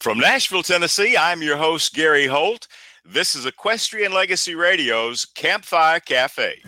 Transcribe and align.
From 0.00 0.18
Nashville, 0.18 0.62
Tennessee, 0.62 1.14
I'm 1.14 1.42
your 1.42 1.58
host, 1.58 1.92
Gary 1.92 2.26
Holt. 2.26 2.66
This 3.04 3.34
is 3.34 3.44
Equestrian 3.44 4.14
Legacy 4.14 4.54
Radio's 4.54 5.26
Campfire 5.26 6.00
Cafe. 6.00 6.62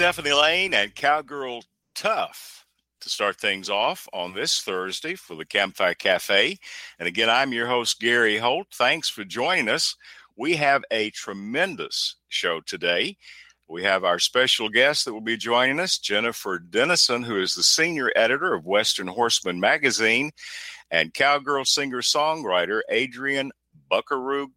Stephanie 0.00 0.32
Lane 0.32 0.72
and 0.72 0.94
Cowgirl 0.94 1.62
Tough 1.94 2.64
to 3.02 3.10
start 3.10 3.36
things 3.36 3.68
off 3.68 4.08
on 4.14 4.32
this 4.32 4.62
Thursday 4.62 5.14
for 5.14 5.34
the 5.34 5.44
Campfire 5.44 5.92
Cafe. 5.92 6.56
And 6.98 7.06
again, 7.06 7.28
I'm 7.28 7.52
your 7.52 7.66
host, 7.66 8.00
Gary 8.00 8.38
Holt. 8.38 8.68
Thanks 8.72 9.10
for 9.10 9.24
joining 9.24 9.68
us. 9.68 9.94
We 10.38 10.56
have 10.56 10.82
a 10.90 11.10
tremendous 11.10 12.16
show 12.28 12.62
today. 12.62 13.18
We 13.68 13.82
have 13.82 14.02
our 14.02 14.18
special 14.18 14.70
guest 14.70 15.04
that 15.04 15.12
will 15.12 15.20
be 15.20 15.36
joining 15.36 15.78
us, 15.78 15.98
Jennifer 15.98 16.58
Denison, 16.58 17.22
who 17.22 17.38
is 17.38 17.54
the 17.54 17.62
senior 17.62 18.10
editor 18.16 18.54
of 18.54 18.64
Western 18.64 19.06
Horseman 19.06 19.60
magazine, 19.60 20.30
and 20.90 21.12
cowgirl 21.12 21.66
singer 21.66 22.00
songwriter 22.00 22.80
Adrian 22.88 23.52
Buckaroo 23.90 24.48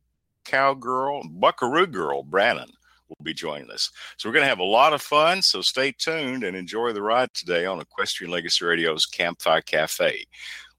Cowgirl 0.46 1.24
Buckaroo 1.30 1.88
Girl 1.88 2.24
Brannan 2.24 2.72
will 3.08 3.24
be 3.24 3.34
joining 3.34 3.70
us. 3.72 3.90
So 4.18 4.28
we're 4.28 4.34
going 4.34 4.44
to 4.44 4.50
have 4.50 4.60
a 4.60 4.64
lot 4.64 4.94
of 4.94 5.02
fun. 5.02 5.42
So 5.42 5.62
stay 5.62 5.92
tuned 5.92 6.44
and 6.44 6.56
enjoy 6.56 6.94
the 6.94 7.02
ride 7.02 7.34
today 7.34 7.66
on 7.66 7.80
Equestrian 7.80 8.32
Legacy 8.32 8.66
Radio's 8.66 9.06
Campfire 9.06 9.62
Cafe. 9.62 10.26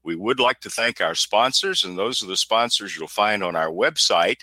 We 0.03 0.15
would 0.15 0.39
like 0.39 0.59
to 0.61 0.69
thank 0.69 1.01
our 1.01 1.15
sponsors, 1.15 1.83
and 1.83 1.97
those 1.97 2.23
are 2.23 2.27
the 2.27 2.37
sponsors 2.37 2.95
you'll 2.95 3.07
find 3.07 3.43
on 3.43 3.55
our 3.55 3.69
website 3.69 4.41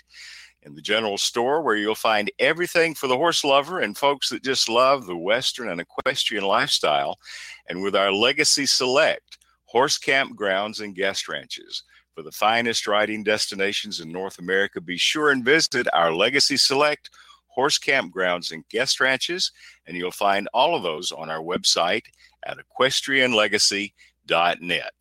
in 0.63 0.75
the 0.75 0.81
general 0.81 1.17
store, 1.17 1.61
where 1.61 1.75
you'll 1.75 1.95
find 1.95 2.31
everything 2.39 2.93
for 2.95 3.07
the 3.07 3.17
horse 3.17 3.43
lover 3.43 3.79
and 3.79 3.97
folks 3.97 4.29
that 4.29 4.43
just 4.43 4.67
love 4.67 5.05
the 5.05 5.15
Western 5.15 5.69
and 5.69 5.81
equestrian 5.81 6.43
lifestyle. 6.43 7.17
And 7.69 7.81
with 7.81 7.95
our 7.95 8.11
Legacy 8.11 8.65
Select 8.65 9.37
horse 9.73 9.97
campgrounds 9.97 10.81
and 10.81 10.95
guest 10.95 11.27
ranches. 11.27 11.83
For 12.15 12.21
the 12.21 12.31
finest 12.31 12.85
riding 12.85 13.23
destinations 13.23 13.99
in 13.99 14.11
North 14.11 14.37
America, 14.37 14.79
be 14.79 14.97
sure 14.97 15.31
and 15.31 15.43
visit 15.43 15.87
our 15.93 16.13
Legacy 16.13 16.57
Select 16.57 17.09
horse 17.53 17.77
campgrounds 17.77 18.51
and 18.51 18.67
guest 18.69 18.99
ranches, 18.99 19.51
and 19.85 19.95
you'll 19.95 20.09
find 20.11 20.49
all 20.53 20.75
of 20.75 20.83
those 20.83 21.11
on 21.11 21.29
our 21.29 21.41
website 21.41 22.05
at 22.45 22.57
equestrianlegacy.net. 22.57 24.93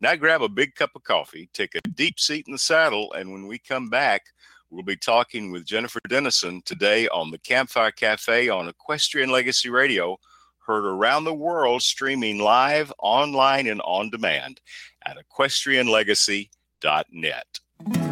Now 0.00 0.14
grab 0.14 0.42
a 0.42 0.48
big 0.48 0.74
cup 0.74 0.90
of 0.94 1.02
coffee, 1.02 1.50
take 1.52 1.74
a 1.74 1.80
deep 1.94 2.20
seat 2.20 2.44
in 2.46 2.52
the 2.52 2.58
saddle, 2.58 3.12
and 3.12 3.30
when 3.32 3.46
we 3.46 3.58
come 3.58 3.90
back, 3.90 4.22
we'll 4.70 4.84
be 4.84 4.96
talking 4.96 5.50
with 5.50 5.66
Jennifer 5.66 6.00
Denison 6.08 6.62
today 6.64 7.08
on 7.08 7.30
the 7.30 7.38
Campfire 7.38 7.90
Cafe 7.90 8.48
on 8.48 8.68
Equestrian 8.68 9.30
Legacy 9.30 9.68
Radio, 9.70 10.18
heard 10.66 10.84
around 10.84 11.24
the 11.24 11.34
world 11.34 11.82
streaming 11.82 12.38
live, 12.38 12.92
online, 12.98 13.66
and 13.66 13.80
on 13.82 14.10
demand 14.10 14.60
at 15.04 15.16
equestrianlegacy.net. 15.16 18.07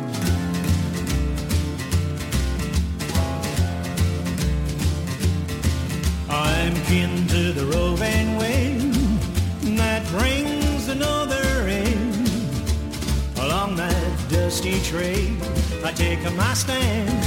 blowing 7.76 8.38
wind 8.38 8.94
that 9.78 10.02
brings 10.16 10.88
another 10.88 11.46
in. 11.68 12.24
Along 13.44 13.76
that 13.76 14.12
dusty 14.30 14.80
trail, 14.80 15.36
I 15.84 15.92
take 15.92 16.22
my 16.32 16.54
stand. 16.54 17.22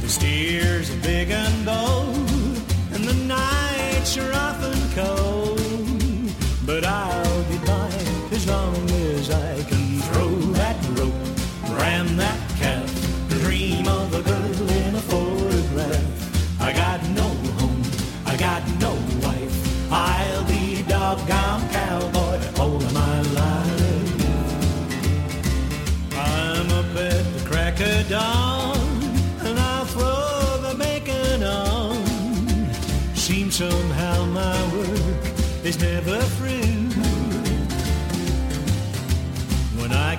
The 0.00 0.08
steers 0.08 0.90
are 0.94 1.02
big 1.02 1.30
and 1.30 1.56
bold, 1.66 2.56
and 2.94 3.04
the 3.04 3.18
nights 3.38 4.16
are 4.16 4.32
often 4.32 4.78
cold. 5.00 5.60
But 6.64 6.84
I'll 6.86 7.44
be 7.52 7.58
blind 7.66 8.32
as 8.32 8.46
long 8.46 8.76
as 9.12 9.30
I 9.30 9.62
can 9.70 9.84
throw 10.06 10.43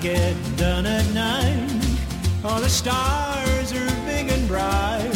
get 0.06 0.36
done 0.56 0.86
at 0.86 1.04
night, 1.14 1.68
all 2.44 2.60
the 2.60 2.68
stars 2.68 3.72
are 3.72 4.06
big 4.06 4.28
and 4.28 4.46
bright. 4.46 5.10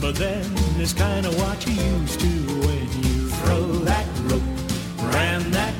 But 0.00 0.14
then 0.14 0.42
it's 0.80 0.94
kinda 0.94 1.30
what 1.42 1.58
you 1.66 1.74
used 1.74 2.18
to 2.20 2.34
when 2.66 2.86
you 3.02 3.28
throw 3.40 3.64
that 3.90 4.06
rope 4.30 4.54
around 5.06 5.52
that 5.52 5.74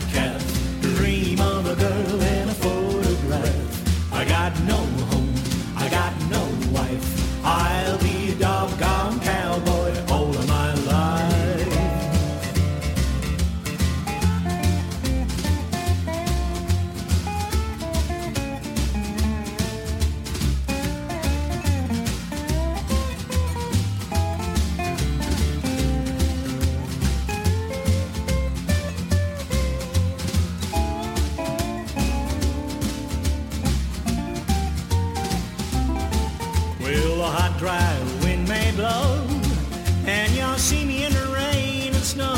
dry 37.64 37.98
wind 38.22 38.46
may 38.46 38.70
blow, 38.72 39.26
and 40.04 40.30
you'll 40.36 40.58
see 40.58 40.84
me 40.84 41.06
in 41.06 41.12
the 41.14 41.26
rain 41.32 41.94
and 41.94 42.04
snow. 42.04 42.36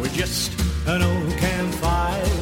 With 0.00 0.14
just 0.14 0.52
an 0.86 1.02
old 1.02 1.32
campfire 1.38 2.41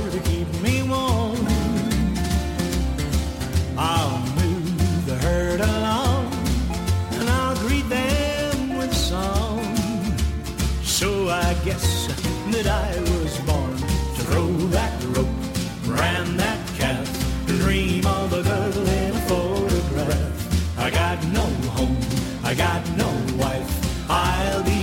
got 22.60 22.86
no 22.94 23.08
wife. 23.38 24.10
I'll 24.10 24.62
be 24.62 24.79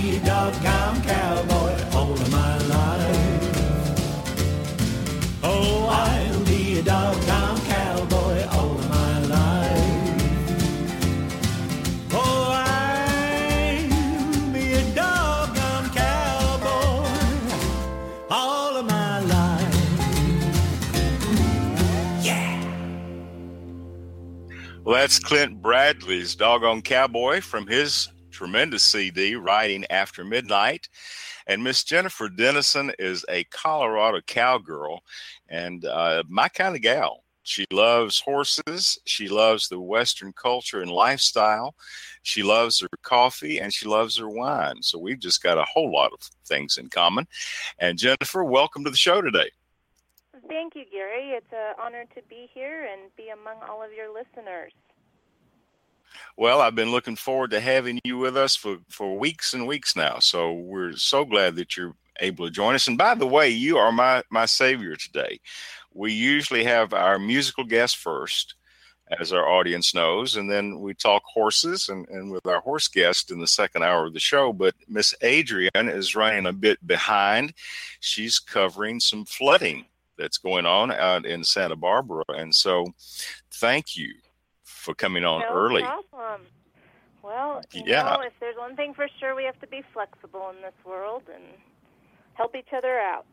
Well, 24.88 24.96
that's 24.96 25.18
Clint 25.18 25.60
Bradley's 25.60 26.34
Doggone 26.34 26.80
Cowboy 26.80 27.42
from 27.42 27.66
his 27.66 28.08
tremendous 28.30 28.82
CD, 28.82 29.34
Riding 29.34 29.84
After 29.90 30.24
Midnight. 30.24 30.88
And 31.46 31.62
Miss 31.62 31.84
Jennifer 31.84 32.30
Denison 32.30 32.92
is 32.98 33.22
a 33.28 33.44
Colorado 33.44 34.22
cowgirl 34.26 35.00
and 35.46 35.84
uh, 35.84 36.22
my 36.26 36.48
kind 36.48 36.74
of 36.74 36.80
gal. 36.80 37.22
She 37.42 37.66
loves 37.70 38.18
horses. 38.18 38.98
She 39.04 39.28
loves 39.28 39.68
the 39.68 39.78
Western 39.78 40.32
culture 40.32 40.80
and 40.80 40.90
lifestyle. 40.90 41.74
She 42.22 42.42
loves 42.42 42.80
her 42.80 42.88
coffee 43.02 43.58
and 43.58 43.74
she 43.74 43.86
loves 43.86 44.16
her 44.16 44.30
wine. 44.30 44.82
So 44.82 44.98
we've 44.98 45.20
just 45.20 45.42
got 45.42 45.58
a 45.58 45.66
whole 45.70 45.92
lot 45.92 46.14
of 46.14 46.20
things 46.46 46.78
in 46.78 46.88
common. 46.88 47.28
And 47.78 47.98
Jennifer, 47.98 48.42
welcome 48.42 48.84
to 48.84 48.90
the 48.90 48.96
show 48.96 49.20
today. 49.20 49.50
Thank 50.48 50.74
you, 50.74 50.84
Gary. 50.90 51.30
It's 51.30 51.52
an 51.52 51.74
honor 51.78 52.04
to 52.14 52.22
be 52.28 52.48
here 52.54 52.88
and 52.90 53.14
be 53.16 53.28
among 53.28 53.56
all 53.68 53.82
of 53.82 53.92
your 53.92 54.08
listeners. 54.08 54.72
Well, 56.36 56.60
I've 56.62 56.74
been 56.74 56.90
looking 56.90 57.16
forward 57.16 57.50
to 57.50 57.60
having 57.60 58.00
you 58.02 58.16
with 58.16 58.36
us 58.36 58.56
for, 58.56 58.78
for 58.88 59.18
weeks 59.18 59.52
and 59.52 59.66
weeks 59.66 59.94
now. 59.94 60.18
So 60.20 60.52
we're 60.52 60.94
so 60.94 61.24
glad 61.24 61.56
that 61.56 61.76
you're 61.76 61.94
able 62.20 62.46
to 62.46 62.50
join 62.50 62.74
us. 62.74 62.88
And 62.88 62.96
by 62.96 63.14
the 63.14 63.26
way, 63.26 63.50
you 63.50 63.76
are 63.76 63.92
my, 63.92 64.22
my 64.30 64.46
savior 64.46 64.96
today. 64.96 65.38
We 65.92 66.12
usually 66.12 66.64
have 66.64 66.94
our 66.94 67.18
musical 67.18 67.64
guest 67.64 67.98
first, 67.98 68.54
as 69.20 69.32
our 69.32 69.48
audience 69.48 69.94
knows, 69.94 70.36
and 70.36 70.50
then 70.50 70.80
we 70.80 70.94
talk 70.94 71.22
horses 71.24 71.88
and, 71.88 72.08
and 72.08 72.30
with 72.30 72.46
our 72.46 72.60
horse 72.60 72.88
guest 72.88 73.30
in 73.30 73.40
the 73.40 73.46
second 73.46 73.82
hour 73.82 74.06
of 74.06 74.12
the 74.12 74.20
show. 74.20 74.52
But 74.52 74.74
Miss 74.88 75.14
Adrian 75.22 75.88
is 75.88 76.14
running 76.14 76.46
a 76.46 76.52
bit 76.52 76.84
behind. 76.86 77.54
She's 78.00 78.38
covering 78.38 79.00
some 79.00 79.24
flooding 79.24 79.86
that's 80.18 80.38
going 80.38 80.66
on 80.66 80.90
out 80.92 81.24
in 81.24 81.44
Santa 81.44 81.76
Barbara. 81.76 82.24
And 82.28 82.54
so 82.54 82.84
thank 83.54 83.96
you 83.96 84.12
for 84.64 84.94
coming 84.94 85.24
on 85.24 85.40
no 85.40 85.48
early. 85.54 85.82
problem. 85.82 86.42
Well, 87.22 87.62
Yeah. 87.72 88.02
know, 88.16 88.22
if 88.22 88.32
there's 88.40 88.56
one 88.56 88.76
thing 88.76 88.94
for 88.94 89.08
sure, 89.20 89.34
we 89.34 89.44
have 89.44 89.58
to 89.60 89.66
be 89.66 89.82
flexible 89.92 90.50
in 90.50 90.62
this 90.62 90.74
world 90.84 91.22
and 91.32 91.44
help 92.34 92.54
each 92.54 92.72
other 92.76 92.98
out. 92.98 93.26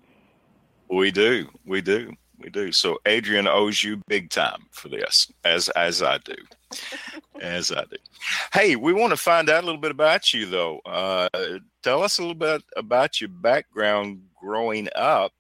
We 0.89 1.11
do. 1.11 1.49
We 1.65 1.81
do. 1.81 2.13
We 2.37 2.49
do. 2.49 2.71
So 2.71 2.99
Adrian 3.05 3.47
owes 3.47 3.81
you 3.83 4.01
big 4.07 4.29
time 4.29 4.65
for 4.71 4.89
this, 4.89 5.31
as 5.45 5.69
as 5.69 6.01
I 6.03 6.17
do. 6.19 6.35
as 7.41 7.71
I 7.71 7.85
do. 7.85 7.95
Hey, 8.53 8.75
we 8.75 8.91
want 8.91 9.11
to 9.11 9.17
find 9.17 9.49
out 9.49 9.63
a 9.63 9.65
little 9.65 9.79
bit 9.79 9.91
about 9.91 10.33
you 10.33 10.45
though. 10.45 10.79
Uh, 10.85 11.29
tell 11.81 12.03
us 12.03 12.17
a 12.17 12.21
little 12.21 12.35
bit 12.35 12.61
about 12.75 13.21
your 13.21 13.29
background 13.29 14.21
growing 14.39 14.89
up 14.95 15.31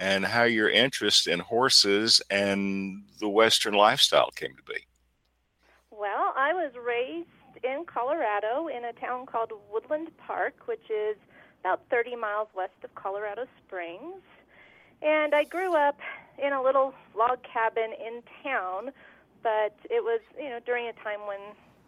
and 0.00 0.24
how 0.24 0.44
your 0.44 0.70
interest 0.70 1.28
in 1.28 1.38
horses 1.38 2.22
and 2.30 3.04
the 3.20 3.28
Western 3.28 3.74
lifestyle 3.74 4.30
came 4.30 4.56
to 4.56 4.62
be. 4.62 4.80
Well, 5.90 6.32
I 6.34 6.54
was 6.54 6.72
raised 6.82 7.28
in 7.62 7.84
Colorado 7.84 8.68
in 8.68 8.86
a 8.86 8.94
town 8.94 9.26
called 9.26 9.52
Woodland 9.70 10.08
Park, 10.16 10.54
which 10.64 10.90
is 10.90 11.16
about 11.60 11.82
30 11.90 12.16
miles 12.16 12.48
west 12.56 12.72
of 12.82 12.94
Colorado 12.94 13.44
Springs. 13.62 14.22
And 15.02 15.34
I 15.34 15.44
grew 15.44 15.76
up 15.76 15.98
in 16.42 16.54
a 16.54 16.62
little 16.62 16.94
log 17.14 17.42
cabin 17.42 17.92
in 17.92 18.22
town, 18.42 18.92
but 19.42 19.76
it 19.90 20.02
was, 20.02 20.20
you 20.38 20.48
know, 20.48 20.60
during 20.64 20.88
a 20.88 20.94
time 20.94 21.26
when 21.26 21.40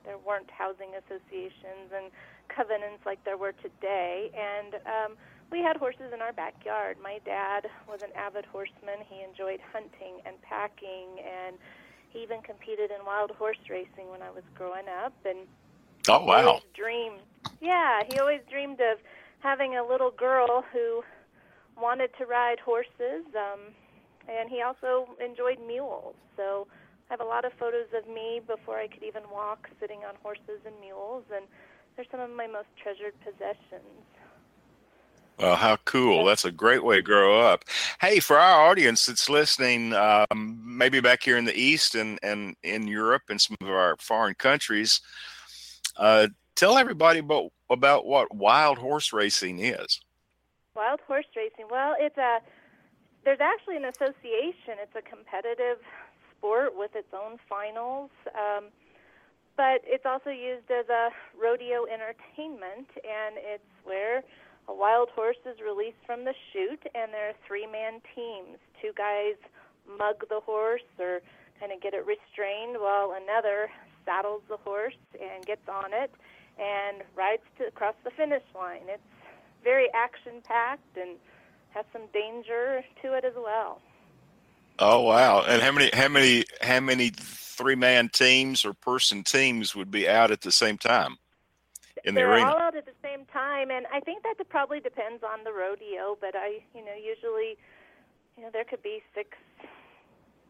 there 0.04 0.18
weren't 0.18 0.50
housing 0.50 0.90
associations 0.94 1.88
and 1.96 2.10
covenants 2.48 3.06
like 3.06 3.24
there 3.24 3.38
were 3.38 3.52
today. 3.52 4.30
And 4.36 4.74
um, 4.74 5.16
we 5.52 5.60
had 5.60 5.76
horses 5.76 6.10
in 6.16 6.24
our 6.24 6.32
backyard. 6.32 6.96
My 7.02 7.20
dad 7.28 7.68
was 7.86 8.00
an 8.02 8.08
avid 8.16 8.48
horseman. 8.48 9.04
He 9.04 9.20
enjoyed 9.20 9.60
hunting 9.60 10.24
and 10.24 10.40
packing, 10.40 11.20
and 11.20 11.60
he 12.08 12.24
even 12.24 12.40
competed 12.40 12.90
in 12.90 13.04
wild 13.04 13.30
horse 13.36 13.60
racing 13.68 14.08
when 14.08 14.24
I 14.24 14.32
was 14.32 14.42
growing 14.56 14.88
up. 14.88 15.12
And 15.28 15.44
Oh 16.08 16.24
wow. 16.24 16.60
dreamed. 16.74 17.20
Yeah, 17.60 18.02
he 18.08 18.18
always 18.18 18.40
dreamed 18.50 18.80
of 18.80 18.98
having 19.40 19.76
a 19.76 19.86
little 19.86 20.10
girl 20.10 20.64
who 20.72 21.04
wanted 21.76 22.10
to 22.18 22.24
ride 22.24 22.58
horses. 22.58 23.28
Um, 23.36 23.76
and 24.26 24.48
he 24.48 24.62
also 24.62 25.12
enjoyed 25.20 25.60
mules. 25.60 26.16
So 26.36 26.66
I 27.10 27.14
have 27.14 27.20
a 27.20 27.28
lot 27.28 27.44
of 27.44 27.52
photos 27.60 27.92
of 27.92 28.08
me 28.08 28.40
before 28.40 28.78
I 28.78 28.88
could 28.88 29.04
even 29.04 29.28
walk, 29.30 29.68
sitting 29.78 30.00
on 30.08 30.16
horses 30.22 30.64
and 30.64 30.74
mules, 30.80 31.24
and 31.28 31.44
they're 31.94 32.08
some 32.10 32.20
of 32.20 32.30
my 32.30 32.46
most 32.46 32.72
treasured 32.80 33.14
possessions. 33.20 34.00
Well, 35.42 35.56
how 35.56 35.76
cool. 35.84 36.24
That's 36.24 36.44
a 36.44 36.52
great 36.52 36.84
way 36.84 36.96
to 36.96 37.02
grow 37.02 37.40
up. 37.40 37.64
Hey, 38.00 38.20
for 38.20 38.38
our 38.38 38.70
audience 38.70 39.06
that's 39.06 39.28
listening, 39.28 39.92
um, 39.92 40.62
maybe 40.64 41.00
back 41.00 41.24
here 41.24 41.36
in 41.36 41.44
the 41.44 41.58
East 41.58 41.96
and, 41.96 42.20
and 42.22 42.54
in 42.62 42.86
Europe 42.86 43.22
and 43.28 43.40
some 43.40 43.56
of 43.60 43.68
our 43.68 43.96
foreign 43.98 44.34
countries, 44.34 45.00
uh, 45.96 46.28
tell 46.54 46.78
everybody 46.78 47.18
about, 47.18 47.50
about 47.70 48.06
what 48.06 48.32
wild 48.32 48.78
horse 48.78 49.12
racing 49.12 49.58
is. 49.58 50.00
Wild 50.76 51.00
horse 51.08 51.26
racing. 51.34 51.66
Well, 51.68 51.96
it's 51.98 52.16
a 52.16 52.38
there's 53.24 53.40
actually 53.40 53.76
an 53.76 53.84
association. 53.84 54.78
It's 54.82 54.96
a 54.96 55.02
competitive 55.02 55.78
sport 56.36 56.72
with 56.76 56.94
its 56.96 57.12
own 57.12 57.38
finals, 57.48 58.10
um, 58.34 58.66
but 59.56 59.82
it's 59.84 60.06
also 60.06 60.30
used 60.30 60.70
as 60.70 60.88
a 60.88 61.10
rodeo 61.40 61.86
entertainment, 61.86 62.88
and 62.96 63.36
it's 63.38 63.62
where 63.84 64.24
a 64.68 64.74
wild 64.74 65.10
horse 65.10 65.36
is 65.44 65.60
released 65.60 66.02
from 66.06 66.24
the 66.24 66.34
chute, 66.52 66.82
and 66.94 67.12
there 67.12 67.30
are 67.30 67.34
three-man 67.46 68.00
teams. 68.14 68.58
Two 68.80 68.92
guys 68.96 69.34
mug 69.98 70.24
the 70.28 70.40
horse 70.40 70.82
or 70.98 71.20
kind 71.58 71.72
of 71.72 71.80
get 71.80 71.94
it 71.94 72.06
restrained, 72.06 72.76
while 72.80 73.16
another 73.20 73.70
saddles 74.04 74.42
the 74.48 74.56
horse 74.58 74.96
and 75.20 75.44
gets 75.44 75.68
on 75.68 75.92
it, 75.92 76.10
and 76.58 77.02
rides 77.14 77.42
to 77.58 77.66
across 77.66 77.94
the 78.04 78.10
finish 78.10 78.42
line. 78.54 78.82
It's 78.86 79.02
very 79.64 79.88
action 79.94 80.40
packed 80.42 80.96
and 80.96 81.16
has 81.70 81.84
some 81.92 82.02
danger 82.12 82.84
to 83.02 83.14
it 83.16 83.24
as 83.24 83.34
well. 83.36 83.80
Oh 84.78 85.02
wow! 85.02 85.44
And 85.46 85.62
how 85.62 85.72
many 85.72 85.90
how 85.92 86.08
many 86.08 86.44
how 86.60 86.80
many 86.80 87.10
three 87.10 87.76
man 87.76 88.08
teams 88.08 88.64
or 88.64 88.72
person 88.72 89.22
teams 89.22 89.76
would 89.76 89.90
be 89.90 90.08
out 90.08 90.30
at 90.30 90.40
the 90.40 90.52
same 90.52 90.78
time 90.78 91.18
in 92.04 92.14
the 92.14 92.20
They're 92.20 92.32
arena? 92.32 92.50
all 92.50 92.58
out 92.58 92.76
at 92.76 92.86
the 92.86 92.96
same 93.02 93.24
time, 93.26 93.70
and 93.70 93.86
I 93.92 94.00
think 94.00 94.22
that 94.24 94.34
probably 94.48 94.80
depends 94.80 95.22
on 95.22 95.44
the 95.44 95.52
rodeo. 95.52 96.16
But 96.20 96.34
I, 96.34 96.60
you 96.74 96.84
know, 96.84 96.94
usually, 96.94 97.56
you 98.36 98.42
know, 98.42 98.50
there 98.52 98.64
could 98.64 98.82
be 98.82 99.02
six 99.14 99.36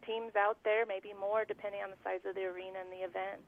teams 0.07 0.33
out 0.37 0.59
there, 0.65 0.87
maybe 0.87 1.13
more, 1.19 1.45
depending 1.45 1.81
on 1.83 1.91
the 1.91 1.97
size 2.03 2.21
of 2.29 2.35
the 2.35 2.45
arena 2.45 2.79
and 2.81 2.91
the 2.93 3.05
event. 3.05 3.43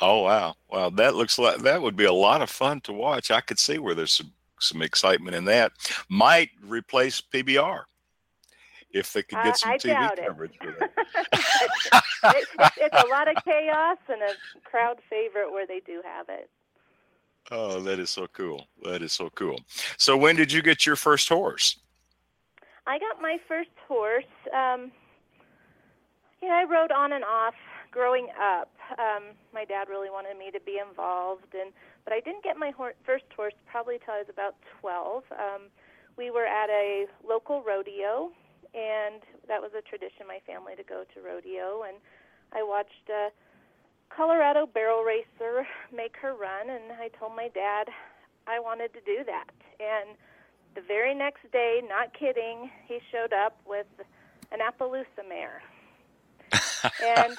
Oh 0.00 0.22
wow! 0.22 0.54
Wow, 0.70 0.90
that 0.90 1.14
looks 1.16 1.38
like 1.38 1.58
that 1.62 1.82
would 1.82 1.96
be 1.96 2.04
a 2.04 2.12
lot 2.12 2.40
of 2.42 2.50
fun 2.50 2.80
to 2.82 2.92
watch. 2.92 3.30
I 3.30 3.40
could 3.40 3.58
see 3.58 3.78
where 3.78 3.94
there's 3.94 4.12
some 4.12 4.32
some 4.60 4.82
excitement 4.82 5.36
in 5.36 5.44
that. 5.46 5.72
Might 6.08 6.50
replace 6.62 7.20
PBR 7.20 7.82
if 8.90 9.12
they 9.12 9.22
could 9.22 9.42
get 9.42 9.56
some 9.56 9.72
I 9.72 9.76
TV 9.76 9.88
doubt 9.88 10.18
it. 10.18 10.26
coverage 10.26 10.58
with 10.64 10.80
it. 10.80 10.90
it, 10.96 12.02
it's, 12.24 12.76
it's 12.78 13.02
a 13.04 13.06
lot 13.08 13.28
of 13.28 13.42
chaos 13.44 13.98
and 14.08 14.22
a 14.22 14.34
crowd 14.64 14.98
favorite 15.10 15.52
where 15.52 15.66
they 15.66 15.80
do 15.84 16.00
have 16.04 16.26
it. 16.28 16.48
Oh, 17.50 17.80
that 17.80 17.98
is 17.98 18.10
so 18.10 18.26
cool. 18.28 18.66
That 18.82 19.02
is 19.02 19.12
so 19.12 19.30
cool. 19.34 19.60
So 19.96 20.16
when 20.16 20.36
did 20.36 20.52
you 20.52 20.62
get 20.62 20.84
your 20.84 20.96
first 20.96 21.28
horse? 21.28 21.78
I 22.86 22.98
got 22.98 23.20
my 23.20 23.38
first 23.46 23.70
horse. 23.86 24.24
Um, 24.54 24.92
you 26.42 26.48
know, 26.48 26.54
I 26.54 26.64
rode 26.64 26.92
on 26.92 27.12
and 27.12 27.24
off 27.24 27.54
growing 27.90 28.28
up. 28.40 28.70
Um, 28.98 29.34
my 29.52 29.64
dad 29.64 29.88
really 29.88 30.10
wanted 30.10 30.38
me 30.38 30.50
to 30.50 30.60
be 30.60 30.78
involved, 30.78 31.54
and 31.54 31.72
but 32.04 32.12
I 32.12 32.20
didn't 32.20 32.44
get 32.44 32.56
my 32.56 32.70
hor- 32.70 32.94
first 33.04 33.24
horse 33.34 33.54
probably 33.66 33.98
till 34.04 34.14
I 34.14 34.18
was 34.18 34.28
about 34.30 34.54
12. 34.80 35.24
Um, 35.32 35.62
we 36.16 36.30
were 36.30 36.46
at 36.46 36.70
a 36.70 37.06
local 37.26 37.62
rodeo, 37.62 38.30
and 38.74 39.22
that 39.46 39.60
was 39.60 39.72
a 39.76 39.82
tradition 39.82 40.26
my 40.26 40.40
family 40.46 40.74
to 40.76 40.82
go 40.82 41.04
to 41.14 41.20
rodeo. 41.20 41.84
And 41.86 41.96
I 42.52 42.62
watched 42.62 43.08
a 43.08 43.28
Colorado 44.08 44.66
barrel 44.66 45.02
racer 45.02 45.66
make 45.94 46.16
her 46.20 46.34
run, 46.34 46.70
and 46.70 46.92
I 47.00 47.08
told 47.18 47.36
my 47.36 47.48
dad 47.48 47.88
I 48.46 48.58
wanted 48.60 48.92
to 48.94 49.00
do 49.00 49.24
that. 49.24 49.50
And 49.78 50.16
the 50.74 50.80
very 50.80 51.14
next 51.14 51.50
day, 51.52 51.82
not 51.88 52.12
kidding, 52.18 52.70
he 52.86 52.98
showed 53.12 53.32
up 53.32 53.56
with 53.66 53.86
an 54.52 54.60
Appaloosa 54.60 55.28
mare. 55.28 55.62
and 57.04 57.36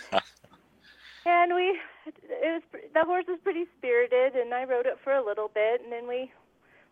and 1.25 1.55
we 1.55 1.79
it 2.05 2.51
was 2.53 2.61
the 2.93 3.03
horse 3.05 3.25
was 3.27 3.39
pretty 3.43 3.65
spirited 3.77 4.35
and 4.35 4.53
I 4.53 4.65
rode 4.65 4.85
it 4.85 4.99
for 5.03 5.13
a 5.13 5.25
little 5.25 5.49
bit 5.53 5.81
and 5.81 5.91
then 5.91 6.07
we 6.07 6.31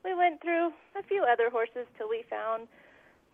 we 0.03 0.15
went 0.15 0.41
through 0.41 0.71
a 0.97 1.03
few 1.03 1.23
other 1.23 1.49
horses 1.49 1.85
till 1.97 2.09
we 2.09 2.23
found 2.29 2.67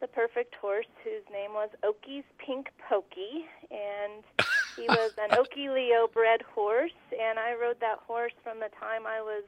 the 0.01 0.07
perfect 0.07 0.55
horse 0.55 0.87
whose 1.03 1.23
name 1.31 1.53
was 1.53 1.69
Oki's 1.83 2.23
Pink 2.37 2.69
Pokey 2.89 3.45
and 3.71 4.23
he 4.75 4.89
was 4.89 5.11
an 5.17 5.29
Okie 5.37 5.73
Leo 5.73 6.07
bred 6.07 6.41
horse 6.41 6.91
and 7.11 7.39
I 7.39 7.53
rode 7.53 7.79
that 7.81 7.99
horse 8.07 8.33
from 8.43 8.59
the 8.59 8.69
time 8.79 9.05
I 9.07 9.21
was 9.21 9.43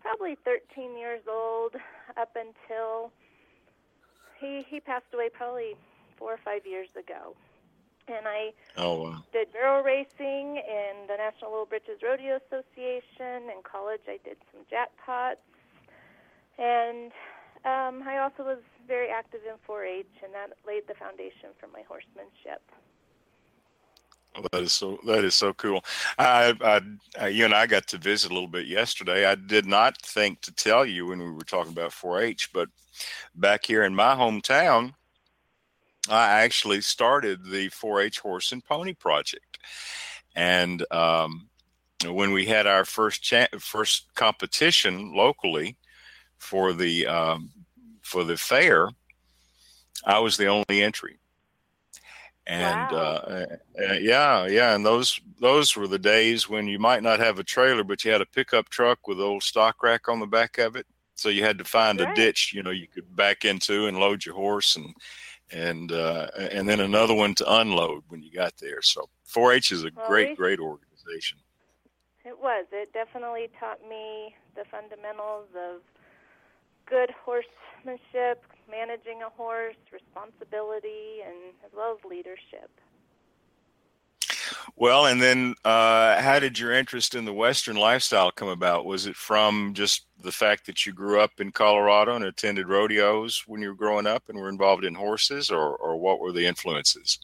probably 0.00 0.36
13 0.44 0.96
years 0.96 1.22
old 1.28 1.74
up 2.16 2.36
until 2.36 3.12
he 4.40 4.64
he 4.68 4.80
passed 4.80 5.06
away 5.12 5.28
probably 5.32 5.74
four 6.16 6.32
or 6.32 6.38
five 6.44 6.66
years 6.66 6.88
ago. 6.98 7.34
And 8.08 8.26
I 8.26 8.52
Oh, 8.78 9.02
wow. 9.02 9.22
did 9.32 9.52
barrel 9.52 9.82
racing 9.82 10.56
in 10.56 11.06
the 11.08 11.16
National 11.18 11.50
Little 11.50 11.66
Britches 11.66 12.00
Rodeo 12.02 12.40
Association. 12.46 13.50
In 13.52 13.60
college, 13.62 14.00
I 14.08 14.18
did 14.24 14.38
some 14.50 14.64
jackpots, 14.72 15.44
and 16.56 17.12
um, 17.66 18.08
I 18.08 18.16
also 18.18 18.44
was 18.48 18.58
very 18.86 19.08
active 19.10 19.40
in 19.44 19.56
4-H, 19.68 20.06
and 20.24 20.32
that 20.32 20.56
laid 20.66 20.84
the 20.88 20.94
foundation 20.94 21.50
for 21.60 21.66
my 21.68 21.82
horsemanship. 21.86 22.62
That 24.52 24.62
is 24.62 24.72
so 24.72 24.98
that 25.06 25.24
is 25.24 25.34
so 25.34 25.52
cool. 25.54 25.84
I, 26.18 26.54
I, 26.60 26.80
I, 27.20 27.28
you 27.28 27.44
and 27.44 27.54
I 27.54 27.66
got 27.66 27.86
to 27.88 27.98
visit 27.98 28.30
a 28.30 28.34
little 28.34 28.48
bit 28.48 28.66
yesterday. 28.66 29.26
I 29.26 29.34
did 29.34 29.66
not 29.66 30.00
think 30.02 30.40
to 30.42 30.54
tell 30.54 30.84
you 30.84 31.06
when 31.06 31.18
we 31.18 31.30
were 31.30 31.40
talking 31.40 31.72
about 31.72 31.90
4-H, 31.90 32.50
but 32.52 32.68
back 33.34 33.66
here 33.66 33.84
in 33.84 33.94
my 33.94 34.14
hometown, 34.14 34.94
I 36.08 36.42
actually 36.42 36.80
started 36.80 37.44
the 37.44 37.68
4-H 37.70 38.20
horse 38.20 38.52
and 38.52 38.64
pony 38.64 38.94
project, 38.94 39.58
and 40.34 40.84
um, 40.92 41.48
when 42.06 42.32
we 42.32 42.46
had 42.46 42.66
our 42.66 42.84
first 42.84 43.22
cha- 43.22 43.48
first 43.58 44.14
competition 44.14 45.14
locally 45.14 45.76
for 46.38 46.72
the 46.72 47.06
um, 47.06 47.50
for 48.02 48.24
the 48.24 48.36
fair, 48.36 48.88
I 50.04 50.20
was 50.20 50.36
the 50.36 50.46
only 50.46 50.82
entry 50.82 51.18
and 52.48 52.92
Wow. 52.92 52.96
uh, 52.96 53.46
uh, 53.78 53.92
yeah, 54.00 54.46
yeah, 54.46 54.74
and 54.74 54.84
those 54.84 55.20
those 55.40 55.76
were 55.76 55.86
the 55.86 55.98
days 55.98 56.48
when 56.48 56.66
you 56.66 56.78
might 56.78 57.02
not 57.02 57.20
have 57.20 57.38
a 57.38 57.44
trailer, 57.44 57.84
but 57.84 58.04
you 58.04 58.10
had 58.10 58.22
a 58.22 58.26
pickup 58.26 58.70
truck 58.70 59.06
with 59.06 59.18
an 59.18 59.24
old 59.24 59.42
stock 59.42 59.82
rack 59.82 60.08
on 60.08 60.18
the 60.18 60.26
back 60.26 60.58
of 60.58 60.74
it. 60.74 60.86
So 61.14 61.28
you 61.28 61.44
had 61.44 61.58
to 61.58 61.64
find 61.64 62.00
a 62.00 62.06
ditch, 62.14 62.52
you 62.54 62.62
know, 62.62 62.70
you 62.70 62.88
could 62.88 63.14
back 63.14 63.44
into 63.44 63.86
and 63.86 63.98
load 63.98 64.24
your 64.24 64.34
horse, 64.34 64.76
and 64.76 64.94
and 65.52 65.92
uh, 65.92 66.28
and 66.38 66.68
then 66.68 66.80
another 66.80 67.14
one 67.14 67.34
to 67.36 67.54
unload 67.60 68.02
when 68.08 68.22
you 68.22 68.32
got 68.32 68.54
there. 68.58 68.80
So 68.82 69.08
4-H 69.34 69.72
is 69.72 69.84
a 69.84 69.90
Well, 69.96 70.06
great, 70.08 70.30
we- 70.30 70.36
great 70.36 70.58
organization. 70.58 71.38
It 72.24 72.38
was. 72.38 72.66
It 72.72 72.92
definitely 72.92 73.48
taught 73.58 73.80
me 73.88 74.34
the 74.54 74.64
fundamentals 74.70 75.48
of 75.56 75.80
good 76.86 77.10
horsemanship, 77.24 78.44
managing 78.70 79.22
a 79.22 79.30
horse, 79.30 79.76
responsibility, 79.92 81.22
and 81.26 81.54
as 81.64 81.72
well 81.74 81.96
as 81.98 82.10
leadership. 82.10 82.70
Well, 84.76 85.06
and 85.06 85.20
then 85.20 85.54
uh, 85.64 86.20
how 86.20 86.38
did 86.38 86.58
your 86.58 86.72
interest 86.72 87.14
in 87.14 87.24
the 87.24 87.32
Western 87.32 87.76
lifestyle 87.76 88.30
come 88.30 88.48
about? 88.48 88.84
Was 88.84 89.06
it 89.06 89.16
from 89.16 89.74
just 89.74 90.06
the 90.22 90.32
fact 90.32 90.66
that 90.66 90.86
you 90.86 90.92
grew 90.92 91.20
up 91.20 91.40
in 91.40 91.52
Colorado 91.52 92.14
and 92.14 92.24
attended 92.24 92.68
rodeos 92.68 93.44
when 93.46 93.60
you 93.60 93.68
were 93.68 93.74
growing 93.74 94.06
up 94.06 94.24
and 94.28 94.38
were 94.38 94.48
involved 94.48 94.84
in 94.84 94.94
horses, 94.94 95.50
or, 95.50 95.76
or 95.76 95.96
what 95.96 96.20
were 96.20 96.32
the 96.32 96.46
influences? 96.46 97.18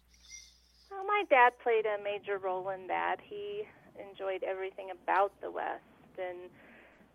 Well, 0.91 1.05
my 1.07 1.25
dad 1.31 1.53
played 1.63 1.87
a 1.87 2.03
major 2.03 2.39
role 2.39 2.71
in 2.71 2.87
that. 2.89 3.17
He 3.23 3.63
enjoyed 3.99 4.43
everything 4.43 4.91
about 4.91 5.33
the 5.41 5.51
West 5.51 5.83
and 6.19 6.51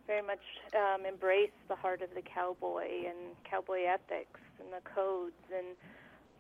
very 0.09 0.25
much 0.25 0.41
um, 0.73 1.05
embraced 1.05 1.61
the 1.69 1.75
heart 1.75 2.01
of 2.01 2.09
the 2.17 2.25
cowboy 2.25 3.05
and 3.05 3.37
cowboy 3.45 3.85
ethics 3.85 4.41
and 4.57 4.73
the 4.73 4.81
codes. 4.81 5.37
And 5.53 5.77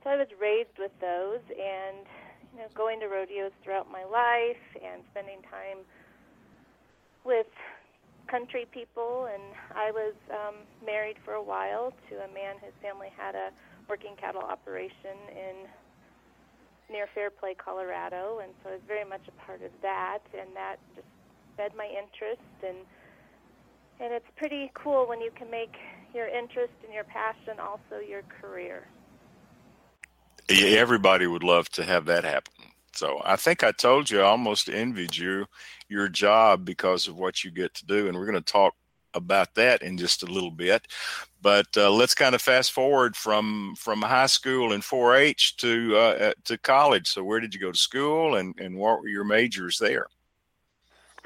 so 0.03 0.09
I 0.09 0.17
was 0.17 0.25
raised 0.41 0.73
with 0.79 0.91
those 0.99 1.45
and, 1.53 2.01
you 2.49 2.65
know, 2.65 2.69
going 2.73 2.99
to 3.01 3.07
rodeos 3.07 3.53
throughout 3.63 3.85
my 3.85 4.01
life 4.09 4.65
and 4.81 5.05
spending 5.13 5.45
time 5.45 5.85
with 7.23 7.45
country 8.25 8.65
people. 8.73 9.29
And 9.29 9.53
I 9.77 9.91
was 9.91 10.17
um, 10.33 10.65
married 10.83 11.17
for 11.23 11.37
a 11.37 11.43
while 11.43 11.93
to 12.09 12.15
a 12.25 12.29
man 12.33 12.57
whose 12.57 12.73
family 12.81 13.13
had 13.15 13.35
a 13.35 13.53
working 13.87 14.17
cattle 14.17 14.41
operation 14.41 15.13
in 15.29 15.69
near 16.89 17.05
Fairplay, 17.13 17.53
Colorado, 17.53 18.41
and 18.41 18.49
so 18.63 18.69
I 18.69 18.73
was 18.73 18.81
very 18.87 19.05
much 19.05 19.21
a 19.27 19.45
part 19.45 19.61
of 19.61 19.69
that, 19.83 20.25
and 20.33 20.49
that 20.55 20.77
just 20.95 21.05
fed 21.55 21.69
my 21.77 21.85
interest, 21.85 22.41
and 22.65 22.81
and 23.99 24.13
it's 24.13 24.25
pretty 24.35 24.71
cool 24.73 25.07
when 25.07 25.21
you 25.21 25.31
can 25.35 25.49
make 25.51 25.75
your 26.13 26.27
interest 26.27 26.73
and 26.83 26.93
your 26.93 27.03
passion 27.03 27.59
also 27.59 27.99
your 28.07 28.23
career. 28.41 28.87
Everybody 30.49 31.27
would 31.27 31.43
love 31.43 31.69
to 31.71 31.83
have 31.83 32.05
that 32.05 32.23
happen. 32.23 32.53
So 32.93 33.21
I 33.23 33.35
think 33.35 33.63
I 33.63 33.71
told 33.71 34.09
you 34.09 34.21
I 34.21 34.25
almost 34.25 34.67
envied 34.67 35.15
you 35.15 35.45
your 35.89 36.07
job 36.07 36.65
because 36.65 37.07
of 37.07 37.17
what 37.17 37.43
you 37.43 37.51
get 37.51 37.73
to 37.75 37.85
do, 37.85 38.07
and 38.07 38.17
we're 38.17 38.25
going 38.25 38.43
to 38.43 38.51
talk 38.51 38.73
about 39.13 39.55
that 39.55 39.81
in 39.81 39.97
just 39.97 40.23
a 40.23 40.27
little 40.27 40.51
bit. 40.51 40.87
But 41.41 41.67
uh, 41.77 41.91
let's 41.91 42.13
kind 42.13 42.35
of 42.35 42.41
fast 42.41 42.71
forward 42.71 43.15
from 43.15 43.75
from 43.77 44.01
high 44.01 44.25
school 44.25 44.73
and 44.73 44.83
4-H 44.83 45.57
to 45.57 45.93
uh, 45.95 45.99
uh, 45.99 46.33
to 46.45 46.57
college. 46.57 47.07
So 47.07 47.23
where 47.23 47.39
did 47.39 47.53
you 47.53 47.59
go 47.59 47.71
to 47.71 47.77
school, 47.77 48.35
and 48.35 48.59
and 48.59 48.75
what 48.75 49.01
were 49.01 49.07
your 49.07 49.23
majors 49.23 49.77
there? 49.77 50.07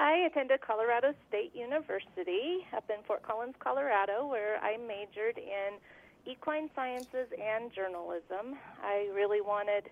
I 0.04 0.28
attended 0.28 0.60
Colorado 0.60 1.14
State 1.30 1.56
University 1.56 2.60
up 2.76 2.84
in 2.92 3.00
Fort 3.08 3.22
Collins, 3.22 3.56
Colorado, 3.58 4.28
where 4.28 4.60
I 4.60 4.76
majored 4.76 5.40
in 5.40 5.80
equine 6.28 6.68
sciences 6.76 7.32
and 7.32 7.72
journalism. 7.72 8.60
I 8.84 9.08
really 9.16 9.40
wanted 9.40 9.88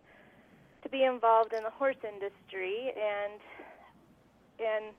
to 0.85 0.89
be 0.93 1.05
involved 1.05 1.55
in 1.57 1.65
the 1.65 1.73
horse 1.73 1.97
industry 2.05 2.93
and 2.93 3.41
and 4.61 4.93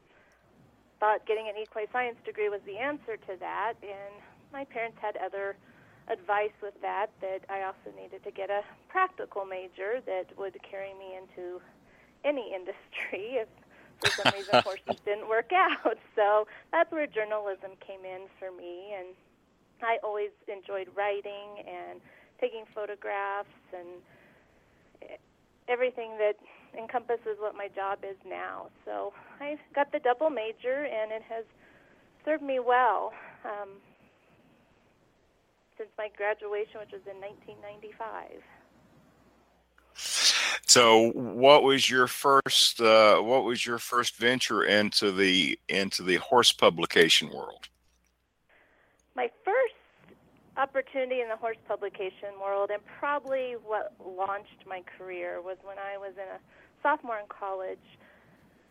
thought 1.00 1.22
getting 1.28 1.46
an 1.46 1.62
equine 1.62 1.86
science 1.94 2.18
degree 2.26 2.50
was 2.50 2.62
the 2.66 2.82
answer 2.82 3.14
to 3.30 3.38
that 3.38 3.78
and 3.84 4.18
my 4.52 4.66
parents 4.66 4.98
had 5.00 5.14
other 5.22 5.56
advice 6.10 6.58
with 6.58 6.74
that 6.82 7.14
that 7.22 7.46
I 7.54 7.70
also 7.70 7.94
needed 7.96 8.24
to 8.24 8.32
get 8.32 8.50
a 8.50 8.66
practical 8.90 9.46
major 9.46 10.02
that 10.08 10.34
would 10.40 10.58
carry 10.66 10.98
me 10.98 11.14
into 11.22 11.62
any 12.26 12.50
industry 12.58 13.38
if 13.38 13.48
for 14.00 14.10
some 14.10 14.34
reason 14.34 14.62
horses 14.64 14.98
didn't 15.06 15.28
work 15.28 15.52
out. 15.54 15.98
So 16.16 16.48
that's 16.72 16.92
where 16.92 17.08
journalism 17.08 17.72
came 17.86 18.06
in 18.06 18.30
for 18.38 18.52
me. 18.52 18.94
And 18.98 19.16
I 19.82 19.98
always 20.04 20.30
enjoyed 20.48 20.88
writing 20.96 21.66
and 21.66 22.00
taking 22.40 22.66
photographs 22.74 23.50
and 23.74 23.88
everything 25.68 26.18
that 26.18 26.36
encompasses 26.78 27.38
what 27.40 27.56
my 27.56 27.68
job 27.68 28.00
is 28.04 28.18
now. 28.28 28.68
So 28.86 29.14
I 29.40 29.58
got 29.76 29.92
the 29.92 30.00
double 30.00 30.30
major, 30.30 30.86
and 30.86 31.12
it 31.12 31.24
has 31.30 31.46
served 32.26 32.44
me 32.44 32.60
well 32.60 33.14
um, 33.46 33.70
since 35.78 35.90
my 35.98 36.10
graduation, 36.16 36.80
which 36.80 36.92
was 36.92 37.06
in 37.10 37.20
1995. 37.20 38.42
So, 40.66 41.12
what 41.12 41.64
was 41.64 41.90
your 41.90 42.08
first? 42.08 42.82
Uh, 42.82 43.20
what 43.20 43.44
was 43.44 43.66
your 43.66 43.80
first 43.80 44.18
venture 44.18 44.64
into 44.64 45.12
the 45.12 45.60
into 45.70 46.04
the 46.04 46.16
horse 46.18 46.52
publication 46.52 47.30
world? 47.30 47.70
My 49.16 49.30
first 49.44 49.74
opportunity 50.58 51.22
in 51.22 51.30
the 51.30 51.36
horse 51.36 51.58
publication 51.68 52.40
world, 52.42 52.70
and 52.72 52.82
probably 53.00 53.56
what 53.64 53.94
launched 54.04 54.66
my 54.68 54.84
career, 54.98 55.42
was 55.42 55.58
when 55.64 55.78
I 55.78 55.98
was 55.98 56.14
in 56.14 56.28
a 56.28 56.40
sophomore 56.82 57.20
in 57.20 57.28
college. 57.28 57.80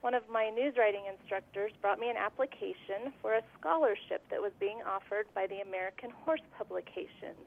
One 0.00 0.14
of 0.14 0.28
my 0.28 0.50
news 0.50 0.74
writing 0.76 1.04
instructors 1.06 1.70
brought 1.80 2.00
me 2.00 2.10
an 2.10 2.16
application 2.16 3.12
for 3.20 3.34
a 3.34 3.42
scholarship 3.58 4.22
that 4.30 4.42
was 4.42 4.50
being 4.58 4.78
offered 4.82 5.26
by 5.32 5.46
the 5.46 5.60
American 5.60 6.10
Horse 6.10 6.42
Publications. 6.58 7.38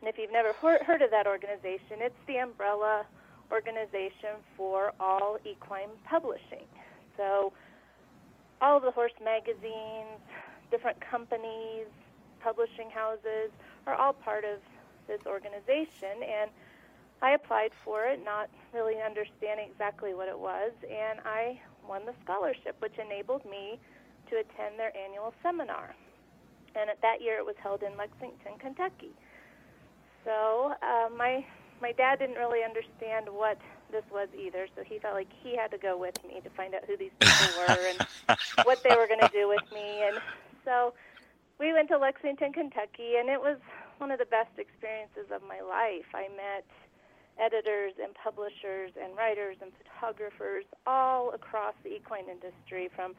And 0.00 0.08
if 0.08 0.16
you've 0.16 0.32
never 0.32 0.52
heard 0.52 1.02
of 1.02 1.10
that 1.10 1.26
organization, 1.26 1.98
it's 1.98 2.14
the 2.26 2.38
umbrella 2.38 3.04
organization 3.52 4.40
for 4.56 4.92
all 4.98 5.38
equine 5.44 5.90
publishing. 6.08 6.66
So, 7.16 7.52
all 8.60 8.78
of 8.78 8.82
the 8.82 8.90
horse 8.90 9.12
magazines, 9.22 10.20
different 10.70 10.98
companies, 11.00 11.86
publishing 12.40 12.90
houses 12.90 13.50
are 13.86 13.94
all 13.94 14.12
part 14.12 14.44
of 14.44 14.58
this 15.06 15.20
organization. 15.26 16.22
And 16.22 16.50
I 17.20 17.32
applied 17.32 17.70
for 17.84 18.04
it, 18.04 18.24
not 18.24 18.48
really 18.72 18.96
understanding 19.04 19.68
exactly 19.70 20.14
what 20.14 20.28
it 20.28 20.38
was, 20.38 20.72
and 20.82 21.20
I 21.24 21.60
won 21.88 22.06
the 22.06 22.14
scholarship, 22.24 22.76
which 22.80 22.98
enabled 22.98 23.44
me 23.44 23.78
to 24.30 24.36
attend 24.36 24.78
their 24.78 24.96
annual 24.96 25.34
seminar. 25.42 25.94
And 26.74 26.88
at 26.88 27.00
that 27.02 27.20
year, 27.20 27.36
it 27.36 27.44
was 27.44 27.56
held 27.62 27.82
in 27.82 27.96
Lexington, 27.96 28.58
Kentucky. 28.58 29.12
So 30.24 30.72
uh, 30.82 31.08
my 31.16 31.44
my 31.82 31.90
dad 31.92 32.20
didn't 32.20 32.36
really 32.36 32.62
understand 32.62 33.26
what 33.28 33.58
this 33.90 34.04
was 34.10 34.28
either, 34.38 34.68
so 34.74 34.82
he 34.86 35.00
felt 35.00 35.14
like 35.14 35.28
he 35.42 35.56
had 35.56 35.70
to 35.72 35.78
go 35.78 35.98
with 35.98 36.14
me 36.24 36.40
to 36.40 36.48
find 36.50 36.74
out 36.74 36.86
who 36.86 36.96
these 36.96 37.10
people 37.18 37.50
were 37.58 37.76
and 37.90 38.38
what 38.64 38.82
they 38.84 38.94
were 38.94 39.08
going 39.08 39.20
to 39.20 39.34
do 39.34 39.48
with 39.48 39.66
me. 39.74 40.06
And 40.06 40.22
so 40.64 40.94
we 41.58 41.72
went 41.72 41.88
to 41.88 41.98
Lexington, 41.98 42.52
Kentucky, 42.52 43.18
and 43.18 43.28
it 43.28 43.40
was 43.40 43.58
one 43.98 44.10
of 44.12 44.18
the 44.18 44.30
best 44.30 44.54
experiences 44.56 45.26
of 45.34 45.42
my 45.42 45.60
life. 45.60 46.06
I 46.14 46.30
met 46.30 46.64
editors 47.42 47.94
and 48.00 48.14
publishers 48.14 48.92
and 48.94 49.16
writers 49.16 49.56
and 49.60 49.72
photographers 49.82 50.64
all 50.86 51.34
across 51.34 51.74
the 51.82 51.90
equine 51.90 52.30
industry, 52.30 52.88
from 52.94 53.14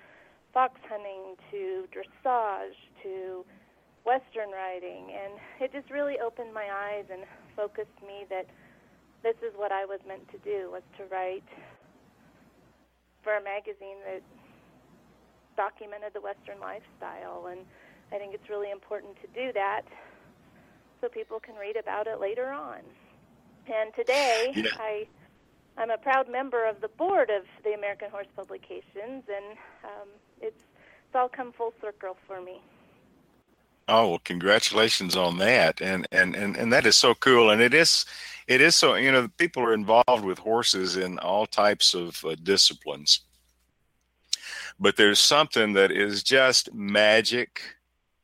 fox 0.54 0.80
hunting 0.88 1.36
to 1.52 1.84
dressage 1.92 2.80
to 3.04 3.44
Western 4.06 4.52
riding, 4.52 5.12
and 5.12 5.40
it 5.60 5.72
just 5.72 5.90
really 5.90 6.20
opened 6.20 6.54
my 6.54 6.68
eyes 6.72 7.06
and 7.12 7.24
focused 7.56 8.00
me 8.06 8.26
that 8.30 8.46
this 9.24 9.36
is 9.42 9.54
what 9.56 9.72
I 9.72 9.86
was 9.86 10.00
meant 10.08 10.30
to 10.32 10.38
do 10.40 10.70
was 10.72 10.84
to 10.98 11.06
write 11.06 11.48
for 13.24 13.38
a 13.38 13.44
magazine 13.44 13.98
that 14.06 14.22
documented 15.56 16.14
the 16.14 16.22
Western 16.22 16.60
lifestyle, 16.60 17.48
and 17.50 17.62
I 18.12 18.18
think 18.18 18.34
it's 18.34 18.50
really 18.50 18.70
important 18.70 19.16
to 19.22 19.28
do 19.34 19.54
that 19.54 19.84
so 21.00 21.08
people 21.08 21.40
can 21.40 21.56
read 21.56 21.78
about 21.78 22.08
it 22.08 22.20
later 22.20 22.52
on. 22.52 22.80
And 23.68 23.94
today, 23.96 24.52
yeah. 24.56 24.72
I 24.78 25.08
I'm 25.78 25.90
a 25.90 25.98
proud 25.98 26.30
member 26.30 26.68
of 26.68 26.82
the 26.82 26.90
board 26.90 27.32
of 27.32 27.46
the 27.64 27.74
American 27.74 28.12
Horse 28.12 28.28
Publications, 28.36 29.24
and 29.28 29.58
um, 29.84 30.10
it's 30.42 30.62
it's 31.06 31.16
all 31.16 31.30
come 31.30 31.52
full 31.52 31.74
circle 31.82 32.18
for 32.28 32.42
me. 32.42 32.62
Oh 33.88 34.10
well, 34.10 34.22
congratulations 34.24 35.15
on 35.15 35.38
that, 35.39 35.82
and 35.82 36.08
and 36.12 36.36
and 36.36 36.56
and 36.56 36.72
that 36.72 36.86
is 36.86 36.96
so 36.96 37.13
cool, 37.15 37.50
and 37.50 37.62
it 37.62 37.74
is 37.74 38.06
it 38.48 38.62
is 38.62 38.76
so 38.76 38.96
you 38.96 39.12
know 39.12 39.28
people 39.38 39.63
are 39.63 39.74
involved 39.74 40.24
with 40.24 40.39
horses 40.39 40.96
in 40.96 41.19
all 41.19 41.46
types 41.46 41.93
of 41.93 42.24
uh, 42.24 42.36
disciplines, 42.43 43.22
but 44.80 44.96
there's 44.96 45.19
something 45.19 45.74
that 45.74 45.91
is 45.91 46.24
just 46.24 46.74
magic 46.74 47.62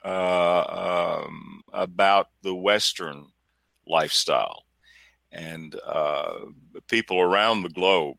uh, 0.06 1.24
um, 1.26 1.62
about 1.74 2.30
the 2.42 2.56
Western 2.56 3.26
lifestyle 3.86 4.64
and 5.32 5.76
uh, 5.86 6.36
people 6.88 7.20
around 7.20 7.64
the 7.64 7.70
globe 7.70 8.18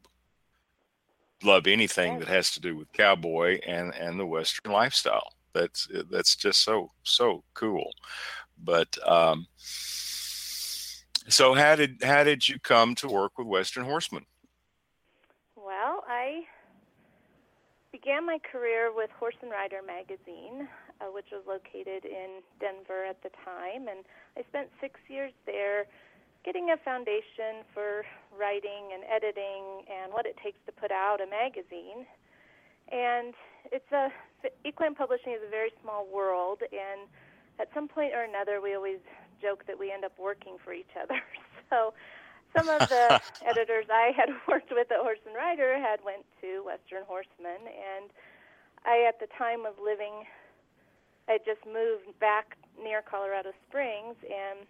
love 1.42 1.66
anything 1.66 2.18
that 2.18 2.28
has 2.28 2.50
to 2.50 2.60
do 2.60 2.76
with 2.76 2.92
cowboy 2.92 3.58
and 3.66 3.94
and 3.94 4.20
the 4.20 4.26
western 4.26 4.72
lifestyle 4.72 5.32
that's 5.52 5.88
that's 6.10 6.36
just 6.36 6.62
so 6.62 6.90
so 7.02 7.42
cool 7.54 7.92
but 8.62 8.96
um, 9.06 9.46
so 11.28 11.54
how 11.54 11.76
did 11.76 12.02
how 12.02 12.24
did 12.24 12.48
you 12.48 12.58
come 12.58 12.94
to 12.94 13.08
work 13.08 13.38
with 13.38 13.46
western 13.46 13.84
horseman 13.84 14.24
well 15.56 16.04
i 16.08 16.42
began 17.92 18.24
my 18.24 18.38
career 18.50 18.90
with 18.94 19.10
horse 19.18 19.36
and 19.42 19.50
rider 19.50 19.80
magazine 19.86 20.68
uh, 21.00 21.04
which 21.06 21.26
was 21.32 21.42
located 21.46 22.04
in 22.04 22.40
denver 22.60 23.04
at 23.04 23.22
the 23.22 23.30
time 23.44 23.88
and 23.88 24.04
i 24.36 24.42
spent 24.48 24.68
six 24.80 24.98
years 25.08 25.32
there 25.46 25.86
getting 26.44 26.70
a 26.70 26.76
foundation 26.78 27.64
for 27.74 28.04
writing 28.36 28.92
and 28.94 29.04
editing 29.04 29.84
and 29.90 30.12
what 30.12 30.26
it 30.26 30.36
takes 30.42 30.58
to 30.66 30.72
put 30.72 30.90
out 30.90 31.20
a 31.20 31.28
magazine. 31.28 32.06
And 32.90 33.34
it's 33.70 33.90
a 33.92 34.08
equine 34.64 34.94
publishing 34.94 35.32
is 35.32 35.40
a 35.46 35.50
very 35.50 35.70
small 35.82 36.06
world, 36.12 36.62
and 36.62 37.08
at 37.58 37.68
some 37.74 37.88
point 37.88 38.12
or 38.14 38.22
another, 38.22 38.60
we 38.60 38.74
always 38.74 38.98
joke 39.40 39.64
that 39.66 39.78
we 39.78 39.90
end 39.90 40.04
up 40.04 40.12
working 40.18 40.56
for 40.64 40.72
each 40.72 40.94
other. 41.00 41.20
So 41.70 41.94
some 42.50 42.68
of 42.68 42.88
the 42.88 43.20
editors 43.46 43.86
I 43.94 44.10
had 44.10 44.34
worked 44.48 44.72
with 44.74 44.90
at 44.90 44.98
Horse 44.98 45.22
and 45.24 45.36
Rider 45.36 45.78
had 45.78 46.02
went 46.04 46.26
to 46.42 46.66
Western 46.66 47.06
Horseman, 47.06 47.62
and 47.70 48.10
I 48.84 49.06
at 49.06 49.20
the 49.20 49.28
time 49.38 49.60
was 49.62 49.78
living. 49.78 50.26
I 51.28 51.38
had 51.38 51.44
just 51.46 51.62
moved 51.62 52.10
back 52.18 52.58
near 52.74 53.02
Colorado 53.06 53.52
Springs, 53.68 54.16
and 54.26 54.66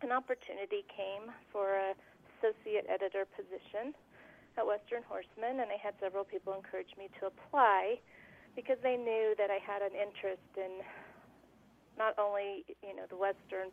an 0.00 0.16
opportunity 0.16 0.80
came 0.88 1.28
for 1.52 1.76
a 1.76 1.92
associate 2.40 2.88
editor 2.88 3.28
position 3.36 3.92
at 4.56 4.66
Western 4.66 5.04
Horseman, 5.04 5.60
and 5.60 5.68
I 5.68 5.76
had 5.76 5.92
several 6.00 6.24
people 6.24 6.54
encourage 6.54 6.96
me 6.96 7.08
to 7.20 7.28
apply 7.28 8.00
because 8.56 8.76
they 8.82 8.96
knew 8.96 9.34
that 9.38 9.50
I 9.50 9.58
had 9.62 9.82
an 9.82 9.94
interest 9.94 10.48
in 10.56 10.82
not 11.98 12.18
only 12.18 12.64
you 12.82 12.96
know 12.96 13.04
the 13.08 13.16
Western 13.16 13.68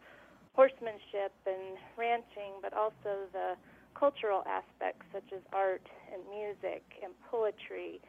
horsemanship 0.54 1.34
and 1.46 1.78
ranching, 1.98 2.58
but 2.62 2.74
also 2.74 3.30
the 3.32 3.54
cultural 3.94 4.44
aspects 4.48 5.06
such 5.14 5.32
as 5.34 5.42
art 5.54 5.86
and 6.14 6.22
music 6.30 6.84
and 7.04 7.14
poetry 7.30 8.02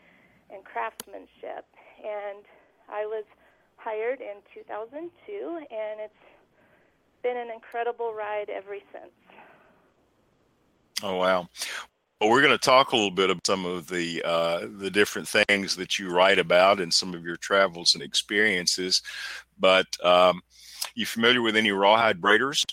and 0.51 0.65
craftsmanship. 0.65 1.65
And 2.01 2.45
I 2.89 3.05
was 3.05 3.25
hired 3.77 4.21
in 4.21 4.41
2002, 4.55 5.57
and 5.71 6.01
it's 6.01 6.25
been 7.23 7.37
an 7.37 7.49
incredible 7.53 8.15
ride 8.15 8.49
ever 8.49 8.77
since. 8.93 9.13
Oh 11.03 11.17
wow! 11.17 11.49
Well, 12.21 12.31
we're 12.31 12.43
going 12.43 12.53
to 12.53 12.59
talk 12.59 12.91
a 12.91 12.97
little 12.97 13.13
bit 13.13 13.31
about 13.31 13.47
some 13.47 13.65
of 13.65 13.87
the 13.87 14.23
uh, 14.25 14.67
the 14.77 14.91
different 14.91 15.29
things 15.29 15.77
that 15.77 15.99
you 15.99 16.11
write 16.11 16.41
about 16.41 16.81
and 16.81 16.93
some 16.93 17.15
of 17.15 17.25
your 17.25 17.37
travels 17.37 17.95
and 17.95 18.03
experiences. 18.03 19.03
But 19.59 19.87
um, 20.05 20.41
you 20.95 21.07
familiar 21.07 21.43
with 21.43 21.57
any 21.57 21.71
rawhide 21.71 22.21
braiders? 22.21 22.65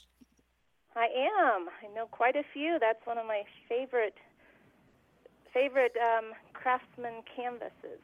I 0.95 1.05
am. 1.05 1.67
I 1.83 1.93
know 1.93 2.07
quite 2.07 2.35
a 2.35 2.43
few. 2.53 2.77
That's 2.79 3.05
one 3.05 3.19
of 3.19 3.27
my 3.27 3.43
favorite 3.69 4.15
favorite 5.53 5.95
um, 5.95 6.31
craftsman 6.53 7.21
canvases. 7.35 8.01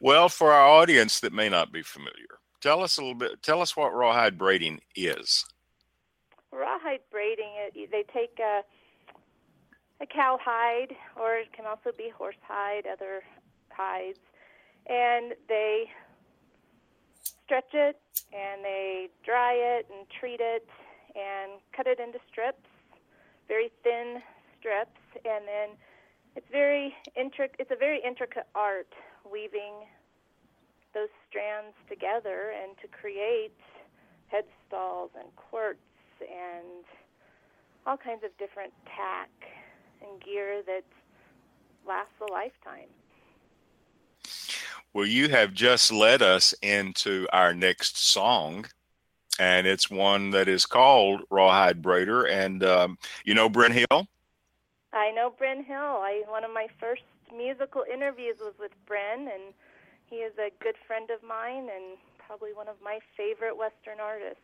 Well, 0.00 0.28
for 0.28 0.52
our 0.52 0.66
audience 0.66 1.20
that 1.20 1.32
may 1.32 1.48
not 1.48 1.72
be 1.72 1.82
familiar, 1.82 2.38
tell 2.60 2.82
us 2.82 2.96
a 2.96 3.00
little 3.00 3.14
bit. 3.14 3.42
Tell 3.42 3.60
us 3.60 3.76
what 3.76 3.94
rawhide 3.94 4.38
braiding 4.38 4.80
is. 4.94 5.44
Rawhide 6.52 7.00
braiding. 7.10 7.50
It, 7.74 7.90
they 7.90 8.04
take 8.12 8.38
a, 8.38 8.62
a 10.04 10.06
cow 10.06 10.38
hide, 10.42 10.94
or 11.16 11.36
it 11.36 11.52
can 11.52 11.64
also 11.64 11.90
be 11.96 12.10
horse 12.10 12.36
hide, 12.46 12.84
other 12.86 13.22
hides, 13.70 14.18
and 14.86 15.32
they 15.48 15.84
stretch 17.44 17.72
it 17.72 18.00
and 18.32 18.64
they 18.64 19.08
dry 19.24 19.54
it 19.54 19.86
and 19.90 20.06
treat 20.08 20.40
it 20.40 20.68
and 21.14 21.52
cut 21.74 21.86
it 21.86 21.98
into 22.00 22.18
strips, 22.30 22.68
very 23.48 23.70
thin 23.82 24.20
strips, 24.58 25.00
and 25.24 25.48
then 25.48 25.76
it's 26.36 26.46
very 26.50 26.94
intric- 27.16 27.56
It's 27.58 27.70
a 27.70 27.76
very 27.76 28.00
intricate 28.04 28.46
art, 28.54 28.92
weaving 29.30 29.88
those 30.92 31.08
strands 31.28 31.74
together 31.88 32.52
and 32.52 32.76
to 32.82 32.88
create 32.88 33.56
headstalls 34.32 35.10
and 35.18 35.34
quirts 35.36 35.80
and 36.20 36.84
all 37.86 37.96
kinds 37.96 38.22
of 38.24 38.36
different 38.38 38.72
tack 38.84 39.30
and 40.06 40.20
gear 40.20 40.62
that 40.66 40.84
lasts 41.86 42.14
a 42.20 42.32
lifetime. 42.32 42.88
Well, 44.92 45.06
you 45.06 45.28
have 45.28 45.52
just 45.52 45.92
led 45.92 46.22
us 46.22 46.54
into 46.62 47.26
our 47.32 47.52
next 47.52 47.98
song, 47.98 48.66
and 49.38 49.66
it's 49.66 49.90
one 49.90 50.30
that 50.30 50.46
is 50.46 50.66
called 50.66 51.22
Rawhide 51.30 51.82
Braider. 51.82 52.30
And 52.30 52.62
um, 52.62 52.98
you 53.24 53.34
know 53.34 53.48
Brenn 53.48 53.72
Hill? 53.72 54.06
I 54.92 55.10
know 55.10 55.34
Brenn 55.36 55.64
Hill. 55.64 55.76
I 55.76 56.22
one 56.28 56.44
of 56.44 56.52
my 56.52 56.68
first 56.78 57.02
musical 57.36 57.84
interviews 57.92 58.36
was 58.40 58.54
with 58.60 58.70
Brenn, 58.86 59.22
and 59.22 59.52
he 60.06 60.16
is 60.16 60.32
a 60.38 60.52
good 60.62 60.76
friend 60.86 61.10
of 61.10 61.26
mine 61.26 61.68
and 61.74 61.98
probably 62.24 62.52
one 62.54 62.68
of 62.68 62.76
my 62.82 63.00
favorite 63.16 63.56
Western 63.56 63.98
artists. 64.00 64.40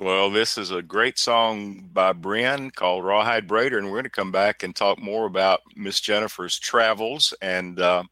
Well, 0.00 0.30
this 0.30 0.56
is 0.56 0.70
a 0.70 0.80
great 0.80 1.18
song 1.18 1.90
by 1.92 2.14
Brenn 2.14 2.70
called 2.70 3.04
Rawhide 3.04 3.46
Braider, 3.46 3.76
and 3.76 3.84
we're 3.88 3.96
going 3.98 4.04
to 4.04 4.10
come 4.10 4.32
back 4.32 4.62
and 4.62 4.74
talk 4.74 4.98
more 4.98 5.26
about 5.26 5.60
Miss 5.76 6.00
Jennifer's 6.00 6.58
travels 6.58 7.34
and 7.42 7.78
uh, 7.78 8.04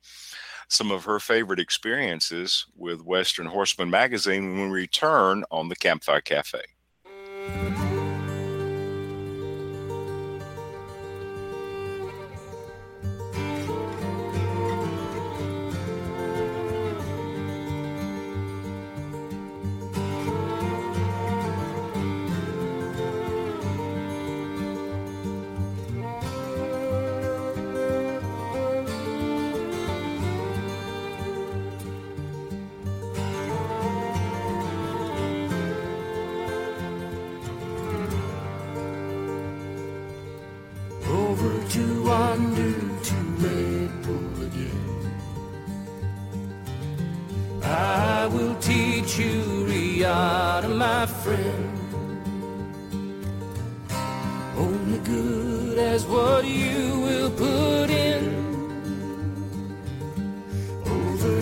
some 0.69 0.91
of 0.91 1.05
her 1.05 1.19
favorite 1.19 1.59
experiences 1.59 2.67
with 2.77 3.01
Western 3.01 3.47
Horseman 3.47 3.89
magazine 3.89 4.51
when 4.51 4.71
we 4.71 4.81
return 4.81 5.45
on 5.51 5.71
the 5.71 5.77
Campfire 5.77 6.21
Cafe. 6.21 6.61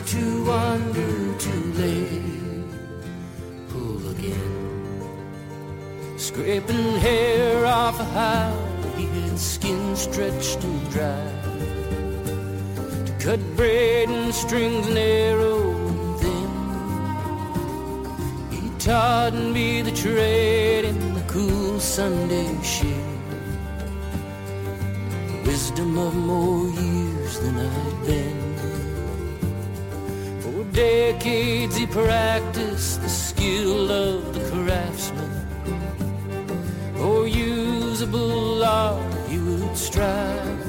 to 0.07 0.45
wander 0.45 1.39
too 1.39 1.73
late. 1.75 2.23
Pull 3.71 4.09
again, 4.11 5.09
scraping 6.17 6.97
hair 6.97 7.67
off 7.67 7.99
a 8.01 8.05
hide, 8.05 9.39
skin 9.39 9.97
stretched 9.97 10.63
and 10.63 10.91
dry. 10.91 11.33
To 13.07 13.13
cut 13.19 13.41
braid 13.57 14.09
and 14.09 14.33
strings 14.33 14.87
and 14.87 14.99
arrows, 14.99 16.21
then 16.23 16.51
he 18.51 18.71
taught 18.79 19.35
me 19.35 19.83
the 19.83 19.93
trade 19.93 20.85
in 20.85 21.15
the 21.15 21.23
cool 21.27 21.81
Sunday 21.81 22.63
shade 22.63 23.17
wisdom 25.47 25.99
of 25.99 26.15
more 26.15 26.69
years 26.69 27.41
than 27.41 27.57
I've 27.57 28.07
been 28.07 28.36
decades 30.77 31.75
he 31.75 31.87
practiced 31.87 33.01
the 33.01 33.09
skill 33.09 33.91
of 33.91 34.35
the 34.35 34.41
craftsman. 34.51 35.31
For 36.97 37.27
usable 37.27 38.63
art 38.63 39.15
he 39.31 39.39
would 39.39 39.75
strive. 39.75 40.65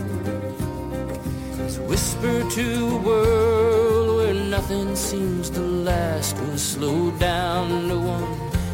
His 1.58 1.78
whisper 1.80 2.50
to 2.58 2.88
a 2.88 2.98
world 3.10 4.18
where 4.18 4.34
nothing 4.34 4.96
seems 4.96 5.50
to 5.50 5.60
last 5.60 6.38
But 6.38 6.58
slow 6.58 7.12
down, 7.20 7.90
no 7.90 8.00
one 8.00 8.34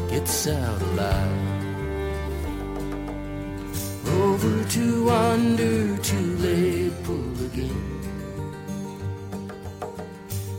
gets 0.09 0.47
out 0.47 0.81
alive. 0.81 1.41
Over 4.21 4.63
to 4.75 5.09
under 5.09 5.97
to 5.97 6.17
lay 6.45 6.91
pull 7.03 7.45
again. 7.47 7.92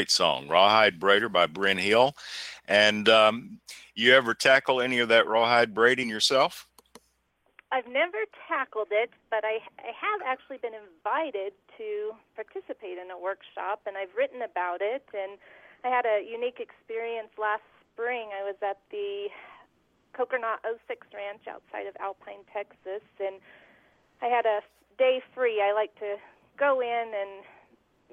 great 0.00 0.10
song. 0.10 0.48
Rawhide 0.48 0.98
Braider 0.98 1.30
by 1.30 1.44
Brenn 1.44 1.76
Hill. 1.76 2.16
And 2.66 3.06
um, 3.10 3.60
you 3.94 4.14
ever 4.14 4.32
tackle 4.32 4.80
any 4.80 4.98
of 4.98 5.10
that 5.10 5.26
rawhide 5.26 5.74
braiding 5.74 6.08
yourself? 6.08 6.66
I've 7.70 7.86
never 7.86 8.24
tackled 8.48 8.88
it, 8.90 9.10
but 9.28 9.44
I, 9.44 9.60
I 9.76 9.92
have 9.92 10.24
actually 10.24 10.56
been 10.56 10.72
invited 10.72 11.52
to 11.76 12.16
participate 12.34 12.96
in 12.96 13.12
a 13.12 13.18
workshop, 13.20 13.84
and 13.84 13.98
I've 13.98 14.08
written 14.16 14.40
about 14.40 14.80
it. 14.80 15.04
And 15.12 15.36
I 15.84 15.88
had 15.92 16.06
a 16.06 16.24
unique 16.24 16.64
experience 16.64 17.28
last 17.36 17.68
spring. 17.92 18.30
I 18.32 18.40
was 18.42 18.56
at 18.64 18.80
the 18.90 19.28
Kokernot 20.16 20.64
06 20.88 21.08
Ranch 21.12 21.44
outside 21.44 21.84
of 21.84 21.94
Alpine, 22.00 22.48
Texas, 22.50 23.04
and 23.20 23.36
I 24.22 24.32
had 24.32 24.46
a 24.46 24.64
day 24.96 25.20
free. 25.34 25.60
I 25.60 25.74
like 25.74 25.92
to 26.00 26.16
go 26.56 26.80
in 26.80 27.12
and 27.12 27.44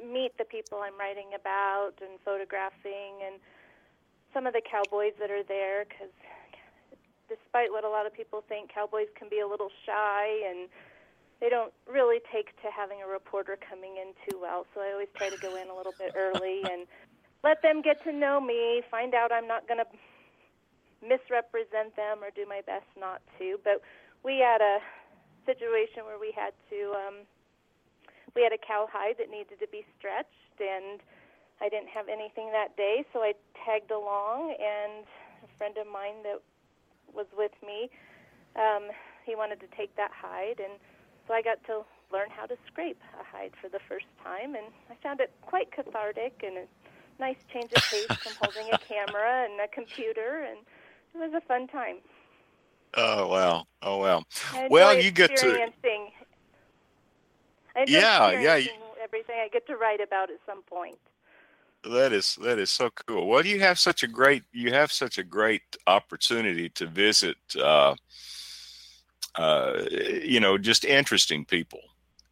meet 0.01 0.37
the 0.37 0.45
people 0.45 0.79
I'm 0.79 0.97
writing 0.97 1.33
about 1.33 1.93
and 2.01 2.19
photographing 2.23 3.25
and 3.25 3.41
some 4.33 4.45
of 4.45 4.53
the 4.53 4.61
cowboys 4.61 5.13
that 5.19 5.31
are 5.31 5.43
there 5.43 5.85
because 5.85 6.13
despite 7.29 7.71
what 7.71 7.83
a 7.83 7.89
lot 7.89 8.05
of 8.05 8.13
people 8.13 8.43
think, 8.47 8.71
cowboys 8.73 9.07
can 9.17 9.27
be 9.29 9.39
a 9.39 9.47
little 9.47 9.69
shy 9.85 10.47
and 10.47 10.69
they 11.39 11.49
don't 11.49 11.73
really 11.85 12.19
take 12.33 12.55
to 12.61 12.67
having 12.73 13.01
a 13.03 13.07
reporter 13.07 13.57
coming 13.57 13.97
in 13.97 14.13
too 14.27 14.39
well. 14.41 14.65
So 14.73 14.81
I 14.81 14.91
always 14.91 15.11
try 15.15 15.29
to 15.29 15.37
go 15.37 15.55
in 15.55 15.69
a 15.69 15.75
little 15.75 15.93
bit 15.97 16.13
early 16.15 16.61
and 16.65 16.87
let 17.43 17.61
them 17.61 17.81
get 17.81 18.03
to 18.05 18.11
know 18.11 18.41
me, 18.41 18.81
find 18.89 19.13
out 19.13 19.31
I'm 19.31 19.47
not 19.47 19.67
going 19.67 19.79
to 19.79 19.89
misrepresent 21.05 21.95
them 21.95 22.23
or 22.23 22.31
do 22.33 22.45
my 22.47 22.61
best 22.65 22.89
not 22.97 23.21
to. 23.37 23.59
But 23.63 23.81
we 24.23 24.39
had 24.39 24.61
a 24.61 24.79
situation 25.45 26.03
where 26.03 26.19
we 26.19 26.33
had 26.35 26.51
to 26.69 26.91
um 26.91 27.15
we 28.37 28.43
had 28.43 28.53
a 28.53 28.61
cowhide 28.61 29.17
that 29.17 29.33
needed 29.33 29.57
to 29.59 29.67
be 29.73 29.81
stretched 29.97 30.61
and 30.61 31.01
I 31.59 31.69
didn't 31.69 31.89
have 31.89 32.05
anything 32.07 32.51
that 32.53 32.77
day, 32.77 33.03
so 33.11 33.25
I 33.25 33.33
tagged 33.65 33.89
along 33.89 34.53
and 34.61 35.09
a 35.41 35.49
friend 35.57 35.75
of 35.81 35.87
mine 35.89 36.21
that 36.21 36.37
was 37.11 37.25
with 37.35 37.57
me. 37.65 37.89
Um, 38.55 38.93
he 39.25 39.35
wanted 39.35 39.59
to 39.61 39.67
take 39.75 39.95
that 39.97 40.11
hide, 40.13 40.59
and 40.59 40.77
so 41.27 41.33
I 41.33 41.41
got 41.41 41.63
to 41.65 41.81
learn 42.13 42.29
how 42.29 42.45
to 42.45 42.55
scrape 42.67 43.01
a 43.19 43.23
hide 43.25 43.53
for 43.59 43.69
the 43.69 43.79
first 43.89 44.05
time, 44.23 44.53
and 44.53 44.67
I 44.89 44.95
found 45.01 45.19
it 45.19 45.33
quite 45.41 45.71
cathartic 45.71 46.43
and 46.45 46.59
a 46.59 46.65
nice 47.19 47.41
change 47.51 47.71
of 47.73 47.81
pace 47.89 48.17
from 48.21 48.33
holding 48.41 48.71
a 48.71 48.77
camera 48.77 49.45
and 49.49 49.59
a 49.59 49.67
computer, 49.67 50.45
and 50.47 50.59
it 51.13 51.17
was 51.17 51.33
a 51.33 51.41
fun 51.41 51.67
time. 51.67 51.97
Oh 52.93 53.27
wow! 53.27 53.65
Oh 53.81 53.97
wow! 53.97 54.23
Well, 54.69 54.97
you 54.97 55.11
get 55.11 55.35
to 55.37 55.71
yeah, 57.85 58.31
yeah. 58.31 58.67
Everything 59.03 59.35
I 59.39 59.47
get 59.51 59.65
to 59.67 59.75
write 59.75 60.01
about 60.01 60.29
at 60.29 60.39
some 60.45 60.63
point 60.63 60.97
that 61.83 62.13
is 62.13 62.37
that 62.41 62.59
is 62.59 62.69
so 62.69 62.89
cool. 63.07 63.27
Well, 63.27 63.45
you 63.45 63.59
have 63.59 63.79
such 63.79 64.03
a 64.03 64.07
great 64.07 64.43
you 64.51 64.71
have 64.71 64.91
such 64.91 65.17
a 65.17 65.23
great 65.23 65.61
opportunity 65.85 66.69
to 66.69 66.87
visit, 66.87 67.37
uh, 67.57 67.95
uh, 69.35 69.83
you 69.91 70.39
know, 70.39 70.57
just 70.57 70.85
interesting 70.85 71.45
people, 71.45 71.81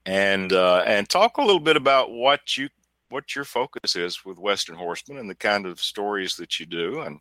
and 0.06 0.54
uh, 0.54 0.84
and 0.86 1.08
talk 1.08 1.38
a 1.38 1.42
little 1.42 1.60
bit 1.60 1.78
about 1.78 2.12
what 2.12 2.58
you 2.58 2.70
what 3.10 3.36
your 3.36 3.46
focus 3.46 3.96
is 3.96 4.26
with 4.26 4.38
Western 4.38 4.76
Horseman 4.76 5.20
and 5.20 5.30
the 5.30 5.36
kind 5.36 5.66
of 5.66 5.80
stories 5.80 6.36
that 6.38 6.60
you 6.60 6.66
do, 6.66 7.02
and 7.02 7.20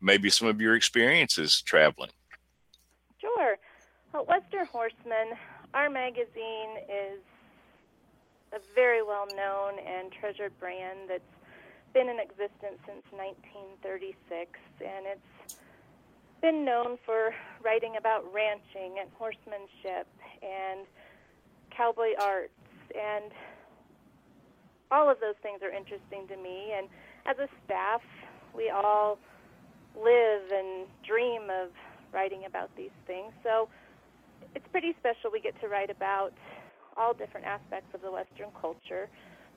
maybe 0.00 0.30
some 0.30 0.48
of 0.48 0.60
your 0.60 0.74
experiences 0.74 1.62
traveling. 1.62 2.10
Sure. 3.20 3.56
Well, 4.12 4.26
Western 4.26 4.66
Horseman, 4.66 5.38
our 5.74 5.88
magazine 5.88 6.76
is 6.88 7.20
a 8.52 8.60
very 8.74 9.02
well 9.02 9.26
known 9.34 9.78
and 9.78 10.12
treasured 10.12 10.52
brand 10.60 11.08
that's 11.08 11.22
been 11.94 12.08
in 12.08 12.18
existence 12.18 12.80
since 12.86 13.04
1936, 13.10 14.58
and 14.80 15.06
it's 15.06 15.56
been 16.40 16.64
known 16.64 16.98
for 17.04 17.34
writing 17.64 17.96
about 17.98 18.24
ranching 18.32 18.98
and 19.00 19.08
horsemanship 19.14 20.08
and 20.42 20.86
cowboy 21.70 22.12
arts, 22.20 22.52
and 22.94 23.30
all 24.90 25.10
of 25.10 25.20
those 25.20 25.36
things 25.42 25.60
are 25.62 25.70
interesting 25.70 26.26
to 26.28 26.36
me. 26.36 26.72
And 26.76 26.88
as 27.26 27.38
a 27.38 27.48
staff, 27.64 28.02
we 28.54 28.70
all 28.70 29.18
live 29.96 30.50
and 30.52 30.86
dream 31.06 31.42
of 31.50 31.70
writing 32.12 32.44
about 32.46 32.70
these 32.76 32.94
things. 33.06 33.32
So 33.42 33.68
it's 34.54 34.66
pretty 34.70 34.94
special. 34.98 35.30
We 35.32 35.40
get 35.40 35.58
to 35.60 35.68
write 35.68 35.90
about 35.90 36.32
all 36.96 37.14
different 37.14 37.46
aspects 37.46 37.88
of 37.94 38.00
the 38.00 38.10
Western 38.10 38.50
culture. 38.58 39.08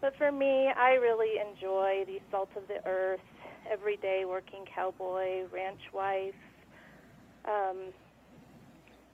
But 0.02 0.14
for 0.18 0.32
me, 0.32 0.70
I 0.76 0.96
really 1.02 1.40
enjoy 1.40 2.04
the 2.06 2.20
salt 2.32 2.50
of 2.56 2.68
the 2.68 2.80
earth, 2.88 3.24
everyday 3.72 4.24
working 4.28 4.66
cowboy, 4.74 5.48
ranch 5.52 5.82
wife, 5.94 6.36
um, 7.48 7.94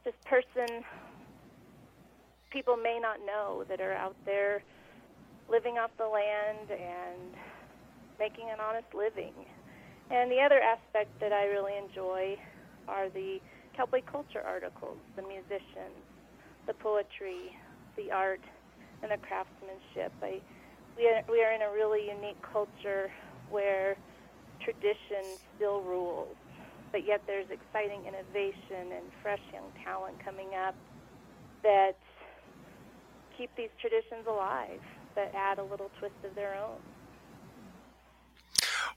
this 0.03 0.15
person 0.25 0.83
people 2.51 2.75
may 2.75 2.99
not 2.99 3.23
know 3.25 3.63
that 3.69 3.79
are 3.79 3.95
out 3.95 4.15
there 4.25 4.61
living 5.49 5.79
off 5.79 5.91
the 5.97 6.07
land 6.07 6.67
and 6.67 7.31
making 8.19 8.51
an 8.51 8.59
honest 8.59 8.91
living. 8.93 9.31
And 10.11 10.29
the 10.29 10.43
other 10.43 10.59
aspect 10.59 11.15
that 11.23 11.31
I 11.31 11.47
really 11.47 11.79
enjoy 11.79 12.35
are 12.87 13.07
the 13.09 13.39
cowboy 13.75 14.03
culture 14.03 14.43
articles, 14.43 14.99
the 15.15 15.23
musicians, 15.23 16.03
the 16.67 16.75
poetry, 16.75 17.55
the 17.95 18.11
art, 18.11 18.41
and 19.01 19.11
the 19.11 19.17
craftsmanship. 19.17 20.11
I 20.21 20.41
we 20.97 21.07
are, 21.07 21.21
we 21.29 21.43
are 21.43 21.53
in 21.53 21.61
a 21.61 21.71
really 21.71 22.09
unique 22.09 22.41
culture 22.41 23.11
where 23.49 23.95
tradition 24.63 25.39
still 25.55 25.81
rules, 25.81 26.35
but 26.91 27.05
yet 27.05 27.21
there's 27.27 27.47
exciting 27.49 28.01
innovation 28.01 28.91
and 28.93 29.05
fresh 29.21 29.41
young 29.53 29.71
talent 29.83 30.23
coming 30.23 30.49
up 30.67 30.75
that 31.63 31.97
keep 33.37 33.49
these 33.55 33.69
traditions 33.79 34.25
alive, 34.27 34.81
that 35.15 35.33
add 35.35 35.59
a 35.59 35.63
little 35.63 35.89
twist 35.99 36.15
of 36.23 36.35
their 36.35 36.55
own. 36.55 36.77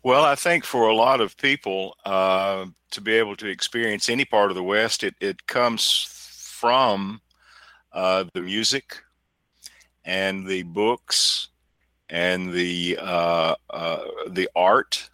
Well, 0.02 0.24
I 0.24 0.35
think 0.35 0.64
for 0.64 0.88
a 0.88 0.94
lot 0.94 1.20
of 1.20 1.37
people 1.38 1.96
uh, 2.04 2.66
to 2.90 3.00
be 3.00 3.14
able 3.14 3.37
to 3.37 3.48
experience 3.48 4.09
any 4.09 4.26
part 4.26 4.50
of 4.50 4.54
the 4.54 4.62
West, 4.62 5.02
it, 5.02 5.14
it 5.20 5.46
comes 5.46 6.07
from 6.11 7.22
uh, 7.94 8.24
the 8.35 8.42
music 8.42 9.02
and 10.04 10.46
the 10.46 10.64
books 10.64 11.48
and 12.11 12.52
the 12.52 12.98
uh, 13.00 13.54
uh, 13.70 14.04
the 14.28 14.48
art, 14.54 15.09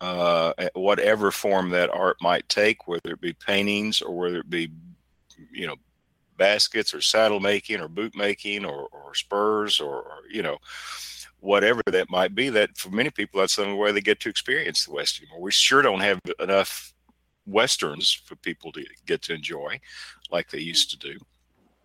uh, 0.00 0.52
whatever 0.74 1.30
form 1.30 1.70
that 1.70 1.90
art 1.90 2.16
might 2.20 2.48
take, 2.48 2.86
whether 2.86 3.12
it 3.12 3.20
be 3.20 3.32
paintings 3.32 4.02
or 4.02 4.16
whether 4.16 4.40
it 4.40 4.50
be, 4.50 4.70
you 5.50 5.66
know, 5.66 5.76
baskets 6.36 6.92
or 6.92 7.00
saddle 7.00 7.40
making 7.40 7.80
or 7.80 7.88
boot 7.88 8.14
making 8.16 8.64
or, 8.64 8.88
or 8.92 9.14
spurs 9.14 9.80
or, 9.80 9.94
or, 9.94 10.18
you 10.30 10.42
know, 10.42 10.58
whatever 11.40 11.82
that 11.86 12.10
might 12.10 12.34
be. 12.34 12.48
That 12.50 12.76
for 12.76 12.90
many 12.90 13.10
people, 13.10 13.40
that's 13.40 13.56
the 13.56 13.64
only 13.64 13.78
way 13.78 13.92
they 13.92 14.00
get 14.00 14.20
to 14.20 14.28
experience 14.28 14.84
the 14.84 14.92
West 14.92 15.20
anymore. 15.20 15.40
We 15.40 15.52
sure 15.52 15.82
don't 15.82 16.00
have 16.00 16.18
enough 16.40 16.92
westerns 17.46 18.12
for 18.12 18.36
people 18.36 18.70
to 18.72 18.84
get 19.06 19.22
to 19.22 19.34
enjoy 19.34 19.80
like 20.30 20.50
they 20.50 20.60
used 20.60 20.90
to 20.90 20.98
do. 20.98 21.18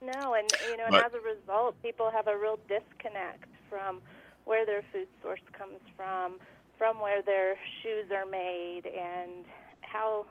No, 0.08 0.40
and 0.40 0.48
you 0.64 0.78
know, 0.78 0.88
and 0.88 0.96
as 0.96 1.12
a 1.12 1.20
result, 1.20 1.76
people 1.84 2.10
have 2.10 2.28
a 2.28 2.38
real 2.38 2.58
disconnect 2.72 3.52
from 3.70 4.00
where 4.46 4.66
their 4.66 4.82
food 4.94 5.12
source 5.22 5.44
comes 5.52 5.84
from, 5.98 6.40
from 6.78 7.02
where 7.02 7.22
their 7.22 7.60
shoes 7.84 8.08
are 8.16 8.26
made, 8.26 8.88
and 8.88 9.44
how 9.82 10.26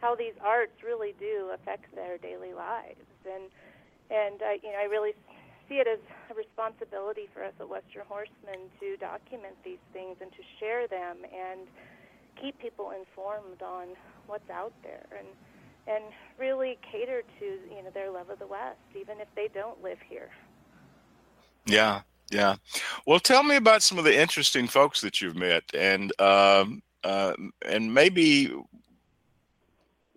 how 0.00 0.16
these 0.16 0.32
arts 0.40 0.72
really 0.82 1.12
do 1.20 1.52
affect 1.52 1.94
their 1.94 2.16
daily 2.16 2.54
lives. 2.54 3.04
And 3.28 3.52
and 4.08 4.40
uh, 4.40 4.56
you 4.64 4.72
know, 4.72 4.80
I 4.80 4.88
really 4.88 5.12
see 5.68 5.76
it 5.76 5.86
as 5.86 6.00
a 6.30 6.34
responsibility 6.34 7.28
for 7.34 7.44
us 7.44 7.52
at 7.60 7.68
Western 7.68 8.08
Horseman 8.08 8.72
to 8.80 8.96
document 8.96 9.60
these 9.62 9.82
things 9.92 10.16
and 10.22 10.32
to 10.32 10.42
share 10.58 10.88
them 10.88 11.18
and 11.28 11.68
keep 12.40 12.58
people 12.58 12.92
informed 12.96 13.60
on 13.60 13.88
what's 14.26 14.48
out 14.48 14.72
there 14.82 15.04
and 15.12 15.28
and 15.88 16.04
really 16.38 16.78
cater 16.90 17.22
to 17.38 17.44
you 17.44 17.82
know 17.82 17.90
their 17.92 18.10
love 18.10 18.30
of 18.30 18.38
the 18.38 18.46
West, 18.46 18.78
even 18.98 19.20
if 19.20 19.28
they 19.34 19.48
don't 19.52 19.82
live 19.82 19.98
here. 20.08 20.30
Yeah, 21.66 22.02
yeah. 22.30 22.56
Well, 23.06 23.20
tell 23.20 23.42
me 23.42 23.56
about 23.56 23.82
some 23.82 23.98
of 23.98 24.04
the 24.04 24.18
interesting 24.18 24.66
folks 24.66 25.00
that 25.00 25.20
you've 25.20 25.36
met, 25.36 25.64
and 25.74 26.12
um, 26.20 26.82
uh, 27.04 27.34
and 27.66 27.92
maybe 27.92 28.52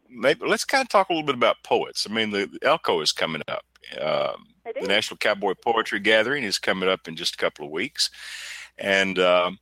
maybe 0.10 0.46
let's 0.46 0.66
kind 0.66 0.82
of 0.82 0.90
talk 0.90 1.10
a 1.10 1.14
little 1.14 1.26
bit 1.26 1.36
about 1.36 1.64
poets. 1.64 2.06
I 2.10 2.14
mean, 2.14 2.32
the, 2.32 2.48
the 2.48 2.68
Elko 2.68 3.02
is 3.02 3.12
coming 3.12 3.42
up. 3.48 3.64
Um, 4.00 4.46
the 4.80 4.88
National 4.88 5.18
Cowboy 5.18 5.54
Poetry 5.54 6.00
Gathering 6.00 6.44
is 6.44 6.60
coming 6.60 6.88
up 6.88 7.08
in 7.08 7.16
just 7.16 7.34
a 7.36 7.38
couple 7.38 7.66
of 7.66 7.72
weeks, 7.72 8.10
and 8.78 9.18
um, 9.20 9.58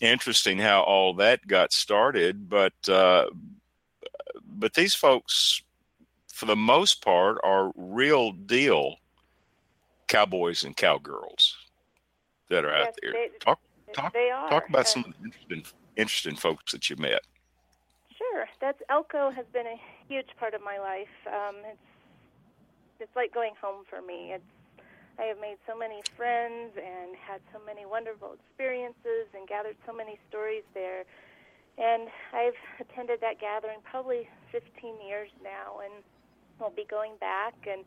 interesting 0.00 0.58
how 0.58 0.82
all 0.82 1.14
that 1.14 1.46
got 1.46 1.72
started. 1.72 2.48
But 2.48 2.74
uh, 2.88 3.26
but 4.44 4.74
these 4.74 4.94
folks, 4.94 5.62
for 6.32 6.46
the 6.46 6.56
most 6.56 7.02
part, 7.02 7.38
are 7.42 7.72
real 7.76 8.32
deal 8.32 8.96
cowboys 10.08 10.64
and 10.64 10.76
cowgirls 10.76 11.56
that 12.48 12.64
are 12.64 12.74
out 12.74 12.94
there. 13.00 13.12
they- 13.12 13.30
talk 13.40 13.60
talk 13.92 14.12
talk 14.12 14.68
about 14.68 14.78
and- 14.80 14.86
some 14.88 15.04
of 15.04 15.12
the 15.12 15.24
interesting 15.24 15.64
interesting 15.96 16.36
folks 16.36 16.72
that 16.72 16.88
you 16.90 16.96
met. 16.96 17.22
Sure. 18.16 18.48
That's 18.60 18.80
Elko 18.88 19.30
has 19.30 19.46
been 19.52 19.66
a 19.66 19.80
huge 20.08 20.28
part 20.38 20.54
of 20.54 20.62
my 20.62 20.78
life. 20.78 21.08
Um, 21.26 21.56
it's 21.64 21.80
it's 23.00 23.16
like 23.16 23.32
going 23.34 23.54
home 23.60 23.84
for 23.88 24.00
me. 24.00 24.32
It's 24.32 24.44
I 25.18 25.24
have 25.24 25.40
made 25.40 25.58
so 25.66 25.76
many 25.76 26.00
friends 26.16 26.72
and 26.76 27.16
had 27.16 27.40
so 27.52 27.60
many 27.66 27.84
wonderful 27.84 28.32
experiences 28.32 29.28
and 29.34 29.46
gathered 29.46 29.76
so 29.86 29.92
many 29.92 30.18
stories 30.28 30.64
there. 30.72 31.04
And 31.82 32.06
I've 32.32 32.58
attended 32.78 33.18
that 33.22 33.40
gathering 33.40 33.82
probably 33.82 34.28
15 34.52 35.02
years 35.02 35.30
now, 35.42 35.82
and 35.82 36.04
we'll 36.60 36.70
be 36.70 36.86
going 36.88 37.18
back. 37.18 37.54
And 37.66 37.82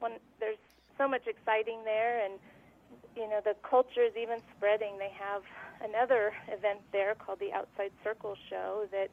when 0.00 0.20
there's 0.38 0.60
so 0.98 1.08
much 1.08 1.24
exciting 1.26 1.80
there, 1.84 2.20
and 2.20 2.36
you 3.16 3.24
know 3.24 3.40
the 3.42 3.56
culture 3.64 4.04
is 4.04 4.12
even 4.20 4.44
spreading. 4.56 4.98
They 4.98 5.12
have 5.16 5.40
another 5.80 6.36
event 6.52 6.84
there 6.92 7.14
called 7.14 7.40
the 7.40 7.52
Outside 7.56 7.90
Circle 8.04 8.36
Show 8.50 8.84
that 8.92 9.08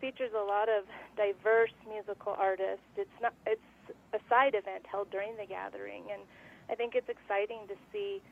features 0.00 0.30
a 0.38 0.44
lot 0.44 0.68
of 0.68 0.86
diverse 1.18 1.74
musical 1.82 2.38
artists. 2.38 2.86
It's 2.96 3.18
not 3.20 3.34
it's 3.44 3.60
a 4.14 4.22
side 4.30 4.54
event 4.54 4.86
held 4.86 5.10
during 5.10 5.34
the 5.34 5.46
gathering, 5.46 6.04
and 6.14 6.22
I 6.70 6.76
think 6.76 6.94
it's 6.94 7.10
exciting 7.10 7.66
to 7.66 7.74
see 7.90 8.22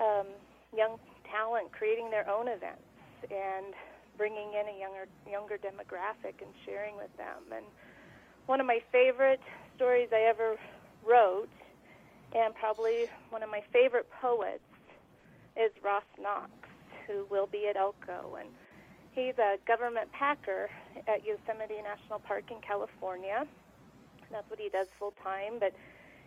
um, 0.00 0.26
young 0.74 0.98
talent 1.30 1.70
creating 1.70 2.10
their 2.10 2.28
own 2.28 2.48
events 2.48 2.82
and 3.30 3.74
bringing 4.16 4.52
in 4.52 4.74
a 4.74 4.78
younger 4.78 5.06
younger 5.28 5.58
demographic 5.58 6.40
and 6.40 6.52
sharing 6.64 6.96
with 6.96 7.14
them. 7.16 7.42
And 7.54 7.64
one 8.46 8.60
of 8.60 8.66
my 8.66 8.80
favorite 8.90 9.40
stories 9.76 10.08
I 10.12 10.22
ever 10.28 10.56
wrote, 11.04 11.48
and 12.34 12.54
probably 12.54 13.06
one 13.30 13.42
of 13.42 13.50
my 13.50 13.62
favorite 13.72 14.08
poets, 14.20 14.60
is 15.56 15.70
Ross 15.82 16.04
Knox, 16.20 16.50
who 17.06 17.26
will 17.30 17.46
be 17.46 17.66
at 17.68 17.76
Elko 17.76 18.36
and 18.38 18.48
He's 19.12 19.36
a 19.36 19.58
government 19.68 20.10
packer 20.12 20.70
at 21.06 21.20
Yosemite 21.24 21.76
National 21.84 22.18
Park 22.18 22.44
in 22.50 22.56
California. 22.66 23.46
That's 24.30 24.48
what 24.48 24.58
he 24.58 24.70
does 24.70 24.86
full 24.98 25.12
time. 25.22 25.60
But 25.60 25.74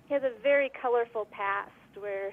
he 0.06 0.13
has 0.13 0.21
a 0.21 0.32
very 0.43 0.69
colorful 0.69 1.26
past 1.32 1.71
where 1.98 2.32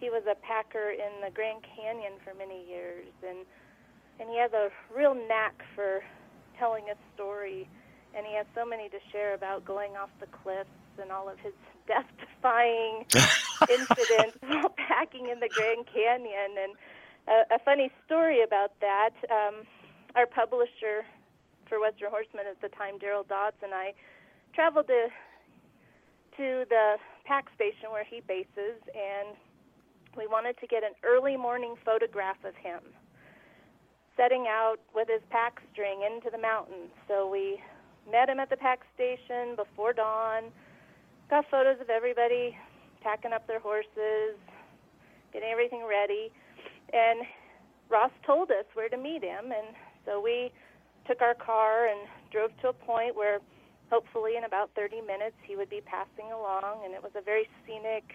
he 0.00 0.08
was 0.08 0.22
a 0.24 0.34
packer 0.36 0.96
in 0.96 1.20
the 1.22 1.30
Grand 1.30 1.60
Canyon 1.76 2.14
for 2.24 2.32
many 2.32 2.66
years, 2.66 3.12
and 3.26 3.44
and 4.18 4.28
he 4.30 4.38
has 4.38 4.52
a 4.52 4.70
real 4.94 5.14
knack 5.14 5.62
for 5.74 6.02
telling 6.58 6.84
a 6.90 6.96
story. 7.14 7.68
And 8.16 8.24
he 8.26 8.34
has 8.34 8.46
so 8.54 8.64
many 8.64 8.88
to 8.88 8.98
share 9.12 9.34
about 9.34 9.64
going 9.64 9.92
off 9.96 10.08
the 10.20 10.26
cliffs 10.26 10.70
and 11.00 11.12
all 11.12 11.28
of 11.28 11.38
his 11.38 11.52
death-defying 11.86 13.04
incidents 13.70 14.38
while 14.40 14.74
packing 14.76 15.28
in 15.28 15.40
the 15.40 15.48
Grand 15.52 15.86
Canyon 15.92 16.56
and 16.58 16.72
a, 17.28 17.54
a 17.56 17.58
funny 17.64 17.90
story 18.06 18.42
about 18.42 18.72
that. 18.80 19.10
Um, 19.30 19.64
our 20.14 20.26
publisher 20.26 21.04
for 21.68 21.78
Western 21.80 22.10
Horseman 22.10 22.46
at 22.48 22.60
the 22.62 22.68
time, 22.74 22.98
Darrell 22.98 23.26
Dodds, 23.28 23.56
and 23.62 23.74
I 23.74 23.92
traveled 24.54 24.86
to 24.86 25.08
to 26.38 26.64
the 26.68 26.96
pack 27.24 27.46
station 27.54 27.90
where 27.90 28.04
he 28.04 28.20
bases, 28.20 28.76
and 28.92 29.36
we 30.16 30.26
wanted 30.26 30.58
to 30.60 30.66
get 30.66 30.84
an 30.84 30.92
early 31.02 31.36
morning 31.36 31.74
photograph 31.84 32.36
of 32.44 32.54
him 32.56 32.80
setting 34.16 34.46
out 34.48 34.76
with 34.94 35.08
his 35.08 35.22
pack 35.30 35.60
string 35.72 36.00
into 36.02 36.30
the 36.30 36.40
mountains. 36.40 36.90
So 37.06 37.28
we 37.28 37.60
met 38.10 38.28
him 38.28 38.40
at 38.40 38.50
the 38.50 38.56
pack 38.56 38.80
station 38.94 39.56
before 39.56 39.92
dawn, 39.92 40.44
got 41.28 41.44
photos 41.50 41.80
of 41.80 41.90
everybody 41.90 42.56
packing 43.02 43.32
up 43.32 43.46
their 43.46 43.60
horses, 43.60 44.38
getting 45.32 45.50
everything 45.50 45.84
ready. 45.88 46.32
And 46.92 47.20
Ross 47.88 48.10
told 48.24 48.50
us 48.50 48.64
where 48.74 48.88
to 48.88 48.96
meet 48.96 49.22
him, 49.22 49.52
and 49.52 49.76
so 50.04 50.20
we 50.20 50.50
took 51.06 51.20
our 51.20 51.34
car 51.34 51.86
and 51.86 52.08
drove 52.32 52.50
to 52.62 52.68
a 52.68 52.72
point 52.72 53.14
where 53.14 53.38
hopefully 53.90 54.32
in 54.36 54.44
about 54.44 54.70
30 54.74 55.00
minutes 55.02 55.36
he 55.46 55.56
would 55.56 55.70
be 55.70 55.80
passing 55.84 56.32
along, 56.32 56.82
and 56.84 56.94
it 56.94 57.02
was 57.02 57.12
a 57.16 57.22
very 57.22 57.48
scenic, 57.64 58.10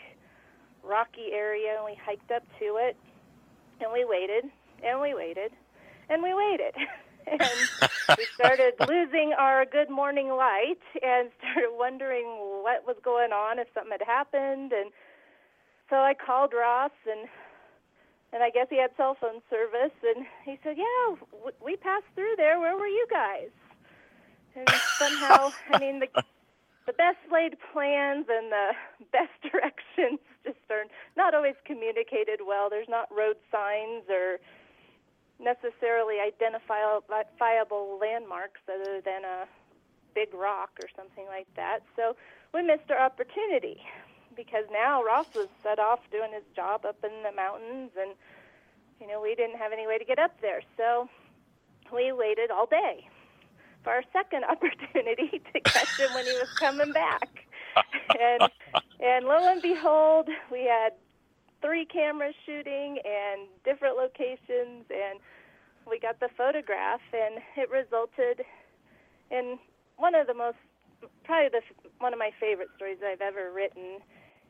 rocky 0.84 1.32
area, 1.32 1.76
and 1.78 1.86
we 1.86 1.96
hiked 2.04 2.32
up 2.32 2.44
to 2.60 2.78
it, 2.80 2.98
and 3.80 3.92
we 3.92 4.04
waited, 4.04 4.46
and 4.84 5.00
we 5.00 5.14
waited, 5.14 5.52
and 6.12 6.22
we 6.22 6.34
waited. 6.34 6.76
and 7.28 7.42
we 8.18 8.26
started 8.36 8.74
losing 8.88 9.34
our 9.38 9.66
good 9.66 9.90
morning 9.90 10.28
light 10.30 10.82
and 11.02 11.30
started 11.40 11.72
wondering 11.72 12.26
what 12.64 12.86
was 12.86 12.98
going 13.04 13.32
on, 13.32 13.60
if 13.60 13.68
something 13.74 13.92
had 13.92 14.06
happened, 14.06 14.74
and 14.74 14.92
so 15.90 15.98
I 15.98 16.14
called 16.14 16.54
Ross 16.54 16.92
and 17.10 17.28
and 18.34 18.42
I 18.42 18.50
guess 18.50 18.68
he 18.70 18.80
had 18.80 18.92
cell 18.96 19.18
phone 19.20 19.42
service, 19.50 19.92
and 20.04 20.26
he 20.46 20.58
said, 20.64 20.78
"Yeah, 20.78 21.16
w- 21.32 21.58
we 21.62 21.76
passed 21.76 22.08
through 22.16 22.36
there. 22.38 22.60
Where 22.60 22.78
were 22.78 22.88
you 22.88 23.06
guys?" 23.10 23.50
And 24.56 24.70
somehow, 24.70 25.52
I 25.72 25.80
mean, 25.80 26.00
the 26.00 26.08
the 26.88 26.94
best 26.94 27.20
laid 27.32 27.58
plans 27.72 28.26
and 28.30 28.52
the 28.52 28.72
best 29.12 29.32
directions 29.44 30.20
just 30.46 30.58
are 30.70 30.86
not 31.16 31.34
always 31.34 31.56
communicated 31.66 32.40
well. 32.46 32.70
There's 32.70 32.90
not 32.90 33.08
road 33.16 33.36
signs 33.52 34.04
or 34.10 34.40
necessarily 35.42 36.18
identifiable 36.20 37.98
landmarks 38.00 38.62
other 38.70 39.02
than 39.02 39.26
a 39.26 39.46
big 40.14 40.34
rock 40.34 40.72
or 40.82 40.88
something 40.96 41.26
like 41.28 41.48
that. 41.56 41.80
So 41.96 42.16
we 42.54 42.62
missed 42.62 42.90
our 42.92 43.00
opportunity 43.00 43.82
because 44.36 44.66
now 44.72 45.04
Ross 45.04 45.28
was 45.36 45.48
set 45.64 45.80
off 45.80 46.00
doing 46.12 46.32
his 46.34 46.44
job 46.56 46.86
up 46.86 47.04
in 47.04 47.24
the 47.24 47.32
mountains, 47.36 47.92
and 48.00 48.12
you 49.00 49.08
know 49.08 49.22
we 49.22 49.36
didn't 49.36 49.58
have 49.58 49.72
any 49.72 49.88
way 49.88 49.98
to 49.98 50.06
get 50.06 50.20
up 50.20 50.40
there, 50.42 50.62
so 50.78 51.10
we 51.94 52.12
waited 52.12 52.52
all 52.52 52.66
day 52.66 53.08
for 53.84 53.92
our 53.92 54.04
second 54.14 54.44
opportunity 54.50 55.42
to 55.54 55.60
catch 55.62 56.00
him 56.00 56.14
when 56.14 56.26
he 56.26 56.34
was 56.34 56.50
coming 56.60 56.92
back. 56.94 57.30
and 58.20 58.50
and 59.00 59.26
lo 59.26 59.38
and 59.50 59.62
behold, 59.62 60.30
we 60.52 60.66
had 60.66 60.94
three 61.62 61.86
cameras 61.86 62.36
shooting 62.46 62.98
and 63.06 63.48
different 63.64 63.96
locations, 63.98 64.86
and 64.90 65.20
we 65.88 66.00
got 66.00 66.20
the 66.20 66.30
photograph, 66.38 67.02
and 67.14 67.42
it 67.58 67.70
resulted 67.70 68.46
in 69.30 69.58
one 69.98 70.16
of 70.16 70.28
the 70.28 70.34
most 70.34 70.58
probably 71.24 71.50
the 71.50 71.62
one 72.00 72.14
of 72.14 72.20
my 72.20 72.32
favorite 72.40 72.70
stories 72.76 72.98
I've 73.06 73.22
ever 73.22 73.52
written. 73.52 74.00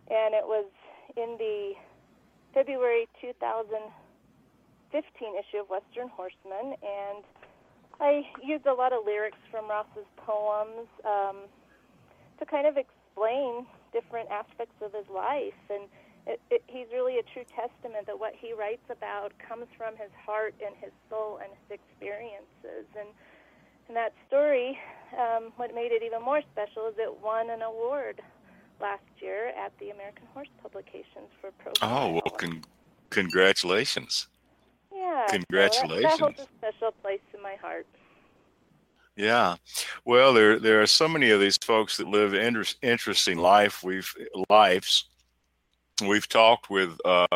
And 0.10 0.34
it 0.34 0.43
was 0.43 0.65
in 1.15 1.38
the 1.38 1.74
February 2.54 3.08
2015 3.21 3.88
issue 5.39 5.59
of 5.62 5.70
Western 5.70 6.09
Horseman, 6.09 6.76
and 6.82 7.24
I 7.99 8.24
used 8.43 8.66
a 8.66 8.74
lot 8.74 8.91
of 8.93 9.05
lyrics 9.05 9.38
from 9.51 9.70
Ross's 9.70 10.07
poems 10.18 10.88
um, 11.05 11.47
to 12.39 12.45
kind 12.45 12.66
of 12.68 12.76
explain 12.76 13.68
different 13.93 14.30
aspects 14.32 14.76
of 14.82 14.91
his 14.91 15.07
life, 15.14 15.53
and 15.70 15.88
it, 16.28 16.39
it, 16.49 16.63
he's 16.67 16.88
really 16.93 17.17
a 17.17 17.24
true 17.34 17.43
testament 17.49 18.05
that 18.05 18.19
what 18.19 18.34
he 18.39 18.53
writes 18.53 18.86
about 18.89 19.34
comes 19.39 19.65
from 19.78 19.95
his 19.95 20.11
heart 20.26 20.53
and 20.63 20.76
his 20.76 20.91
soul 21.09 21.39
and 21.41 21.51
his 21.51 21.80
experiences, 21.80 22.86
and 22.97 23.09
and 23.88 23.97
that 23.97 24.13
story, 24.28 24.78
um, 25.19 25.51
what 25.57 25.76
made 25.76 25.91
it 25.91 26.03
even 26.03 26.22
more 26.22 26.41
special 26.53 26.88
is 26.88 26.95
it 26.97 27.19
won 27.22 27.49
an 27.49 27.61
award 27.61 28.22
last 28.80 29.03
year 29.19 29.49
at 29.49 29.78
the 29.80 29.89
American 29.89 30.26
Horse 30.34 30.47
Publications 30.61 31.28
for 31.41 31.51
Pro. 31.59 31.74
Oh 31.82 32.11
well, 32.13 32.36
con- 32.38 32.63
congratulations! 33.09 34.28
yeah, 34.93 35.26
so 35.28 35.32
that- 35.32 35.45
congratulations. 35.47 36.03
that, 36.03 36.19
holds 36.19 36.39
a 36.39 36.47
special 36.57 36.91
place 37.01 37.19
in 37.34 37.41
my 37.41 37.55
heart. 37.55 37.88
Yeah, 39.17 39.55
well, 40.05 40.34
there 40.34 40.59
there 40.59 40.82
are 40.82 40.88
so 40.88 41.07
many 41.07 41.32
of 41.32 41.39
these 41.39 41.57
folks 41.57 41.97
that 41.97 42.07
live 42.07 42.34
inter- 42.34 42.63
interesting 42.82 43.38
life. 43.38 43.84
We've 43.84 44.13
lives. 44.49 45.05
We've 46.02 46.28
talked 46.28 46.70
with 46.70 46.97
uh, 47.06 47.28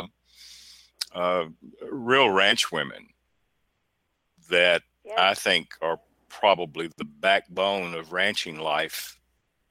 uh, 1.13 1.45
real 1.89 2.29
ranch 2.29 2.71
women 2.71 3.07
that 4.49 4.83
Yeah. 5.03 5.13
I 5.17 5.33
think 5.33 5.69
are 5.81 5.99
probably 6.29 6.89
the 6.97 7.05
backbone 7.05 7.93
of 7.95 8.11
ranching 8.11 8.59
life 8.59 9.19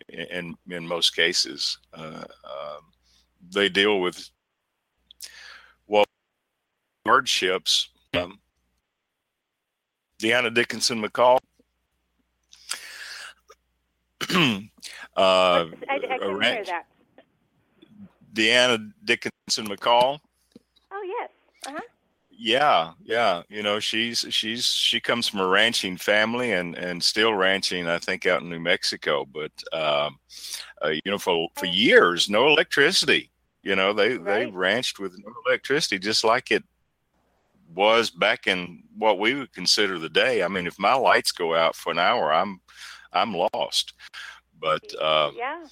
in 0.09 0.57
in 0.71 0.87
most 0.87 1.15
cases. 1.15 1.79
Uh, 1.93 2.25
um, 2.45 2.93
they 3.53 3.69
deal 3.69 4.01
with 4.01 4.31
well 5.87 6.05
hardships. 7.07 7.89
Um, 8.15 8.39
Deanna 10.19 10.55
Dickinson 10.55 11.03
McCall. 11.03 11.39
uh, 14.31 14.65
I, 15.17 15.67
I 15.89 15.99
couldn't 16.19 16.43
hear 16.43 16.65
that. 16.65 16.87
Deanna 18.35 18.91
Dickinson 19.05 19.69
McCall. 19.69 20.19
Oh 20.93 21.03
yes. 21.03 21.31
Uh 21.67 21.73
huh. 21.73 21.81
Yeah, 22.31 22.93
yeah. 23.05 23.43
You 23.49 23.63
know, 23.63 23.79
she's 23.79 24.27
she's 24.31 24.67
she 24.67 25.01
comes 25.01 25.29
from 25.29 25.41
a 25.41 25.47
ranching 25.47 25.97
family 25.97 26.53
and 26.53 26.75
and 26.75 27.03
still 27.03 27.35
ranching. 27.35 27.89
I 27.89 27.99
think 27.99 28.27
out 28.27 28.43
in 28.43 28.51
New 28.51 28.61
Mexico, 28.61 29.25
but 29.25 29.53
um, 29.73 30.19
uh, 30.85 30.89
you 30.89 31.01
know, 31.07 31.19
for 31.19 31.49
for 31.55 31.67
years, 31.67 32.29
no 32.29 32.49
electricity. 32.49 33.31
You 33.63 33.77
know, 33.77 33.93
they 33.93 34.17
they 34.19 34.47
ranched 34.47 34.99
with 34.99 35.17
no 35.19 35.33
electricity, 35.47 35.99
just 35.99 36.25
like 36.25 36.51
it 36.51 36.65
was 37.75 38.11
back 38.11 38.47
in 38.47 38.83
what 38.99 39.19
we 39.19 39.35
would 39.35 39.53
consider 39.53 39.99
the 39.99 40.09
day. 40.09 40.43
I 40.43 40.49
mean, 40.49 40.67
if 40.67 40.79
my 40.79 40.95
lights 40.95 41.33
go 41.33 41.55
out 41.55 41.75
for 41.75 41.91
an 41.93 41.99
hour, 41.99 42.33
I'm 42.33 42.61
I'm 43.13 43.35
lost. 43.35 43.95
But 44.61 44.83
uh, 45.01 45.31
yeah. 45.37 45.65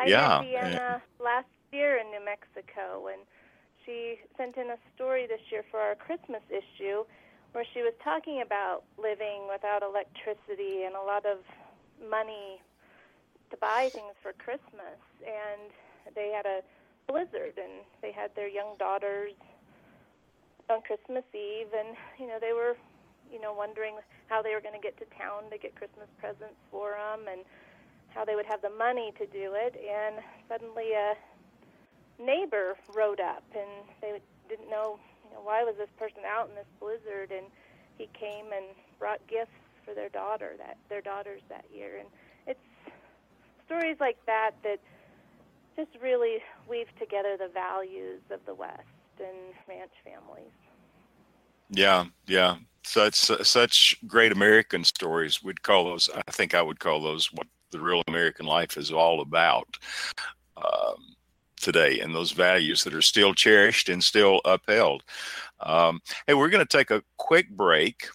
I 0.00 0.06
yeah, 0.06 0.40
met 0.40 0.48
Deanna 0.48 1.00
last 1.22 1.52
year 1.72 1.98
in 1.98 2.10
New 2.10 2.24
Mexico, 2.24 3.08
and 3.12 3.20
she 3.84 4.16
sent 4.36 4.56
in 4.56 4.70
a 4.70 4.78
story 4.94 5.26
this 5.26 5.40
year 5.52 5.62
for 5.70 5.78
our 5.78 5.94
Christmas 5.94 6.40
issue 6.48 7.04
where 7.52 7.64
she 7.74 7.82
was 7.82 7.92
talking 8.02 8.40
about 8.40 8.84
living 8.96 9.44
without 9.52 9.82
electricity 9.82 10.84
and 10.86 10.94
a 10.94 11.02
lot 11.02 11.26
of 11.26 11.38
money 12.08 12.62
to 13.50 13.56
buy 13.58 13.90
things 13.92 14.14
for 14.22 14.32
Christmas. 14.32 14.96
And 15.20 15.68
they 16.14 16.32
had 16.32 16.46
a 16.46 16.62
blizzard, 17.06 17.60
and 17.60 17.84
they 18.00 18.12
had 18.12 18.34
their 18.34 18.48
young 18.48 18.76
daughters 18.78 19.34
on 20.70 20.80
Christmas 20.80 21.24
Eve, 21.34 21.68
and 21.76 21.94
you 22.18 22.26
know 22.26 22.38
they 22.40 22.54
were, 22.54 22.76
you 23.30 23.40
know, 23.40 23.52
wondering 23.52 23.96
how 24.28 24.40
they 24.40 24.54
were 24.54 24.62
going 24.62 24.78
to 24.78 24.80
get 24.80 24.96
to 24.96 25.04
town 25.18 25.50
to 25.50 25.58
get 25.58 25.74
Christmas 25.74 26.08
presents 26.18 26.56
for 26.70 26.96
them, 26.96 27.26
and 27.28 27.44
how 28.14 28.24
they 28.24 28.34
would 28.34 28.46
have 28.46 28.62
the 28.62 28.70
money 28.70 29.12
to 29.18 29.26
do 29.26 29.54
it. 29.54 29.74
And 29.76 30.22
suddenly, 30.48 30.92
a 30.92 31.14
neighbor 32.22 32.76
rode 32.94 33.20
up, 33.20 33.44
and 33.54 33.86
they 34.00 34.20
didn't 34.48 34.70
know, 34.70 34.98
you 35.24 35.34
know, 35.34 35.42
why 35.42 35.64
was 35.64 35.74
this 35.78 35.90
person 35.98 36.20
out 36.26 36.48
in 36.48 36.54
this 36.54 36.66
blizzard, 36.80 37.30
and 37.30 37.46
he 37.98 38.08
came 38.18 38.46
and 38.54 38.66
brought 38.98 39.20
gifts 39.28 39.50
for 39.84 39.94
their 39.94 40.08
daughter 40.10 40.54
that 40.58 40.76
their 40.88 41.00
daughters 41.00 41.40
that 41.48 41.64
year, 41.74 41.98
and 41.98 42.08
it's 42.46 42.60
stories 43.66 43.96
like 44.00 44.18
that 44.26 44.52
that 44.62 44.80
just 45.76 45.90
really 46.02 46.38
weave 46.68 46.88
together 46.98 47.36
the 47.38 47.48
values 47.48 48.20
of 48.30 48.40
the 48.46 48.54
West 48.54 48.82
and 49.18 49.54
ranch 49.68 49.92
families. 50.04 50.52
yeah, 51.70 52.06
yeah, 52.26 52.56
such 52.84 53.14
such 53.14 53.96
great 54.06 54.32
American 54.32 54.84
stories. 54.84 55.42
We'd 55.42 55.62
call 55.62 55.84
those. 55.84 56.08
I 56.14 56.30
think 56.30 56.54
I 56.54 56.62
would 56.62 56.80
call 56.80 57.00
those 57.02 57.32
what 57.32 57.46
the 57.70 57.80
real 57.80 58.02
American 58.08 58.46
life 58.46 58.76
is 58.76 58.92
all 58.92 59.20
about 59.20 59.76
um, 60.56 61.14
today, 61.60 62.00
and 62.00 62.14
those 62.14 62.32
values 62.32 62.84
that 62.84 62.94
are 62.94 63.02
still 63.02 63.34
cherished 63.34 63.88
and 63.88 64.02
still 64.02 64.40
upheld. 64.44 65.02
Um, 65.60 66.00
hey, 66.26 66.34
we're 66.34 66.50
going 66.50 66.66
to 66.66 66.76
take 66.76 66.90
a 66.90 67.02
quick 67.16 67.50
break 67.50 68.08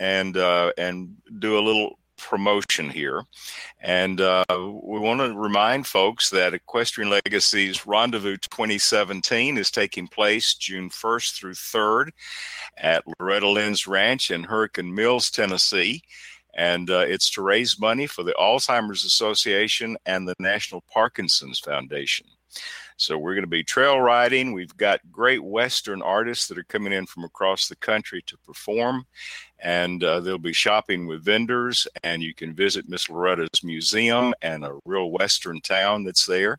and 0.00 0.36
uh, 0.36 0.72
and 0.76 1.16
do 1.38 1.58
a 1.58 1.60
little 1.60 1.98
promotion 2.16 2.90
here. 2.90 3.22
And 3.80 4.20
uh, 4.20 4.44
we 4.50 4.98
want 4.98 5.20
to 5.20 5.34
remind 5.34 5.86
folks 5.86 6.30
that 6.30 6.54
Equestrian 6.54 7.10
Legacies 7.10 7.86
Rendezvous 7.86 8.36
2017 8.38 9.58
is 9.58 9.70
taking 9.70 10.08
place 10.08 10.54
June 10.54 10.90
1st 10.90 11.34
through 11.34 11.54
3rd 11.54 12.10
at 12.78 13.04
Loretta 13.18 13.48
Lynn's 13.48 13.86
Ranch 13.86 14.30
in 14.30 14.44
Hurricane 14.44 14.94
Mills, 14.94 15.30
Tennessee. 15.30 16.02
And 16.56 16.90
uh, 16.90 17.04
it's 17.06 17.30
to 17.32 17.42
raise 17.42 17.78
money 17.78 18.06
for 18.06 18.24
the 18.24 18.34
Alzheimer's 18.40 19.04
Association 19.04 19.96
and 20.06 20.26
the 20.26 20.34
National 20.40 20.82
Parkinson's 20.92 21.60
Foundation. 21.60 22.26
So 22.98 23.18
we're 23.18 23.34
going 23.34 23.42
to 23.42 23.48
be 23.48 23.62
trail 23.62 24.00
riding. 24.00 24.52
We've 24.52 24.76
got 24.78 25.00
great 25.12 25.44
Western 25.44 26.00
artists 26.00 26.46
that 26.48 26.56
are 26.56 26.64
coming 26.64 26.94
in 26.94 27.04
from 27.04 27.24
across 27.24 27.68
the 27.68 27.76
country 27.76 28.22
to 28.26 28.38
perform, 28.38 29.04
and 29.58 30.02
uh, 30.02 30.20
they'll 30.20 30.38
be 30.38 30.54
shopping 30.54 31.06
with 31.06 31.22
vendors. 31.22 31.86
And 32.04 32.22
you 32.22 32.32
can 32.32 32.54
visit 32.54 32.88
Miss 32.88 33.10
Loretta's 33.10 33.62
museum 33.62 34.32
and 34.40 34.64
a 34.64 34.78
real 34.86 35.10
Western 35.10 35.60
town 35.60 36.04
that's 36.04 36.24
there, 36.24 36.58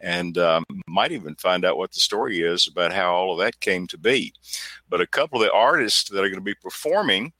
and 0.00 0.36
um, 0.38 0.64
might 0.88 1.12
even 1.12 1.36
find 1.36 1.64
out 1.64 1.78
what 1.78 1.92
the 1.92 2.00
story 2.00 2.40
is 2.40 2.66
about 2.66 2.92
how 2.92 3.14
all 3.14 3.32
of 3.32 3.38
that 3.38 3.60
came 3.60 3.86
to 3.86 3.98
be. 3.98 4.32
But 4.88 5.00
a 5.00 5.06
couple 5.06 5.40
of 5.40 5.46
the 5.46 5.52
artists 5.52 6.10
that 6.10 6.18
are 6.18 6.28
going 6.28 6.34
to 6.34 6.40
be 6.40 6.54
performing 6.54 7.32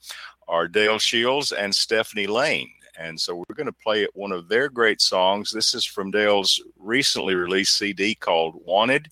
are 0.48 0.68
Dale 0.68 0.98
Shields 0.98 1.52
and 1.52 1.74
Stephanie 1.74 2.26
Lane. 2.26 2.70
And 2.98 3.20
so 3.20 3.36
we're 3.36 3.54
going 3.54 3.66
to 3.66 3.72
play 3.72 4.06
one 4.14 4.32
of 4.32 4.48
their 4.48 4.68
great 4.68 5.00
songs. 5.00 5.50
This 5.50 5.74
is 5.74 5.84
from 5.84 6.10
Dale's 6.10 6.62
recently 6.78 7.34
released 7.34 7.76
CD 7.76 8.14
called 8.14 8.62
Wanted, 8.64 9.10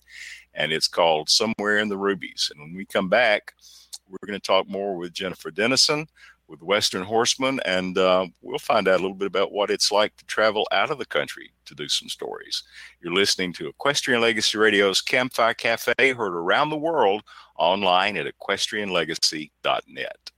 and 0.53 0.71
it's 0.71 0.87
called 0.87 1.29
Somewhere 1.29 1.77
in 1.77 1.89
the 1.89 1.97
Rubies. 1.97 2.51
And 2.51 2.61
when 2.61 2.75
we 2.75 2.85
come 2.85 3.09
back, 3.09 3.53
we're 4.07 4.25
going 4.25 4.39
to 4.39 4.45
talk 4.45 4.67
more 4.67 4.95
with 4.95 5.13
Jennifer 5.13 5.51
Denison 5.51 6.07
with 6.47 6.61
Western 6.61 7.03
Horseman, 7.03 7.59
and 7.65 7.97
uh, 7.97 8.27
we'll 8.41 8.59
find 8.59 8.87
out 8.87 8.99
a 8.99 9.01
little 9.01 9.15
bit 9.15 9.27
about 9.27 9.51
what 9.51 9.71
it's 9.71 9.91
like 9.91 10.15
to 10.17 10.25
travel 10.25 10.67
out 10.71 10.91
of 10.91 10.97
the 10.97 11.05
country 11.05 11.51
to 11.65 11.75
do 11.75 11.87
some 11.87 12.09
stories. 12.09 12.63
You're 13.01 13.13
listening 13.13 13.53
to 13.53 13.67
Equestrian 13.67 14.21
Legacy 14.21 14.57
Radio's 14.57 15.01
Campfire 15.01 15.53
Cafe, 15.53 15.93
heard 15.97 16.35
around 16.35 16.69
the 16.69 16.77
world 16.77 17.23
online 17.57 18.17
at 18.17 18.27
equestrianlegacy.net. 18.27 20.31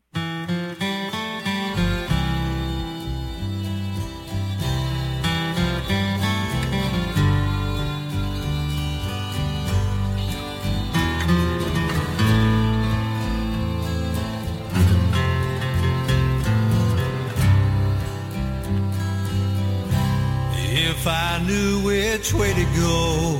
If 21.07 21.13
I 21.13 21.39
knew 21.47 21.79
which 21.83 22.33
way 22.33 22.53
to 22.53 22.65
go, 22.75 23.39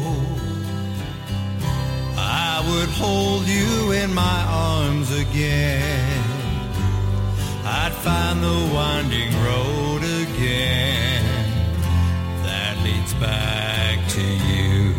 I 2.16 2.64
would 2.66 2.88
hold 2.88 3.46
you 3.46 3.92
in 3.92 4.14
my 4.14 4.46
arms 4.48 5.12
again. 5.12 6.24
I'd 7.66 7.92
find 7.92 8.42
the 8.42 8.70
winding 8.74 9.34
road 9.44 10.02
again 10.24 11.26
that 12.44 12.78
leads 12.86 13.14
back 13.16 13.98
to 14.16 14.22
you. 14.22 14.94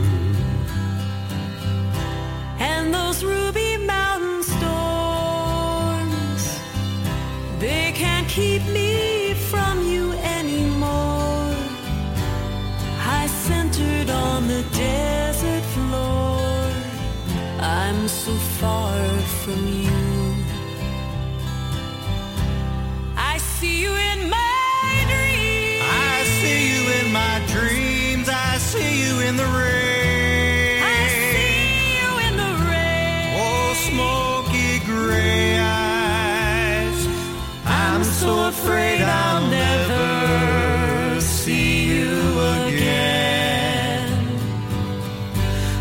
And 2.59 2.93
those 2.93 3.25
ruby 3.25 3.79
mountain 3.79 4.43
storms, 4.43 5.81
they 7.61 7.93
can't 7.95 8.29
keep 8.29 8.63
me 8.67 8.88
see 23.61 23.83
you 23.83 23.93
in 24.11 24.31
my 24.31 24.91
dreams. 25.13 25.83
I 25.83 26.23
see 26.39 26.61
you 26.73 26.83
in 27.01 27.07
my 27.13 27.37
dreams, 27.55 28.29
I 28.29 28.59
see 28.59 28.93
you 29.05 29.13
in 29.29 29.35
the 29.37 29.49
rain. 29.61 30.83
I 30.97 31.01
see 31.23 31.99
you 31.99 32.11
in 32.27 32.35
the 32.43 32.53
rain. 32.71 33.27
Oh, 33.43 33.69
smoky 33.89 34.79
gray 34.91 35.59
eyes. 35.59 37.01
I'm 37.67 38.05
so 38.05 38.31
afraid 38.47 39.01
I'll 39.03 39.47
never 39.51 41.21
see 41.21 41.73
you 41.95 42.15
again. 42.63 44.09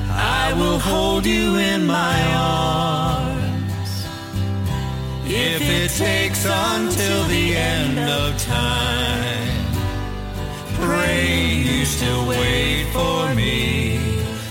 I 0.09 0.53
will 0.59 0.79
hold 0.79 1.27
you 1.27 1.57
in 1.57 1.85
my 1.85 2.15
arms. 2.23 2.36
If 5.59 5.63
it 5.63 5.89
takes 5.97 6.45
until 6.45 7.23
the 7.25 7.55
end 7.55 7.97
of 7.97 8.39
time, 8.39 9.65
Pray 10.75 11.55
you 11.55 11.83
still 11.83 12.27
wait 12.27 12.85
for 12.93 13.33
me 13.33 13.97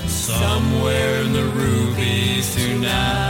somewhere 0.09 1.23
in 1.23 1.33
the 1.33 1.45
rubies 1.45 2.53
tonight. 2.57 3.26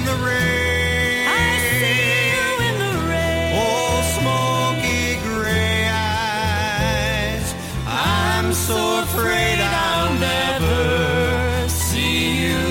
in 0.00 0.06
the 0.06 0.16
rain. 0.24 1.26
I 1.28 1.58
see 1.78 2.04
you 2.32 2.46
in 2.68 2.74
the 2.84 2.94
rain. 3.10 3.52
Oh, 3.60 3.94
smoky 4.16 5.04
gray 5.26 5.80
eyes. 5.88 7.46
I'm 7.86 8.52
so 8.52 8.78
afraid 9.02 9.58
I'll 9.60 10.14
never 10.32 11.68
see 11.68 12.46
you 12.46 12.66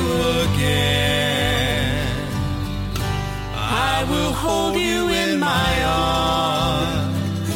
again. 0.47 2.07
I 3.55 4.05
will 4.09 4.33
hold 4.33 4.75
you 4.75 5.09
in 5.09 5.39
my 5.39 5.73
arms 5.85 7.49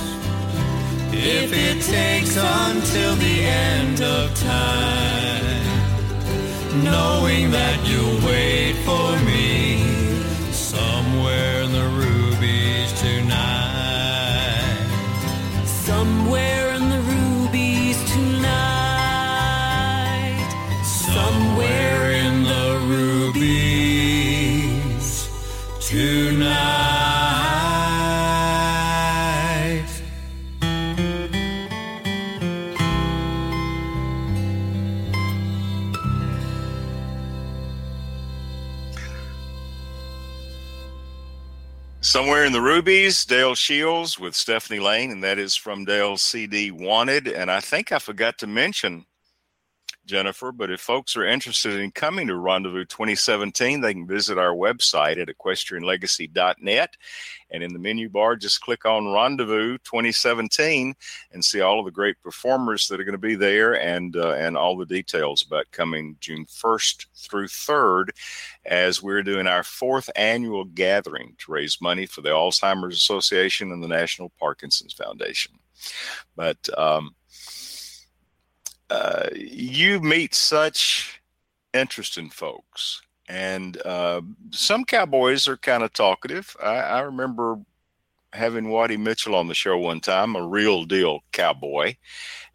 if 1.14 1.52
it 1.54 1.82
takes 1.82 2.38
until 2.38 3.16
the 3.16 3.42
end 3.42 4.02
of 4.02 4.34
time, 4.40 5.64
knowing 6.84 7.52
that 7.52 7.83
Somewhere 42.14 42.46
in 42.46 42.54
the 42.54 42.62
Rubies, 42.62 43.26
Dale 43.26 43.56
Shields 43.56 44.20
with 44.20 44.36
Stephanie 44.36 44.80
Lane, 44.80 45.10
and 45.10 45.24
that 45.24 45.40
is 45.40 45.56
from 45.56 45.84
Dale's 45.84 46.22
CD 46.22 46.70
Wanted. 46.70 47.28
And 47.28 47.50
I 47.50 47.60
think 47.60 47.92
I 47.92 47.98
forgot 47.98 48.38
to 48.38 48.46
mention, 48.46 49.08
Jennifer, 50.06 50.52
but 50.52 50.70
if 50.70 50.80
folks 50.80 51.18
are 51.18 51.26
interested 51.26 51.80
in 51.80 51.90
coming 51.90 52.28
to 52.28 52.38
Rendezvous 52.38 52.86
2017, 52.86 53.82
they 53.82 53.96
can 53.96 54.06
visit 54.06 54.38
our 54.38 54.54
website 54.54 55.20
at 55.20 55.28
equestrianlegacy.net. 55.28 56.96
And 57.54 57.64
in 57.64 57.72
the 57.72 57.80
menu 57.80 58.10
bar, 58.10 58.36
just 58.36 58.62
click 58.62 58.84
on 58.86 59.14
Rendezvous 59.14 59.78
2017 59.80 60.96
and 61.32 61.46
see 61.46 61.62
all 61.62 61.80
of 61.80 61.86
the 61.86 61.92
great 61.92 62.22
performers 62.22 62.88
that 62.88 63.00
are 63.00 63.04
going 63.04 63.14
to 63.14 63.20
be 63.20 63.36
there 63.36 63.80
and, 63.80 64.16
uh, 64.16 64.32
and 64.32 64.58
all 64.58 64.76
the 64.76 64.86
details 64.86 65.44
about 65.46 65.72
coming 65.72 66.18
June 66.20 66.46
1st 66.46 67.06
through 67.16 67.48
3rd 67.48 68.10
as 68.66 69.04
we're 69.04 69.24
doing 69.24 69.46
our 69.46 69.64
fourth 69.64 70.10
annual 70.16 70.66
gathering 70.66 71.36
to 71.38 71.52
raise 71.52 71.80
money 71.80 72.08
for 72.08 72.22
the 72.22 72.30
Alzheimer's 72.30 72.98
Association 72.98 73.72
and 73.72 73.84
the 73.84 73.88
National 73.88 74.32
Parkinson's 74.40 74.94
Foundation. 74.94 75.54
But 76.36 76.58
um, 76.78 77.16
uh, 78.90 79.30
you 79.36 80.00
meet 80.00 80.34
such 80.34 81.22
interesting 81.74 82.30
folks. 82.30 83.02
And 83.34 83.82
uh, 83.84 84.22
some 84.52 84.86
cowboys 84.86 85.48
are 85.48 85.58
kind 85.58 85.82
of 85.82 85.92
talkative. 85.92 86.56
I, 86.62 86.76
I 86.76 87.00
remember 87.00 87.58
having 88.32 88.70
Waddie 88.70 88.96
Mitchell 88.96 89.34
on 89.34 89.48
the 89.48 89.56
show 89.56 89.76
one 89.76 90.02
time, 90.02 90.36
a 90.36 90.46
real 90.46 90.84
deal 90.86 91.22
cowboy. 91.32 91.96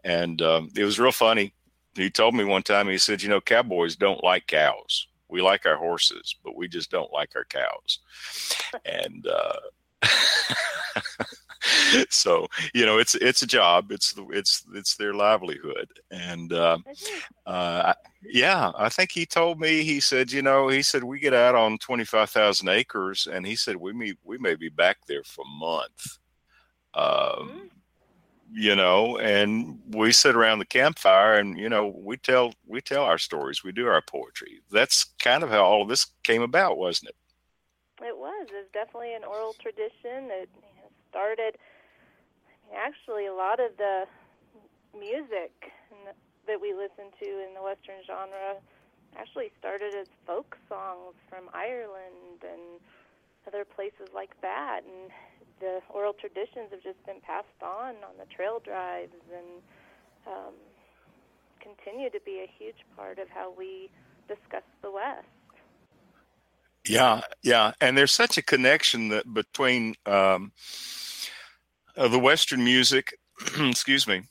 And 0.04 0.40
um, 0.40 0.70
it 0.76 0.84
was 0.84 1.00
real 1.00 1.10
funny. 1.10 1.52
He 1.96 2.10
told 2.10 2.36
me 2.36 2.44
one 2.44 2.62
time, 2.62 2.88
he 2.88 2.96
said, 2.96 3.24
You 3.24 3.28
know, 3.28 3.40
cowboys 3.40 3.96
don't 3.96 4.22
like 4.22 4.46
cows. 4.46 5.08
We 5.28 5.42
like 5.42 5.66
our 5.66 5.76
horses, 5.76 6.36
but 6.44 6.54
we 6.54 6.68
just 6.68 6.92
don't 6.92 7.12
like 7.12 7.32
our 7.34 7.44
cows. 7.46 7.98
And 8.84 9.26
uh, 9.26 10.08
so 12.10 12.46
you 12.74 12.86
know 12.86 12.98
it's 12.98 13.14
it's 13.16 13.42
a 13.42 13.46
job 13.46 13.90
it's 13.90 14.12
the 14.12 14.26
it's 14.28 14.64
it's 14.74 14.96
their 14.96 15.14
livelihood 15.14 15.88
and 16.10 16.52
uh, 16.52 16.78
uh, 17.46 17.92
yeah 18.22 18.72
i 18.76 18.88
think 18.88 19.10
he 19.10 19.26
told 19.26 19.60
me 19.60 19.82
he 19.82 20.00
said 20.00 20.30
you 20.30 20.42
know 20.42 20.68
he 20.68 20.82
said 20.82 21.02
we 21.04 21.18
get 21.18 21.34
out 21.34 21.54
on 21.54 21.78
25000 21.78 22.68
acres 22.68 23.28
and 23.30 23.46
he 23.46 23.56
said 23.56 23.76
we 23.76 23.92
may 23.92 24.12
we 24.24 24.38
may 24.38 24.54
be 24.54 24.68
back 24.68 24.98
there 25.06 25.24
for 25.24 25.44
a 25.44 25.58
month 25.58 26.18
um, 26.94 27.70
you 28.52 28.74
know 28.74 29.18
and 29.18 29.78
we 29.90 30.12
sit 30.12 30.34
around 30.34 30.58
the 30.58 30.64
campfire 30.64 31.38
and 31.38 31.58
you 31.58 31.68
know 31.68 31.94
we 31.96 32.16
tell 32.16 32.52
we 32.66 32.80
tell 32.80 33.04
our 33.04 33.18
stories 33.18 33.62
we 33.62 33.72
do 33.72 33.86
our 33.86 34.02
poetry. 34.02 34.60
That's 34.70 35.04
kind 35.18 35.42
of 35.42 35.50
how 35.50 35.64
all 35.64 35.82
of 35.82 35.88
this 35.88 36.06
came 36.22 36.42
about 36.42 36.78
wasn't 36.78 37.10
it? 37.10 37.16
It 38.04 38.16
was. 38.16 38.46
It's 38.50 38.72
definitely 38.72 39.14
an 39.14 39.24
oral 39.24 39.54
tradition 39.60 40.28
that 40.28 40.46
you 40.54 40.60
know, 40.62 40.77
started. 41.18 41.58
I 41.58 42.70
mean, 42.70 42.78
actually, 42.78 43.26
a 43.26 43.34
lot 43.34 43.58
of 43.58 43.74
the 43.74 44.06
music 44.94 45.50
that 46.46 46.62
we 46.62 46.70
listen 46.70 47.10
to 47.18 47.28
in 47.42 47.58
the 47.58 47.62
Western 47.62 48.06
genre 48.06 48.62
actually 49.18 49.50
started 49.58 49.98
as 49.98 50.06
folk 50.22 50.54
songs 50.70 51.18
from 51.26 51.50
Ireland 51.50 52.46
and 52.46 52.78
other 53.50 53.66
places 53.66 54.06
like 54.14 54.30
that. 54.46 54.86
And 54.86 55.10
the 55.58 55.82
oral 55.90 56.14
traditions 56.14 56.70
have 56.70 56.86
just 56.86 57.02
been 57.02 57.18
passed 57.26 57.58
on 57.66 57.98
on 58.06 58.14
the 58.14 58.30
trail 58.30 58.62
drives 58.62 59.18
and 59.34 59.58
um, 60.22 60.54
continue 61.58 62.10
to 62.14 62.20
be 62.22 62.46
a 62.46 62.48
huge 62.62 62.78
part 62.94 63.18
of 63.18 63.26
how 63.26 63.50
we 63.50 63.90
discuss 64.30 64.62
the 64.86 64.90
West. 64.94 65.26
Yeah, 66.89 67.20
yeah, 67.43 67.72
and 67.80 67.97
there's 67.97 68.12
such 68.12 68.39
a 68.39 68.43
connection 68.43 69.09
that 69.09 69.32
between 69.32 69.95
um, 70.07 70.53
uh, 71.97 72.09
the 72.09 72.18
Western 72.18 72.64
music, 72.64 73.18
excuse 73.61 74.07
me, 74.07 74.22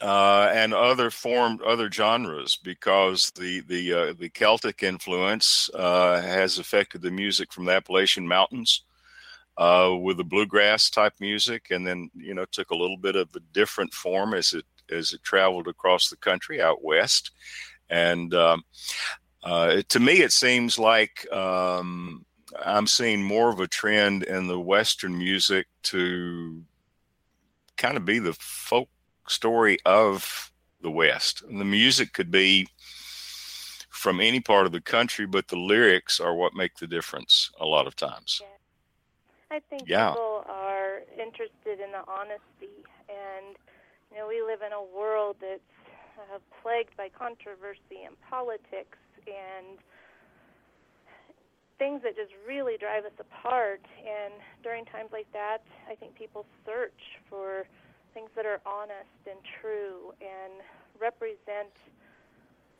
uh, 0.00 0.50
and 0.52 0.72
other 0.72 1.10
formed 1.10 1.62
other 1.62 1.90
genres 1.90 2.56
because 2.56 3.30
the 3.36 3.60
the 3.60 3.92
uh, 3.92 4.12
the 4.18 4.30
Celtic 4.30 4.82
influence 4.82 5.68
uh, 5.74 6.20
has 6.20 6.58
affected 6.58 7.02
the 7.02 7.10
music 7.10 7.52
from 7.52 7.66
the 7.66 7.72
Appalachian 7.72 8.26
Mountains 8.26 8.84
uh, 9.58 9.94
with 10.00 10.16
the 10.16 10.24
bluegrass 10.24 10.90
type 10.90 11.14
music, 11.20 11.66
and 11.70 11.86
then 11.86 12.10
you 12.14 12.34
know 12.34 12.46
took 12.50 12.70
a 12.70 12.76
little 12.76 12.96
bit 12.96 13.16
of 13.16 13.28
a 13.36 13.40
different 13.52 13.92
form 13.92 14.34
as 14.34 14.54
it 14.54 14.64
as 14.90 15.12
it 15.12 15.22
traveled 15.22 15.68
across 15.68 16.08
the 16.08 16.16
country 16.16 16.60
out 16.60 16.82
west, 16.82 17.30
and 17.90 18.34
um, 18.34 18.62
uh, 19.42 19.82
to 19.88 20.00
me 20.00 20.22
it 20.22 20.32
seems 20.32 20.78
like 20.78 21.30
um, 21.32 22.24
I'm 22.64 22.86
seeing 22.86 23.22
more 23.22 23.50
of 23.50 23.60
a 23.60 23.66
trend 23.66 24.22
in 24.24 24.46
the 24.46 24.60
Western 24.60 25.16
music 25.16 25.66
to 25.84 26.62
kind 27.76 27.96
of 27.96 28.04
be 28.04 28.18
the 28.18 28.34
folk 28.34 28.88
story 29.28 29.78
of 29.84 30.52
the 30.82 30.90
West. 30.90 31.42
And 31.42 31.60
the 31.60 31.64
music 31.64 32.12
could 32.12 32.30
be 32.30 32.68
from 33.90 34.20
any 34.20 34.40
part 34.40 34.66
of 34.66 34.72
the 34.72 34.80
country, 34.80 35.26
but 35.26 35.48
the 35.48 35.56
lyrics 35.56 36.20
are 36.20 36.34
what 36.34 36.54
make 36.54 36.76
the 36.76 36.86
difference 36.86 37.50
a 37.60 37.66
lot 37.66 37.86
of 37.86 37.96
times. 37.96 38.42
I 39.50 39.60
think 39.60 39.88
Yeah. 39.88 40.10
people 40.10 40.44
are 40.48 41.02
interested 41.18 41.78
in 41.80 41.92
the 41.92 42.04
honesty, 42.08 42.84
and 43.08 43.56
you 44.10 44.18
know, 44.18 44.26
we 44.26 44.42
live 44.42 44.62
in 44.62 44.72
a 44.72 44.82
world 44.82 45.36
that's 45.40 45.60
uh, 46.18 46.38
plagued 46.62 46.96
by 46.96 47.08
controversy 47.10 48.04
and 48.04 48.20
politics 48.22 48.98
and 49.26 49.78
things 51.78 52.02
that 52.02 52.14
just 52.14 52.32
really 52.46 52.76
drive 52.78 53.04
us 53.04 53.16
apart. 53.18 53.82
And 53.98 54.34
during 54.62 54.84
times 54.84 55.10
like 55.12 55.30
that, 55.32 55.62
I 55.90 55.94
think 55.94 56.14
people 56.14 56.46
search 56.64 57.18
for 57.28 57.66
things 58.14 58.30
that 58.36 58.46
are 58.46 58.60
honest 58.66 59.18
and 59.26 59.40
true 59.60 60.12
and 60.20 60.62
represent 61.00 61.74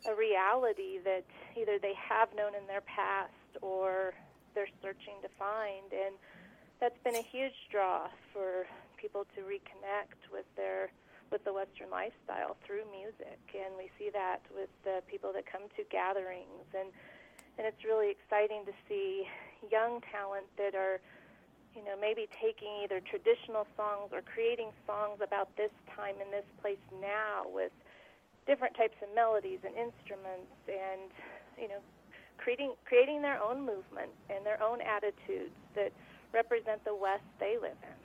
a 0.07 0.15
reality 0.15 0.99
that 1.05 1.25
either 1.59 1.79
they 1.81 1.95
have 1.95 2.29
known 2.37 2.55
in 2.55 2.67
their 2.67 2.83
past 2.83 3.33
or 3.61 4.15
they're 4.55 4.71
searching 4.83 5.19
to 5.23 5.29
find. 5.39 5.91
And 5.91 6.15
that's 6.81 6.99
been 7.05 7.17
a 7.17 7.27
huge 7.27 7.57
draw 7.71 8.09
for 8.33 8.67
people 8.97 9.27
to 9.35 9.41
reconnect 9.43 10.31
with 10.33 10.47
their 10.57 10.91
with 11.33 11.43
the 11.45 11.53
Western 11.53 11.89
lifestyle 11.89 12.61
through 12.63 12.85
music, 12.93 13.41
and 13.57 13.73
we 13.81 13.89
see 13.99 14.13
that 14.13 14.45
with 14.55 14.69
the 14.85 15.01
people 15.09 15.33
that 15.33 15.49
come 15.49 15.65
to 15.75 15.83
gatherings, 15.89 16.69
and 16.77 16.93
and 17.59 17.67
it's 17.67 17.85
really 17.85 18.13
exciting 18.13 18.65
to 18.65 18.73
see 18.89 19.29
young 19.71 20.01
talent 20.09 20.47
that 20.57 20.75
are, 20.75 21.01
you 21.77 21.85
know, 21.85 21.93
maybe 22.01 22.29
taking 22.41 22.81
either 22.85 23.01
traditional 23.01 23.67
songs 23.77 24.09
or 24.13 24.23
creating 24.25 24.73
songs 24.87 25.21
about 25.21 25.53
this 25.57 25.73
time 25.95 26.17
and 26.21 26.33
this 26.33 26.49
place 26.61 26.81
now 27.01 27.45
with 27.53 27.73
different 28.47 28.75
types 28.75 28.97
of 29.03 29.09
melodies 29.15 29.61
and 29.65 29.77
instruments, 29.77 30.53
and 30.69 31.09
you 31.57 31.69
know, 31.69 31.81
creating 32.37 32.77
creating 32.85 33.23
their 33.23 33.41
own 33.41 33.65
movement 33.65 34.13
and 34.29 34.45
their 34.45 34.63
own 34.63 34.81
attitudes 34.81 35.57
that 35.75 35.93
represent 36.33 36.85
the 36.85 36.95
West 36.95 37.25
they 37.41 37.57
live 37.61 37.81
in. 37.81 38.02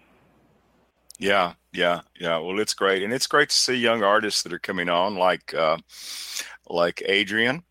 Yeah, 1.19 1.53
yeah, 1.73 2.01
yeah. 2.19 2.37
Well, 2.37 2.59
it's 2.59 2.73
great, 2.73 3.01
and 3.03 3.11
it's 3.13 3.27
great 3.27 3.49
to 3.49 3.55
see 3.55 3.75
young 3.75 4.03
artists 4.03 4.43
that 4.43 4.53
are 4.53 4.59
coming 4.59 4.87
on, 4.89 5.15
like 5.15 5.53
uh, 5.53 5.77
like 6.69 7.01
Adrian, 7.05 7.63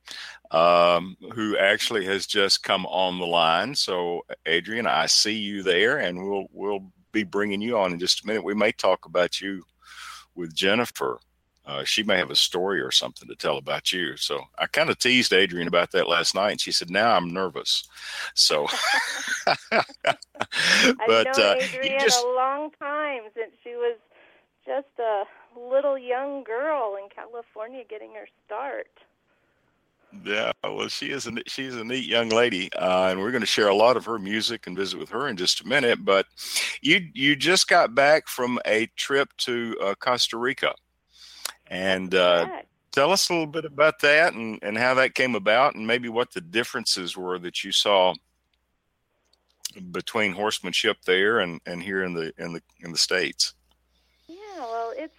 um, 0.51 1.17
who 1.35 1.57
actually 1.59 2.05
has 2.07 2.27
just 2.27 2.63
come 2.65 2.87
on 2.87 3.19
the 3.19 3.27
line. 3.27 3.75
So, 3.75 4.23
Adrian, 4.47 4.87
I 4.87 5.07
see 5.07 5.35
you 5.35 5.63
there, 5.63 5.99
and 5.99 6.29
we'll 6.29 6.47
we'll 6.53 6.93
be 7.13 7.25
bringing 7.25 7.61
you 7.61 7.79
on 7.79 7.93
in 7.93 8.01
just 8.01 8.25
a 8.25 8.27
minute. 8.27 8.45
We 8.45 8.55
may 8.55 8.73
talk 8.73 9.07
about 9.07 9.41
you 9.41 9.63
with 10.35 10.55
Jennifer. 10.55 11.21
Uh, 11.67 11.83
she 11.83 12.03
may 12.05 12.17
have 12.17 12.31
a 12.31 12.37
story 12.37 12.81
or 12.81 12.93
something 12.93 13.29
to 13.29 13.35
tell 13.35 13.59
about 13.59 13.93
you. 13.93 14.17
So 14.17 14.41
I 14.59 14.67
kind 14.67 14.89
of 14.89 14.99
teased 14.99 15.33
Adrian 15.33 15.67
about 15.67 15.91
that 15.93 16.09
last 16.09 16.35
night, 16.35 16.53
and 16.53 16.61
she 16.61 16.71
said, 16.71 16.91
"Now 16.91 17.17
I'm 17.17 17.33
nervous." 17.33 17.89
So, 18.35 18.67
I've 19.47 19.85
but 21.07 21.37
known 21.37 21.59
uh, 21.59 21.67
you 21.83 21.99
just 21.99 22.25
a 22.25 22.29
long 22.29 22.71
time 22.79 23.23
since 23.35 23.53
she 23.65 23.71
was 23.71 23.99
just 24.65 24.87
a 24.99 25.25
little 25.59 25.99
young 25.99 26.45
girl 26.45 26.97
in 27.03 27.09
California 27.09 27.83
getting 27.89 28.13
her 28.13 28.29
start. 28.45 28.89
Yeah, 30.25 30.53
well, 30.63 30.89
she 30.89 31.11
is 31.11 31.27
a 31.27 31.33
she's 31.47 31.75
a 31.75 31.85
neat 31.85 32.07
young 32.07 32.29
lady, 32.29 32.73
uh, 32.75 33.09
and 33.11 33.21
we're 33.21 33.33
going 33.33 33.43
to 33.43 33.47
share 33.47 33.69
a 33.69 33.75
lot 33.75 33.97
of 33.97 34.05
her 34.07 34.19
music 34.19 34.67
and 34.67 34.77
visit 34.77 34.99
with 34.99 35.11
her 35.11 35.29
in 35.29 35.37
just 35.37 35.61
a 35.63 35.67
minute. 35.67 36.05
But 36.05 36.27
you 36.81 37.09
you 37.13 37.37
just 37.37 37.69
got 37.69 37.95
back 37.95 38.29
from 38.29 38.59
a 38.65 38.87
trip 38.97 39.31
to 39.39 39.77
uh, 39.83 39.95
Costa 39.97 40.37
Rica, 40.37 40.75
and 41.69 42.15
uh, 42.15 42.49
tell 42.93 43.13
us 43.13 43.29
a 43.29 43.33
little 43.33 43.47
bit 43.47 43.65
about 43.65 44.01
that 44.01 44.35
and 44.35 44.59
and 44.63 44.79
how 44.79 44.95
that 44.95 45.15
came 45.15 45.35
about, 45.35 45.75
and 45.75 45.87
maybe 45.87 46.09
what 46.09 46.33
the 46.33 46.41
differences 46.41 47.17
were 47.17 47.39
that 47.39 47.65
you 47.65 47.73
saw 47.73 48.15
between 49.91 50.33
horsemanship 50.33 50.99
there 51.05 51.41
and 51.41 51.61
and 51.67 51.83
here 51.83 52.05
in 52.05 52.15
the 52.15 52.33
in 52.39 52.53
the 52.53 52.63
in 52.81 52.93
the 52.93 52.99
states. 52.99 53.55
Yeah, 54.29 54.37
well, 54.61 54.93
it's 54.97 55.13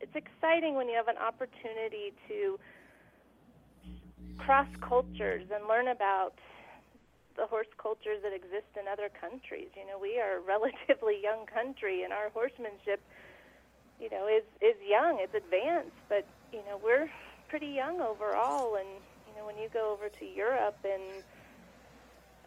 it's 0.00 0.14
exciting 0.14 0.74
when 0.74 0.88
you 0.88 0.96
have 0.96 1.08
an 1.08 1.18
opportunity 1.18 2.12
to 2.28 2.58
cross 4.38 4.68
cultures 4.80 5.46
and 5.54 5.66
learn 5.68 5.88
about 5.88 6.34
the 7.36 7.46
horse 7.46 7.70
cultures 7.78 8.22
that 8.22 8.32
exist 8.32 8.70
in 8.78 8.86
other 8.86 9.08
countries. 9.08 9.68
You 9.76 9.86
know, 9.86 9.98
we 9.98 10.20
are 10.20 10.38
a 10.38 10.40
relatively 10.54 11.20
young 11.22 11.46
country, 11.46 12.02
and 12.02 12.12
our 12.12 12.30
horsemanship, 12.30 13.02
you 14.00 14.10
know, 14.10 14.26
is 14.26 14.44
is 14.60 14.76
young. 14.86 15.18
It's 15.20 15.34
advanced, 15.34 15.96
but 16.08 16.26
you 16.52 16.60
know, 16.68 16.80
we're 16.82 17.08
pretty 17.48 17.68
young 17.68 18.00
overall. 18.00 18.76
And 18.76 18.88
you 19.28 19.38
know, 19.38 19.46
when 19.46 19.58
you 19.58 19.68
go 19.72 19.92
over 19.92 20.08
to 20.08 20.24
Europe 20.24 20.78
and 20.84 21.22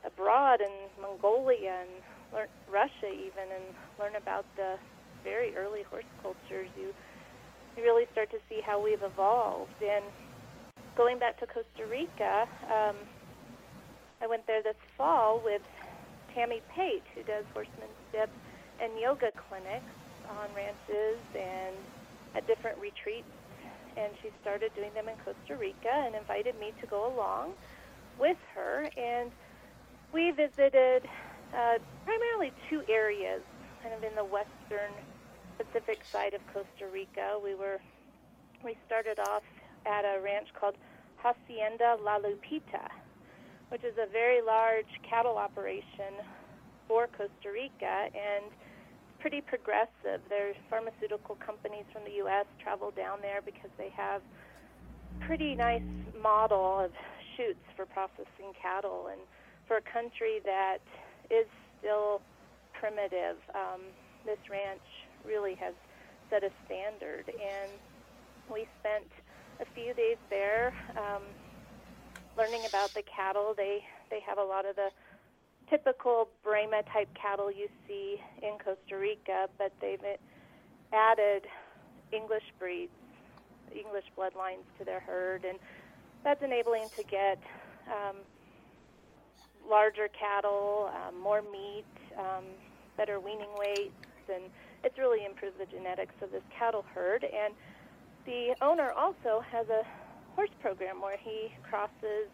abroad 0.06 0.62
in 0.62 0.72
Mongolia 1.02 1.82
and 1.82 1.89
learn 2.34 2.48
Russia 2.72 3.12
even, 3.12 3.52
and 3.54 3.64
learn 4.00 4.16
about 4.16 4.45
the 4.56 4.76
very 5.24 5.56
early 5.56 5.84
horse 5.84 6.10
cultures, 6.22 6.70
you 6.78 6.93
you 7.76 7.84
really 7.84 8.06
start 8.12 8.32
to 8.32 8.39
see 8.50 8.62
how 8.66 8.82
we've 8.82 9.04
evolved 9.04 9.82
and 9.82 10.04
going 10.98 11.20
back 11.20 11.39
to 11.39 11.45
Costa 11.45 11.86
Rica, 11.89 12.50
um, 12.66 12.95
I 14.20 14.26
went 14.26 14.48
there 14.48 14.64
this 14.64 14.76
fall 14.98 15.39
with 15.45 15.62
Tammy 16.34 16.62
Pate, 16.76 17.04
who 17.14 17.22
does 17.22 17.45
horsemanship 17.54 18.34
and 18.82 19.00
yoga 19.00 19.32
clinics 19.48 19.86
on 20.30 20.47
ranches 20.55 21.19
and 21.36 21.75
at 22.36 22.45
different 22.47 22.78
retreats. 22.80 23.28
And 23.95 24.13
she 24.21 24.30
started 24.41 24.71
doing 24.75 24.93
them 24.93 25.07
in 25.09 25.15
Costa 25.25 25.55
Rica 25.59 25.91
and 25.91 26.15
invited 26.15 26.59
me 26.59 26.73
to 26.82 26.88
go 26.88 27.11
along 27.13 27.53
with 28.19 28.38
her. 28.53 28.89
And 28.95 29.32
we 30.13 30.32
visited 30.32 31.03
uh, 31.53 31.78
primarily 32.05 32.53
two 32.69 32.84
areas, 32.88 33.41
kind 33.82 33.93
of 33.95 34.03
in 34.03 34.15
the 34.15 34.23
western 34.23 34.91
Pacific 35.57 35.99
side 36.03 36.34
of 36.34 36.41
Costa 36.53 36.88
Rica. 36.91 37.39
We 37.43 37.55
were 37.55 37.80
we 38.63 38.78
started 38.86 39.19
off 39.19 39.43
at 39.86 40.03
a 40.03 40.19
ranch 40.21 40.47
called 40.59 40.75
Hacienda 41.17 41.97
La 42.03 42.19
Lupita, 42.19 42.89
which 43.69 43.84
is 43.84 43.93
a 43.97 44.11
very 44.11 44.41
large 44.41 44.88
cattle 45.07 45.38
operation 45.38 46.13
for 46.88 47.07
Costa 47.07 47.51
Rica 47.51 48.09
and 48.13 48.45
pretty 49.20 49.41
progressive. 49.41 50.22
There's 50.30 50.55
pharmaceutical 50.70 51.36
companies 51.36 51.86
from 51.91 52.03
the 52.05 52.22
U.S. 52.26 52.45
travel 52.61 52.91
down 52.95 53.20
there 53.22 53.41
because 53.41 53.72
they 53.78 53.89
have 53.95 54.22
pretty 55.26 55.55
nice 55.55 55.86
model 56.22 56.80
of 56.80 56.91
chutes 57.36 57.63
for 57.76 57.86
processing 57.86 58.53
cattle 58.61 59.09
and 59.11 59.22
for 59.68 59.78
a 59.78 59.86
country 59.91 60.39
that 60.45 60.80
is 61.30 61.45
still 61.80 62.22
primitive, 62.74 63.38
um, 63.53 63.82
this 64.26 64.39
ranch 64.49 64.86
really 65.26 65.55
has 65.55 65.74
set 66.30 66.43
a 66.43 66.51
standard 66.65 67.28
and 67.28 67.72
we 68.51 68.68
spent 68.80 69.09
a 69.59 69.65
few 69.74 69.93
days 69.93 70.18
there, 70.30 70.74
um, 70.95 71.24
learning 72.38 72.63
about 72.68 72.93
the 72.93 73.03
cattle. 73.03 73.53
They 73.57 73.84
they 74.09 74.20
have 74.26 74.38
a 74.38 74.43
lot 74.43 74.65
of 74.65 74.76
the 74.76 74.89
typical 75.70 76.30
Brahma 76.43 76.82
type 76.93 77.09
cattle 77.13 77.51
you 77.51 77.68
see 77.88 78.22
in 78.41 78.57
Costa 78.63 78.97
Rica, 78.97 79.47
but 79.57 79.72
they've 79.82 79.99
added 80.93 81.43
English 82.11 82.43
breeds, 82.59 82.91
English 83.76 84.05
bloodlines 84.18 84.65
to 84.80 84.86
their 84.86 84.99
herd, 84.99 85.43
and 85.45 85.59
that's 86.24 86.41
enabling 86.41 86.88
to 86.95 87.03
get 87.03 87.39
um, 87.88 88.18
larger 89.70 90.07
cattle, 90.18 90.89
um, 90.95 91.20
more 91.20 91.41
meat, 91.41 91.86
um, 92.18 92.43
better 92.95 93.20
weaning 93.20 93.49
weights, 93.57 93.91
and 94.34 94.43
it's 94.84 94.97
really 94.97 95.26
improved 95.26 95.59
the 95.59 95.65
genetics 95.65 96.15
of 96.22 96.32
this 96.32 96.43
cattle 96.57 96.86
herd. 96.93 97.24
And 97.24 97.53
the 98.26 98.55
owner 98.61 98.91
also 98.91 99.43
has 99.51 99.68
a 99.70 99.84
horse 100.36 100.49
program 100.61 101.01
where 101.01 101.18
he 101.18 101.51
crosses 101.70 102.30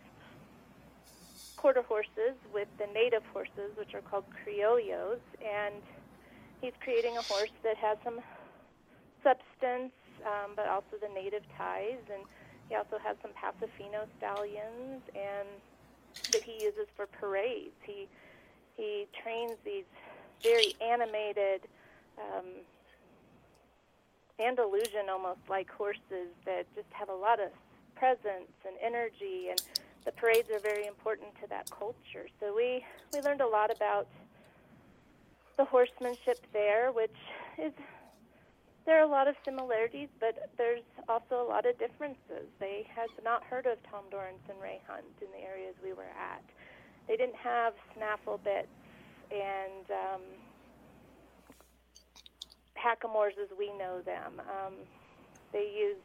quarter 1.58 1.82
horses 1.82 2.36
with 2.54 2.68
the 2.78 2.88
native 2.94 3.24
horses, 3.34 3.72
which 3.78 3.94
are 3.94 4.02
called 4.02 4.26
criollos, 4.46 5.20
and 5.44 5.82
he's 6.62 6.74
creating 6.82 7.18
a 7.18 7.22
horse 7.22 7.52
that 7.64 7.78
has 7.78 7.98
some 8.04 8.20
substance, 9.24 9.94
um, 10.26 10.52
but 10.56 10.68
also 10.68 10.98
the 11.02 11.14
native 11.14 11.44
ties, 11.58 12.00
and 12.12 12.24
he 12.70 12.76
also 12.76 12.98
has 13.04 13.16
some 13.22 13.32
Paso 13.34 13.68
Fino 13.78 14.06
stallions, 14.18 15.02
and 15.16 15.48
that 16.32 16.44
he 16.44 16.64
uses 16.64 16.88
for 16.96 17.08
parades. 17.08 17.76
He 17.86 18.08
he 18.78 19.08
trains 19.22 19.54
these 19.64 19.86
very 20.42 20.76
animated 20.82 21.62
um, 22.18 22.46
Andalusian 24.40 25.10
almost 25.10 25.40
like 25.48 25.70
horses 25.70 26.34
that 26.46 26.66
just 26.76 26.88
have 26.92 27.10
a 27.10 27.16
lot 27.16 27.40
of 27.40 27.50
presence 27.96 28.52
and 28.66 28.76
energy 28.82 29.50
and 29.50 29.62
the 30.06 30.12
parades 30.12 30.50
are 30.52 30.60
very 30.60 30.88
important 30.88 31.30
to 31.42 31.48
that 31.50 31.70
culture. 31.72 32.28
So 32.40 32.54
we 32.56 32.84
we 33.14 33.22
learned 33.22 33.42
a 33.42 33.48
lot 33.48 33.76
about 33.76 34.08
the 35.58 35.66
horsemanship 35.66 36.40
there, 36.52 36.92
which 36.92 37.16
is 37.58 37.74
there 38.86 39.00
are 39.00 39.06
a 39.06 39.08
lot 39.08 39.28
of 39.28 39.36
similarities, 39.46 40.10
but 40.20 40.50
there's 40.58 40.84
also 41.08 41.42
a 41.42 41.48
lot 41.48 41.66
of 41.66 41.78
differences. 41.80 42.48
They 42.60 42.86
had 42.94 43.08
not 43.24 43.44
heard 43.44 43.66
of 43.66 43.78
Tom 43.90 44.04
Dorrance 44.12 44.44
and 44.50 44.62
Ray 44.62 44.82
Hunt 44.88 45.06
in 45.22 45.28
the 45.32 45.46
areas 45.46 45.76
we 45.82 45.94
were 45.94 46.12
at. 46.20 46.44
They 47.08 47.16
didn't 47.16 47.36
have 47.38 47.74
snaffle 47.96 48.40
bits 48.44 48.68
and 49.32 49.90
um, 49.90 50.22
hackamores 52.76 53.38
as 53.42 53.50
we 53.58 53.72
know 53.78 54.02
them. 54.02 54.42
Um, 54.42 54.74
they 55.54 55.72
used 55.78 56.02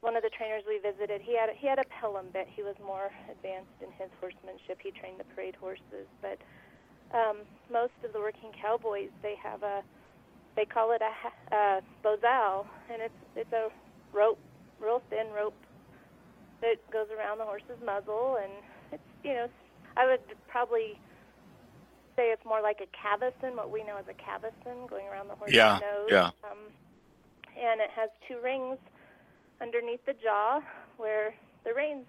one 0.00 0.16
of 0.16 0.22
the 0.22 0.30
trainers 0.30 0.62
we 0.66 0.78
visited. 0.78 1.20
He 1.20 1.34
had 1.36 1.50
he 1.56 1.66
had 1.66 1.78
a 1.78 1.88
Pelham 1.90 2.26
bit. 2.32 2.46
He 2.54 2.62
was 2.62 2.74
more 2.84 3.10
advanced 3.30 3.78
in 3.82 3.90
his 3.98 4.10
horsemanship. 4.20 4.78
He 4.82 4.90
trained 4.90 5.18
the 5.18 5.28
parade 5.34 5.56
horses, 5.58 6.06
but 6.22 6.38
um, 7.16 7.42
most 7.72 7.96
of 8.04 8.12
the 8.12 8.20
working 8.20 8.52
cowboys 8.54 9.10
they 9.22 9.34
have 9.42 9.62
a 9.62 9.82
they 10.56 10.64
call 10.64 10.92
it 10.92 11.02
a, 11.02 11.54
a 11.54 11.80
bozal, 12.04 12.66
and 12.92 13.02
it's 13.02 13.20
it's 13.34 13.52
a 13.52 13.70
rope, 14.12 14.38
real 14.80 15.02
thin 15.10 15.26
rope 15.34 15.54
that 16.60 16.78
goes 16.92 17.06
around 17.16 17.38
the 17.38 17.44
horse's 17.44 17.78
muzzle, 17.84 18.38
and 18.42 18.52
it's 18.92 19.10
you 19.24 19.34
know 19.34 19.48
I 19.96 20.06
would 20.06 20.22
probably 20.48 20.98
say 22.14 22.30
it's 22.30 22.44
more 22.44 22.62
like 22.62 22.78
a 22.82 22.90
cavesson, 22.94 23.56
what 23.56 23.70
we 23.70 23.82
know 23.82 23.96
as 23.98 24.06
a 24.10 24.14
cavesson, 24.14 24.86
going 24.88 25.06
around 25.06 25.28
the 25.28 25.34
horse's 25.34 25.54
yeah, 25.54 25.78
nose. 25.78 26.10
Yeah. 26.10 26.30
Um, 26.46 26.70
and 27.58 27.80
it 27.80 27.90
has 27.94 28.10
two 28.26 28.38
rings 28.42 28.78
underneath 29.60 30.04
the 30.06 30.14
jaw 30.14 30.60
where 30.96 31.34
the 31.64 31.74
reins 31.74 32.06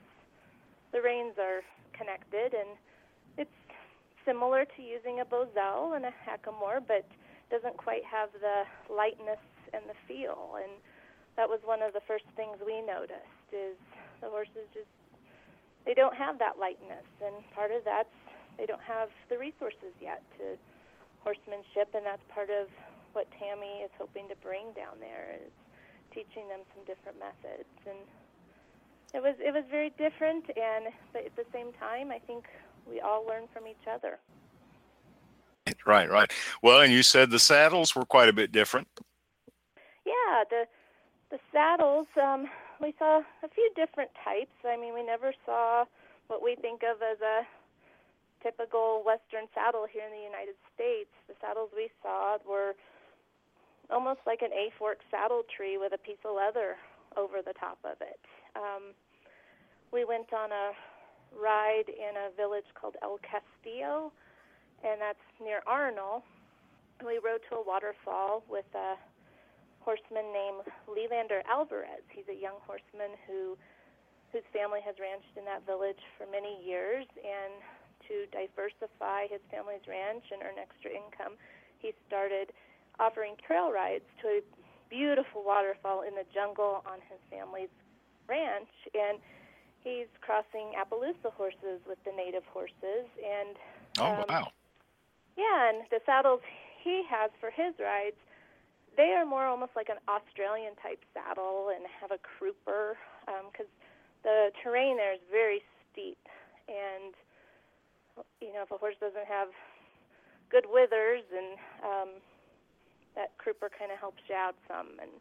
the 0.91 1.01
reins 1.01 1.37
are 1.37 1.61
connected, 1.93 2.57
and 2.57 2.73
it's 3.37 3.53
similar 4.25 4.65
to 4.65 4.81
using 4.81 5.21
a 5.21 5.25
bozal 5.25 5.95
and 5.95 6.05
a 6.05 6.13
hackamore, 6.25 6.81
but 6.81 7.05
doesn't 7.51 7.77
quite 7.77 8.01
have 8.05 8.29
the 8.41 8.65
lightness 8.89 9.41
and 9.73 9.85
the 9.85 9.93
feel. 10.07 10.57
And 10.57 10.71
that 11.37 11.47
was 11.47 11.59
one 11.63 11.81
of 11.81 11.93
the 11.93 12.01
first 12.07 12.25
things 12.35 12.57
we 12.65 12.81
noticed 12.81 13.49
is 13.53 13.77
the 14.21 14.29
horses 14.29 14.65
just 14.73 14.89
they 15.85 15.93
don't 15.93 16.15
have 16.15 16.37
that 16.39 16.57
lightness, 16.59 17.05
and 17.23 17.33
part 17.53 17.71
of 17.71 17.85
that's 17.85 18.09
they 18.57 18.65
don't 18.65 18.83
have 18.83 19.09
the 19.29 19.37
resources 19.37 19.93
yet 20.01 20.21
to 20.37 20.57
horsemanship, 21.23 21.93
and 21.93 22.05
that's 22.05 22.21
part 22.33 22.49
of 22.49 22.67
what 23.13 23.25
Tammy 23.37 23.85
is 23.85 23.91
hoping 23.97 24.27
to 24.29 24.35
bring 24.41 24.73
down 24.75 24.99
there 24.99 25.37
is 25.37 25.53
teaching 26.13 26.47
them 26.47 26.61
some 26.75 26.83
different 26.85 27.19
methods. 27.19 27.69
And 27.85 27.99
it 29.13 29.21
was 29.21 29.35
it 29.39 29.53
was 29.53 29.63
very 29.69 29.91
different, 29.97 30.45
and 30.49 30.93
but 31.13 31.25
at 31.25 31.35
the 31.35 31.45
same 31.53 31.73
time, 31.79 32.11
I 32.11 32.19
think 32.19 32.45
we 32.89 32.99
all 33.01 33.25
learn 33.25 33.43
from 33.53 33.67
each 33.67 33.87
other. 33.91 34.19
Right, 35.85 36.09
right. 36.09 36.31
Well, 36.61 36.81
and 36.81 36.91
you 36.91 37.03
said 37.03 37.29
the 37.29 37.39
saddles 37.39 37.95
were 37.95 38.05
quite 38.05 38.29
a 38.29 38.33
bit 38.33 38.51
different. 38.51 38.87
Yeah, 40.05 40.43
the 40.49 40.65
the 41.31 41.39
saddles. 41.51 42.07
Um, 42.21 42.47
we 42.81 42.93
saw 42.97 43.21
a 43.43 43.49
few 43.49 43.69
different 43.75 44.11
types. 44.23 44.55
I 44.65 44.77
mean, 44.77 44.93
we 44.93 45.03
never 45.03 45.33
saw 45.45 45.85
what 46.27 46.43
we 46.43 46.55
think 46.55 46.81
of 46.83 47.01
as 47.01 47.19
a 47.21 47.45
typical 48.41 49.03
Western 49.05 49.47
saddle 49.53 49.85
here 49.91 50.03
in 50.05 50.11
the 50.11 50.23
United 50.23 50.55
States. 50.73 51.09
The 51.27 51.35
saddles 51.41 51.69
we 51.75 51.89
saw 52.01 52.37
were 52.47 52.75
almost 53.91 54.19
like 54.25 54.41
an 54.41 54.53
A 54.53 54.71
fork 54.77 54.99
saddle 55.11 55.43
tree 55.55 55.77
with 55.77 55.93
a 55.93 55.97
piece 55.97 56.21
of 56.25 56.35
leather 56.35 56.77
over 57.17 57.41
the 57.45 57.53
top 57.53 57.77
of 57.83 57.97
it. 58.01 58.19
Um, 58.55 58.93
we 59.91 60.05
went 60.05 60.31
on 60.33 60.51
a 60.51 60.71
ride 61.33 61.89
in 61.89 62.13
a 62.17 62.33
village 62.37 62.67
called 62.79 62.95
El 63.01 63.19
Castillo, 63.25 64.11
and 64.83 65.01
that's 65.01 65.21
near 65.41 65.61
Arenal. 65.67 66.21
We 67.05 67.17
rode 67.17 67.41
to 67.49 67.57
a 67.57 67.63
waterfall 67.63 68.43
with 68.49 68.69
a 68.75 68.95
horseman 69.81 70.29
named 70.33 70.67
Leelander 70.85 71.41
Alvarez. 71.49 72.05
He's 72.13 72.27
a 72.29 72.37
young 72.37 72.61
horseman 72.65 73.17
who 73.25 73.57
whose 74.29 74.45
family 74.53 74.77
has 74.85 74.93
ranched 75.01 75.33
in 75.33 75.41
that 75.49 75.65
village 75.65 75.97
for 76.13 76.29
many 76.29 76.61
years, 76.61 77.09
and 77.17 77.57
to 78.05 78.29
diversify 78.29 79.25
his 79.25 79.41
family's 79.49 79.81
ranch 79.89 80.21
and 80.29 80.45
earn 80.45 80.61
extra 80.61 80.93
income, 80.93 81.33
he 81.81 81.97
started 82.05 82.53
offering 82.99 83.35
trail 83.45 83.71
rides 83.71 84.05
to 84.21 84.27
a 84.27 84.41
beautiful 84.89 85.43
waterfall 85.45 86.01
in 86.01 86.15
the 86.15 86.25
jungle 86.33 86.83
on 86.85 86.99
his 87.09 87.19
family's 87.29 87.71
ranch, 88.27 88.69
and 88.93 89.19
he's 89.81 90.07
crossing 90.21 90.73
Appaloosa 90.77 91.31
horses 91.33 91.79
with 91.87 91.97
the 92.05 92.11
native 92.11 92.43
horses, 92.51 93.07
and 93.17 93.55
Oh 93.97 94.11
um, 94.11 94.25
wow. 94.27 94.47
yeah, 95.37 95.69
and 95.69 95.83
the 95.89 95.99
saddles 96.05 96.41
he 96.83 97.03
has 97.09 97.31
for 97.39 97.51
his 97.51 97.73
rides, 97.79 98.19
they 98.97 99.15
are 99.15 99.25
more 99.25 99.45
almost 99.45 99.71
like 99.75 99.89
an 99.89 100.01
Australian 100.07 100.75
type 100.81 100.99
saddle 101.13 101.69
and 101.73 101.85
have 101.87 102.11
a 102.11 102.19
crupper 102.19 102.95
because 103.51 103.69
the 104.23 104.51
terrain 104.63 104.97
there 104.97 105.13
is 105.13 105.23
very 105.31 105.61
steep, 105.91 106.19
and 106.67 107.13
you 108.41 108.51
know 108.53 108.63
if 108.63 108.71
a 108.71 108.77
horse 108.77 108.95
doesn't 108.99 109.27
have 109.27 109.49
good 110.51 110.65
withers, 110.67 111.23
and 111.31 111.55
um, 111.83 112.09
that 113.19 113.35
crupper 113.37 113.67
kind 113.67 113.91
of 113.91 113.99
helps 113.99 114.23
you 114.31 114.35
out 114.35 114.55
some. 114.67 114.95
And 115.03 115.11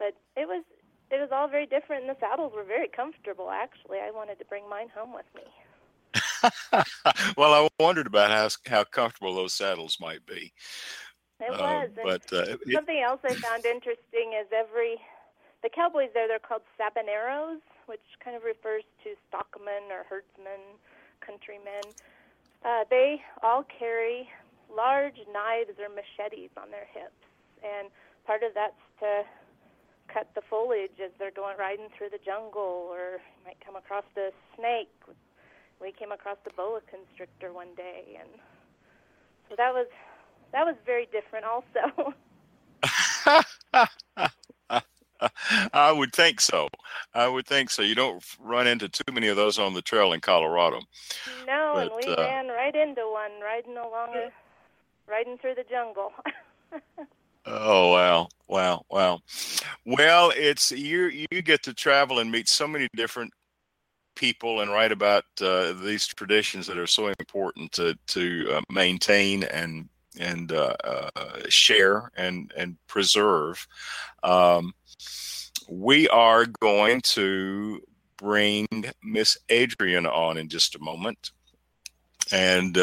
but 0.00 0.16
it 0.34 0.48
was 0.48 0.64
it 1.12 1.20
was 1.20 1.28
all 1.30 1.46
very 1.46 1.66
different, 1.66 2.08
and 2.08 2.10
the 2.10 2.18
saddles 2.18 2.52
were 2.56 2.64
very 2.64 2.88
comfortable. 2.88 3.50
Actually, 3.52 3.98
I 4.00 4.10
wanted 4.10 4.38
to 4.40 4.46
bring 4.46 4.64
mine 4.68 4.88
home 4.88 5.12
with 5.12 5.28
me. 5.36 5.44
well, 7.36 7.52
I 7.52 7.68
wondered 7.78 8.06
about 8.08 8.30
how 8.32 8.48
how 8.66 8.84
comfortable 8.84 9.34
those 9.34 9.52
saddles 9.52 9.98
might 10.00 10.24
be. 10.26 10.52
It 11.40 11.52
Uh, 11.52 11.58
was. 11.60 11.90
and 12.00 12.06
but 12.08 12.24
uh, 12.32 12.56
it- 12.64 12.74
Something 12.74 13.00
else 13.04 13.20
I 13.24 13.34
found 13.44 13.66
interesting 13.66 14.32
is 14.40 14.48
every 14.56 14.96
the 15.62 15.68
cowboys 15.68 16.10
there 16.14 16.26
they're 16.26 16.40
called 16.40 16.62
sabaneros, 16.80 17.60
which 17.86 18.02
kind 18.24 18.36
of 18.36 18.42
refers 18.42 18.82
to 19.04 19.14
stockmen 19.28 19.92
or 19.92 20.04
herdsmen, 20.08 20.80
countrymen. 21.20 21.92
Uh, 22.64 22.84
they 22.90 23.20
all 23.42 23.64
carry 23.64 24.28
large 24.74 25.18
knives 25.32 25.78
or 25.78 25.88
machetes 25.88 26.50
on 26.56 26.70
their 26.70 26.86
hips, 26.92 27.22
and 27.62 27.88
part 28.26 28.42
of 28.42 28.54
that's 28.54 28.74
to 29.00 29.22
cut 30.12 30.28
the 30.34 30.42
foliage 30.48 30.98
as 31.02 31.10
they're 31.18 31.30
going 31.30 31.56
riding 31.58 31.88
through 31.96 32.10
the 32.10 32.18
jungle, 32.24 32.88
or 32.90 33.20
you 33.20 33.44
might 33.44 33.58
come 33.64 33.76
across 33.76 34.04
a 34.16 34.30
snake. 34.56 34.90
We 35.80 35.92
came 35.92 36.12
across 36.12 36.36
the 36.44 36.50
boa 36.56 36.80
constrictor 36.88 37.52
one 37.52 37.74
day, 37.76 38.18
and 38.20 38.28
so 39.48 39.56
that 39.56 39.72
was 39.72 39.86
that 40.52 40.64
was 40.64 40.76
very 40.84 41.08
different 41.10 41.44
also. 41.44 42.14
I 45.72 45.92
would 45.92 46.12
think 46.12 46.40
so. 46.40 46.68
I 47.14 47.28
would 47.28 47.46
think 47.46 47.70
so. 47.70 47.82
You 47.82 47.94
don't 47.94 48.24
run 48.40 48.66
into 48.66 48.88
too 48.88 49.12
many 49.12 49.28
of 49.28 49.36
those 49.36 49.58
on 49.58 49.74
the 49.74 49.82
trail 49.82 50.12
in 50.12 50.20
Colorado. 50.20 50.80
No, 51.46 51.76
and 51.76 51.90
we 51.96 52.12
uh, 52.12 52.20
ran 52.20 52.48
right 52.48 52.74
into 52.74 53.02
one, 53.02 53.40
riding 53.42 53.76
along, 53.76 54.30
riding 55.08 55.38
through 55.38 55.54
the 55.54 55.64
jungle. 55.68 56.12
Oh 57.44 57.90
wow, 57.90 58.28
wow, 58.46 58.84
wow. 58.88 59.20
Well, 59.84 60.32
it's 60.36 60.70
you. 60.70 61.26
You 61.30 61.42
get 61.42 61.62
to 61.64 61.74
travel 61.74 62.20
and 62.20 62.30
meet 62.30 62.48
so 62.48 62.68
many 62.68 62.86
different 62.94 63.32
people 64.14 64.60
and 64.60 64.70
write 64.70 64.92
about 64.92 65.24
uh, 65.40 65.72
these 65.72 66.06
traditions 66.06 66.66
that 66.68 66.78
are 66.78 66.86
so 66.86 67.08
important 67.18 67.72
to 67.72 67.98
to 68.08 68.46
uh, 68.52 68.60
maintain 68.70 69.42
and 69.44 69.88
and 70.20 70.52
uh, 70.52 70.76
uh, 70.84 71.10
share 71.48 72.12
and 72.16 72.52
and 72.56 72.76
preserve. 72.86 73.66
Um, 74.22 74.72
we 75.68 76.08
are 76.10 76.46
going 76.60 77.00
to 77.00 77.80
bring 78.18 78.68
Miss 79.02 79.36
Adrian 79.48 80.06
on 80.06 80.38
in 80.38 80.48
just 80.48 80.76
a 80.76 80.80
moment, 80.80 81.32
and. 82.30 82.78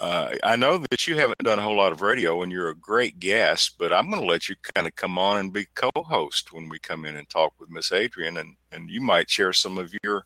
Uh, 0.00 0.34
I 0.42 0.56
know 0.56 0.78
that 0.78 1.06
you 1.06 1.16
haven't 1.16 1.38
done 1.38 1.58
a 1.58 1.62
whole 1.62 1.76
lot 1.76 1.92
of 1.92 2.02
radio 2.02 2.42
and 2.42 2.50
you're 2.50 2.70
a 2.70 2.76
great 2.76 3.20
guest, 3.20 3.76
but 3.78 3.92
I'm 3.92 4.10
going 4.10 4.20
to 4.20 4.28
let 4.28 4.48
you 4.48 4.56
kind 4.74 4.86
of 4.86 4.96
come 4.96 5.18
on 5.18 5.38
and 5.38 5.52
be 5.52 5.66
co-host 5.74 6.52
when 6.52 6.68
we 6.68 6.78
come 6.78 7.04
in 7.04 7.16
and 7.16 7.28
talk 7.28 7.52
with 7.60 7.70
Miss 7.70 7.92
Adrian, 7.92 8.38
and 8.38 8.56
and 8.72 8.90
you 8.90 9.00
might 9.00 9.30
share 9.30 9.52
some 9.52 9.78
of 9.78 9.94
your, 10.02 10.24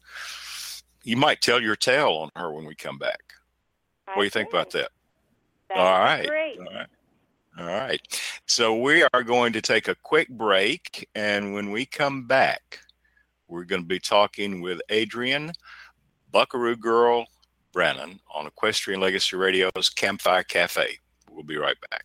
you 1.05 1.16
might 1.16 1.43
tell 1.43 1.61
your 1.61 1.77
tale 1.77 2.12
on 2.12 2.31
her 2.35 2.51
when 2.53 2.64
we 2.64 2.75
come 2.75 2.99
back. 2.99 3.35
What 4.07 4.16
do 4.16 4.25
you 4.25 4.31
think 4.31 4.49
about 4.49 4.71
that? 4.71 4.91
All 5.75 5.99
right. 6.01 6.27
Great. 6.27 6.59
All 6.59 6.64
right. 6.64 6.87
All 7.59 7.66
right. 7.66 8.23
So 8.47 8.75
we 8.75 9.05
are 9.12 9.23
going 9.23 9.53
to 9.53 9.61
take 9.61 9.89
a 9.89 9.95
quick 9.97 10.29
break, 10.31 11.07
and 11.14 11.53
when 11.53 11.71
we 11.71 11.85
come 11.85 12.27
back, 12.27 12.79
we're 13.49 13.64
going 13.64 13.83
to 13.83 13.89
be 13.89 14.01
talking 14.01 14.62
with 14.62 14.81
Adrian, 14.89 15.53
Buckaroo 16.33 16.77
Girl 16.77 17.27
Brannan 17.73 18.21
on 18.35 18.47
Equestrian 18.47 19.01
Legacy 19.01 19.37
Radio's 19.37 19.89
Campfire 19.89 20.43
Cafe. 20.43 20.99
We'll 21.31 21.45
be 21.45 21.57
right 21.57 21.77
back. 21.91 22.05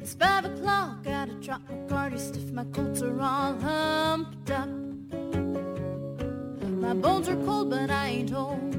It's 0.00 0.14
five 0.14 0.44
o'clock, 0.44 1.02
gotta 1.04 1.32
drop 1.40 1.62
my 1.68 1.76
guard, 1.88 2.18
stiff, 2.18 2.50
my 2.52 2.64
coats 2.64 3.02
are 3.02 3.20
all 3.20 3.58
humped 3.58 4.50
up. 4.50 4.68
My 6.64 6.94
bones 6.94 7.28
are 7.28 7.36
cold, 7.44 7.70
but 7.70 7.90
I 7.90 8.08
ain't 8.08 8.32
old, 8.32 8.72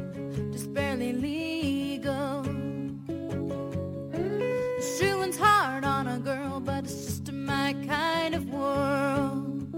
just 0.51 0.73
barely 0.73 1.13
legal. 1.13 2.50
Shoeing's 5.01 5.35
hard 5.35 5.83
on 5.83 6.07
a 6.07 6.19
girl, 6.19 6.59
but 6.59 6.83
it's 6.83 7.05
just 7.05 7.31
my 7.31 7.73
kind 7.87 8.35
of 8.35 8.47
world. 8.49 9.73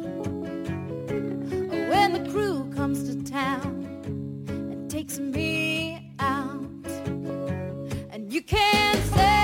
When 1.91 2.11
the 2.11 2.29
crew 2.29 2.69
comes 2.75 3.07
to 3.07 3.23
town 3.31 3.87
and 4.49 4.91
takes 4.91 5.19
me 5.19 6.13
out, 6.19 6.65
and 8.11 8.33
you 8.33 8.41
can't 8.41 9.01
say 9.15 9.42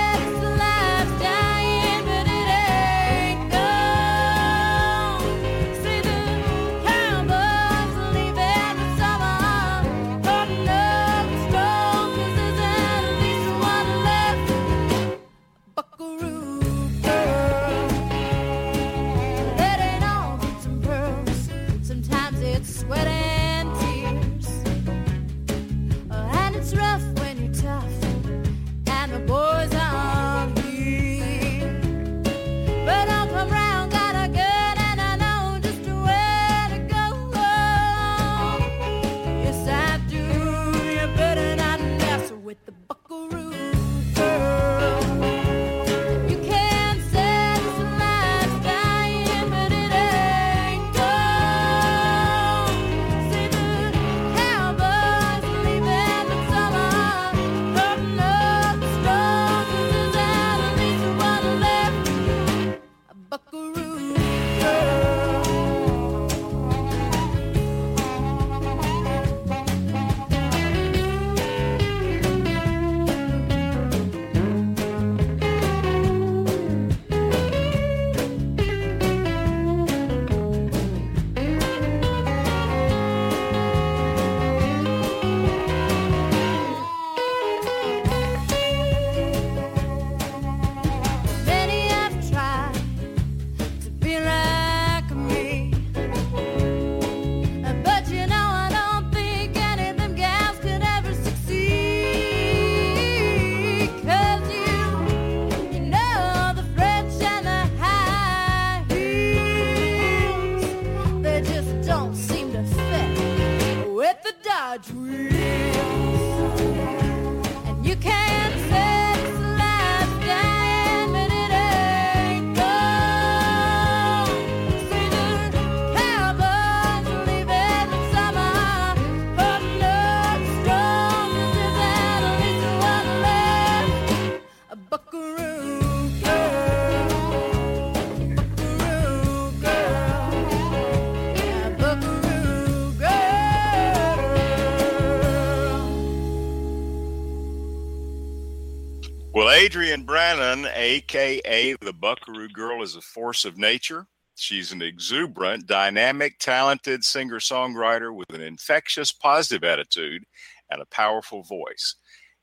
Adrian 149.70 150.02
Brannan, 150.02 150.66
aka 150.74 151.76
the 151.80 151.92
Buckaroo 151.92 152.48
Girl, 152.48 152.82
is 152.82 152.96
a 152.96 153.00
force 153.00 153.44
of 153.44 153.56
nature. 153.56 154.08
She's 154.34 154.72
an 154.72 154.82
exuberant, 154.82 155.68
dynamic, 155.68 156.40
talented 156.40 157.04
singer 157.04 157.38
songwriter 157.38 158.12
with 158.12 158.30
an 158.30 158.40
infectious, 158.40 159.12
positive 159.12 159.62
attitude 159.62 160.24
and 160.72 160.82
a 160.82 160.86
powerful 160.86 161.44
voice. 161.44 161.94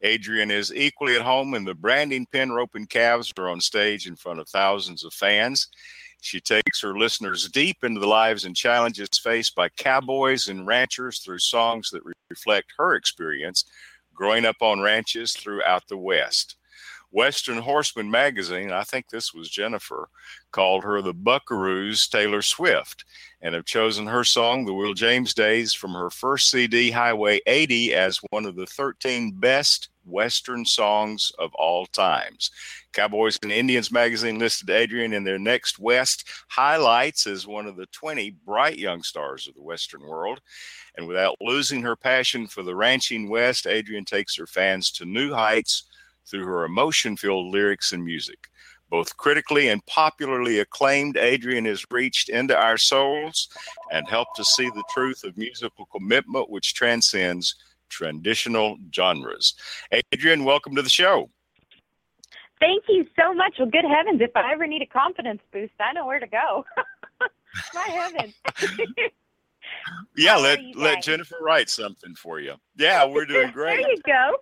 Adrian 0.03 0.49
is 0.49 0.73
equally 0.73 1.17
at 1.17 1.21
home 1.21 1.53
in 1.53 1.65
the 1.65 1.75
branding 1.75 2.25
pen, 2.31 2.53
rope, 2.53 2.75
and 2.75 2.89
calves 2.89 3.33
are 3.37 3.49
on 3.49 3.59
stage 3.59 4.07
in 4.07 4.15
front 4.15 4.39
of 4.39 4.47
thousands 4.47 5.03
of 5.03 5.13
fans. 5.13 5.67
She 6.21 6.39
takes 6.39 6.79
her 6.79 6.97
listeners 6.97 7.49
deep 7.49 7.83
into 7.83 7.99
the 7.99 8.07
lives 8.07 8.45
and 8.45 8.55
challenges 8.55 9.09
faced 9.21 9.53
by 9.53 9.67
cowboys 9.67 10.47
and 10.47 10.65
ranchers 10.65 11.19
through 11.19 11.39
songs 11.39 11.89
that 11.89 12.05
re- 12.05 12.13
reflect 12.29 12.71
her 12.77 12.95
experience 12.95 13.65
growing 14.13 14.45
up 14.45 14.61
on 14.61 14.79
ranches 14.79 15.33
throughout 15.33 15.83
the 15.89 15.97
West. 15.97 16.56
Western 17.11 17.57
Horseman 17.57 18.11
magazine, 18.11 18.71
I 18.71 18.83
think 18.83 19.09
this 19.09 19.33
was 19.33 19.49
Jennifer, 19.49 20.09
called 20.51 20.83
her 20.83 21.01
the 21.01 21.13
Buckaroo's 21.13 22.07
Taylor 22.07 22.41
Swift 22.41 23.05
and 23.41 23.55
have 23.55 23.65
chosen 23.65 24.07
her 24.07 24.23
song, 24.23 24.65
The 24.65 24.73
Will 24.73 24.93
James 24.93 25.33
Days, 25.33 25.73
from 25.73 25.93
her 25.93 26.09
first 26.09 26.49
CD, 26.49 26.91
Highway 26.91 27.39
80, 27.45 27.93
as 27.93 28.19
one 28.31 28.45
of 28.45 28.55
the 28.55 28.65
13 28.65 29.31
best 29.39 29.89
Western 30.05 30.65
songs 30.65 31.31
of 31.37 31.53
all 31.55 31.85
times. 31.87 32.49
Cowboys 32.93 33.37
and 33.43 33.51
Indians 33.51 33.91
magazine 33.91 34.39
listed 34.39 34.69
Adrian 34.69 35.13
in 35.13 35.23
their 35.23 35.37
Next 35.37 35.77
West 35.79 36.27
highlights 36.47 37.27
as 37.27 37.45
one 37.45 37.67
of 37.67 37.75
the 37.75 37.85
20 37.87 38.31
bright 38.45 38.77
young 38.77 39.03
stars 39.03 39.47
of 39.47 39.53
the 39.53 39.61
Western 39.61 40.01
world. 40.01 40.41
And 40.95 41.07
without 41.07 41.35
losing 41.41 41.81
her 41.83 41.95
passion 41.95 42.47
for 42.47 42.63
the 42.63 42.75
ranching 42.75 43.29
West, 43.29 43.67
Adrian 43.67 44.05
takes 44.05 44.35
her 44.37 44.47
fans 44.47 44.91
to 44.93 45.05
new 45.05 45.33
heights 45.33 45.83
through 46.29 46.45
her 46.45 46.65
emotion 46.65 47.15
filled 47.17 47.53
lyrics 47.53 47.91
and 47.93 48.03
music. 48.03 48.49
Both 48.89 49.17
critically 49.17 49.67
and 49.67 49.85
popularly 49.85 50.59
acclaimed, 50.59 51.17
Adrian 51.17 51.65
has 51.65 51.83
reached 51.91 52.29
into 52.29 52.55
our 52.57 52.77
souls 52.77 53.49
and 53.91 54.07
helped 54.07 54.39
us 54.39 54.49
see 54.51 54.69
the 54.69 54.83
truth 54.93 55.23
of 55.25 55.37
musical 55.37 55.85
commitment, 55.87 56.49
which 56.49 56.73
transcends 56.73 57.55
traditional 57.89 58.77
genres. 58.95 59.55
Adrian, 60.13 60.45
welcome 60.45 60.75
to 60.75 60.81
the 60.81 60.89
show. 60.89 61.29
Thank 62.59 62.83
you 62.87 63.05
so 63.19 63.33
much. 63.33 63.55
Well, 63.59 63.69
good 63.69 63.85
heavens, 63.85 64.21
if 64.21 64.31
I 64.35 64.51
ever 64.53 64.65
need 64.67 64.81
a 64.81 64.85
confidence 64.87 65.41
boost, 65.51 65.73
I 65.79 65.93
know 65.93 66.05
where 66.07 66.19
to 66.19 66.27
go. 66.27 66.65
My 67.73 67.81
heavens. 67.83 68.33
Yeah, 70.15 70.33
How 70.33 70.39
let 70.41 70.59
let? 70.75 71.03
Jennifer 71.03 71.37
write 71.41 71.69
something 71.69 72.13
for 72.15 72.39
you. 72.39 72.55
Yeah, 72.77 73.05
we're 73.05 73.25
doing 73.25 73.51
great. 73.53 73.77
there 73.81 73.89
you 73.91 74.01
go. 74.05 74.37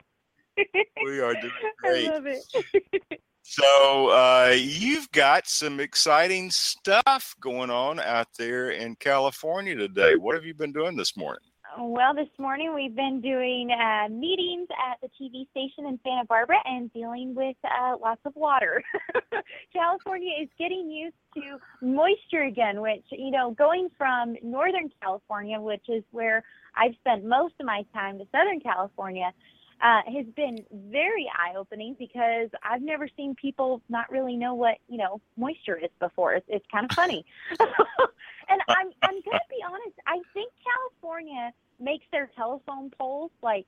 We 1.04 1.20
are 1.20 1.34
doing 1.34 1.54
great. 1.78 2.10
I 2.10 2.14
love 2.14 2.26
it. 2.26 3.22
So 3.48 4.10
uh, 4.10 4.56
you've 4.58 5.12
got 5.12 5.48
some 5.48 5.80
exciting 5.80 6.50
stuff 6.50 7.36
going 7.40 7.70
on 7.70 8.00
out 8.00 8.28
there 8.40 8.72
in 8.72 8.96
California 8.96 9.76
today. 9.76 10.16
What 10.16 10.34
have 10.34 10.46
you 10.46 10.56
been 10.56 10.74
doing 10.74 10.96
this 10.96 11.16
morning? 11.16 11.44
Well, 11.78 12.16
this 12.16 12.30
morning 12.40 12.74
we've 12.74 12.96
been 12.96 13.20
doing 13.20 13.70
uh, 13.70 14.08
meetings 14.10 14.70
at 14.90 14.98
the 15.02 15.10
TV 15.10 15.50
station 15.52 15.86
in 15.86 16.00
Santa 16.04 16.24
Barbara 16.26 16.58
and 16.64 16.92
dealing 16.94 17.36
with 17.36 17.58
uh, 17.66 17.98
lots 18.02 18.22
of 18.24 18.34
water. 18.36 18.82
California 19.74 20.32
is 20.42 20.48
getting 20.58 20.90
used 20.90 21.16
to 21.36 21.58
moisture 21.86 22.44
again, 22.44 22.82
which, 22.82 23.04
you 23.12 23.30
know, 23.30 23.52
going 23.52 23.90
from 23.98 24.38
Northern 24.42 24.90
California, 25.02 25.60
which 25.60 25.84
is 25.90 26.04
where 26.12 26.44
I've 26.78 26.96
spent 27.02 27.26
most 27.26 27.56
of 27.60 27.66
my 27.66 27.84
time, 27.94 28.20
to 28.20 28.26
Southern 28.32 28.62
California, 28.62 29.34
uh, 29.82 30.02
has 30.14 30.26
been 30.36 30.58
very 30.72 31.30
eye 31.38 31.56
opening 31.58 31.96
because 32.00 32.50
I've 32.64 32.82
never 32.82 33.08
seen 33.18 33.36
people 33.36 33.82
not 33.90 34.10
really 34.12 34.36
know 34.36 34.54
what, 34.54 34.78
you 34.88 34.98
know, 34.98 35.22
moisture 35.38 35.78
is 35.78 35.90
before. 36.00 36.34
It's, 36.36 36.46
it's 36.50 36.66
kind 36.72 36.86
of 36.90 36.92
funny. 36.96 37.26
and 37.60 38.62
I'm, 38.70 38.88
I'm 39.04 39.12
going 39.22 39.24
to 39.24 39.50
be 39.50 39.64
honest, 39.66 39.98
I 40.08 40.20
think 40.34 40.52
California 40.64 41.52
makes 41.80 42.06
their 42.12 42.30
telephone 42.36 42.90
poles 42.98 43.32
like 43.42 43.68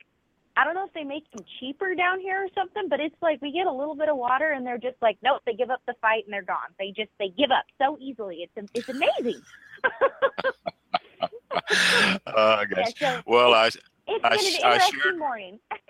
I 0.59 0.63
don't 0.63 0.73
know 0.73 0.85
if 0.87 0.93
they 0.93 1.03
make 1.03 1.29
them 1.33 1.45
cheaper 1.59 1.93
down 1.93 2.19
here 2.19 2.43
or 2.43 2.47
something, 2.55 2.89
but 2.89 2.99
it's 2.99 3.13
like 3.21 3.39
we 3.43 3.51
get 3.51 3.67
a 3.67 3.71
little 3.71 3.93
bit 3.95 4.09
of 4.09 4.17
water 4.17 4.53
and 4.53 4.65
they're 4.65 4.79
just 4.79 4.95
like, 5.03 5.17
nope, 5.21 5.43
they 5.45 5.53
give 5.53 5.69
up 5.69 5.81
the 5.85 5.93
fight 6.01 6.23
and 6.25 6.33
they're 6.33 6.41
gone. 6.41 6.73
They 6.79 6.87
just 6.97 7.11
they 7.19 7.29
give 7.29 7.51
up 7.51 7.65
so 7.77 7.95
easily. 8.01 8.47
It's 8.55 8.69
it's 8.73 8.89
amazing. 8.89 9.39
Uh, 11.21 12.17
I 12.25 12.65
guess. 12.65 12.93
Yeah, 12.99 13.17
so 13.17 13.23
Well, 13.27 13.53
I 13.53 13.67
it's 13.67 13.77
I 14.07 14.11
been 14.13 14.21
an 14.23 14.23
I 14.63 14.73
interesting 14.73 14.99
shared- 15.03 15.17
morning. 15.19 15.59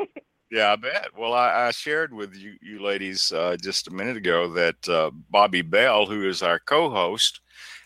yeah, 0.49 0.71
I 0.71 0.75
bet. 0.75 1.09
Well, 1.17 1.33
I, 1.33 1.67
I 1.67 1.71
shared 1.71 2.13
with 2.13 2.35
you, 2.35 2.55
you 2.61 2.81
ladies 2.81 3.31
uh, 3.31 3.57
just 3.61 3.87
a 3.87 3.91
minute 3.93 4.17
ago 4.17 4.47
that 4.53 4.87
uh, 4.87 5.11
Bobby 5.29 5.61
Bell, 5.61 6.05
who 6.05 6.27
is 6.27 6.41
our 6.41 6.59
co-host 6.59 7.41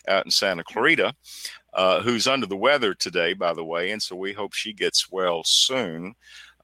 out 0.08 0.24
in 0.24 0.30
Santa 0.30 0.64
Clarita, 0.64 1.14
uh, 1.74 2.02
who's 2.02 2.26
under 2.26 2.46
the 2.46 2.56
weather 2.56 2.94
today, 2.94 3.32
by 3.32 3.52
the 3.52 3.64
way, 3.64 3.90
and 3.90 4.02
so 4.02 4.14
we 4.14 4.32
hope 4.32 4.52
she 4.52 4.72
gets 4.72 5.10
well 5.10 5.42
soon. 5.44 6.14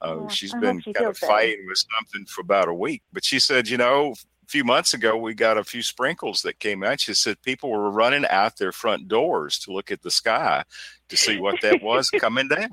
Uh, 0.00 0.20
Yeah, 0.22 0.28
she's 0.28 0.54
I 0.54 0.60
been 0.60 0.80
she 0.80 0.92
kind 0.92 1.06
of 1.06 1.18
better. 1.20 1.26
fighting 1.32 1.66
with 1.66 1.78
something 1.96 2.26
for 2.26 2.42
about 2.42 2.68
a 2.68 2.74
week, 2.74 3.02
but 3.12 3.24
she 3.24 3.38
said, 3.40 3.68
you 3.68 3.76
know, 3.76 4.12
a 4.12 4.46
few 4.46 4.64
months 4.64 4.94
ago 4.94 5.16
we 5.16 5.34
got 5.34 5.58
a 5.58 5.64
few 5.64 5.82
sprinkles 5.82 6.42
that 6.42 6.58
came 6.60 6.82
out. 6.84 7.00
She 7.00 7.14
said 7.14 7.42
people 7.42 7.70
were 7.70 7.90
running 7.90 8.24
out 8.26 8.56
their 8.56 8.72
front 8.72 9.08
doors 9.08 9.58
to 9.60 9.72
look 9.72 9.90
at 9.90 10.02
the 10.02 10.10
sky 10.10 10.64
to 11.08 11.16
see 11.16 11.38
what 11.40 11.60
that 11.62 11.82
was 11.82 12.10
coming 12.20 12.48
down. 12.48 12.70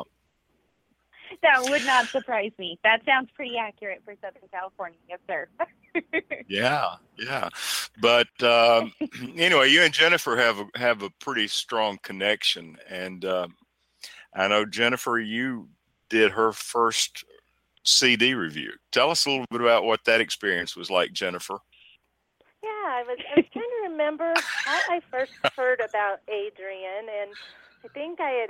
That 1.41 1.69
would 1.69 1.85
not 1.85 2.07
surprise 2.07 2.51
me. 2.57 2.79
That 2.83 3.03
sounds 3.05 3.29
pretty 3.35 3.57
accurate 3.57 4.01
for 4.03 4.15
Southern 4.21 4.47
California. 4.51 4.97
Yes, 5.09 5.19
sir. 5.27 5.47
Yeah, 6.47 6.95
yeah. 7.17 7.49
But 8.01 8.27
um, 8.43 8.91
anyway, 9.37 9.69
you 9.69 9.81
and 9.81 9.93
Jennifer 9.93 10.35
have 10.35 10.59
a, 10.59 10.67
have 10.77 11.01
a 11.01 11.09
pretty 11.21 11.47
strong 11.47 11.97
connection, 12.03 12.77
and 12.89 13.23
um, 13.23 13.55
I 14.33 14.47
know 14.47 14.65
Jennifer, 14.65 15.17
you 15.17 15.69
did 16.09 16.31
her 16.31 16.51
first 16.51 17.23
CD 17.83 18.33
review. 18.33 18.73
Tell 18.91 19.09
us 19.09 19.25
a 19.25 19.29
little 19.29 19.45
bit 19.49 19.61
about 19.61 19.85
what 19.85 20.03
that 20.05 20.21
experience 20.21 20.75
was 20.75 20.89
like, 20.89 21.13
Jennifer. 21.13 21.57
Yeah, 22.63 22.69
I 22.69 23.03
was 23.07 23.17
I 23.31 23.39
was 23.39 23.45
trying 23.53 23.63
to 23.63 23.89
remember 23.89 24.33
how 24.37 24.79
I 24.89 25.01
first 25.11 25.33
heard 25.55 25.79
about 25.79 26.19
Adrian, 26.27 27.07
and 27.21 27.31
I 27.83 27.87
think 27.93 28.19
I 28.19 28.29
had 28.29 28.49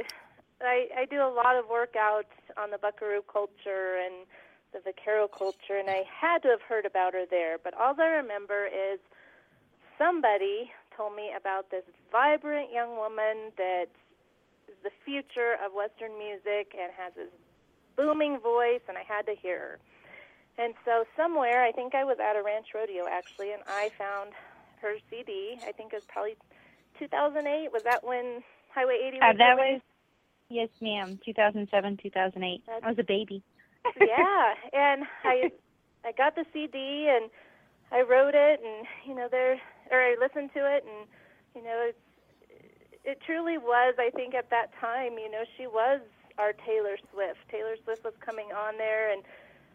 I, 0.62 0.88
I 0.98 1.06
do 1.06 1.18
a 1.22 1.32
lot 1.32 1.56
of 1.58 1.66
workouts 1.66 2.32
on 2.58 2.72
the 2.72 2.78
Buckaroo 2.78 3.22
culture 3.32 4.00
and 4.04 4.26
the 4.74 4.80
Vaquero 4.84 5.28
culture, 5.28 5.78
and 5.80 5.90
I 5.90 6.04
had 6.10 6.42
to 6.44 6.50
have 6.50 6.62
heard 6.62 6.86
about 6.86 7.14
her 7.14 7.26
there. 7.30 7.58
But 7.64 7.74
all 7.74 7.96
I 8.00 8.08
remember 8.08 8.68
is 8.68 9.00
somebody 9.98 10.72
told 10.96 11.16
me 11.16 11.32
about 11.38 11.72
this 11.72 11.84
vibrant 12.12 12.72
young 12.72 12.98
woman 12.98 13.52
that 13.58 13.88
is 14.68 14.76
the 14.84 14.92
future 15.06 15.56
of 15.64 15.74
Western 15.74 16.18
music 16.18 16.76
and 16.80 16.92
has 16.98 17.14
this 17.16 17.32
booming 17.96 18.40
voice, 18.40 18.82
and 18.88 18.98
I 18.98 19.04
had 19.04 19.26
to 19.28 19.36
hear 19.36 19.60
her. 19.60 19.80
And 20.58 20.74
so 20.86 21.04
somewhere, 21.18 21.64
I 21.64 21.72
think 21.72 21.96
I 21.96 22.04
was 22.04 22.18
at 22.20 22.36
a 22.36 22.44
ranch 22.44 22.68
rodeo 22.74 23.06
actually, 23.10 23.52
and 23.52 23.62
I 23.68 23.90
found 23.98 24.32
her 24.82 24.96
CD. 25.10 25.58
I 25.68 25.72
think 25.72 25.92
it 25.94 25.98
was 25.98 26.06
probably 26.08 26.36
2008. 27.00 27.72
Was 27.74 27.84
that 27.84 28.04
when 28.04 28.42
Highway 28.74 29.00
80 29.08 29.20
Uh, 29.22 29.34
that 29.38 29.58
was 29.58 29.82
yes, 30.50 30.70
ma'am. 30.82 31.20
2007, 31.26 31.98
2008. 32.02 32.64
I 32.84 32.88
was 32.88 33.00
a 33.00 33.04
baby. 33.04 33.44
yeah, 34.02 34.54
and 34.74 35.04
I 35.24 35.52
I 36.04 36.12
got 36.12 36.36
the 36.36 36.46
CD 36.54 37.08
and 37.10 37.30
I 37.92 38.02
wrote 38.02 38.34
it, 38.34 38.60
and 38.64 38.88
you 39.08 39.16
know 39.16 39.28
there 39.30 39.60
or 39.92 40.00
I 40.00 40.16
listened 40.20 40.52
to 40.54 40.60
it, 40.60 40.86
and 40.86 41.08
you 41.56 41.64
know 41.64 41.90
it's 41.90 42.00
it 43.06 43.22
truly 43.26 43.58
was. 43.58 43.96
I 44.00 44.10
think 44.10 44.34
at 44.34 44.50
that 44.50 44.72
time, 44.82 45.14
you 45.20 45.30
know, 45.30 45.44
she 45.58 45.68
was 45.68 46.02
our 46.38 46.54
Taylor 46.54 46.98
Swift. 47.14 47.40
Taylor 47.50 47.76
Swift 47.84 48.04
was 48.04 48.14
coming 48.20 48.48
on 48.52 48.78
there 48.78 49.14
and 49.14 49.24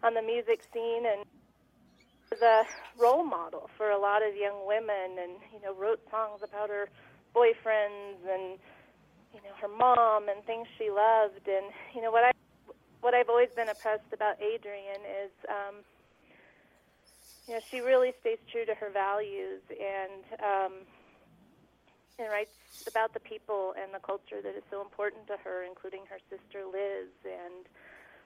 on 0.03 0.15
the 0.15 0.23
music 0.23 0.63
scene, 0.75 1.07
and 1.07 1.25
was 2.31 2.43
a 2.43 2.65
role 3.01 3.25
model 3.25 3.71
for 3.77 3.91
a 3.91 3.99
lot 3.99 4.23
of 4.23 4.37
young 4.37 4.67
women, 4.67 5.19
and 5.19 5.33
you 5.53 5.61
know 5.63 5.75
wrote 5.75 6.01
songs 6.11 6.43
about 6.43 6.69
her 6.69 6.89
boyfriends 7.35 8.19
and 8.29 8.59
you 9.35 9.41
know 9.43 9.55
her 9.61 9.69
mom 9.69 10.29
and 10.29 10.45
things 10.45 10.67
she 10.79 10.91
loved, 10.91 11.47
and 11.47 11.71
you 11.95 12.03
know 12.03 12.11
what 12.11 12.25
I 12.25 12.31
what 13.01 13.15
I've 13.15 13.29
always 13.29 13.49
been 13.57 13.69
impressed 13.69 14.13
about 14.13 14.37
Adrian 14.41 15.01
is, 15.25 15.33
um, 15.49 15.75
you 17.49 17.55
know, 17.55 17.61
she 17.71 17.81
really 17.81 18.13
stays 18.21 18.39
true 18.53 18.65
to 18.67 18.75
her 18.77 18.91
values 18.93 19.65
and 19.73 20.23
um, 20.41 20.73
and 22.19 22.29
writes 22.29 22.53
about 22.87 23.13
the 23.13 23.21
people 23.21 23.73
and 23.81 23.93
the 23.93 24.01
culture 24.05 24.41
that 24.43 24.57
is 24.57 24.65
so 24.71 24.81
important 24.81 25.27
to 25.29 25.37
her, 25.45 25.65
including 25.65 26.05
her 26.09 26.21
sister 26.29 26.65
Liz 26.65 27.09
and 27.25 27.69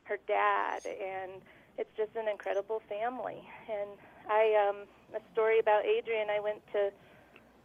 her 0.05 0.18
dad, 0.26 0.82
and 0.86 1.40
it's 1.78 1.90
just 1.96 2.14
an 2.14 2.28
incredible 2.28 2.82
family. 2.88 3.42
And 3.70 3.98
I, 4.30 4.55
um, 4.68 4.86
a 5.14 5.22
story 5.32 5.59
about 5.59 5.84
Adrian. 5.84 6.30
I 6.30 6.40
went 6.40 6.62
to 6.72 6.90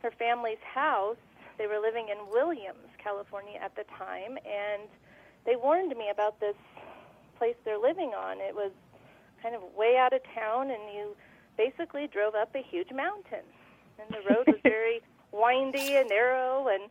her 0.01 0.11
family's 0.17 0.61
house. 0.63 1.19
They 1.57 1.67
were 1.67 1.79
living 1.79 2.07
in 2.09 2.31
Williams, 2.31 2.88
California 3.01 3.59
at 3.63 3.75
the 3.75 3.83
time, 3.97 4.37
and 4.45 4.87
they 5.45 5.55
warned 5.55 5.95
me 5.97 6.09
about 6.11 6.39
this 6.39 6.55
place 7.37 7.55
they're 7.63 7.79
living 7.79 8.11
on. 8.13 8.39
It 8.39 8.53
was 8.53 8.71
kind 9.41 9.55
of 9.55 9.61
way 9.75 9.97
out 9.97 10.13
of 10.13 10.21
town, 10.35 10.71
and 10.71 10.93
you 10.93 11.15
basically 11.57 12.07
drove 12.07 12.35
up 12.35 12.53
a 12.55 12.61
huge 12.61 12.91
mountain, 12.91 13.47
and 13.99 14.09
the 14.09 14.23
road 14.29 14.47
was 14.47 14.59
very 14.63 15.01
windy 15.31 15.95
and 15.95 16.09
narrow. 16.09 16.67
And 16.67 16.89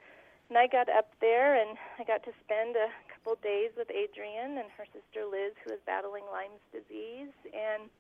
and 0.49 0.57
I 0.57 0.67
got 0.67 0.89
up 0.89 1.13
there, 1.21 1.61
and 1.61 1.77
I 1.99 2.05
got 2.05 2.25
to 2.25 2.33
spend 2.45 2.75
a 2.75 2.89
couple 3.13 3.37
days 3.43 3.71
with 3.77 3.91
Adrian 3.91 4.57
and 4.57 4.73
her 4.79 4.89
sister 4.97 5.29
Liz, 5.29 5.53
who 5.63 5.73
was 5.73 5.81
battling 5.85 6.25
Lyme's 6.33 6.65
disease, 6.73 7.37
and 7.53 7.93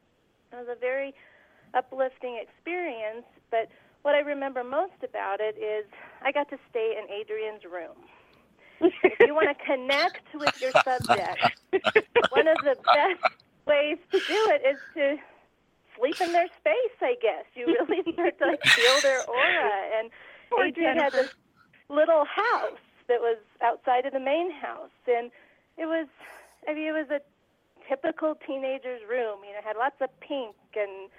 it 0.52 0.56
was 0.56 0.68
a 0.72 0.78
very 0.80 1.12
uplifting 1.74 2.40
experience. 2.40 3.28
But 3.50 3.68
what 4.08 4.14
I 4.14 4.20
remember 4.20 4.64
most 4.64 5.04
about 5.04 5.38
it 5.38 5.60
is 5.60 5.84
I 6.24 6.32
got 6.32 6.48
to 6.48 6.56
stay 6.70 6.96
in 6.96 7.12
Adrian's 7.12 7.60
room. 7.70 7.92
if 8.80 9.20
you 9.20 9.34
want 9.34 9.52
to 9.52 9.64
connect 9.66 10.24
with 10.32 10.58
your 10.62 10.72
subject, 10.82 11.60
one 12.30 12.48
of 12.48 12.56
the 12.64 12.74
best 12.88 13.36
ways 13.66 13.98
to 14.10 14.18
do 14.18 14.48
it 14.48 14.62
is 14.64 14.78
to 14.94 15.16
sleep 15.98 16.18
in 16.22 16.32
their 16.32 16.46
space. 16.56 16.96
I 17.02 17.16
guess 17.20 17.44
you 17.54 17.66
really 17.66 18.00
start 18.14 18.38
to 18.38 18.46
like 18.46 18.64
feel 18.64 19.00
their 19.02 19.28
aura. 19.28 19.98
And 19.98 20.10
Poor 20.48 20.64
Adrian 20.64 20.96
had 20.96 21.12
this 21.12 21.28
little 21.90 22.24
house 22.24 22.80
that 23.08 23.20
was 23.20 23.36
outside 23.62 24.06
of 24.06 24.14
the 24.14 24.20
main 24.20 24.50
house, 24.50 24.96
and 25.06 25.30
it 25.76 25.84
was, 25.84 26.08
I 26.66 26.72
mean, 26.72 26.88
it 26.88 26.92
was 26.92 27.10
a 27.10 27.20
typical 27.86 28.36
teenager's 28.46 29.02
room. 29.06 29.40
You 29.46 29.52
know, 29.52 29.60
had 29.62 29.76
lots 29.76 30.00
of 30.00 30.08
pink 30.20 30.56
and 30.74 31.10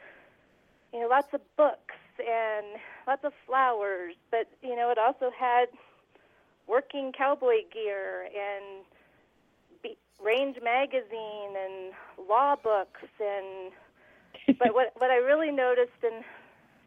you 0.92 1.02
know, 1.02 1.08
lots 1.08 1.28
of 1.36 1.42
books 1.56 1.94
and 2.20 2.80
lots 3.08 3.24
of 3.24 3.34
flowers, 3.46 4.16
but 4.32 4.48
you 4.62 4.76
know, 4.76 4.90
it 4.92 4.98
also 4.98 5.32
had 5.38 5.68
working 6.68 7.12
cowboy 7.12 7.64
gear 7.74 8.26
and 8.26 8.86
be- 9.82 9.98
Range 10.24 10.58
magazine 10.64 11.56
and 11.58 11.94
law 12.28 12.56
books 12.56 13.02
and 13.20 13.72
but 14.60 14.74
what 14.74 14.94
what 14.98 15.10
I 15.10 15.18
really 15.18 15.52
noticed 15.52 16.04
and 16.04 16.24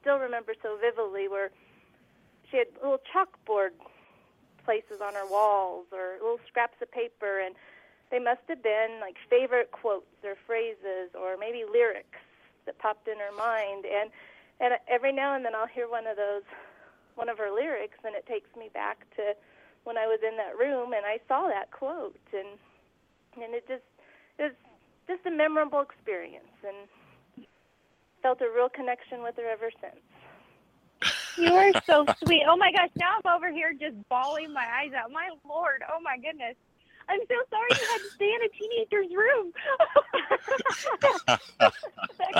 still 0.01 0.18
remember 0.18 0.55
so 0.62 0.78
vividly 0.80 1.28
were 1.28 1.51
she 2.51 2.59
had 2.59 2.66
little 2.83 3.01
chalkboard 3.12 3.70
places 4.64 5.01
on 5.03 5.14
her 5.14 5.26
walls 5.26 5.87
or 5.93 6.18
little 6.20 6.41
scraps 6.47 6.80
of 6.80 6.91
paper 6.93 7.41
and 7.41 7.55
they 8.11 8.18
must 8.18 8.43
have 8.49 8.62
been 8.62 9.01
like 9.01 9.16
favorite 9.28 9.72
quotes 9.72 10.07
or 10.22 10.37
phrases 10.47 11.11
or 11.18 11.37
maybe 11.39 11.64
lyrics 11.64 12.20
that 12.66 12.78
popped 12.78 13.09
in 13.09 13.18
her 13.18 13.35
mind 13.37 13.85
and 13.87 14.11
and 14.63 14.75
every 14.89 15.13
now 15.13 15.35
and 15.35 15.45
then 15.45 15.55
I'll 15.55 15.67
hear 15.67 15.89
one 15.89 16.07
of 16.07 16.17
those 16.17 16.43
one 17.15 17.29
of 17.29 17.37
her 17.37 17.51
lyrics 17.53 17.99
and 18.05 18.15
it 18.15 18.25
takes 18.27 18.49
me 18.57 18.71
back 18.73 19.05
to 19.17 19.35
when 19.85 19.99
I 19.99 20.07
was 20.07 20.21
in 20.27 20.37
that 20.39 20.57
room 20.57 20.95
and 20.95 21.05
I 21.05 21.19
saw 21.29 21.49
that 21.49 21.71
quote 21.71 22.17
and 22.33 22.57
and 23.43 23.55
it 23.55 23.67
just 23.69 23.85
it 24.39 24.43
was 24.43 24.53
just 25.09 25.27
a 25.27 25.31
memorable 25.31 25.81
experience 25.81 26.57
and 26.67 27.47
felt 28.23 28.41
a 28.41 28.49
real 28.55 28.69
connection 28.69 29.23
with 29.23 29.37
her 29.37 29.51
ever 29.51 29.71
since. 29.81 30.01
You 31.37 31.55
are 31.55 31.73
so 31.87 32.07
sweet. 32.25 32.45
Oh 32.49 32.57
my 32.57 32.71
gosh, 32.71 32.91
now 32.97 33.17
I'm 33.25 33.35
over 33.35 33.51
here 33.51 33.73
just 33.73 33.97
bawling 34.09 34.53
my 34.53 34.65
eyes 34.65 34.93
out. 34.93 35.11
My 35.11 35.31
lord, 35.49 35.83
oh 35.93 36.01
my 36.01 36.17
goodness. 36.17 36.55
I'm 37.09 37.20
so 37.28 37.34
sorry 37.50 37.70
you 37.74 37.86
had 37.92 38.03
to 38.03 38.11
stay 38.16 38.30
in 38.30 38.40
a 38.42 38.50
teenager's 38.57 39.12
room. 39.14 39.53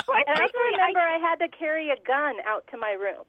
Quite 0.05 0.25
And 0.27 0.37
I 0.39 0.47
remember 0.71 0.99
I 0.99 1.17
had 1.21 1.35
to 1.39 1.47
carry 1.57 1.89
a 1.89 1.97
gun 2.05 2.35
out 2.47 2.65
to 2.71 2.77
my 2.77 2.91
room. 2.91 3.25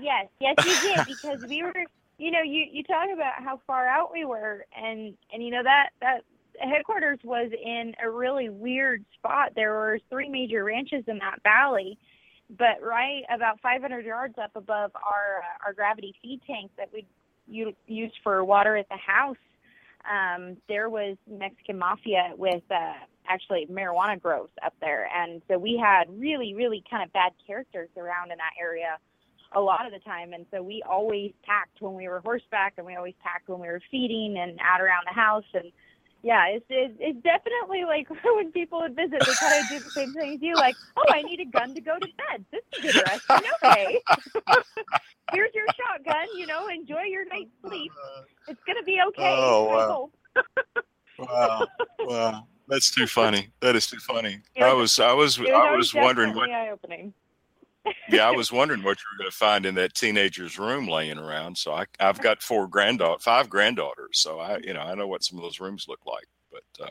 Yes, 0.00 0.26
yes, 0.40 0.56
you 0.64 0.76
did 0.80 1.06
because 1.06 1.38
we 1.48 1.62
were. 1.62 1.84
You 2.18 2.30
know, 2.30 2.42
you 2.42 2.64
you 2.70 2.82
talk 2.82 3.08
about 3.12 3.42
how 3.44 3.60
far 3.66 3.86
out 3.86 4.10
we 4.12 4.24
were, 4.24 4.64
and 4.74 5.14
and 5.32 5.42
you 5.42 5.50
know 5.50 5.62
that 5.62 5.90
that 6.00 6.22
headquarters 6.60 7.18
was 7.24 7.50
in 7.52 7.94
a 8.02 8.10
really 8.10 8.48
weird 8.48 9.04
spot. 9.14 9.52
There 9.54 9.72
were 9.72 9.98
three 10.08 10.28
major 10.28 10.64
ranches 10.64 11.04
in 11.08 11.18
that 11.18 11.42
valley, 11.42 11.98
but 12.58 12.82
right 12.82 13.22
about 13.32 13.60
500 13.60 14.04
yards 14.04 14.34
up 14.42 14.52
above 14.54 14.92
our 14.94 15.42
uh, 15.42 15.66
our 15.66 15.72
gravity 15.74 16.14
feed 16.22 16.40
tank 16.46 16.70
that 16.78 16.88
we 16.92 17.06
u- 17.46 17.76
used 17.86 18.16
for 18.22 18.44
water 18.44 18.76
at 18.76 18.88
the 18.88 18.96
house, 18.96 19.36
um, 20.10 20.56
there 20.68 20.88
was 20.88 21.16
Mexican 21.30 21.78
mafia 21.78 22.32
with 22.36 22.62
uh, 22.70 22.92
actually 23.28 23.66
marijuana 23.70 24.20
grows 24.20 24.48
up 24.64 24.74
there, 24.80 25.08
and 25.14 25.42
so 25.48 25.58
we 25.58 25.76
had 25.76 26.04
really 26.18 26.54
really 26.54 26.82
kind 26.90 27.02
of 27.02 27.12
bad 27.12 27.32
characters 27.46 27.88
around 27.96 28.30
in 28.32 28.38
that 28.38 28.52
area 28.60 28.98
a 29.52 29.60
lot 29.60 29.86
of 29.86 29.92
the 29.92 29.98
time. 30.00 30.32
And 30.32 30.46
so 30.50 30.62
we 30.62 30.82
always 30.88 31.32
packed 31.42 31.80
when 31.80 31.94
we 31.94 32.08
were 32.08 32.20
horseback 32.20 32.74
and 32.76 32.86
we 32.86 32.96
always 32.96 33.14
packed 33.22 33.48
when 33.48 33.60
we 33.60 33.68
were 33.68 33.80
feeding 33.90 34.36
and 34.38 34.58
out 34.60 34.80
around 34.80 35.04
the 35.06 35.14
house. 35.14 35.44
And 35.54 35.72
yeah 36.22 36.46
it's 36.48 36.64
it's, 36.68 36.94
it's 36.98 37.22
definitely 37.22 37.84
like 37.84 38.08
when 38.36 38.50
people 38.52 38.80
would 38.80 38.96
visit 38.96 39.20
they 39.24 39.34
kind 39.34 39.62
of 39.62 39.68
do 39.70 39.78
the 39.80 39.90
same 39.90 40.12
thing 40.14 40.34
as 40.34 40.42
you 40.42 40.54
like 40.54 40.74
oh 40.96 41.04
i 41.10 41.22
need 41.22 41.40
a 41.40 41.44
gun 41.44 41.74
to 41.74 41.80
go 41.80 41.94
to 41.98 42.06
bed 42.30 42.44
this 42.50 42.62
is 42.78 42.84
interesting 42.96 43.50
okay 43.62 44.00
here's 45.32 45.54
your 45.54 45.66
shotgun 45.76 46.26
you 46.36 46.46
know 46.46 46.68
enjoy 46.68 47.02
your 47.02 47.24
night's 47.26 47.50
sleep 47.66 47.92
uh, 48.18 48.22
it's 48.48 48.60
gonna 48.66 48.82
be 48.82 48.98
okay 49.08 49.34
Oh, 49.38 49.64
wow. 49.64 50.10
Wow, 51.18 51.66
wow, 52.00 52.46
that's 52.68 52.90
too 52.94 53.06
funny. 53.18 53.48
That 53.62 53.74
is 53.74 53.86
too 53.86 53.98
funny. 53.98 54.40
It 54.54 54.62
I 54.62 54.72
was- 54.74 54.98
was, 54.98 55.00
I 55.00 55.12
was, 55.14 55.38
it 55.38 55.48
I 55.48 55.74
was 55.74 55.94
wondering 55.94 56.34
what. 56.34 56.50
eye-opening. 56.50 57.14
Yeah, 58.08 58.28
I 58.28 58.30
was 58.36 58.50
wondering 58.52 58.82
what 58.82 58.98
you 58.98 59.04
were 59.12 59.18
going 59.24 59.30
to 59.30 59.36
find 59.36 59.66
in 59.66 59.74
that 59.76 59.94
teenager's 59.94 60.58
room 60.58 60.88
laying 60.88 61.18
around. 61.18 61.56
So 61.58 61.72
I, 61.72 61.86
I've 62.00 62.20
got 62.20 62.42
four 62.42 62.66
granddaughter, 62.68 63.20
five 63.20 63.48
granddaughters. 63.48 64.18
So 64.20 64.38
I, 64.38 64.58
you 64.58 64.74
know, 64.74 64.80
I 64.80 64.94
know 64.94 65.06
what 65.08 65.24
some 65.24 65.38
of 65.38 65.42
those 65.44 65.60
rooms 65.60 65.86
look 65.88 66.00
like. 66.06 66.26
But 66.52 66.84
uh, 66.86 66.88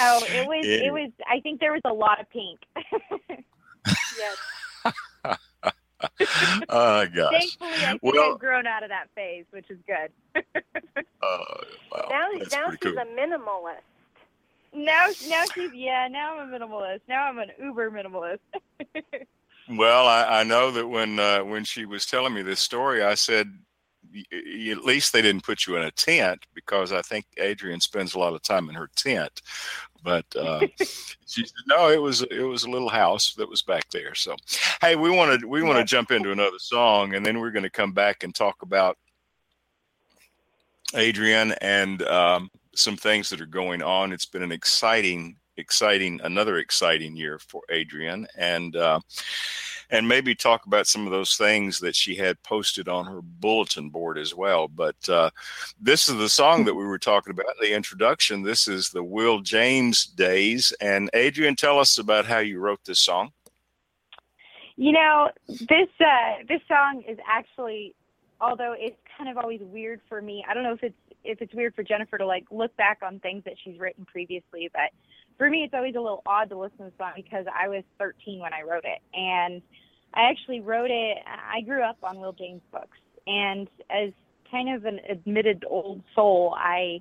oh 0.00 0.24
it 0.28 0.46
was 0.46 0.64
Anyway. 0.66 0.86
it 0.86 0.92
was 0.92 1.10
i 1.28 1.40
think 1.40 1.58
there 1.60 1.72
was 1.72 1.80
a 1.86 1.92
lot 1.92 2.20
of 2.20 2.28
pink 2.30 2.60
Yes. 4.18 4.36
uh, 5.24 7.04
gosh, 7.06 7.56
Thankfully, 7.56 7.70
I 7.72 7.86
think 7.90 8.00
Well- 8.02 8.32
I've 8.34 8.38
grown 8.38 8.66
out 8.66 8.82
of 8.84 8.90
that 8.90 9.08
phase, 9.14 9.44
which 9.50 9.68
is 9.70 9.78
good. 9.86 10.12
uh, 10.36 11.38
wow, 11.90 12.06
now 12.10 12.28
now 12.52 12.70
she's 12.70 12.78
cool. 12.80 12.98
a 12.98 13.04
minimalist. 13.18 13.82
Now, 14.72 15.08
now 15.28 15.44
she's 15.52 15.72
yeah. 15.72 16.06
Now 16.08 16.38
I'm 16.38 16.52
a 16.52 16.58
minimalist. 16.58 17.00
Now 17.08 17.24
I'm 17.24 17.38
an 17.38 17.50
uber 17.60 17.90
minimalist. 17.90 18.38
Well, 19.70 20.06
I, 20.06 20.40
I 20.40 20.42
know 20.44 20.70
that 20.70 20.86
when 20.88 21.18
uh, 21.18 21.40
when 21.40 21.64
she 21.64 21.84
was 21.84 22.06
telling 22.06 22.32
me 22.32 22.42
this 22.42 22.60
story, 22.60 23.02
I 23.02 23.14
said, 23.14 23.52
"Y- 24.12 24.22
y- 24.32 24.70
at 24.72 24.84
least 24.84 25.12
they 25.12 25.22
didn't 25.22 25.44
put 25.44 25.66
you 25.66 25.76
in 25.76 25.82
a 25.82 25.90
tent 25.90 26.40
because 26.54 26.92
I 26.92 27.02
think 27.02 27.26
Adrian 27.36 27.80
spends 27.80 28.14
a 28.14 28.18
lot 28.18 28.34
of 28.34 28.42
time 28.42 28.68
in 28.68 28.74
her 28.74 28.88
tent. 28.96 29.42
But 30.02 30.24
uh, 30.36 30.66
she 31.26 31.42
said, 31.44 31.52
no, 31.66 31.90
it 31.90 32.00
was 32.00 32.22
it 32.22 32.42
was 32.44 32.64
a 32.64 32.70
little 32.70 32.88
house 32.88 33.34
that 33.34 33.48
was 33.48 33.62
back 33.62 33.90
there. 33.90 34.14
So, 34.14 34.36
hey, 34.80 34.96
we 34.96 35.10
want 35.10 35.40
to 35.40 35.46
we 35.46 35.62
want 35.62 35.78
to 35.78 35.84
jump 35.84 36.10
into 36.10 36.32
another 36.32 36.58
song, 36.58 37.14
and 37.14 37.24
then 37.24 37.38
we're 37.38 37.50
going 37.50 37.62
to 37.64 37.70
come 37.70 37.92
back 37.92 38.22
and 38.22 38.34
talk 38.34 38.62
about 38.62 38.96
Adrian 40.94 41.52
and 41.60 42.02
um, 42.02 42.50
some 42.74 42.96
things 42.96 43.28
that 43.30 43.40
are 43.40 43.46
going 43.46 43.82
on. 43.82 44.12
It's 44.12 44.26
been 44.26 44.42
an 44.42 44.52
exciting, 44.52 45.36
exciting, 45.58 46.20
another 46.22 46.58
exciting 46.58 47.16
year 47.16 47.38
for 47.38 47.62
Adrian, 47.68 48.26
and 48.36 48.76
uh, 48.76 49.00
and 49.90 50.06
maybe 50.06 50.34
talk 50.34 50.66
about 50.66 50.86
some 50.86 51.06
of 51.06 51.12
those 51.12 51.36
things 51.36 51.80
that 51.80 51.96
she 51.96 52.14
had 52.14 52.42
posted 52.42 52.88
on 52.88 53.06
her 53.06 53.20
bulletin 53.22 53.90
board 53.90 54.18
as 54.18 54.34
well. 54.34 54.68
But 54.68 54.96
uh, 55.08 55.30
this 55.80 56.08
is 56.08 56.16
the 56.16 56.28
song 56.28 56.64
that 56.64 56.74
we 56.74 56.86
were 56.86 56.98
talking 56.98 57.32
about, 57.32 57.46
the 57.60 57.74
introduction. 57.74 58.42
This 58.42 58.68
is 58.68 58.90
the 58.90 59.04
Will 59.04 59.40
James 59.40 60.06
days, 60.06 60.72
and 60.80 61.10
Adrian, 61.14 61.56
tell 61.56 61.78
us 61.78 61.98
about 61.98 62.26
how 62.26 62.38
you 62.38 62.60
wrote 62.60 62.80
this 62.84 63.00
song. 63.00 63.32
You 64.76 64.92
know, 64.92 65.30
this 65.48 65.88
uh, 66.00 66.44
this 66.48 66.60
song 66.68 67.02
is 67.08 67.18
actually, 67.26 67.94
although 68.40 68.74
it's 68.78 68.96
kind 69.16 69.28
of 69.28 69.36
always 69.36 69.60
weird 69.60 70.00
for 70.08 70.22
me. 70.22 70.44
I 70.48 70.54
don't 70.54 70.62
know 70.62 70.74
if 70.74 70.84
it's 70.84 70.94
if 71.24 71.42
it's 71.42 71.52
weird 71.52 71.74
for 71.74 71.82
Jennifer 71.82 72.16
to 72.16 72.26
like 72.26 72.44
look 72.50 72.76
back 72.76 73.00
on 73.02 73.18
things 73.18 73.42
that 73.44 73.54
she's 73.62 73.78
written 73.78 74.04
previously, 74.04 74.70
but 74.72 74.90
for 75.38 75.48
me, 75.48 75.62
it's 75.62 75.74
always 75.74 75.94
a 75.94 76.00
little 76.00 76.22
odd 76.26 76.50
to 76.50 76.58
listen 76.58 76.78
to 76.78 76.84
the 76.84 76.92
song 76.98 77.12
because 77.16 77.46
I 77.54 77.68
was 77.68 77.84
13 77.98 78.40
when 78.40 78.52
I 78.52 78.62
wrote 78.62 78.84
it, 78.84 79.00
and 79.14 79.62
I 80.12 80.30
actually 80.30 80.60
wrote 80.60 80.90
it. 80.90 81.18
I 81.26 81.60
grew 81.62 81.82
up 81.82 81.98
on 82.02 82.18
Will 82.18 82.32
James 82.32 82.62
books, 82.72 82.98
and 83.26 83.68
as 83.88 84.10
kind 84.50 84.74
of 84.74 84.84
an 84.84 85.00
admitted 85.08 85.64
old 85.68 86.02
soul, 86.14 86.54
I 86.58 87.00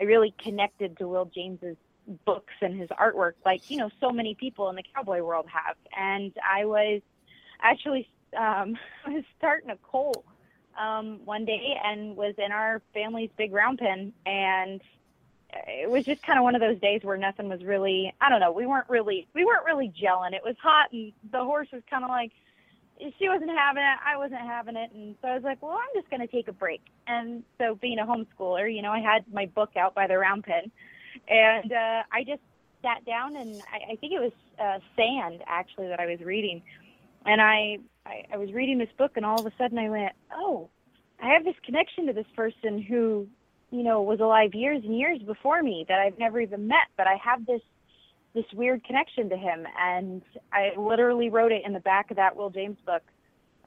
I 0.00 0.04
really 0.04 0.34
connected 0.42 0.96
to 0.98 1.06
Will 1.06 1.26
James's 1.26 1.76
books 2.24 2.54
and 2.60 2.78
his 2.78 2.88
artwork, 2.90 3.34
like 3.44 3.70
you 3.70 3.76
know, 3.76 3.90
so 4.00 4.10
many 4.10 4.34
people 4.34 4.68
in 4.70 4.76
the 4.76 4.84
cowboy 4.94 5.20
world 5.20 5.46
have. 5.52 5.76
And 5.96 6.32
I 6.42 6.64
was 6.64 7.02
actually 7.60 8.08
um, 8.36 8.76
was 9.06 9.24
starting 9.38 9.70
a 9.70 9.76
colt 9.76 10.24
um, 10.80 11.20
one 11.24 11.44
day 11.44 11.76
and 11.84 12.16
was 12.16 12.34
in 12.38 12.50
our 12.50 12.82
family's 12.92 13.30
big 13.36 13.52
round 13.52 13.78
pen, 13.78 14.12
and 14.24 14.80
it 15.66 15.90
was 15.90 16.04
just 16.04 16.22
kind 16.22 16.38
of 16.38 16.42
one 16.42 16.54
of 16.54 16.60
those 16.60 16.80
days 16.80 17.02
where 17.02 17.16
nothing 17.16 17.48
was 17.48 17.62
really. 17.64 18.12
I 18.20 18.28
don't 18.28 18.40
know. 18.40 18.52
We 18.52 18.66
weren't 18.66 18.88
really 18.88 19.26
we 19.34 19.44
weren't 19.44 19.64
really 19.64 19.88
gelling. 19.88 20.32
It 20.32 20.42
was 20.44 20.56
hot, 20.62 20.92
and 20.92 21.12
the 21.30 21.44
horse 21.44 21.68
was 21.72 21.82
kind 21.88 22.04
of 22.04 22.10
like 22.10 22.32
she 23.18 23.28
wasn't 23.28 23.50
having 23.50 23.82
it. 23.82 23.98
I 24.04 24.16
wasn't 24.16 24.40
having 24.40 24.76
it. 24.76 24.92
And 24.94 25.16
so 25.20 25.28
I 25.28 25.34
was 25.34 25.42
like, 25.42 25.60
well, 25.62 25.72
I'm 25.72 26.00
just 26.00 26.10
going 26.10 26.20
to 26.20 26.26
take 26.26 26.48
a 26.48 26.52
break. 26.52 26.82
And 27.06 27.42
so 27.58 27.74
being 27.74 27.98
a 27.98 28.06
homeschooler, 28.06 28.72
you 28.72 28.82
know, 28.82 28.92
I 28.92 29.00
had 29.00 29.24
my 29.32 29.46
book 29.46 29.76
out 29.76 29.94
by 29.94 30.06
the 30.06 30.16
round 30.16 30.44
pen 30.44 30.70
and 31.28 31.72
uh, 31.72 32.02
I 32.12 32.24
just 32.24 32.42
sat 32.82 33.04
down 33.04 33.36
and 33.36 33.56
I, 33.72 33.92
I 33.92 33.96
think 33.96 34.12
it 34.12 34.20
was 34.20 34.32
uh, 34.58 34.78
Sand 34.96 35.42
actually 35.46 35.88
that 35.88 36.00
I 36.00 36.06
was 36.06 36.20
reading. 36.20 36.62
And 37.26 37.40
I, 37.40 37.78
I, 38.06 38.24
I 38.32 38.36
was 38.36 38.52
reading 38.52 38.78
this 38.78 38.88
book 38.96 39.12
and 39.16 39.24
all 39.24 39.40
of 39.40 39.46
a 39.46 39.52
sudden 39.58 39.78
I 39.78 39.88
went, 39.88 40.12
oh, 40.32 40.68
I 41.22 41.32
have 41.32 41.44
this 41.44 41.56
connection 41.64 42.06
to 42.06 42.12
this 42.12 42.26
person 42.36 42.80
who, 42.80 43.26
you 43.74 43.82
know, 43.82 44.00
was 44.02 44.20
alive 44.20 44.54
years 44.54 44.84
and 44.84 44.96
years 44.96 45.20
before 45.20 45.60
me 45.60 45.84
that 45.88 45.98
I've 45.98 46.16
never 46.16 46.40
even 46.40 46.68
met, 46.68 46.86
but 46.96 47.08
I 47.08 47.16
have 47.16 47.44
this 47.44 47.60
this 48.32 48.44
weird 48.52 48.84
connection 48.84 49.28
to 49.28 49.36
him. 49.36 49.66
And 49.78 50.22
I 50.52 50.72
literally 50.76 51.28
wrote 51.28 51.50
it 51.50 51.62
in 51.64 51.72
the 51.72 51.80
back 51.80 52.10
of 52.10 52.16
that 52.16 52.36
Will 52.36 52.50
James 52.50 52.78
book, 52.86 53.02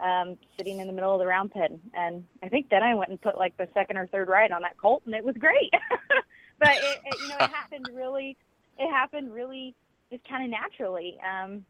um, 0.01 0.37
sitting 0.57 0.79
in 0.79 0.87
the 0.87 0.93
middle 0.93 1.13
of 1.13 1.19
the 1.19 1.25
round 1.25 1.51
pen. 1.51 1.79
And 1.93 2.25
I 2.41 2.47
think 2.47 2.69
then 2.69 2.83
I 2.83 2.93
went 2.95 3.09
and 3.09 3.21
put 3.21 3.37
like 3.37 3.55
the 3.57 3.67
second 3.73 3.97
or 3.97 4.07
third 4.07 4.29
ride 4.29 4.51
on 4.53 4.61
that 4.61 4.77
colt, 4.77 5.03
and 5.05 5.13
it 5.13 5.25
was 5.25 5.35
great. 5.37 5.71
but 6.59 6.69
it, 6.69 6.99
it, 7.05 7.21
you 7.21 7.27
know, 7.27 7.35
it 7.41 7.49
happened 7.53 7.89
really. 7.93 8.37
It 8.79 8.89
happened 8.89 9.33
really 9.33 9.75
just 10.09 10.27
kind 10.29 10.45
of 10.45 10.49
naturally. 10.49 11.17
Um, 11.21 11.65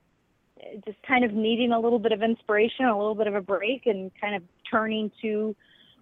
just 0.85 0.97
kind 1.07 1.23
of 1.23 1.33
needing 1.33 1.71
a 1.71 1.79
little 1.79 1.99
bit 1.99 2.11
of 2.11 2.21
inspiration, 2.21 2.85
a 2.85 2.97
little 2.97 3.15
bit 3.15 3.27
of 3.27 3.35
a 3.35 3.41
break, 3.41 3.87
and 3.87 4.11
kind 4.21 4.35
of 4.35 4.43
turning 4.69 5.11
to 5.21 5.55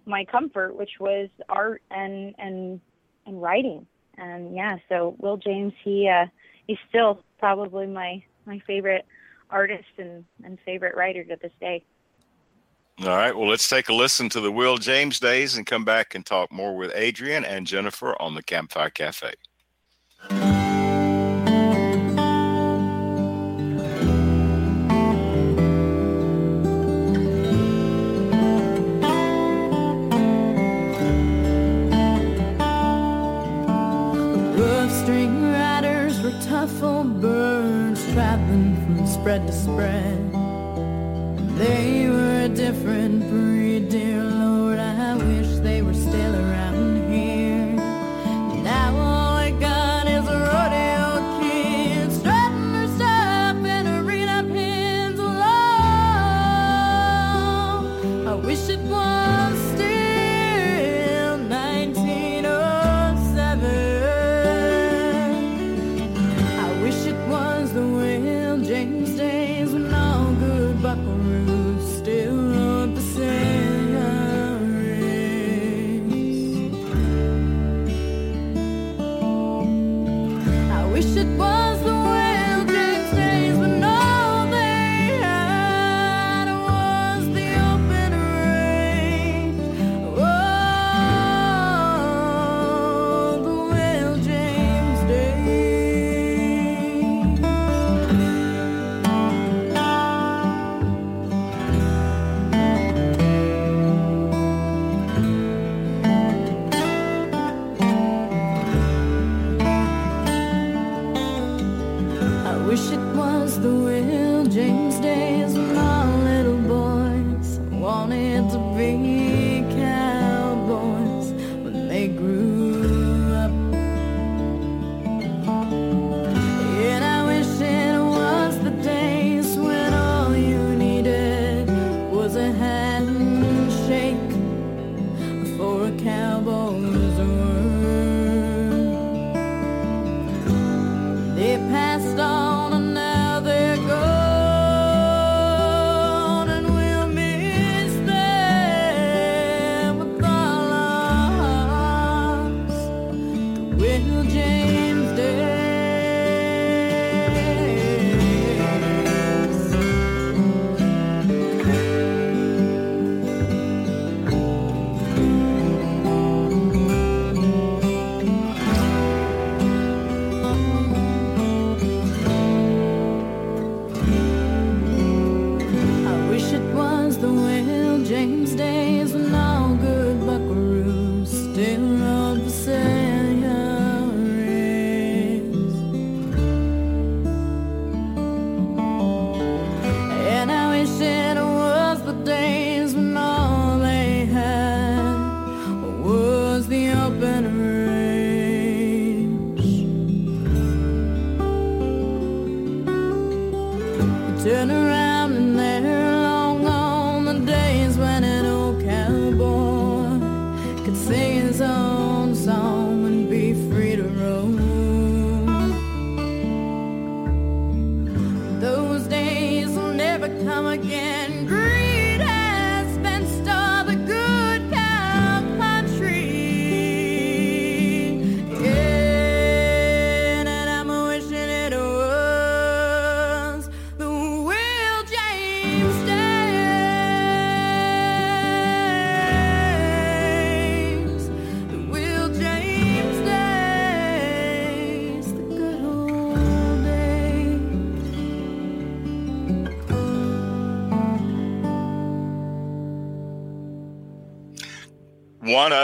my 0.06 0.24
comfort, 0.24 0.76
which 0.76 0.92
was 1.00 1.28
art 1.48 1.82
and 1.90 2.34
and 2.38 2.80
and 3.26 3.42
writing. 3.42 3.86
And 4.16 4.54
yeah, 4.54 4.76
so 4.88 5.16
Will 5.18 5.36
James, 5.36 5.72
he 5.84 6.08
uh, 6.08 6.26
he's 6.66 6.78
still 6.88 7.20
probably 7.38 7.86
my 7.86 8.22
my 8.46 8.60
favorite 8.66 9.04
artist 9.50 9.84
and, 9.98 10.24
and 10.44 10.58
favorite 10.64 10.96
writer 10.96 11.24
to 11.24 11.36
this 11.40 11.52
day. 11.60 11.84
All 13.00 13.08
right. 13.08 13.36
Well, 13.36 13.48
let's 13.48 13.68
take 13.68 13.90
a 13.90 13.92
listen 13.92 14.30
to 14.30 14.40
the 14.40 14.50
Will 14.50 14.78
James 14.78 15.20
days 15.20 15.56
and 15.56 15.66
come 15.66 15.84
back 15.84 16.14
and 16.14 16.24
talk 16.24 16.50
more 16.50 16.74
with 16.76 16.92
Adrian 16.94 17.44
and 17.44 17.66
Jennifer 17.66 18.20
on 18.20 18.34
the 18.34 18.42
Campfire 18.42 18.88
Cafe. 18.88 19.34
Spread 39.26 39.46
to 39.46 39.52
spread. 39.52 40.32
They 41.58 42.08
were 42.08 42.44
a 42.44 42.48
different 42.48 43.28
breed, 43.28 43.88
dear 43.88 44.35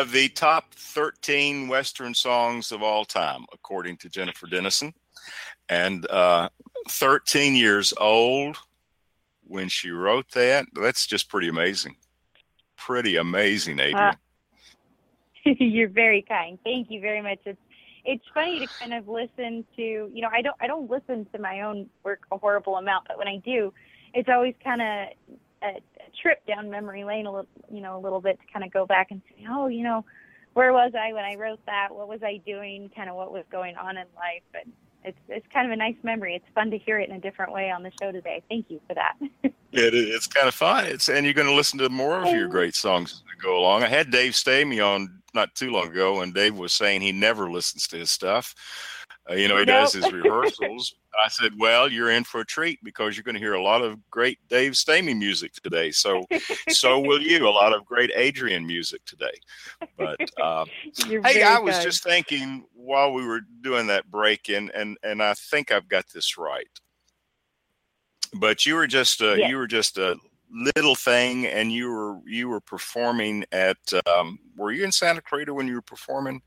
of 0.03 0.11
the 0.13 0.29
top 0.29 0.75
13 0.75 1.69
Western 1.69 2.13
songs 2.13 2.73
of 2.73 2.83
all 2.83 3.05
time, 3.05 3.47
according 3.53 3.97
to 3.99 4.09
Jennifer 4.09 4.49
Denison. 4.49 4.93
And 5.69 6.07
uh, 6.11 6.49
13 6.89 7.55
years 7.55 7.95
old 7.99 8.59
when 9.47 9.69
she 9.69 9.91
wrote 9.91 10.29
that. 10.33 10.67
That's 10.75 11.07
just 11.07 11.29
pretty 11.29 11.49
amazing. 11.49 11.97
Pretty 12.77 13.17
amazing, 13.17 13.79
Adrian. 13.79 13.97
Uh, 13.97 14.15
you're 15.45 15.89
very 15.89 16.23
kind. 16.23 16.59
Thank 16.65 16.91
you 16.91 17.01
very 17.01 17.23
much. 17.23 17.39
It's 17.45 17.59
it's 18.05 18.25
funny 18.35 18.59
to 18.59 18.67
kind 18.81 18.93
of 18.93 19.07
listen 19.07 19.65
to 19.77 19.83
you 19.83 20.23
know 20.23 20.29
I 20.33 20.43
don't 20.43 20.57
I 20.61 20.67
don't 20.67 20.91
listen 20.91 21.25
to 21.33 21.39
my 21.39 21.61
own 21.61 21.89
work 22.03 22.23
a 22.33 22.39
horrible 22.39 22.77
amount, 22.77 23.07
but 23.07 23.17
when 23.19 23.29
I 23.29 23.37
do, 23.37 23.73
it's 24.15 24.29
always 24.29 24.55
kind 24.65 24.83
of 24.83 25.09
a 25.63 25.81
trip 26.21 26.45
down 26.47 26.71
memory 26.71 27.05
lane 27.05 27.27
a 27.27 27.33
little 27.33 27.49
you 27.71 27.81
know 27.81 27.97
a 27.97 28.01
little 28.01 28.21
bit 28.21 28.39
to 28.41 28.53
kind 28.53 28.65
of 28.65 28.73
go 28.73 28.87
back 28.87 29.11
and 29.11 29.23
say 29.29 29.47
oh 29.49 29.67
you 29.69 29.83
know 29.83 30.05
where 30.55 30.73
was 30.73 30.93
I 30.99 31.13
when 31.13 31.25
I 31.25 31.37
wrote 31.37 31.65
that? 31.67 31.89
What 31.93 32.09
was 32.09 32.23
I 32.23 32.41
doing? 32.45 32.91
Kind 32.95 33.09
of 33.09 33.17
what 33.17 33.33
was 33.33 33.45
going 33.51 33.77
on 33.77 33.97
in 33.97 34.07
life 34.17 34.43
and 34.55 34.73
it's 35.05 35.19
it's 35.29 35.47
kind 35.53 35.67
of 35.67 35.73
a 35.73 35.77
nice 35.77 35.97
memory. 36.03 36.37
It's 36.37 36.55
fun 36.55 36.71
to 36.71 36.79
hear 36.79 37.01
it 37.01 37.09
in 37.09 37.17
a 37.17 37.21
different 37.21 37.53
way 37.53 37.71
on 37.71 37.83
the 37.83 37.91
show 38.01 38.13
today. 38.13 38.43
Thank 38.49 38.67
you 38.71 38.81
for 38.87 38.95
that. 38.95 39.15
it, 39.45 39.55
it's 39.73 40.27
kind 40.27 40.47
of 40.47 40.55
fun. 40.55 40.87
It's 40.87 41.09
and 41.09 41.25
you're 41.25 41.35
going 41.35 41.49
to 41.49 41.55
listen 41.55 41.79
to 41.81 41.89
more 41.89 42.21
of 42.23 42.33
your 42.33 42.47
oh. 42.47 42.51
great 42.51 42.75
songs 42.75 43.13
as 43.13 43.23
we 43.25 43.43
go 43.43 43.59
along. 43.59 43.83
I 43.83 43.89
had 43.89 44.11
Dave 44.11 44.33
Stamey 44.33 44.85
on 44.85 45.23
not 45.35 45.55
too 45.55 45.71
long 45.71 45.89
ago, 45.89 46.21
and 46.21 46.35
Dave 46.35 46.57
was 46.57 46.73
saying 46.73 47.01
he 47.01 47.11
never 47.11 47.51
listens 47.51 47.89
to 47.89 47.97
his 47.97 48.11
stuff. 48.11 48.55
Uh, 49.31 49.35
you 49.35 49.47
know, 49.47 49.57
he 49.57 49.65
nope. 49.65 49.85
does 49.85 49.93
his 49.93 50.13
rehearsals. 50.13 50.95
I 51.25 51.29
said, 51.29 51.53
"Well, 51.57 51.91
you're 51.91 52.11
in 52.11 52.25
for 52.25 52.41
a 52.41 52.45
treat 52.45 52.83
because 52.83 53.17
you're 53.17 53.23
going 53.23 53.37
to 53.37 53.41
hear 53.41 53.55
a 53.55 53.63
lot 53.63 53.83
of 53.83 53.99
great 54.11 54.39
Dave 54.49 54.73
Stamey 54.73 55.17
music 55.17 55.53
today. 55.53 55.93
So, 55.93 56.25
so 56.71 56.99
will 57.07 57.21
you. 57.21 57.47
A 57.47 57.51
lot 57.51 57.73
of 57.73 57.85
great 57.85 58.11
Adrian 58.17 58.67
music 58.67 59.05
today. 59.05 59.33
But 59.97 60.19
uh, 60.41 60.65
hey, 61.25 61.43
I 61.43 61.59
was 61.61 61.79
just 61.85 62.03
thinking 62.03 62.65
while 62.75 63.13
we 63.13 63.25
were 63.25 63.43
doing 63.61 63.87
that 63.89 64.11
break 64.11 64.49
in, 64.49 64.71
and 64.75 64.97
and 65.05 65.23
I 65.23 65.35
think 65.35 65.71
I've 65.71 65.89
got 65.89 66.07
this 66.13 66.37
right. 66.37 66.67
But 68.35 68.67
you 68.67 68.75
were 68.75 68.87
just 68.87 69.21
a, 69.21 69.37
yes. 69.39 69.51
you 69.51 69.57
were 69.57 69.67
just 69.69 69.99
a 69.99 70.17
little 70.51 70.95
thing, 70.97 71.47
and 71.47 71.71
you 71.71 71.91
were 71.91 72.19
you 72.27 72.49
were 72.49 72.61
performing 72.61 73.45
at. 73.53 73.79
Um, 74.07 74.41
were 74.57 74.73
you 74.73 74.85
in 74.85 74.91
Santa 74.91 75.23
Clarita 75.23 75.55
when 75.55 75.69
you 75.69 75.75
were 75.75 75.83
performing? 75.83 76.43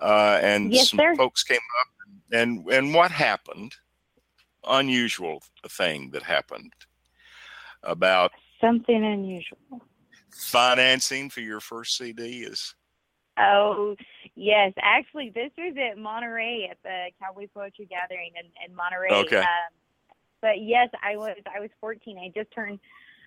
Uh, 0.00 0.38
and 0.42 0.72
yes, 0.72 0.90
some 0.90 0.98
sir. 0.98 1.14
folks 1.14 1.42
came 1.42 1.56
up, 1.56 1.99
and 2.32 2.66
and 2.70 2.94
what 2.94 3.10
happened? 3.10 3.74
Unusual 4.68 5.42
thing 5.68 6.10
that 6.10 6.22
happened 6.22 6.72
about 7.82 8.32
something 8.60 9.04
unusual. 9.04 9.58
Financing 10.30 11.30
for 11.30 11.40
your 11.40 11.60
first 11.60 11.96
CD 11.96 12.42
is. 12.42 12.74
Oh 13.38 13.96
yes, 14.34 14.72
actually, 14.82 15.32
this 15.34 15.50
was 15.56 15.74
at 15.90 15.98
Monterey 15.98 16.68
at 16.70 16.78
the 16.82 17.06
Cowboy 17.22 17.46
Poetry 17.54 17.86
Gathering 17.86 18.32
in, 18.38 18.46
in 18.68 18.76
Monterey. 18.76 19.10
Okay. 19.10 19.38
Um, 19.38 19.72
but 20.42 20.60
yes, 20.62 20.88
I 21.02 21.16
was 21.16 21.36
I 21.54 21.60
was 21.60 21.70
14. 21.80 22.18
I 22.18 22.38
just 22.38 22.52
turned 22.52 22.80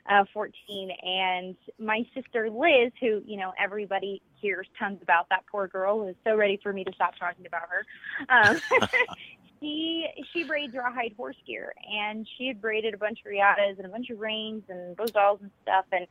uh, 0.10 0.26
14, 0.34 0.92
and 1.02 1.56
my 1.80 2.06
sister 2.14 2.50
Liz, 2.50 2.92
who 3.00 3.22
you 3.26 3.38
know 3.38 3.54
everybody 3.62 4.22
hears 4.42 4.68
tons 4.78 5.00
about, 5.02 5.30
that 5.30 5.44
poor 5.52 5.68
girl 5.68 6.08
is 6.08 6.16
so 6.24 6.36
ready 6.36 6.60
for 6.62 6.74
me 6.74 6.84
to 6.84 6.92
stop 6.94 7.14
talking 7.18 7.46
about 7.46 7.64
her. 7.70 7.86
Um, 8.30 8.60
she 9.60 10.06
she 10.34 10.44
braids 10.44 10.74
rawhide 10.74 11.14
horse 11.16 11.38
gear, 11.48 11.74
and 11.90 12.28
she 12.38 12.48
had 12.48 12.62
braided 12.62 12.94
a 12.94 12.98
bunch 12.98 13.20
of 13.26 13.32
riatas 13.32 13.78
and 13.78 13.86
a 13.86 13.90
bunch 13.90 14.10
of 14.10 14.20
reins 14.20 14.64
and 14.68 14.96
bozals 14.98 15.40
and 15.42 15.52
stuff, 15.62 15.86
and 15.92 16.06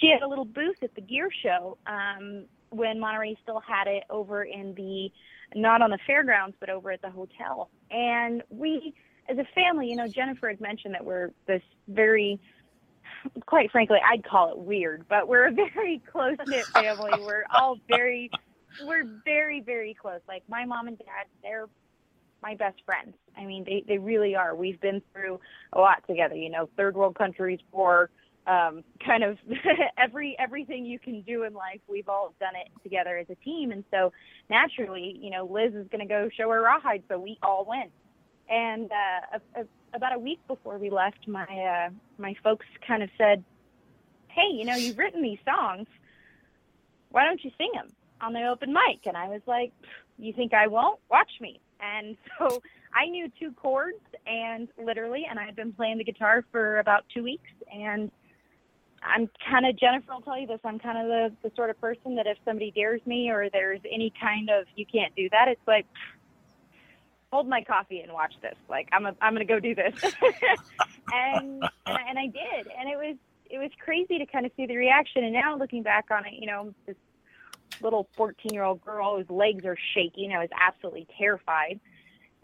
she 0.00 0.08
had 0.08 0.22
a 0.22 0.28
little 0.28 0.46
booth 0.46 0.82
at 0.82 0.94
the 0.94 1.02
gear 1.02 1.28
show 1.42 1.76
um, 1.86 2.46
when 2.70 2.98
Monterey 2.98 3.36
still 3.42 3.60
had 3.60 3.86
it 3.86 4.04
over 4.08 4.44
in 4.44 4.74
the 4.74 5.10
not 5.54 5.82
on 5.82 5.90
the 5.90 5.98
fairgrounds 6.06 6.56
but 6.58 6.70
over 6.70 6.90
at 6.90 7.02
the 7.02 7.10
hotel, 7.10 7.68
and 7.90 8.42
we 8.48 8.94
as 9.28 9.38
a 9.38 9.44
family, 9.54 9.88
you 9.88 9.96
know, 9.96 10.08
Jennifer 10.08 10.48
had 10.48 10.60
mentioned 10.60 10.94
that 10.94 11.04
we're 11.04 11.30
this 11.46 11.62
very 11.88 12.38
quite 13.46 13.70
frankly, 13.70 13.98
I'd 14.04 14.24
call 14.24 14.52
it 14.52 14.58
weird, 14.58 15.06
but 15.08 15.28
we're 15.28 15.46
a 15.46 15.52
very 15.52 16.02
close 16.12 16.36
knit 16.46 16.64
family. 16.66 17.12
We're 17.20 17.44
all 17.54 17.78
very, 17.88 18.30
we're 18.84 19.04
very, 19.24 19.60
very 19.60 19.94
close. 19.94 20.20
Like 20.28 20.42
my 20.48 20.64
mom 20.64 20.88
and 20.88 20.98
dad, 20.98 21.26
they're 21.42 21.68
my 22.42 22.54
best 22.54 22.76
friends. 22.84 23.14
I 23.36 23.44
mean, 23.44 23.64
they, 23.64 23.84
they 23.88 23.98
really 23.98 24.36
are. 24.36 24.54
We've 24.54 24.80
been 24.80 25.02
through 25.12 25.40
a 25.72 25.80
lot 25.80 26.06
together, 26.06 26.34
you 26.34 26.50
know, 26.50 26.68
third 26.76 26.94
world 26.94 27.16
countries, 27.16 27.58
war, 27.72 28.10
um, 28.46 28.84
kind 29.04 29.24
of 29.24 29.38
every, 29.98 30.36
everything 30.38 30.84
you 30.84 30.98
can 30.98 31.22
do 31.22 31.44
in 31.44 31.54
life. 31.54 31.80
We've 31.88 32.08
all 32.08 32.34
done 32.38 32.54
it 32.54 32.70
together 32.82 33.16
as 33.16 33.26
a 33.30 33.34
team. 33.36 33.72
And 33.72 33.82
so 33.90 34.12
naturally, 34.50 35.18
you 35.20 35.30
know, 35.30 35.46
Liz 35.46 35.74
is 35.74 35.88
going 35.88 36.06
to 36.06 36.06
go 36.06 36.28
show 36.36 36.50
her 36.50 36.62
rawhide. 36.62 37.02
So 37.08 37.18
we 37.18 37.38
all 37.42 37.64
went. 37.66 37.90
And, 38.48 38.90
uh, 38.92 39.38
a, 39.56 39.60
a, 39.62 39.64
about 39.94 40.14
a 40.14 40.18
week 40.18 40.40
before 40.46 40.78
we 40.78 40.90
left, 40.90 41.26
my 41.26 41.44
uh, 41.44 41.90
my 42.18 42.34
folks 42.42 42.66
kind 42.86 43.02
of 43.02 43.10
said, 43.16 43.44
"Hey, 44.28 44.48
you 44.52 44.64
know, 44.64 44.76
you've 44.76 44.98
written 44.98 45.22
these 45.22 45.38
songs. 45.44 45.86
Why 47.10 47.24
don't 47.24 47.42
you 47.44 47.50
sing 47.56 47.70
them 47.74 47.90
on 48.20 48.32
the 48.32 48.46
open 48.46 48.72
mic?" 48.72 49.06
And 49.06 49.16
I 49.16 49.28
was 49.28 49.42
like, 49.46 49.72
"You 50.18 50.32
think 50.32 50.52
I 50.52 50.66
won't? 50.66 51.00
Watch 51.10 51.30
me." 51.40 51.60
And 51.80 52.16
so 52.38 52.62
I 52.94 53.06
knew 53.06 53.30
two 53.38 53.52
chords, 53.52 54.04
and 54.26 54.68
literally, 54.82 55.26
and 55.28 55.38
I 55.38 55.44
had 55.44 55.56
been 55.56 55.72
playing 55.72 55.98
the 55.98 56.04
guitar 56.04 56.44
for 56.50 56.78
about 56.78 57.04
two 57.12 57.22
weeks, 57.22 57.50
and 57.72 58.10
I'm 59.02 59.28
kind 59.50 59.66
of 59.66 59.78
Jennifer 59.78 60.12
will 60.12 60.22
tell 60.22 60.38
you 60.38 60.46
this. 60.46 60.60
I'm 60.64 60.78
kind 60.78 60.98
of 60.98 61.06
the 61.06 61.48
the 61.48 61.54
sort 61.56 61.70
of 61.70 61.80
person 61.80 62.16
that 62.16 62.26
if 62.26 62.38
somebody 62.44 62.70
dares 62.70 63.00
me 63.06 63.30
or 63.30 63.48
there's 63.50 63.80
any 63.90 64.12
kind 64.20 64.50
of 64.50 64.66
you 64.76 64.86
can't 64.86 65.14
do 65.14 65.28
that, 65.30 65.48
it's 65.48 65.66
like 65.66 65.86
hold 67.34 67.48
my 67.48 67.64
coffee 67.64 67.98
and 67.98 68.12
watch 68.12 68.32
this. 68.42 68.54
Like 68.68 68.88
I'm 68.92 69.06
a, 69.06 69.16
I'm 69.20 69.32
gonna 69.32 69.44
go 69.44 69.58
do 69.58 69.74
this, 69.74 69.92
and 71.12 71.64
and 71.64 71.70
I, 71.84 72.02
and 72.08 72.18
I 72.18 72.26
did, 72.26 72.68
and 72.78 72.88
it 72.88 72.96
was 72.96 73.16
it 73.50 73.58
was 73.58 73.70
crazy 73.84 74.18
to 74.18 74.26
kind 74.26 74.46
of 74.46 74.52
see 74.56 74.66
the 74.66 74.76
reaction. 74.76 75.24
And 75.24 75.32
now 75.32 75.56
looking 75.56 75.82
back 75.82 76.06
on 76.12 76.24
it, 76.26 76.34
you 76.34 76.46
know, 76.46 76.72
this 76.86 76.94
little 77.80 78.08
14 78.12 78.54
year 78.54 78.62
old 78.62 78.84
girl 78.84 79.16
whose 79.16 79.28
legs 79.28 79.64
are 79.64 79.76
shaking, 79.94 80.32
I 80.32 80.38
was 80.38 80.48
absolutely 80.58 81.08
terrified, 81.18 81.80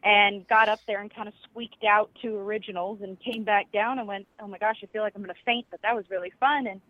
and 0.03 0.47
got 0.49 0.69
up 0.69 0.81
there 0.89 1.01
and 1.01 1.15
kind 1.15 1.29
of 1.29 1.35
squeaked 1.45 1.85
out 1.85 2.11
two 2.21 2.37
originals 2.37 3.01
and 3.01 3.17
came 3.21 3.45
back 3.45 3.71
down 3.71 4.01
and 4.01 4.09
went, 4.09 4.27
oh 4.41 4.49
my 4.49 4.59
gosh, 4.59 4.81
I 4.83 4.87
feel 4.87 5.03
like 5.03 5.13
I'm 5.15 5.23
gonna 5.23 5.35
faint, 5.47 5.67
but 5.71 5.81
that 5.83 5.95
was 5.95 6.05
really 6.11 6.33
fun. 6.41 6.67
And 6.67 6.81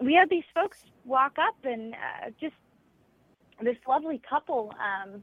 we 0.00 0.14
had 0.14 0.28
these 0.28 0.48
folks 0.52 0.82
walk 1.04 1.36
up 1.38 1.54
and 1.62 1.94
uh, 1.94 2.30
just 2.40 2.56
this 3.60 3.76
lovely 3.86 4.20
couple. 4.28 4.74
Um, 4.80 5.22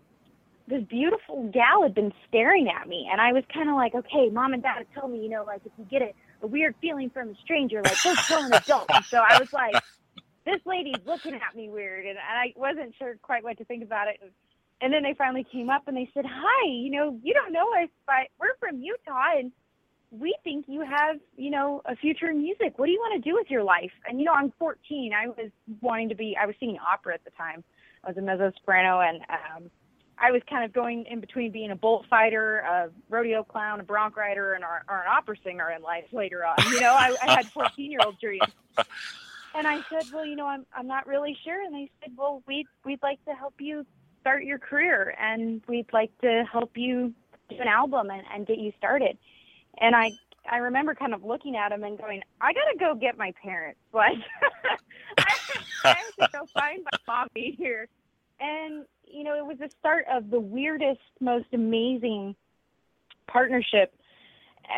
this 0.70 0.84
beautiful 0.84 1.50
gal 1.52 1.82
had 1.82 1.96
been 1.96 2.14
staring 2.28 2.70
at 2.70 2.88
me, 2.88 3.10
and 3.12 3.20
I 3.20 3.34
was 3.34 3.44
kind 3.52 3.70
of 3.70 3.76
like, 3.76 3.96
okay, 3.96 4.30
mom 4.30 4.54
and 4.54 4.62
dad 4.62 4.86
told 4.96 5.12
me, 5.12 5.20
you 5.22 5.30
know, 5.30 5.44
like 5.44 5.62
if 5.66 5.72
you 5.78 5.86
get 5.86 6.02
a, 6.04 6.12
a 6.44 6.48
weird 6.48 6.76
feeling 6.80 7.10
from 7.10 7.30
a 7.30 7.36
stranger, 7.44 7.82
like 7.84 7.98
go 8.04 8.14
tell 8.16 8.44
an 8.44 8.54
adult. 8.54 8.86
And 8.94 9.04
so 9.04 9.18
I 9.18 9.40
was 9.40 9.52
like, 9.52 9.74
this 10.46 10.62
lady's 10.66 11.02
looking 11.06 11.34
at 11.34 11.56
me 11.56 11.70
weird, 11.70 12.06
and, 12.06 12.18
and 12.18 12.20
I 12.20 12.54
wasn't 12.56 12.94
sure 13.00 13.16
quite 13.22 13.44
what 13.44 13.58
to 13.58 13.66
think 13.66 13.84
about 13.84 14.08
it. 14.10 14.20
And, 14.22 14.32
and 14.82 14.94
then 14.94 15.04
they 15.04 15.16
finally 15.18 15.46
came 15.52 15.70
up 15.70 15.88
and 15.88 15.98
they 15.98 16.10
said, 16.14 16.26
hi, 16.26 16.70
you 16.70 16.92
know, 16.92 17.20
you 17.24 17.34
don't 17.34 17.52
know 17.52 17.68
us, 17.82 17.90
but 18.06 18.30
we're 18.40 18.56
from 18.60 18.80
Utah, 18.80 19.40
and 19.40 19.52
we 20.12 20.36
think 20.44 20.66
you 20.68 20.82
have, 20.82 21.18
you 21.36 21.50
know, 21.50 21.82
a 21.86 21.96
future 21.96 22.30
in 22.30 22.42
music. 22.42 22.78
What 22.78 22.86
do 22.86 22.92
you 22.92 23.00
want 23.00 23.22
to 23.22 23.30
do 23.30 23.36
with 23.36 23.50
your 23.50 23.64
life? 23.64 23.92
And 24.08 24.20
you 24.20 24.26
know, 24.26 24.34
I'm 24.34 24.54
14. 24.60 25.12
I 25.14 25.28
was 25.28 25.52
wanting 25.82 26.10
to 26.10 26.16
be. 26.16 26.38
I 26.42 26.46
was 26.46 26.56
singing 26.60 26.78
opera 26.80 27.16
at 27.16 27.24
the 27.26 27.32
time. 27.32 27.64
I 28.04 28.10
was 28.10 28.18
a 28.18 28.22
mezzo 28.22 28.52
soprano, 28.58 29.02
and 29.02 29.22
um, 29.30 29.70
I 30.22 30.32
was 30.32 30.42
kind 30.50 30.66
of 30.66 30.74
going 30.74 31.06
in 31.06 31.20
between 31.20 31.52
being 31.52 31.72
a 31.72 31.76
bullfighter, 31.76 32.60
a 32.60 32.90
rodeo 33.10 33.44
clown, 33.44 33.80
a 33.80 33.84
bronc 33.84 34.18
rider, 34.18 34.54
and 34.54 34.64
or, 34.64 34.84
or 34.90 35.02
an 35.02 35.08
opera 35.10 35.36
singer 35.44 35.72
in 35.72 35.82
life 35.82 36.06
later 36.12 36.46
on. 36.46 36.56
You 36.72 36.82
know, 36.82 36.94
I, 36.94 37.16
I 37.26 37.36
had 37.36 37.46
14 37.54 37.92
year 37.92 38.02
old 38.06 38.20
dreams. 38.20 38.48
And 39.56 39.68
I 39.68 39.82
said, 39.90 40.04
well, 40.14 40.26
you 40.26 40.36
know, 40.36 40.46
I'm 40.46 40.66
I'm 40.76 40.88
not 40.88 41.08
really 41.08 41.36
sure. 41.44 41.60
And 41.66 41.74
they 41.74 41.90
said, 42.02 42.14
well, 42.16 42.44
we'd 42.48 42.68
we'd 42.86 43.02
like 43.02 43.24
to 43.26 43.34
help 43.34 43.56
you 43.60 43.86
start 44.22 44.44
your 44.44 44.60
career, 44.60 45.16
and 45.20 45.62
we'd 45.68 45.92
like 45.92 46.12
to 46.22 46.44
help 46.52 46.78
you 46.78 47.14
do 47.50 47.56
an 47.60 47.68
album 47.68 48.12
and, 48.12 48.24
and 48.32 48.46
get 48.46 48.60
you 48.60 48.72
started. 48.78 49.18
And 49.80 49.96
I 49.96 50.12
I 50.50 50.58
remember 50.58 50.94
kind 50.94 51.14
of 51.14 51.24
looking 51.24 51.56
at 51.56 51.72
him 51.72 51.84
and 51.84 51.98
going, 51.98 52.22
I 52.40 52.54
gotta 52.54 52.78
go 52.80 52.96
get 52.96 53.18
my 53.18 53.34
parents. 53.42 53.80
Like 53.94 54.18
I, 55.18 55.26
I 55.84 55.88
have 55.90 56.16
to 56.18 56.38
go 56.38 56.46
find 56.54 56.84
my 56.84 56.98
mommy 57.08 57.56
here. 57.58 57.88
And 58.40 58.86
you 59.10 59.24
know, 59.24 59.36
it 59.36 59.46
was 59.46 59.58
the 59.60 59.70
start 59.80 60.06
of 60.12 60.30
the 60.30 60.40
weirdest, 60.40 61.02
most 61.20 61.48
amazing 61.54 62.36
partnership. 63.28 63.94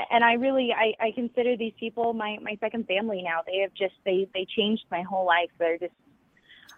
And 0.09 0.23
I 0.23 0.33
really, 0.33 0.73
I, 0.73 0.93
I 1.03 1.11
consider 1.11 1.57
these 1.57 1.73
people 1.79 2.13
my, 2.13 2.37
my 2.41 2.57
second 2.61 2.87
family 2.87 3.21
now. 3.21 3.41
They 3.45 3.59
have 3.59 3.73
just, 3.73 3.95
they, 4.05 4.27
they 4.33 4.45
changed 4.45 4.83
my 4.89 5.01
whole 5.01 5.25
life. 5.25 5.49
They're 5.59 5.77
just 5.77 5.93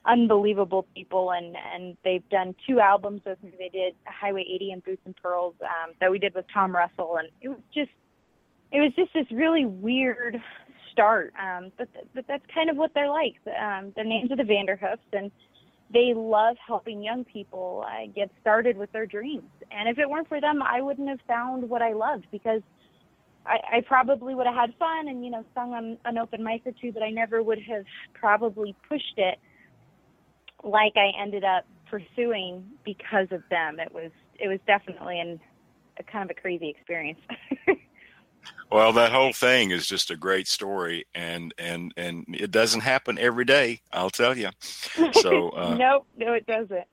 unbelievable 0.06 0.88
people. 0.96 1.32
And, 1.32 1.56
and 1.74 1.96
they've 2.04 2.28
done 2.30 2.56
two 2.68 2.80
albums 2.80 3.22
with 3.26 3.42
me. 3.44 3.52
They 3.58 3.70
did 3.70 3.94
Highway 4.06 4.46
80 4.56 4.72
and 4.72 4.84
Boots 4.84 5.02
and 5.06 5.16
Pearls 5.16 5.54
um, 5.62 5.94
that 6.02 6.10
we 6.10 6.18
did 6.18 6.34
with 6.34 6.46
Tom 6.52 6.76
Russell. 6.76 7.18
And 7.18 7.30
it 7.42 7.50
was 7.50 7.60
just, 7.74 7.92
it 8.72 8.80
was 8.80 8.92
just 8.96 9.14
this 9.14 9.32
really 9.32 9.66
weird 9.66 10.42
start. 10.92 11.34
Um, 11.40 11.72
but, 11.78 11.88
but 12.16 12.26
that's 12.28 12.46
kind 12.54 12.72
of 12.72 12.78
what 12.78 12.92
they're 12.96 13.10
like. 13.10 13.36
Um, 13.48 13.94
their 13.96 14.06
names 14.06 14.32
are 14.32 14.38
the 14.38 14.44
Vanderhoofs 14.44 14.98
and, 15.12 15.32
they 15.94 16.14
love 16.16 16.56
helping 16.66 17.04
young 17.04 17.24
people 17.24 17.86
uh, 17.88 18.08
get 18.14 18.30
started 18.42 18.78
with 18.78 18.92
their 18.92 19.06
dreams. 19.06 19.50
And 19.72 19.88
if 19.88 19.98
it 20.00 20.10
weren't 20.10 20.28
for 20.28 20.42
them, 20.42 20.62
I 20.62 20.82
wouldn't 20.82 21.08
have 21.08 21.20
found 21.28 21.70
what 21.70 21.82
I 21.82 21.94
loved 21.94 22.26
because 22.32 22.62
I, 23.46 23.78
I 23.78 23.82
probably 23.82 24.36
would 24.36 24.48
have 24.48 24.56
had 24.56 24.74
fun 24.80 25.08
and 25.08 25.24
you 25.24 25.32
know 25.32 25.44
sung 25.54 25.74
on 25.74 25.98
an 26.06 26.18
open 26.18 26.44
mic 26.44 26.64
or 26.66 26.72
two, 26.82 26.92
but 26.92 27.04
I 27.04 27.10
never 27.10 27.44
would 27.44 27.60
have 27.70 27.86
probably 28.14 28.76
pushed 28.90 29.18
it 29.18 29.40
like 30.64 30.94
I 30.96 31.12
ended 31.22 31.44
up 31.44 31.66
pursuing 31.90 32.64
because 32.86 33.28
of 33.32 33.44
them. 33.50 33.80
It 33.80 33.94
was 33.94 34.12
it 34.40 34.48
was 34.48 34.60
definitely 34.66 35.20
an, 35.20 35.40
a 36.00 36.04
kind 36.04 36.30
of 36.30 36.36
a 36.36 36.40
crazy 36.40 36.70
experience. 36.70 37.20
Well, 38.72 38.92
that 38.94 39.12
whole 39.12 39.34
thing 39.34 39.72
is 39.72 39.86
just 39.86 40.10
a 40.10 40.18
great 40.18 40.48
story, 40.48 41.06
and 41.14 41.54
and 41.58 41.94
and 41.96 42.26
it 42.30 42.52
doesn't 42.52 42.82
happen 42.82 43.20
every 43.20 43.46
day. 43.46 43.82
I'll 43.92 44.10
tell 44.10 44.36
you. 44.38 44.50
So 45.14 45.50
uh, 45.56 45.76
nope, 45.76 46.08
no, 46.18 46.34
it 46.34 46.46
doesn't. 46.48 46.86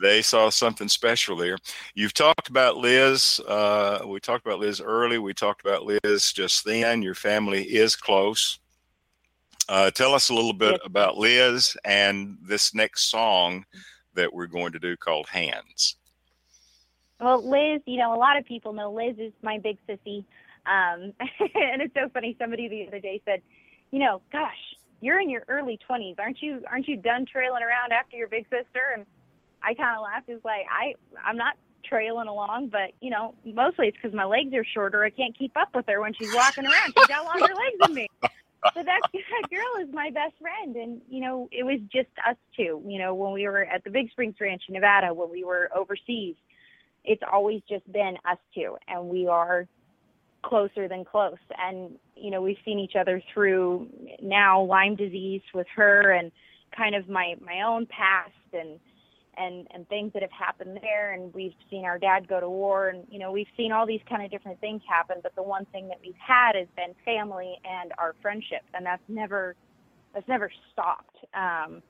They 0.00 0.22
saw 0.22 0.48
something 0.48 0.88
special 0.88 1.36
there. 1.36 1.56
You've 1.94 2.14
talked 2.14 2.48
about 2.48 2.76
Liz. 2.76 3.40
Uh, 3.48 4.00
we 4.06 4.20
talked 4.20 4.46
about 4.46 4.60
Liz 4.60 4.80
early. 4.80 5.18
We 5.18 5.34
talked 5.34 5.60
about 5.60 5.84
Liz 5.84 6.32
just 6.32 6.64
then. 6.64 7.02
Your 7.02 7.16
family 7.16 7.64
is 7.64 7.96
close. 7.96 8.60
Uh, 9.68 9.90
tell 9.90 10.14
us 10.14 10.28
a 10.28 10.34
little 10.34 10.52
bit 10.52 10.72
yep. 10.72 10.80
about 10.84 11.18
Liz 11.18 11.76
and 11.84 12.38
this 12.42 12.74
next 12.74 13.10
song 13.10 13.64
that 14.14 14.32
we're 14.32 14.46
going 14.46 14.72
to 14.72 14.78
do 14.78 14.96
called 14.96 15.28
Hands. 15.28 15.96
Well, 17.20 17.42
Liz, 17.46 17.82
you 17.84 17.98
know, 17.98 18.14
a 18.14 18.18
lot 18.18 18.36
of 18.36 18.44
people 18.44 18.72
know 18.72 18.92
Liz 18.92 19.16
is 19.18 19.32
my 19.42 19.58
big 19.58 19.78
sissy. 19.88 20.24
Um, 20.66 21.12
and 21.20 21.82
it's 21.82 21.94
so 21.94 22.08
funny. 22.12 22.36
Somebody 22.38 22.68
the 22.68 22.86
other 22.88 23.00
day 23.00 23.20
said, 23.24 23.42
you 23.90 23.98
know, 23.98 24.20
gosh, 24.32 24.58
you're 25.00 25.20
in 25.20 25.30
your 25.30 25.44
early 25.48 25.78
20s, 25.88 26.18
aren't 26.18 26.42
you? 26.42 26.62
Aren't 26.70 26.88
you 26.88 26.96
done 26.96 27.24
trailing 27.30 27.62
around 27.62 27.92
after 27.92 28.16
your 28.16 28.28
big 28.28 28.44
sister? 28.44 28.82
And 28.94 29.06
I 29.62 29.74
kind 29.74 29.96
of 29.96 30.02
laughed. 30.02 30.28
It's 30.28 30.44
like 30.44 30.66
I, 30.70 30.94
I'm 31.24 31.36
not 31.36 31.56
trailing 31.84 32.28
along, 32.28 32.68
but 32.68 32.92
you 33.00 33.10
know, 33.10 33.34
mostly 33.44 33.88
it's 33.88 33.96
because 33.96 34.14
my 34.14 34.24
legs 34.24 34.52
are 34.54 34.64
shorter. 34.64 35.04
I 35.04 35.10
can't 35.10 35.36
keep 35.36 35.56
up 35.56 35.74
with 35.74 35.86
her 35.88 36.00
when 36.00 36.12
she's 36.14 36.32
walking 36.34 36.64
around. 36.64 36.94
She's 36.96 37.06
got 37.06 37.24
longer 37.24 37.54
legs 37.54 37.76
than 37.80 37.94
me. 37.94 38.08
But 38.20 38.84
that, 38.86 39.00
that 39.12 39.50
girl 39.50 39.86
is 39.86 39.92
my 39.92 40.10
best 40.10 40.34
friend, 40.40 40.76
and 40.76 41.00
you 41.08 41.20
know, 41.20 41.48
it 41.52 41.64
was 41.64 41.80
just 41.92 42.08
us 42.28 42.36
two. 42.56 42.82
You 42.86 42.98
know, 42.98 43.14
when 43.14 43.32
we 43.32 43.46
were 43.46 43.64
at 43.64 43.84
the 43.84 43.90
Big 43.90 44.10
Springs 44.10 44.34
Ranch 44.40 44.62
in 44.68 44.74
Nevada, 44.74 45.14
when 45.14 45.30
we 45.30 45.44
were 45.44 45.70
overseas, 45.74 46.36
it's 47.04 47.22
always 47.30 47.62
just 47.68 47.90
been 47.90 48.16
us 48.28 48.38
two, 48.54 48.76
and 48.88 49.08
we 49.08 49.26
are 49.26 49.66
closer 50.42 50.88
than 50.88 51.04
close. 51.04 51.36
And, 51.58 51.98
you 52.16 52.30
know, 52.30 52.40
we've 52.40 52.58
seen 52.64 52.78
each 52.78 52.96
other 52.96 53.22
through 53.32 53.88
now 54.22 54.62
Lyme 54.62 54.96
disease 54.96 55.42
with 55.52 55.66
her 55.74 56.12
and 56.12 56.30
kind 56.76 56.94
of 56.94 57.08
my, 57.08 57.34
my 57.40 57.62
own 57.62 57.86
past 57.86 58.32
and, 58.52 58.78
and, 59.36 59.66
and 59.72 59.88
things 59.88 60.12
that 60.12 60.22
have 60.22 60.32
happened 60.32 60.78
there. 60.82 61.12
And 61.12 61.32
we've 61.34 61.54
seen 61.70 61.84
our 61.84 61.98
dad 61.98 62.28
go 62.28 62.40
to 62.40 62.48
war 62.48 62.88
and, 62.88 63.04
you 63.10 63.18
know, 63.18 63.32
we've 63.32 63.48
seen 63.56 63.72
all 63.72 63.86
these 63.86 64.00
kind 64.08 64.24
of 64.24 64.30
different 64.30 64.60
things 64.60 64.82
happen. 64.88 65.18
But 65.22 65.34
the 65.34 65.42
one 65.42 65.64
thing 65.66 65.88
that 65.88 65.98
we've 66.04 66.14
had 66.14 66.54
has 66.54 66.68
been 66.76 66.94
family 67.04 67.56
and 67.64 67.92
our 67.98 68.14
friendship. 68.22 68.62
And 68.74 68.86
that's 68.86 69.02
never, 69.08 69.56
that's 70.14 70.28
never 70.28 70.50
stopped. 70.72 71.16
Um, 71.34 71.82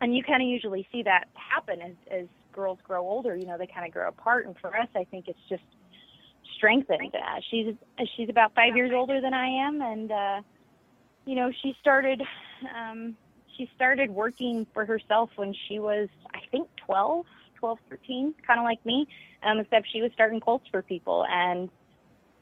and 0.00 0.14
you 0.14 0.22
kind 0.22 0.42
of 0.42 0.48
usually 0.48 0.86
see 0.92 1.02
that 1.04 1.28
happen 1.34 1.80
as, 1.82 1.94
as 2.10 2.26
girls 2.52 2.78
grow 2.84 3.02
older, 3.02 3.36
you 3.36 3.46
know, 3.46 3.56
they 3.58 3.66
kind 3.66 3.86
of 3.86 3.92
grow 3.92 4.08
apart. 4.08 4.46
And 4.46 4.56
for 4.58 4.76
us, 4.76 4.88
I 4.96 5.04
think 5.04 5.28
it's 5.28 5.38
just, 5.48 5.62
strengthened. 6.56 7.14
Uh, 7.14 7.40
she's 7.50 7.74
she's 8.16 8.28
about 8.28 8.54
five 8.54 8.76
years 8.76 8.92
older 8.94 9.20
than 9.20 9.34
I 9.34 9.46
am, 9.46 9.80
and 9.80 10.12
uh, 10.12 10.40
you 11.24 11.34
know 11.34 11.50
she 11.62 11.74
started 11.80 12.22
um, 12.74 13.16
she 13.56 13.70
started 13.74 14.10
working 14.10 14.66
for 14.74 14.84
herself 14.84 15.30
when 15.36 15.54
she 15.68 15.78
was 15.78 16.08
I 16.34 16.40
think 16.50 16.68
12, 16.86 17.26
12, 17.56 17.78
13, 17.88 18.34
kind 18.46 18.60
of 18.60 18.64
like 18.64 18.84
me, 18.84 19.06
um, 19.42 19.58
except 19.58 19.88
she 19.92 20.02
was 20.02 20.10
starting 20.12 20.40
colts 20.40 20.66
for 20.70 20.82
people. 20.82 21.24
And 21.28 21.70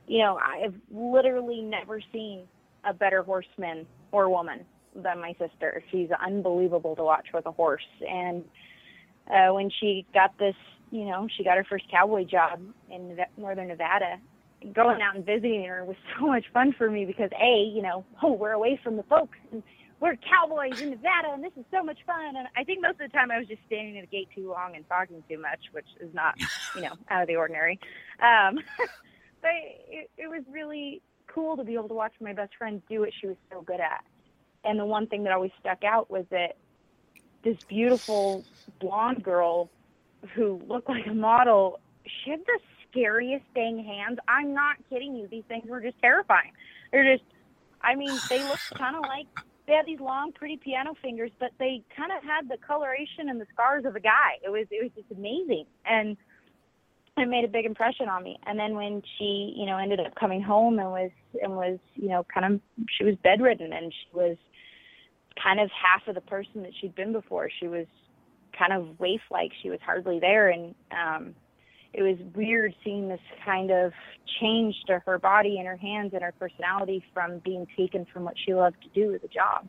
you 0.07 0.19
know 0.19 0.39
I've 0.39 0.75
literally 0.91 1.61
never 1.61 2.01
seen 2.13 2.45
a 2.85 2.93
better 2.93 3.23
horseman 3.23 3.87
or 4.13 4.29
woman 4.29 4.65
than 4.95 5.21
my 5.21 5.35
sister. 5.39 5.83
She's 5.91 6.11
unbelievable 6.25 6.97
to 6.97 7.03
watch 7.03 7.27
with 7.33 7.47
a 7.47 7.53
horse, 7.53 7.87
and 8.09 8.45
uh, 9.29 9.53
when 9.53 9.71
she 9.71 10.07
got 10.13 10.37
this 10.39 10.57
you 10.95 11.05
know, 11.07 11.27
she 11.37 11.43
got 11.43 11.57
her 11.57 11.65
first 11.65 11.91
cowboy 11.91 12.25
job 12.25 12.61
in 12.89 13.19
northern 13.37 13.67
Nevada. 13.67 14.21
Going 14.73 15.03
out 15.03 15.17
and 15.17 15.27
visiting 15.27 15.65
her 15.65 15.85
was 15.85 15.97
so 16.19 16.27
much 16.29 16.45
fun 16.53 16.73
for 16.73 16.89
me 16.89 17.05
because 17.05 17.31
a, 17.33 17.65
you 17.75 17.83
know, 17.83 18.05
oh, 18.23 18.33
we're 18.33 18.53
away 18.53 18.79
from 18.83 18.97
the 18.97 19.03
folks 19.03 19.37
and 19.51 19.65
we're 19.99 20.15
cowboys 20.17 20.81
in 20.81 20.91
Nevada 20.91 21.33
and 21.33 21.43
this 21.43 21.53
is 21.57 21.65
so 21.73 21.83
much 21.83 21.99
fun. 22.07 22.37
And 22.37 22.47
I 22.57 22.63
think 22.63 22.81
most 22.81 23.01
of 23.01 23.11
the 23.11 23.19
time 23.19 23.33
I 23.33 23.39
was 23.39 23.49
just 23.49 23.61
standing 23.67 23.99
at 23.99 24.09
the 24.09 24.17
gate 24.17 24.29
too 24.37 24.49
long 24.49 24.77
and 24.77 24.89
talking 24.89 25.21
too 25.29 25.39
much, 25.39 25.59
which 25.73 25.89
is 26.01 26.15
not, 26.15 26.37
you 26.77 26.83
know, 26.83 26.93
out 27.11 27.23
of 27.23 27.27
the 27.27 27.35
ordinary. 27.35 27.81
Um, 28.23 28.61
but 29.43 29.51
it, 29.89 30.09
it 30.17 30.29
was 30.29 30.45
really 30.49 31.03
cool 31.27 31.57
to 31.57 31.65
be 31.65 31.75
able 31.75 31.89
to 31.89 31.95
watch 31.95 32.13
my 32.21 32.35
best 32.35 32.53
friend 32.57 32.81
do 32.89 33.01
what 33.01 33.11
she 33.21 33.27
was 33.27 33.37
so 33.51 33.63
good 33.63 33.81
at. 33.81 34.05
And 34.63 34.79
the 34.79 34.87
one 34.87 35.09
thing 35.09 35.25
that 35.25 35.33
always 35.33 35.51
stuck 35.59 35.83
out 35.83 36.09
was 36.09 36.25
that 36.31 36.57
this 37.43 37.57
beautiful 37.69 38.45
blonde 38.79 39.25
girl 39.25 39.71
who 40.35 40.61
looked 40.67 40.89
like 40.89 41.07
a 41.07 41.15
model, 41.15 41.81
she 42.07 42.31
had 42.31 42.41
the 42.41 42.59
scariest 42.91 43.45
dang 43.55 43.85
hands. 43.85 44.19
I'm 44.29 44.55
not 44.55 44.77
kidding 44.89 45.17
you. 45.17 45.29
These 45.29 45.45
things 45.49 45.69
were 45.69 45.81
just 45.81 45.99
terrifying. 46.01 46.53
They're 46.93 47.17
just, 47.17 47.25
I 47.83 47.95
mean, 47.95 48.17
they 48.29 48.43
looked 48.43 48.71
kind 48.79 48.97
of 48.97 49.03
like 49.03 49.27
they 49.67 49.73
had 49.75 49.87
these 49.87 50.01
long, 50.01 50.33
pretty 50.33 50.57
piano 50.57 50.95
fingers, 51.03 51.31
but 51.41 51.51
they 51.59 51.83
kind 51.97 52.13
of 52.13 52.23
had 52.23 52.49
the 52.49 52.57
coloration 52.65 53.29
and 53.29 53.41
the 53.41 53.47
scars 53.53 53.85
of 53.85 53.97
a 53.97 54.01
guy. 54.01 54.39
It 54.45 54.51
was, 54.51 54.67
it 54.71 54.83
was 54.83 54.93
just 54.95 55.11
amazing, 55.11 55.65
and 55.87 56.17
it 57.17 57.29
made 57.29 57.45
a 57.45 57.49
big 57.49 57.65
impression 57.65 58.09
on 58.09 58.23
me. 58.23 58.39
And 58.47 58.59
then 58.59 58.75
when 58.75 59.03
she, 59.17 59.55
you 59.57 59.67
know, 59.67 59.79
ended 59.79 60.01
up 60.01 60.15
coming 60.17 60.43
home 60.43 60.79
and 60.79 60.91
was, 60.91 61.11
and 61.43 61.57
was, 61.57 61.79
you 61.95 62.09
know, 62.09 62.27
kind 62.33 62.55
of, 62.55 62.61
she 62.99 63.05
was 63.05 63.15
bedridden 63.23 63.73
and 63.73 63.93
she 63.93 64.17
was 64.17 64.37
kind 65.43 65.61
of 65.61 65.71
half 65.71 66.07
of 66.09 66.15
the 66.15 66.21
person 66.21 66.63
that 66.63 66.73
she'd 66.81 66.95
been 66.95 67.13
before. 67.13 67.49
She 67.61 67.69
was 67.69 67.87
kind 68.59 68.73
of 68.73 68.99
waif 68.99 69.21
like 69.31 69.53
she 69.63 69.71
was 69.71 69.81
hardly 69.85 70.19
there 70.21 70.49
and 70.49 70.75
um 70.91 71.35
it 71.95 72.03
was 72.03 72.19
weird 72.35 72.75
seeing 72.83 73.09
this 73.09 73.21
kind 73.45 73.71
of 73.71 73.93
change 74.41 74.75
to 74.89 75.01
her 75.07 75.17
body 75.17 75.59
and 75.59 75.67
her 75.67 75.77
hands 75.77 76.13
and 76.13 76.23
her 76.23 76.35
personality 76.39 77.05
from 77.15 77.39
being 77.39 77.69
taken 77.77 78.05
from 78.13 78.25
what 78.25 78.35
she 78.37 78.53
loved 78.53 78.83
to 78.83 78.89
do 78.89 79.15
as 79.15 79.23
a 79.23 79.29
job. 79.29 79.69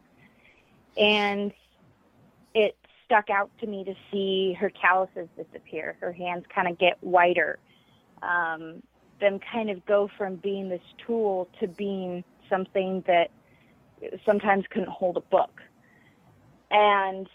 And 0.97 1.53
it 2.55 2.75
stuck 3.05 3.29
out 3.29 3.51
to 3.59 3.67
me 3.67 3.83
to 3.83 3.93
see 4.11 4.53
her 4.59 4.71
calluses 4.71 5.27
disappear. 5.37 5.97
Her 5.99 6.11
hands 6.11 6.45
kind 6.53 6.67
of 6.67 6.79
get 6.79 6.97
whiter 7.01 7.59
um 8.23 8.81
them 9.19 9.39
kind 9.39 9.69
of 9.69 9.85
go 9.85 10.09
from 10.17 10.35
being 10.35 10.67
this 10.67 10.81
tool 11.05 11.47
to 11.59 11.67
being 11.67 12.23
something 12.49 13.03
that 13.07 13.29
sometimes 14.25 14.65
couldn't 14.69 14.89
hold 14.89 15.15
a 15.15 15.21
book. 15.21 15.61
And 16.71 17.29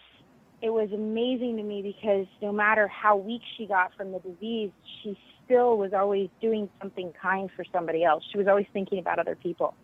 it 0.63 0.71
was 0.71 0.91
amazing 0.93 1.57
to 1.57 1.63
me 1.63 1.83
because 1.83 2.27
no 2.43 2.53
matter 2.53 2.87
how 2.89 3.17
weak 3.17 3.43
she 3.57 3.67
got 3.67 3.95
from 3.97 4.13
the 4.13 4.19
disease, 4.19 4.71
she 5.03 5.19
still 5.45 5.79
was 5.79 5.93
always 5.93 6.29
doing 6.41 6.69
something 6.81 7.13
kind 7.21 7.51
for 7.57 7.65
somebody 7.73 8.05
else. 8.05 8.23
She 8.31 8.39
was 8.39 8.47
always 8.47 8.67
thinking 8.73 8.99
about 8.99 9.19
other 9.19 9.35
people. 9.35 9.75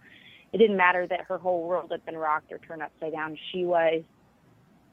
It 0.52 0.58
didn't 0.58 0.76
matter 0.76 1.06
that 1.06 1.22
her 1.28 1.38
whole 1.38 1.66
world 1.66 1.90
had 1.90 2.04
been 2.04 2.16
rocked 2.16 2.52
or 2.52 2.58
turned 2.58 2.82
upside 2.82 3.12
down. 3.12 3.36
She 3.52 3.64
was 3.64 4.02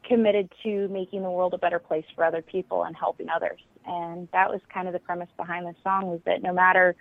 committed 0.07 0.51
to 0.63 0.87
making 0.89 1.21
the 1.21 1.29
world 1.29 1.53
a 1.53 1.57
better 1.57 1.79
place 1.79 2.05
for 2.15 2.23
other 2.23 2.41
people 2.41 2.83
and 2.83 2.95
helping 2.95 3.27
others. 3.29 3.59
And 3.85 4.27
that 4.33 4.49
was 4.49 4.61
kind 4.73 4.87
of 4.87 4.93
the 4.93 4.99
premise 4.99 5.29
behind 5.37 5.65
the 5.65 5.75
song 5.83 6.07
was 6.07 6.19
that 6.25 6.41
no 6.41 6.53
matter 6.53 6.95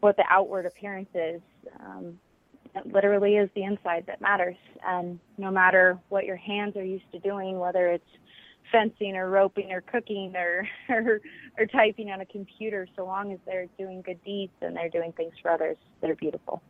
what 0.00 0.16
the 0.16 0.24
outward 0.28 0.66
appearance 0.66 1.08
is, 1.14 1.40
um, 1.80 2.18
it 2.76 2.92
literally 2.92 3.36
is 3.36 3.48
the 3.54 3.64
inside 3.64 4.04
that 4.06 4.20
matters. 4.20 4.56
And 4.86 5.18
no 5.38 5.50
matter 5.50 5.98
what 6.08 6.24
your 6.24 6.36
hands 6.36 6.76
are 6.76 6.84
used 6.84 7.10
to 7.12 7.18
doing, 7.18 7.58
whether 7.58 7.88
it's 7.88 8.04
fencing 8.72 9.16
or 9.16 9.30
roping 9.30 9.72
or 9.72 9.80
cooking 9.80 10.34
or, 10.36 10.68
or 10.88 11.20
or 11.58 11.66
typing 11.66 12.10
on 12.10 12.20
a 12.20 12.26
computer, 12.26 12.86
so 12.96 13.04
long 13.04 13.32
as 13.32 13.38
they're 13.46 13.68
doing 13.78 14.02
good 14.02 14.22
deeds 14.24 14.52
and 14.60 14.76
they're 14.76 14.90
doing 14.90 15.12
things 15.12 15.32
for 15.40 15.50
others 15.50 15.76
that 16.00 16.10
are 16.10 16.16
beautiful. 16.16 16.62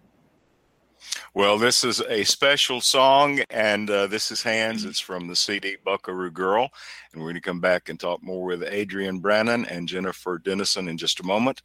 Well, 1.35 1.59
this 1.59 1.85
is 1.85 2.01
a 2.01 2.24
special 2.24 2.81
song, 2.81 3.40
and 3.51 3.90
uh, 3.90 4.06
this 4.06 4.31
is 4.31 4.43
Hands. 4.43 4.85
It's 4.85 5.01
from 5.01 5.28
the 5.28 5.36
CD 5.36 5.77
Buckaroo 5.85 6.31
Girl. 6.31 6.70
And 7.12 7.20
we're 7.20 7.28
going 7.28 7.35
to 7.35 7.40
come 7.40 7.60
back 7.60 7.89
and 7.89 7.98
talk 7.98 8.23
more 8.23 8.44
with 8.44 8.62
Adrian 8.62 9.20
Brannan 9.20 9.66
and 9.66 9.89
Jennifer 9.89 10.39
Denison 10.39 10.89
in 10.89 10.98
just 10.98 11.20
a 11.20 11.24
moment 11.24 11.62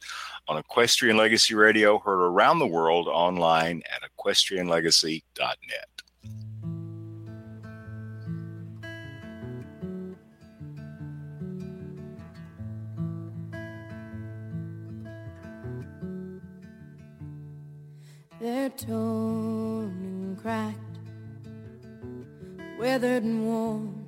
on 0.48 0.58
Equestrian 0.58 1.16
Legacy 1.16 1.54
Radio, 1.54 1.98
heard 1.98 2.22
around 2.22 2.58
the 2.58 2.66
world 2.66 3.08
online 3.08 3.82
at 3.94 4.02
equestrianlegacy.net. 4.10 6.02
They're 18.42 18.70
torn 18.70 19.94
and 20.02 20.36
cracked, 20.36 20.98
weathered 22.76 23.22
and 23.22 23.46
worn. 23.46 24.04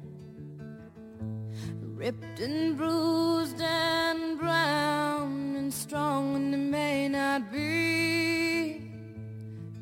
ripped 1.95 2.41
and 2.41 2.77
bruised 2.77 3.61
and 3.61 4.37
brown 4.37 5.55
and 5.55 5.73
strong 5.73 6.35
and 6.35 6.53
they 6.53 6.59
may 6.59 7.09
not 7.09 7.53
be 7.53 8.91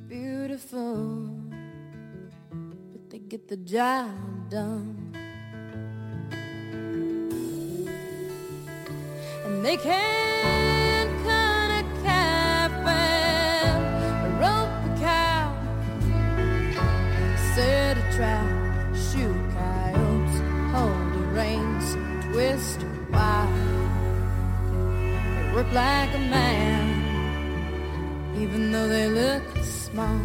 beautiful, 0.06 1.30
but 2.92 3.08
they 3.08 3.20
get 3.20 3.48
the 3.48 3.56
job 3.56 4.10
done. 4.50 5.16
And 9.46 9.64
they 9.64 9.78
can 9.78 10.61
Like 25.70 26.12
a 26.14 26.18
man, 26.18 26.82
even 28.36 28.72
though 28.72 28.88
they 28.88 29.08
look 29.08 29.42
small. 29.62 30.18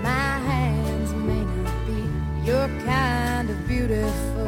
My 0.00 0.38
hands 0.50 1.12
may 1.14 1.44
not 1.64 1.86
be 1.86 2.08
your 2.46 2.68
kind 2.84 3.50
of 3.50 3.66
beautiful. 3.66 4.46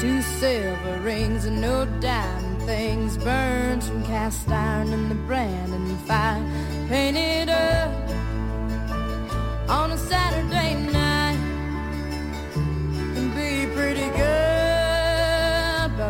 Two 0.00 0.22
silver 0.22 0.98
rings 1.02 1.44
and 1.44 1.60
no 1.60 1.84
diamond 2.00 2.62
things 2.62 3.16
burned 3.16 3.84
from 3.84 4.02
cast 4.06 4.48
iron 4.48 4.92
in 4.92 5.08
the 5.08 5.14
brand 5.14 5.72
and 5.72 6.00
fire 6.00 6.42
painted 6.88 7.48
up 7.48 7.92
on 9.70 9.92
a 9.92 9.98
Saturday 9.98 10.74
night 10.90 10.97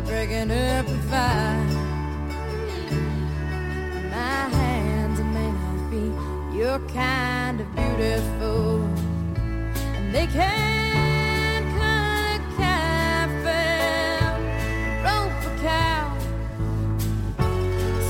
breaking 0.02 0.50
up 0.50 0.86
a 0.86 0.98
fight. 1.10 1.68
My 4.10 4.48
hands 4.58 5.20
may 5.20 5.50
not 5.50 5.90
be 5.90 6.04
your 6.56 6.78
kind 6.88 7.60
of 7.60 7.66
beautiful, 7.74 8.84
and 9.96 10.14
they 10.14 10.26
can 10.26 11.62
cut 11.78 12.40
a 12.58 13.58
rope 15.04 15.44
a 15.44 15.62
cow, 15.62 16.06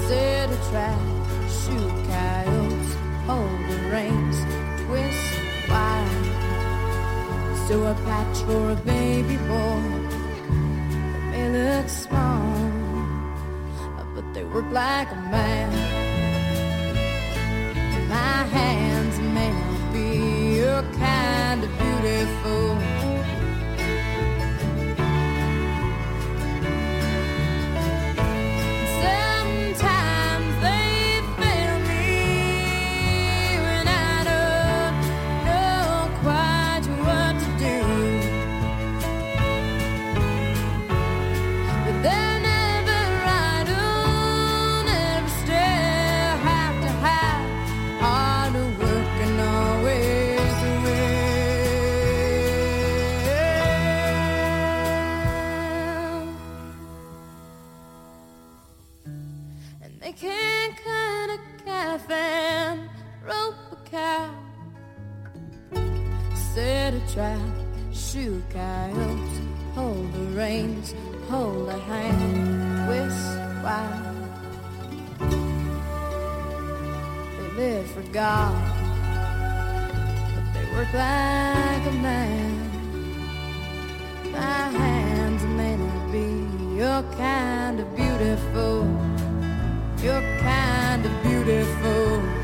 set 0.09 0.51
a 0.51 0.59
trap, 0.70 1.01
shoot 1.48 1.93
coyotes, 2.09 2.94
hold 3.27 3.60
the 3.70 3.77
reins, 3.90 4.39
twist 4.86 5.39
sew 7.69 7.85
a 7.85 7.94
patch 8.06 8.39
for 8.44 8.70
a 8.70 8.77
baby 8.77 9.36
boy. 9.47 10.07
Look 11.52 11.88
small, 11.88 12.70
but 14.14 14.34
they 14.34 14.44
work 14.44 14.70
like 14.70 15.10
a 15.10 15.14
man. 15.14 15.70
My 18.06 18.44
hands 18.56 19.18
may 19.18 19.50
not 19.50 19.92
be 19.94 20.56
your 20.56 20.82
kind 21.00 21.64
of 21.64 21.70
beautiful. 21.78 23.07
Trap, 67.18 67.40
shoot 67.92 68.44
coyotes, 68.52 69.40
hold 69.74 70.12
the 70.12 70.38
reins, 70.38 70.94
hold 71.28 71.68
a 71.68 71.76
hand, 71.76 72.86
twist 72.86 73.38
wild. 73.60 74.14
They 77.34 77.48
live 77.56 77.90
for 77.90 78.02
God, 78.12 78.54
but 80.32 80.46
they 80.54 80.64
work 80.70 80.92
like 80.94 81.86
a 81.86 81.96
man. 82.06 82.54
My 84.30 84.68
hands 84.78 85.42
may 85.42 85.76
not 85.76 86.12
be 86.12 86.46
your 86.76 87.02
kind 87.18 87.80
of 87.80 87.96
beautiful, 87.96 88.86
your 90.04 90.22
kind 90.38 91.04
of 91.04 91.22
beautiful. 91.24 92.38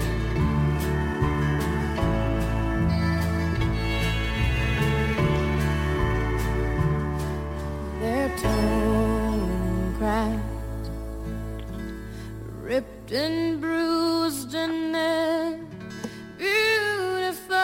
Ripped 12.75 13.13
and 13.13 13.61
bruised, 13.61 14.53
and 14.55 15.69
beautiful. 16.37 17.55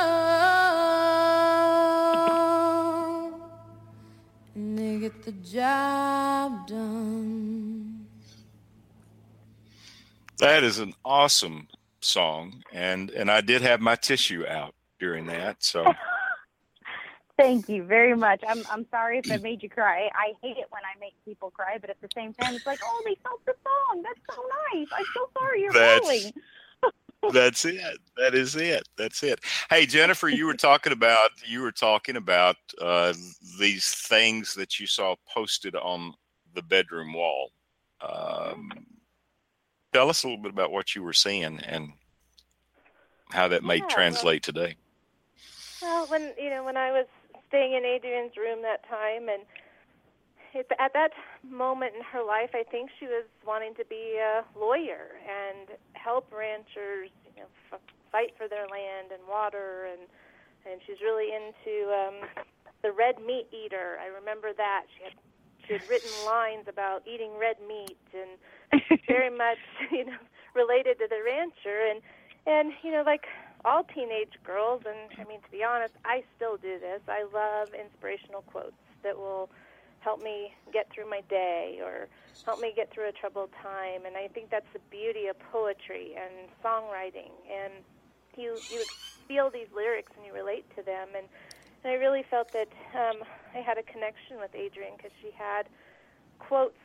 And 4.54 4.78
they 4.78 5.00
get 5.00 5.24
the 5.24 5.32
job 5.32 6.68
done. 6.68 8.06
That 10.38 10.62
is 10.62 10.78
an 10.78 10.94
awesome 11.04 11.66
song, 12.00 12.62
and 12.72 13.10
and 13.10 13.30
I 13.32 13.40
did 13.40 13.62
have 13.62 13.80
my 13.80 13.96
tissue 13.96 14.46
out 14.46 14.74
during 15.00 15.26
that. 15.26 15.64
So 15.64 15.92
Thank 17.40 17.68
you 17.70 17.84
very 17.84 18.14
much. 18.14 18.42
I'm 18.46 18.62
I'm 18.70 18.86
sorry 18.90 19.18
if 19.18 19.30
I 19.32 19.38
made 19.38 19.62
you 19.62 19.70
cry. 19.70 20.10
I 20.14 20.34
hate 20.42 20.58
it 20.58 20.66
when 20.70 20.82
I 20.84 20.98
make 21.00 21.14
people 21.24 21.50
cry, 21.50 21.78
but 21.80 21.88
at 21.88 22.00
the 22.00 22.08
same 22.14 22.34
time, 22.34 22.54
it's 22.54 22.66
like, 22.66 22.80
oh, 22.84 23.02
they 23.06 23.16
felt 23.22 23.44
the 23.46 23.54
song. 23.64 24.02
That's 24.02 24.20
so 24.36 24.42
nice. 24.74 24.88
I'm 24.92 25.04
so 25.14 25.30
sorry 25.38 25.62
you're 25.62 25.72
That's- 25.72 26.00
falling. 26.00 26.32
that's 27.32 27.64
it. 27.64 27.98
That 28.16 28.34
is 28.34 28.56
it. 28.56 28.86
That's 28.96 29.22
it. 29.22 29.40
Hey 29.70 29.86
Jennifer, 29.86 30.28
you 30.28 30.44
were 30.46 30.54
talking 30.54 30.92
about 30.92 31.30
you 31.46 31.62
were 31.62 31.72
talking 31.72 32.16
about 32.16 32.56
uh, 32.80 33.14
these 33.58 33.88
things 33.90 34.54
that 34.54 34.78
you 34.78 34.86
saw 34.86 35.14
posted 35.32 35.74
on 35.76 36.12
the 36.54 36.62
bedroom 36.62 37.12
wall. 37.14 37.52
Um, 38.02 38.70
tell 39.92 40.10
us 40.10 40.24
a 40.24 40.28
little 40.28 40.42
bit 40.42 40.52
about 40.52 40.72
what 40.72 40.94
you 40.94 41.02
were 41.02 41.12
seeing 41.14 41.58
and 41.60 41.92
how 43.30 43.48
that 43.48 43.64
may 43.64 43.76
Yeah, 43.76 43.80
well- 43.82 43.90
translate 43.90 44.42
today. 44.42 44.76
Well, 45.82 46.06
when 46.08 46.34
you 46.38 46.50
know 46.50 46.64
when 46.64 46.76
I 46.76 46.90
was 46.92 47.06
staying 47.51 47.74
in 47.74 47.85
Adrian's 47.85 48.39
room 48.39 48.62
that 48.62 48.86
time, 48.86 49.28
and 49.28 49.43
it, 50.55 50.66
at 50.78 50.94
that 50.94 51.10
moment 51.43 51.94
in 51.94 52.02
her 52.02 52.22
life, 52.22 52.51
I 52.55 52.62
think 52.62 52.90
she 52.98 53.06
was 53.06 53.27
wanting 53.47 53.74
to 53.74 53.85
be 53.86 54.18
a 54.18 54.47
lawyer 54.59 55.18
and 55.22 55.74
help 55.94 56.31
ranchers, 56.32 57.10
you 57.27 57.43
know, 57.43 57.51
f- 57.70 57.82
fight 58.10 58.35
for 58.39 58.48
their 58.48 58.66
land 58.66 59.10
and 59.12 59.22
water, 59.28 59.86
and 59.90 60.06
and 60.66 60.81
she's 60.86 61.01
really 61.02 61.32
into 61.32 61.89
um, 61.90 62.16
the 62.82 62.93
red 62.93 63.18
meat 63.18 63.48
eater. 63.51 63.98
I 64.02 64.06
remember 64.06 64.52
that. 64.56 64.86
She 64.97 65.05
had 65.05 65.14
she 65.66 65.72
had 65.74 65.82
written 65.89 66.10
lines 66.24 66.66
about 66.68 67.02
eating 67.06 67.32
red 67.39 67.56
meat 67.66 67.98
and 68.14 68.39
very 69.09 69.31
much 69.31 69.59
you 69.90 70.06
know 70.06 70.20
related 70.55 70.98
to 70.98 71.06
the 71.09 71.22
rancher. 71.24 71.90
And 71.90 72.02
and 72.47 72.72
you 72.82 72.93
know 72.93 73.02
like 73.06 73.27
all 73.64 73.84
teenage 73.84 74.32
girls 74.44 74.82
and 74.86 75.10
I 75.18 75.28
mean 75.28 75.40
to 75.40 75.50
be 75.50 75.62
honest 75.64 75.94
I 76.04 76.22
still 76.36 76.56
do 76.56 76.78
this. 76.78 77.00
I 77.08 77.24
love 77.32 77.68
inspirational 77.74 78.42
quotes 78.42 78.76
that 79.02 79.16
will 79.16 79.50
help 80.00 80.22
me 80.22 80.54
get 80.72 80.90
through 80.90 81.08
my 81.08 81.20
day 81.28 81.80
or 81.82 82.08
help 82.46 82.60
me 82.60 82.72
get 82.74 82.90
through 82.90 83.08
a 83.08 83.12
troubled 83.12 83.50
time 83.62 84.06
and 84.06 84.16
I 84.16 84.28
think 84.28 84.50
that's 84.50 84.70
the 84.72 84.80
beauty 84.90 85.26
of 85.26 85.36
poetry 85.52 86.14
and 86.16 86.48
songwriting 86.64 87.30
and 87.50 87.72
you 88.36 88.56
you 88.70 88.84
feel 89.28 89.50
these 89.50 89.68
lyrics 89.74 90.12
and 90.16 90.24
you 90.24 90.32
relate 90.32 90.64
to 90.76 90.82
them 90.82 91.08
and 91.16 91.26
and 91.82 91.92
I 91.92 91.96
really 91.96 92.22
felt 92.30 92.52
that 92.52 92.68
um, 92.94 93.22
I 93.54 93.58
had 93.58 93.78
a 93.78 93.82
connection 93.82 94.38
with 94.38 94.54
Adrian 94.54 94.92
because 94.96 95.12
she 95.22 95.30
had 95.36 95.66
quotes, 96.38 96.76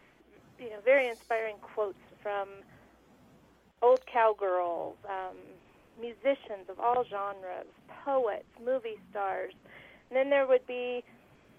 you 0.60 0.70
know, 0.70 0.80
very 0.84 1.10
inspiring 1.10 1.56
quotes 1.62 2.00
from 2.22 2.48
old 3.82 4.06
cowgirls, 4.06 4.96
um, 5.08 5.36
musicians 6.00 6.70
of 6.70 6.80
all 6.80 7.04
genres, 7.10 7.68
poets, 8.04 8.50
movie 8.64 9.00
stars, 9.12 9.54
And 10.10 10.18
then 10.18 10.30
there 10.30 10.48
would 10.48 10.66
be 10.68 11.04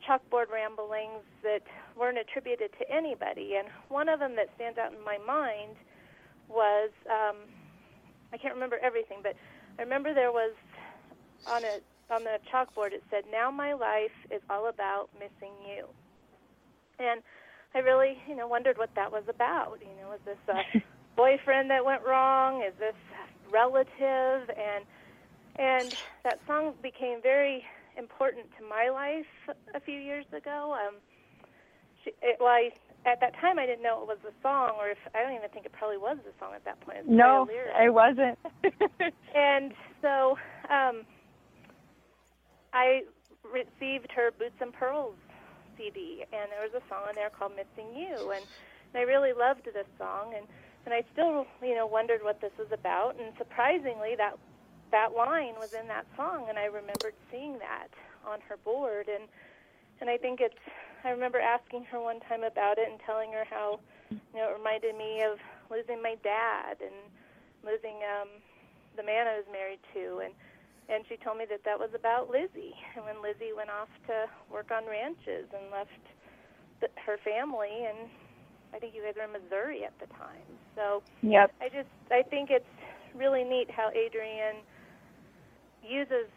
chalkboard 0.06 0.50
ramblings 0.52 1.24
that 1.42 1.62
weren't 1.98 2.18
attributed 2.18 2.70
to 2.78 2.84
anybody. 2.90 3.56
And 3.58 3.68
one 3.88 4.08
of 4.08 4.20
them 4.20 4.36
that 4.36 4.48
stands 4.54 4.78
out 4.78 4.92
in 4.92 5.02
my 5.04 5.18
mind 5.18 5.74
was 6.48 6.90
um, 7.10 7.36
I 8.32 8.36
can't 8.36 8.54
remember 8.54 8.78
everything, 8.82 9.18
but 9.22 9.34
I 9.78 9.82
remember 9.82 10.14
there 10.14 10.32
was 10.32 10.54
on 11.46 11.64
a 11.64 11.78
on 12.12 12.22
the 12.22 12.38
chalkboard 12.52 12.92
it 12.92 13.02
said, 13.10 13.24
"Now 13.30 13.50
my 13.50 13.72
life 13.72 14.14
is 14.30 14.42
all 14.48 14.68
about 14.68 15.08
missing 15.18 15.54
you." 15.66 15.86
And 16.98 17.22
I 17.74 17.78
really, 17.78 18.16
you 18.28 18.36
know, 18.36 18.46
wondered 18.46 18.78
what 18.78 18.90
that 18.94 19.10
was 19.10 19.24
about. 19.28 19.78
You 19.80 19.92
know, 20.00 20.08
was 20.10 20.20
this 20.24 20.38
a 20.48 20.82
boyfriend 21.16 21.70
that 21.70 21.84
went 21.84 22.02
wrong? 22.04 22.62
Is 22.62 22.74
this 22.78 22.94
relative? 23.50 24.50
And 24.50 24.84
and 25.58 25.92
that 26.24 26.38
song 26.46 26.74
became 26.82 27.22
very 27.22 27.64
important 27.96 28.46
to 28.58 28.64
my 28.64 28.90
life 28.90 29.56
a 29.74 29.80
few 29.80 29.98
years 29.98 30.26
ago. 30.36 30.76
Um, 30.76 30.96
she, 32.04 32.10
it, 32.22 32.36
well, 32.38 32.50
I, 32.50 32.70
at 33.06 33.20
that 33.20 33.34
time 33.40 33.58
I 33.58 33.66
didn't 33.66 33.82
know 33.82 34.02
it 34.02 34.08
was 34.08 34.18
a 34.28 34.34
song, 34.42 34.72
or 34.78 34.90
if 34.90 34.98
I 35.14 35.22
don't 35.22 35.34
even 35.34 35.48
think 35.50 35.64
it 35.64 35.72
probably 35.72 35.96
was 35.96 36.18
a 36.28 36.34
song 36.38 36.52
at 36.54 36.64
that 36.64 36.80
point. 36.80 36.98
It 36.98 37.08
No, 37.08 37.48
it 37.50 37.92
wasn't. 37.92 38.38
And 39.34 39.72
so 40.00 40.38
um, 40.70 41.04
I 42.72 43.02
received 43.44 44.10
her 44.12 44.30
Boots 44.38 44.56
and 44.60 44.72
Pearls 44.72 45.14
CD, 45.76 46.24
and 46.32 46.50
there 46.50 46.64
was 46.64 46.72
a 46.72 46.84
song 46.88 47.04
in 47.08 47.14
there 47.14 47.30
called 47.30 47.52
"Missing 47.52 47.94
You," 47.94 48.32
and, 48.32 48.44
and 48.92 48.96
I 48.96 49.02
really 49.02 49.32
loved 49.32 49.66
this 49.66 49.86
song, 49.98 50.32
and 50.36 50.46
and 50.86 50.94
I 50.94 51.02
still 51.12 51.44
you 51.60 51.74
know 51.74 51.86
wondered 51.86 52.22
what 52.22 52.40
this 52.40 52.52
was 52.58 52.68
about, 52.72 53.20
and 53.20 53.34
surprisingly 53.36 54.14
that 54.16 54.38
that 54.92 55.12
line 55.12 55.58
was 55.58 55.70
in 55.78 55.88
that 55.88 56.06
song, 56.16 56.46
and 56.48 56.58
I 56.58 56.66
remembered 56.66 57.14
seeing 57.30 57.58
that 57.58 57.90
on 58.24 58.38
her 58.48 58.56
board, 58.56 59.08
and 59.12 59.28
and 60.00 60.08
I 60.08 60.16
think 60.16 60.40
it's 60.40 60.62
I 61.04 61.10
remember 61.10 61.38
asking 61.38 61.84
her 61.90 62.00
one 62.00 62.20
time 62.26 62.42
about 62.42 62.78
it 62.78 62.88
and 62.90 62.98
telling 63.04 63.32
her 63.32 63.44
how 63.44 63.80
you 64.10 64.38
know 64.38 64.50
it 64.50 64.58
reminded 64.58 64.96
me 64.96 65.22
of 65.22 65.38
losing 65.70 66.00
my 66.02 66.16
dad 66.22 66.78
and 66.80 66.94
losing 67.66 67.98
um 68.06 68.42
the 68.96 69.02
man 69.02 69.26
I 69.26 69.36
was 69.36 69.46
married 69.52 69.82
to 69.94 70.22
and 70.24 70.32
and 70.88 71.02
she 71.10 71.18
told 71.18 71.38
me 71.38 71.44
that 71.50 71.66
that 71.66 71.78
was 71.78 71.90
about 71.94 72.30
Lizzie 72.30 72.74
and 72.94 73.04
when 73.04 73.18
Lizzie 73.22 73.50
went 73.54 73.70
off 73.70 73.90
to 74.06 74.30
work 74.50 74.70
on 74.70 74.86
ranches 74.86 75.50
and 75.50 75.70
left 75.70 75.98
the, 76.80 76.88
her 77.02 77.18
family 77.26 77.86
and 77.86 78.10
I 78.76 78.78
think 78.78 78.94
you 78.94 79.02
guys 79.02 79.14
were 79.16 79.24
in 79.24 79.32
Missouri 79.32 79.84
at 79.84 79.98
the 79.98 80.06
time. 80.14 80.44
So 80.76 81.02
yep. 81.22 81.50
I 81.62 81.68
just 81.68 81.88
I 82.10 82.22
think 82.22 82.50
it's 82.50 82.66
really 83.14 83.42
neat 83.42 83.70
how 83.70 83.88
Adrian 83.90 84.56
uses 85.82 86.28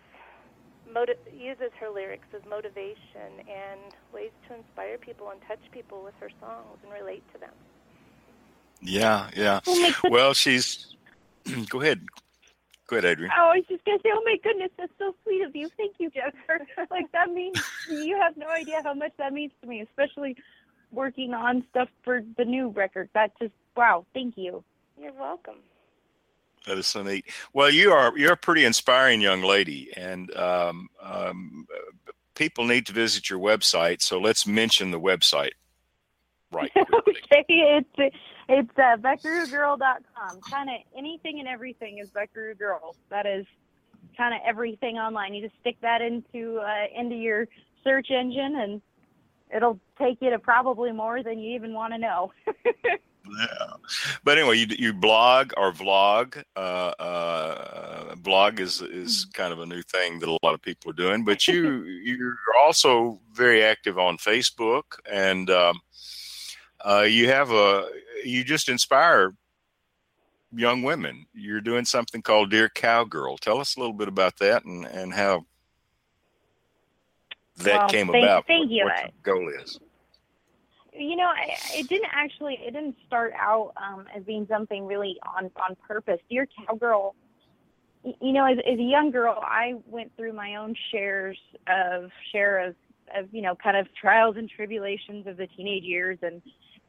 motiv- 0.93 1.19
uses 1.35 1.71
her 1.81 1.89
lyrics 1.89 2.27
as 2.33 2.41
motivation 2.49 3.43
and 3.43 3.91
ways 4.13 4.31
to 4.47 4.55
inspire 4.55 4.97
people 4.97 5.29
and 5.31 5.41
touch 5.47 5.59
people 5.71 6.01
with 6.01 6.13
her 6.21 6.29
songs 6.39 6.79
and 6.81 6.93
relate 6.93 7.23
to 7.33 7.39
them. 7.39 7.53
Yeah, 8.81 9.29
yeah. 9.35 9.59
Oh. 9.67 9.91
Well, 10.09 10.33
she's. 10.33 10.95
Go 11.69 11.81
ahead. 11.81 12.05
Go 12.87 12.95
ahead, 12.95 13.05
Adrian. 13.05 13.31
Oh, 13.37 13.51
I 13.53 13.57
was 13.57 13.65
just 13.67 13.83
gonna 13.83 13.99
say, 14.01 14.09
oh 14.13 14.21
my 14.23 14.37
goodness, 14.41 14.71
that's 14.77 14.93
so 14.97 15.13
sweet 15.23 15.43
of 15.43 15.53
you. 15.55 15.69
Thank 15.75 15.95
you, 15.99 16.09
Jennifer. 16.09 16.65
like 16.91 17.11
that 17.11 17.31
means 17.31 17.61
you 17.89 18.17
have 18.17 18.37
no 18.37 18.47
idea 18.47 18.81
how 18.83 18.93
much 18.93 19.11
that 19.17 19.33
means 19.33 19.51
to 19.61 19.67
me, 19.67 19.81
especially 19.81 20.37
working 20.91 21.33
on 21.33 21.63
stuff 21.69 21.89
for 22.03 22.21
the 22.37 22.45
new 22.45 22.69
record. 22.69 23.09
That 23.13 23.31
just 23.39 23.53
wow, 23.75 24.05
thank 24.13 24.37
you. 24.37 24.63
You're 24.99 25.13
welcome. 25.13 25.55
That 26.65 26.77
is 26.77 26.87
so 26.87 27.03
neat. 27.03 27.25
Well, 27.53 27.69
you 27.69 27.91
are 27.91 28.17
you're 28.17 28.33
a 28.33 28.37
pretty 28.37 28.65
inspiring 28.65 29.21
young 29.21 29.41
lady, 29.41 29.91
and 29.95 30.35
um, 30.35 30.89
um, 31.01 31.67
people 32.35 32.65
need 32.65 32.85
to 32.87 32.93
visit 32.93 33.29
your 33.29 33.39
website. 33.39 34.01
So 34.01 34.19
let's 34.19 34.45
mention 34.45 34.91
the 34.91 34.99
website. 34.99 35.51
Right. 36.51 36.71
okay, 36.77 37.45
it's 37.47 38.15
it's 38.49 38.77
uh, 38.77 38.97
buckaroogirl.com. 38.97 40.41
Kind 40.49 40.69
of 40.69 40.75
anything 40.97 41.39
and 41.39 41.47
everything 41.47 41.99
is 41.99 42.09
Buckaroo 42.09 42.55
Girl. 42.55 42.95
That 43.09 43.25
is 43.25 43.45
kind 44.17 44.33
of 44.33 44.41
everything 44.45 44.97
online. 44.97 45.33
You 45.33 45.47
just 45.47 45.59
stick 45.61 45.77
that 45.81 46.01
into 46.01 46.59
uh, 46.59 46.99
into 46.99 47.15
your 47.15 47.47
search 47.83 48.09
engine, 48.11 48.55
and 48.57 48.81
it'll 49.53 49.79
take 49.97 50.17
you 50.21 50.29
to 50.29 50.39
probably 50.39 50.91
more 50.91 51.23
than 51.23 51.39
you 51.39 51.55
even 51.55 51.73
want 51.73 51.93
to 51.93 51.99
know. 51.99 52.31
Yeah. 53.37 53.73
But 54.23 54.37
anyway, 54.37 54.57
you 54.57 54.67
you 54.77 54.93
blog 54.93 55.51
or 55.57 55.71
vlog. 55.71 56.41
Uh, 56.55 56.93
uh, 56.99 58.15
blog 58.15 58.59
is 58.59 58.81
is 58.81 59.25
kind 59.33 59.53
of 59.53 59.59
a 59.59 59.65
new 59.65 59.81
thing 59.81 60.19
that 60.19 60.29
a 60.29 60.37
lot 60.43 60.53
of 60.53 60.61
people 60.61 60.89
are 60.91 60.95
doing. 60.95 61.23
But 61.23 61.47
you 61.47 61.83
you're 62.03 62.37
also 62.59 63.19
very 63.33 63.63
active 63.63 63.99
on 63.99 64.17
Facebook, 64.17 64.83
and 65.09 65.49
um, 65.49 65.79
uh, 66.83 67.01
you 67.01 67.27
have 67.27 67.51
a 67.51 67.87
you 68.23 68.43
just 68.43 68.69
inspire 68.69 69.33
young 70.51 70.81
women. 70.81 71.25
You're 71.33 71.61
doing 71.61 71.85
something 71.85 72.21
called 72.21 72.51
Dear 72.51 72.69
Cowgirl. 72.69 73.37
Tell 73.37 73.59
us 73.59 73.75
a 73.75 73.79
little 73.79 73.93
bit 73.93 74.07
about 74.07 74.37
that 74.37 74.65
and 74.65 74.85
and 74.85 75.13
how 75.13 75.45
that 77.59 77.77
Well, 77.77 77.89
came 77.89 78.07
thank- 78.11 78.23
about. 78.23 78.47
thank 78.47 78.69
what, 78.69 78.71
you. 78.71 78.85
what 78.85 79.13
your 79.25 79.35
goal 79.35 79.49
is. 79.61 79.79
you 80.93 81.15
know, 81.15 81.31
it 81.73 81.87
didn't 81.87 82.09
actually, 82.11 82.55
it 82.55 82.71
didn't 82.73 82.95
start 83.07 83.33
out 83.39 83.73
um, 83.77 84.05
as 84.15 84.23
being 84.23 84.45
something 84.49 84.85
really 84.85 85.17
on 85.37 85.49
on 85.65 85.75
purpose. 85.87 86.19
Dear 86.29 86.47
Cowgirl, 86.67 87.15
you 88.03 88.31
know, 88.33 88.45
as, 88.45 88.57
as 88.59 88.79
a 88.79 88.83
young 88.83 89.11
girl, 89.11 89.39
I 89.41 89.75
went 89.85 90.11
through 90.17 90.33
my 90.33 90.55
own 90.55 90.75
shares 90.91 91.37
of 91.67 92.09
share 92.31 92.59
of 92.67 92.75
of 93.15 93.27
you 93.33 93.41
know, 93.41 93.55
kind 93.55 93.75
of 93.77 93.87
trials 93.99 94.35
and 94.37 94.49
tribulations 94.49 95.25
of 95.27 95.37
the 95.37 95.47
teenage 95.47 95.83
years, 95.83 96.17
and 96.21 96.41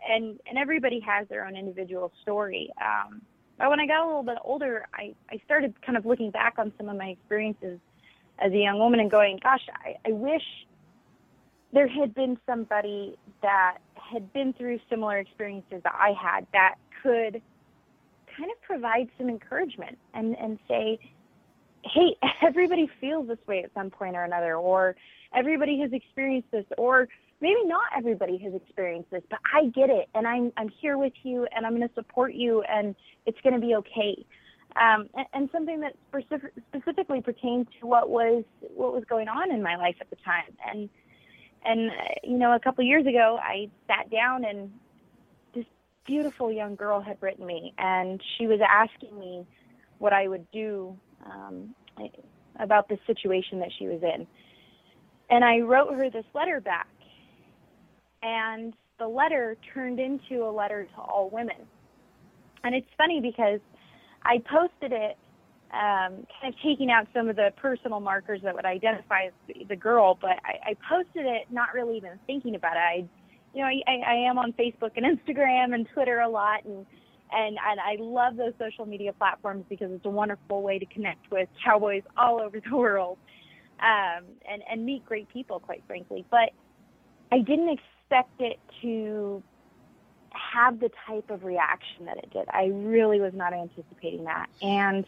and 0.08 0.40
and 0.48 0.58
everybody 0.58 1.00
has 1.00 1.28
their 1.28 1.46
own 1.46 1.56
individual 1.56 2.12
story. 2.22 2.70
Um, 2.80 3.22
but 3.58 3.68
when 3.70 3.80
I 3.80 3.86
got 3.86 4.02
a 4.04 4.06
little 4.06 4.22
bit 4.22 4.38
older, 4.42 4.86
I 4.94 5.14
I 5.30 5.40
started 5.44 5.74
kind 5.82 5.96
of 5.98 6.04
looking 6.06 6.30
back 6.30 6.54
on 6.58 6.72
some 6.78 6.88
of 6.88 6.96
my 6.96 7.08
experiences 7.08 7.78
as 8.40 8.52
a 8.52 8.56
young 8.56 8.78
woman 8.78 9.00
and 9.00 9.10
going, 9.10 9.38
gosh, 9.42 9.66
I, 9.84 9.96
I 10.08 10.12
wish 10.12 10.42
there 11.72 11.88
had 11.88 12.14
been 12.14 12.38
somebody 12.46 13.16
that 13.42 13.78
had 13.94 14.32
been 14.32 14.52
through 14.52 14.80
similar 14.88 15.18
experiences 15.18 15.80
that 15.84 15.94
I 15.94 16.12
had 16.20 16.46
that 16.52 16.76
could 17.02 17.40
kind 18.36 18.50
of 18.50 18.62
provide 18.62 19.08
some 19.18 19.28
encouragement 19.28 19.98
and, 20.14 20.36
and 20.36 20.58
say, 20.68 20.98
hey, 21.84 22.16
everybody 22.42 22.90
feels 23.00 23.28
this 23.28 23.38
way 23.46 23.62
at 23.62 23.70
some 23.74 23.90
point 23.90 24.16
or 24.16 24.24
another, 24.24 24.56
or 24.56 24.96
everybody 25.34 25.78
has 25.80 25.92
experienced 25.92 26.50
this, 26.50 26.64
or 26.76 27.08
maybe 27.40 27.64
not 27.64 27.84
everybody 27.96 28.38
has 28.38 28.54
experienced 28.54 29.10
this, 29.10 29.22
but 29.30 29.38
I 29.54 29.66
get 29.66 29.90
it, 29.90 30.08
and 30.14 30.26
I'm, 30.26 30.52
I'm 30.56 30.68
here 30.80 30.98
with 30.98 31.12
you, 31.22 31.46
and 31.54 31.64
I'm 31.64 31.76
going 31.76 31.88
to 31.88 31.94
support 31.94 32.34
you, 32.34 32.62
and 32.62 32.94
it's 33.26 33.38
going 33.42 33.54
to 33.54 33.60
be 33.60 33.74
okay. 33.76 34.24
Um, 34.76 35.08
and, 35.14 35.26
and 35.32 35.48
something 35.52 35.80
that 35.80 35.94
specific, 36.08 36.52
specifically 36.68 37.20
pertains 37.20 37.66
to 37.80 37.86
what 37.86 38.08
was 38.08 38.44
what 38.74 38.92
was 38.92 39.04
going 39.08 39.28
on 39.28 39.50
in 39.50 39.62
my 39.62 39.76
life 39.76 39.96
at 40.00 40.10
the 40.10 40.16
time, 40.16 40.56
and 40.66 40.88
and 41.64 41.90
uh, 41.90 41.94
you 42.22 42.38
know, 42.38 42.54
a 42.54 42.60
couple 42.60 42.84
years 42.84 43.06
ago, 43.06 43.38
I 43.42 43.68
sat 43.86 44.10
down 44.10 44.44
and 44.44 44.70
this 45.54 45.66
beautiful 46.06 46.52
young 46.52 46.74
girl 46.74 47.00
had 47.00 47.18
written 47.20 47.46
me, 47.46 47.74
and 47.78 48.22
she 48.38 48.46
was 48.46 48.60
asking 48.66 49.18
me 49.18 49.46
what 49.98 50.12
I 50.12 50.28
would 50.28 50.50
do 50.52 50.96
um, 51.26 51.74
about 52.58 52.88
the 52.88 52.98
situation 53.06 53.58
that 53.60 53.70
she 53.78 53.86
was 53.86 54.02
in. 54.02 54.26
And 55.28 55.44
I 55.44 55.60
wrote 55.60 55.94
her 55.94 56.10
this 56.10 56.24
letter 56.34 56.60
back, 56.60 56.88
and 58.22 58.72
the 58.98 59.06
letter 59.06 59.56
turned 59.74 60.00
into 60.00 60.44
a 60.44 60.50
letter 60.50 60.84
to 60.84 61.00
all 61.00 61.30
women. 61.30 61.56
And 62.64 62.74
it's 62.74 62.88
funny 62.96 63.20
because 63.20 63.60
I 64.24 64.38
posted 64.38 64.92
it 64.92 65.16
um, 65.72 66.26
kind 66.40 66.52
of 66.52 66.54
taking 66.64 66.90
out 66.90 67.06
some 67.14 67.28
of 67.28 67.36
the 67.36 67.52
personal 67.56 68.00
markers 68.00 68.40
that 68.42 68.54
would 68.54 68.64
identify 68.64 69.28
the- 69.68 69.76
girl, 69.76 70.18
but 70.20 70.38
I, 70.44 70.70
I 70.70 70.76
posted 70.88 71.26
it 71.26 71.46
not 71.50 71.72
really 71.74 71.96
even 71.96 72.18
thinking 72.26 72.56
about 72.56 72.76
it. 72.76 72.80
I, 72.80 72.94
you 73.54 73.60
know, 73.62 73.66
I 73.66 73.82
I 74.06 74.14
am 74.28 74.38
on 74.38 74.52
Facebook 74.52 74.92
and 74.96 75.06
Instagram 75.18 75.74
and 75.74 75.88
Twitter 75.94 76.20
a 76.20 76.28
lot, 76.28 76.64
and 76.64 76.84
and 77.32 77.56
and 77.58 77.80
I 77.80 77.96
love 78.00 78.36
those 78.36 78.52
social 78.58 78.84
media 78.84 79.12
platforms 79.12 79.64
because 79.68 79.92
it's 79.92 80.04
a 80.04 80.10
wonderful 80.10 80.62
way 80.62 80.78
to 80.80 80.86
connect 80.86 81.30
with 81.30 81.48
cowboys 81.64 82.02
all 82.16 82.40
over 82.40 82.58
the 82.60 82.76
world, 82.76 83.18
um, 83.80 84.24
and 84.50 84.62
and 84.68 84.84
meet 84.84 85.06
great 85.06 85.28
people, 85.28 85.60
quite 85.60 85.84
frankly. 85.86 86.24
But 86.30 86.50
I 87.30 87.38
didn't 87.38 87.78
expect 87.78 88.40
it 88.40 88.58
to 88.82 89.42
have 90.32 90.80
the 90.80 90.90
type 91.06 91.30
of 91.30 91.44
reaction 91.44 92.06
that 92.06 92.18
it 92.18 92.30
did. 92.32 92.48
I 92.50 92.66
really 92.72 93.20
was 93.20 93.32
not 93.34 93.52
anticipating 93.52 94.24
that, 94.24 94.48
and 94.62 95.04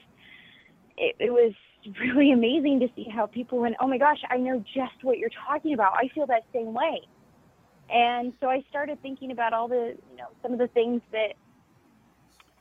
it, 0.96 1.16
it 1.18 1.32
was 1.32 1.52
really 2.00 2.32
amazing 2.32 2.80
to 2.80 2.88
see 2.94 3.08
how 3.08 3.26
people 3.26 3.58
went, 3.58 3.76
oh 3.80 3.86
my 3.86 3.98
gosh, 3.98 4.22
I 4.30 4.36
know 4.36 4.62
just 4.74 5.02
what 5.02 5.18
you're 5.18 5.30
talking 5.46 5.74
about. 5.74 5.94
I 5.94 6.08
feel 6.14 6.26
that 6.26 6.44
same 6.52 6.72
way. 6.72 7.02
And 7.90 8.32
so 8.40 8.48
I 8.48 8.64
started 8.70 9.00
thinking 9.02 9.32
about 9.32 9.52
all 9.52 9.68
the, 9.68 9.96
you 10.10 10.16
know, 10.16 10.28
some 10.42 10.52
of 10.52 10.58
the 10.58 10.68
things 10.68 11.02
that 11.12 11.34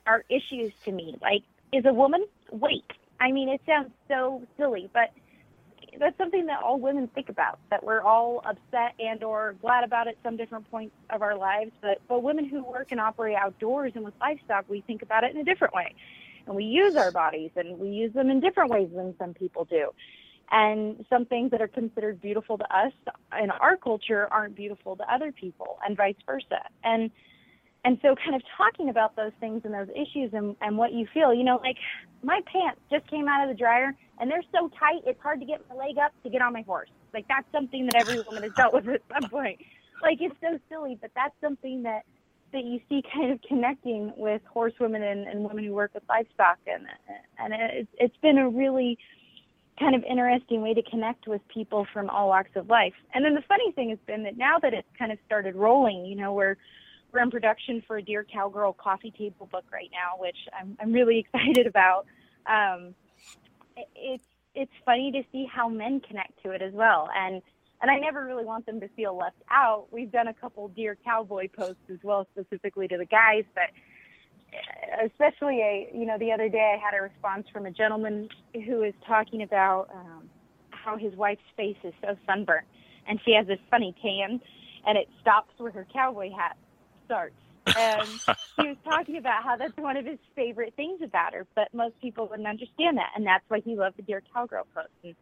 are 0.06 0.26
issues 0.30 0.74
to 0.86 0.92
me. 0.92 1.18
Like, 1.22 1.44
is 1.72 1.86
a 1.86 1.94
woman 1.94 2.26
weight? 2.52 2.92
I 3.20 3.32
mean, 3.32 3.48
it 3.50 3.62
sounds 3.66 3.92
so 4.08 4.42
silly, 4.58 4.90
but 4.94 5.12
that's 6.00 6.18
something 6.18 6.46
that 6.48 6.62
all 6.64 6.80
women 6.80 7.08
think 7.08 7.30
about. 7.30 7.60
That 7.70 7.84
we're 7.84 8.02
all 8.02 8.42
upset 8.46 8.94
and 9.00 9.24
or 9.24 9.56
glad 9.62 9.84
about 9.84 10.08
at 10.08 10.16
some 10.24 10.38
different 10.38 10.70
points 10.72 10.96
of 11.10 11.22
our 11.22 11.36
lives. 11.38 11.72
But 11.82 12.02
but 12.08 12.24
women 12.24 12.46
who 12.46 12.64
work 12.64 12.92
and 12.92 13.00
operate 13.00 13.36
outdoors 13.36 13.94
and 13.96 14.06
with 14.06 14.14
livestock, 14.20 14.66
we 14.70 14.82
think 14.82 15.02
about 15.02 15.24
it 15.24 15.34
in 15.34 15.42
a 15.42 15.44
different 15.44 15.74
way, 15.74 15.94
and 16.46 16.56
we 16.56 16.66
use 16.66 16.96
our 16.96 17.12
bodies 17.12 17.52
and 17.56 17.78
we 17.80 17.90
use 17.90 18.14
them 18.14 18.30
in 18.30 18.40
different 18.40 18.72
ways 18.72 18.90
than 18.96 19.16
some 19.18 19.34
people 19.34 19.66
do. 19.66 19.92
And 20.54 21.06
some 21.10 21.26
things 21.26 21.52
that 21.52 21.62
are 21.62 21.68
considered 21.68 22.20
beautiful 22.20 22.58
to 22.58 22.76
us 22.76 22.92
in 23.42 23.52
our 23.52 23.78
culture 23.78 24.28
aren't 24.32 24.56
beautiful 24.56 24.98
to 24.98 25.14
other 25.14 25.32
people, 25.32 25.80
and 25.86 25.96
vice 25.96 26.16
versa. 26.26 26.64
And 26.84 27.10
and 27.84 27.98
so 28.02 28.16
kind 28.16 28.36
of 28.36 28.42
talking 28.58 28.90
about 28.90 29.16
those 29.16 29.32
things 29.40 29.62
and 29.66 29.74
those 29.74 29.90
issues 29.90 30.32
and, 30.34 30.56
and 30.62 30.78
what 30.78 30.94
you 30.94 31.08
feel 31.14 31.34
you 31.34 31.44
know 31.44 31.60
like 31.64 31.78
my 32.24 32.40
pants 32.52 32.80
just 32.92 33.08
came 33.08 33.28
out 33.28 33.44
of 33.44 33.50
the 33.50 33.58
dryer 33.58 33.96
and 34.20 34.30
they're 34.30 34.44
so 34.52 34.70
tight 34.80 35.02
it's 35.06 35.20
hard 35.22 35.40
to 35.40 35.46
get 35.46 35.62
my 35.70 35.76
leg 35.76 35.98
up 35.98 36.12
to 36.24 36.30
get 36.30 36.42
on 36.42 36.54
my 36.54 36.62
horse. 36.62 36.90
Like 37.14 37.28
that's 37.28 37.48
something 37.52 37.86
that 37.88 37.96
every 37.96 38.22
woman 38.22 38.44
has 38.44 38.52
dealt 38.54 38.74
with 38.74 38.88
at 38.88 39.02
some 39.12 39.30
point. 39.30 39.60
Like 40.02 40.20
it's 40.22 40.36
so 40.42 40.60
silly 40.70 40.98
but 41.02 41.12
that's 41.16 41.36
something 41.42 41.84
that 41.84 42.04
that 42.54 42.66
you 42.66 42.80
see 42.90 43.04
kind 43.14 43.32
of 43.32 43.40
connecting 43.48 44.14
with 44.18 44.42
horsewomen 44.52 45.02
and, 45.02 45.28
and 45.28 45.44
women 45.44 45.64
who 45.64 45.74
work 45.74 45.92
with 45.94 46.04
livestock. 46.08 46.60
And 46.68 46.86
and 47.40 47.54
it's 47.54 47.90
it's 47.98 48.18
been 48.22 48.38
a 48.38 48.50
really 48.50 48.98
kind 49.80 49.96
of 49.96 50.04
interesting 50.04 50.62
way 50.62 50.76
to 50.76 50.84
connect 50.84 51.28
with 51.28 51.42
people 51.48 51.88
from 51.92 52.10
all 52.10 52.28
walks 52.28 52.52
of 52.56 52.70
life. 52.70 52.94
And 53.16 53.26
then 53.26 53.34
the 53.34 53.42
funny 53.48 53.72
thing 53.72 53.90
has 53.90 54.00
been 54.06 54.24
that 54.24 54.38
now 54.38 54.60
that 54.60 54.74
it's 54.74 54.88
kind 55.00 55.12
of 55.12 55.18
started 55.26 55.56
rolling 55.56 56.06
you 56.06 56.16
know 56.16 56.34
we're 56.34 56.58
we're 57.14 57.22
in 57.22 57.32
production 57.32 57.84
for 57.86 57.98
a 57.98 58.02
Dear 58.02 58.24
Cowgirl 58.24 58.74
coffee 58.74 59.12
table 59.12 59.48
book 59.52 59.66
right 59.72 59.90
now, 59.92 60.20
which 60.20 60.38
I'm, 60.58 60.78
I'm 60.80 60.92
really 60.92 61.20
excited 61.34 61.68
about. 61.68 62.06
Um, 62.46 62.96
it, 63.76 63.88
it's 63.96 64.24
it's 64.54 64.72
funny 64.86 65.14
to 65.14 65.24
see 65.32 65.46
how 65.46 65.70
men 65.70 66.02
connect 66.02 66.44
to 66.44 66.52
it 66.52 66.62
as 66.62 66.74
well, 66.74 67.10
and 67.16 67.42
and 67.82 67.90
I 67.90 67.98
never 67.98 68.26
really 68.26 68.46
want 68.46 68.66
them 68.66 68.80
to 68.82 68.88
feel 68.90 69.18
left 69.18 69.42
out. 69.50 69.88
We've 69.92 70.12
done 70.12 70.28
a 70.28 70.34
couple 70.34 70.68
Dear 70.70 70.98
Cowboy 71.04 71.48
posts 71.48 71.90
as 71.90 72.00
well, 72.04 72.28
specifically 72.32 72.88
to 72.90 72.98
the 72.98 73.06
guys, 73.06 73.44
but 73.56 73.70
especially 75.04 75.62
a 75.62 75.90
you 75.94 76.06
know 76.06 76.18
the 76.18 76.32
other 76.32 76.50
day 76.50 76.76
I 76.78 76.84
had 76.84 76.98
a 76.98 77.02
response 77.02 77.48
from 77.52 77.66
a 77.66 77.72
gentleman 77.72 78.30
who 78.54 78.80
was 78.80 78.94
talking 79.08 79.42
about 79.44 79.90
um, 79.94 80.30
how 80.72 80.98
his 80.98 81.16
wife's 81.16 81.42
face 81.56 81.78
is 81.84 81.94
so 82.02 82.18
sunburnt, 82.26 82.66
and 83.08 83.20
she 83.24 83.34
has 83.34 83.48
this 83.48 83.60
funny 83.70 83.96
tan, 84.02 84.42
and 84.86 84.98
it 84.98 85.08
stops 85.22 85.54
where 85.58 85.72
her 85.72 85.88
cowboy 85.94 86.32
hat 86.32 86.58
starts. 87.12 87.36
And 87.78 88.08
he 88.58 88.68
was 88.70 88.78
talking 88.84 89.18
about 89.18 89.44
how 89.44 89.56
that's 89.56 89.76
one 89.78 89.98
of 89.98 90.06
his 90.06 90.18
favorite 90.36 90.74
things 90.76 91.02
about 91.04 91.34
her, 91.34 91.46
but 91.56 91.68
most 91.74 92.00
people 92.02 92.28
wouldn't 92.28 92.48
understand 92.48 92.98
that, 92.98 93.12
and 93.16 93.26
that's 93.26 93.44
why 93.50 93.60
he 93.60 93.76
loved 93.76 93.98
the 93.98 94.02
Dear 94.02 94.24
Cowgirl 94.34 94.66
post. 94.74 94.90
And 95.04 95.16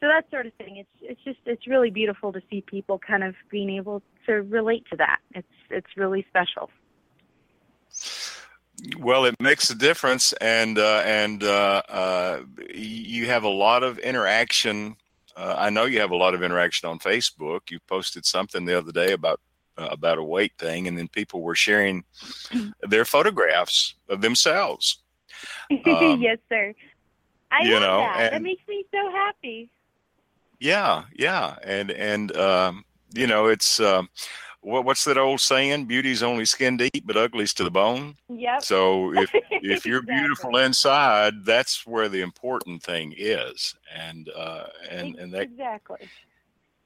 so 0.00 0.08
that 0.08 0.24
sort 0.30 0.46
of 0.46 0.54
thing. 0.54 0.78
It's 0.78 0.88
it's 1.00 1.20
just 1.22 1.38
it's 1.46 1.66
really 1.66 1.90
beautiful 1.90 2.32
to 2.32 2.40
see 2.50 2.62
people 2.62 2.98
kind 2.98 3.22
of 3.22 3.34
being 3.50 3.70
able 3.70 4.02
to 4.26 4.32
relate 4.42 4.84
to 4.90 4.96
that. 4.96 5.18
It's 5.34 5.46
it's 5.70 5.96
really 5.96 6.26
special. 6.28 6.70
Well, 8.98 9.26
it 9.26 9.36
makes 9.38 9.70
a 9.70 9.74
difference, 9.74 10.32
and 10.34 10.78
uh, 10.78 11.02
and 11.04 11.44
uh, 11.44 11.82
uh, 11.88 12.40
you 12.74 13.26
have 13.26 13.44
a 13.44 13.48
lot 13.48 13.82
of 13.82 13.98
interaction. 13.98 14.96
Uh, 15.36 15.54
I 15.56 15.70
know 15.70 15.84
you 15.84 16.00
have 16.00 16.10
a 16.10 16.16
lot 16.16 16.34
of 16.34 16.42
interaction 16.42 16.88
on 16.88 16.98
Facebook. 16.98 17.70
You 17.70 17.78
posted 17.86 18.24
something 18.24 18.64
the 18.64 18.76
other 18.76 18.92
day 18.92 19.12
about 19.12 19.40
uh, 19.78 19.88
about 19.90 20.18
a 20.18 20.22
weight 20.22 20.52
thing, 20.58 20.88
and 20.88 20.96
then 20.96 21.08
people 21.08 21.42
were 21.42 21.54
sharing 21.54 22.04
their 22.82 23.04
photographs 23.04 23.94
of 24.08 24.20
themselves. 24.20 24.98
Um, 25.86 26.20
yes, 26.20 26.38
sir. 26.48 26.74
I 27.50 27.64
you 27.64 27.80
know, 27.80 27.98
that. 27.98 28.20
And, 28.20 28.34
that 28.34 28.42
makes 28.42 28.62
me 28.68 28.84
so 28.92 29.10
happy. 29.10 29.70
Yeah, 30.60 31.04
yeah, 31.14 31.56
and 31.64 31.90
and 31.90 32.36
um, 32.36 32.84
you 33.14 33.26
know, 33.26 33.46
it's 33.46 33.80
um, 33.80 34.08
what, 34.60 34.84
what's 34.84 35.04
that 35.04 35.18
old 35.18 35.40
saying? 35.40 35.86
Beauty's 35.86 36.22
only 36.22 36.44
skin 36.44 36.76
deep, 36.76 37.04
but 37.04 37.16
ugly's 37.16 37.52
to 37.54 37.64
the 37.64 37.70
bone. 37.70 38.14
Yep. 38.28 38.62
So 38.62 39.12
if 39.14 39.30
if 39.50 39.84
you're 39.86 39.98
exactly. 39.98 40.14
beautiful 40.14 40.56
inside, 40.58 41.44
that's 41.44 41.86
where 41.86 42.08
the 42.08 42.20
important 42.20 42.82
thing 42.82 43.14
is, 43.16 43.74
and 43.94 44.28
uh, 44.36 44.66
and 44.88 45.16
and 45.16 45.34
that 45.34 45.42
exactly 45.42 46.08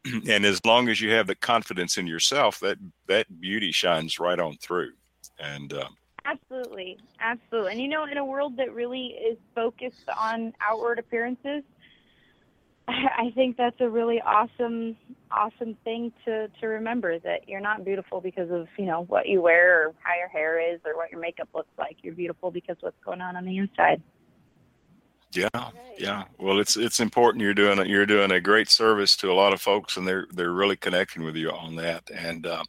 and 0.29 0.45
as 0.45 0.61
long 0.65 0.89
as 0.89 1.01
you 1.01 1.13
have 1.13 1.27
the 1.27 1.35
confidence 1.35 1.99
in 1.99 2.07
yourself, 2.07 2.61
that 2.61 2.79
that 3.09 3.41
beauty 3.41 3.73
shines 3.73 4.19
right 4.19 4.39
on 4.39 4.57
through. 4.59 4.93
And 5.39 5.73
uh, 5.73 5.89
absolutely, 6.25 6.99
absolutely. 7.21 7.73
And 7.73 7.81
you 7.81 7.89
know, 7.89 8.05
in 8.05 8.17
a 8.17 8.25
world 8.25 8.57
that 8.57 8.73
really 8.75 9.07
is 9.07 9.39
focused 9.55 10.09
on 10.19 10.53
outward 10.67 10.99
appearances, 10.99 11.63
I 12.89 13.31
think 13.35 13.57
that's 13.57 13.81
a 13.81 13.89
really 13.89 14.21
awesome, 14.21 14.97
awesome 15.31 15.77
thing 15.85 16.13
to 16.25 16.49
to 16.61 16.67
remember 16.67 17.19
that 17.19 17.49
you're 17.49 17.61
not 17.61 17.85
beautiful 17.85 18.21
because 18.21 18.51
of 18.51 18.69
you 18.79 18.87
know 18.87 19.05
what 19.09 19.29
you 19.29 19.43
wear 19.43 19.89
or 19.89 19.95
how 20.03 20.15
your 20.17 20.29
hair 20.29 20.75
is 20.75 20.81
or 20.85 20.97
what 20.97 21.11
your 21.11 21.21
makeup 21.21 21.49
looks 21.55 21.73
like. 21.79 21.97
You're 22.03 22.15
beautiful 22.15 22.51
because 22.51 22.77
what's 22.81 22.97
going 23.05 23.21
on 23.21 23.37
on 23.37 23.45
the 23.45 23.59
inside. 23.59 24.03
Yeah, 25.37 25.71
yeah. 25.99 26.25
Well, 26.39 26.59
it's 26.59 26.77
it's 26.77 27.01
important. 27.01 27.43
You're 27.43 27.55
doing 27.55 27.79
a, 27.79 27.85
you're 27.85 28.07
doing 28.07 28.33
a 28.33 28.41
great 28.41 28.71
service 28.71 29.17
to 29.19 29.31
a 29.31 29.35
lot 29.35 29.53
of 29.53 29.61
folks, 29.61 29.97
and 29.97 30.09
they're 30.09 30.27
they're 30.33 30.53
really 30.53 30.77
connecting 30.77 31.23
with 31.23 31.37
you 31.37 31.51
on 31.51 31.77
that. 31.77 32.09
And 32.11 32.47
uh, 32.47 32.65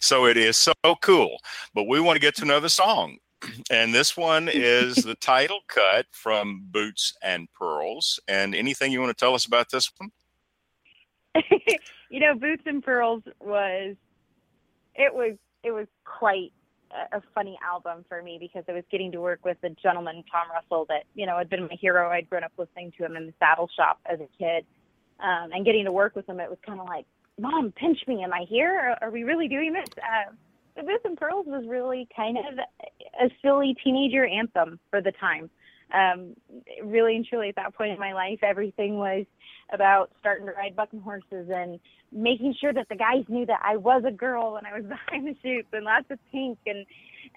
so 0.00 0.26
it 0.26 0.36
is 0.36 0.56
so 0.56 0.72
cool. 1.02 1.38
But 1.74 1.84
we 1.84 2.00
want 2.00 2.16
to 2.16 2.20
get 2.20 2.34
to 2.36 2.42
another 2.42 2.68
song, 2.68 3.18
and 3.70 3.94
this 3.94 4.16
one 4.16 4.48
is 4.50 4.96
the 4.96 5.14
title 5.20 5.60
cut 5.68 6.06
from 6.12 6.64
Boots 6.70 7.14
and 7.22 7.48
Pearls. 7.52 8.18
And 8.26 8.54
anything 8.54 8.90
you 8.90 9.00
want 9.00 9.16
to 9.16 9.24
tell 9.24 9.34
us 9.34 9.46
about 9.46 9.70
this 9.70 9.90
one? 9.98 10.10
you 12.10 12.20
know, 12.20 12.34
Boots 12.34 12.62
and 12.66 12.82
Pearls 12.82 13.22
was 13.40 13.96
it 14.94 15.14
was 15.14 15.36
it 15.62 15.72
was 15.72 15.86
quite 16.04 16.52
a 17.12 17.22
funny 17.34 17.58
album 17.62 18.04
for 18.08 18.22
me 18.22 18.38
because 18.40 18.64
I 18.68 18.72
was 18.72 18.84
getting 18.90 19.12
to 19.12 19.20
work 19.20 19.44
with 19.44 19.58
a 19.62 19.70
gentleman, 19.70 20.24
Tom 20.30 20.48
Russell, 20.52 20.86
that 20.88 21.04
you 21.14 21.26
know 21.26 21.36
had 21.36 21.50
been 21.50 21.62
my 21.62 21.76
hero. 21.80 22.10
I'd 22.10 22.28
grown 22.28 22.44
up 22.44 22.52
listening 22.56 22.92
to 22.98 23.04
him 23.04 23.16
in 23.16 23.26
the 23.26 23.34
saddle 23.38 23.68
shop 23.76 24.00
as 24.06 24.20
a 24.20 24.28
kid, 24.38 24.64
um, 25.20 25.50
and 25.52 25.64
getting 25.64 25.84
to 25.84 25.92
work 25.92 26.16
with 26.16 26.28
him, 26.28 26.40
it 26.40 26.48
was 26.48 26.58
kind 26.66 26.80
of 26.80 26.86
like, 26.86 27.06
"Mom, 27.38 27.72
pinch 27.72 27.98
me. 28.06 28.22
Am 28.22 28.32
I 28.32 28.44
here? 28.48 28.96
Are, 29.00 29.10
we 29.10 29.24
really 29.24 29.48
doing 29.48 29.72
this?" 29.72 29.88
Uh, 29.96 30.32
the 30.76 30.82
Boots 30.82 31.04
and 31.04 31.16
Pearls 31.16 31.46
was 31.46 31.66
really 31.66 32.08
kind 32.14 32.38
of 32.38 32.58
a 33.20 33.30
silly 33.42 33.76
teenager 33.82 34.24
anthem 34.24 34.78
for 34.90 35.00
the 35.00 35.12
time. 35.12 35.50
Um, 35.92 36.34
really 36.84 37.16
and 37.16 37.24
truly, 37.24 37.48
at 37.48 37.56
that 37.56 37.74
point 37.74 37.92
in 37.92 37.98
my 37.98 38.12
life, 38.12 38.40
everything 38.42 38.98
was 38.98 39.24
about 39.72 40.10
starting 40.20 40.46
to 40.46 40.52
ride 40.52 40.76
bucking 40.76 41.00
horses 41.00 41.48
and 41.50 41.78
making 42.12 42.54
sure 42.60 42.72
that 42.72 42.88
the 42.88 42.96
guys 42.96 43.24
knew 43.28 43.46
that 43.46 43.60
I 43.62 43.76
was 43.76 44.02
a 44.06 44.10
girl 44.10 44.56
and 44.56 44.66
I 44.66 44.78
was 44.78 44.84
behind 44.88 45.26
the 45.26 45.36
chutes 45.42 45.68
and 45.72 45.84
lots 45.84 46.06
of 46.10 46.18
pink 46.30 46.58
and 46.66 46.84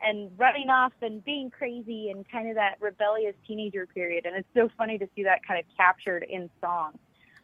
and 0.03 0.31
running 0.37 0.69
off 0.69 0.93
and 1.01 1.23
being 1.23 1.49
crazy 1.49 2.09
and 2.09 2.25
kind 2.31 2.49
of 2.49 2.55
that 2.55 2.75
rebellious 2.79 3.35
teenager 3.45 3.85
period. 3.85 4.25
And 4.25 4.35
it's 4.35 4.47
so 4.55 4.69
funny 4.77 4.97
to 4.97 5.07
see 5.15 5.23
that 5.23 5.45
kind 5.45 5.59
of 5.59 5.65
captured 5.77 6.25
in 6.27 6.49
song. 6.59 6.93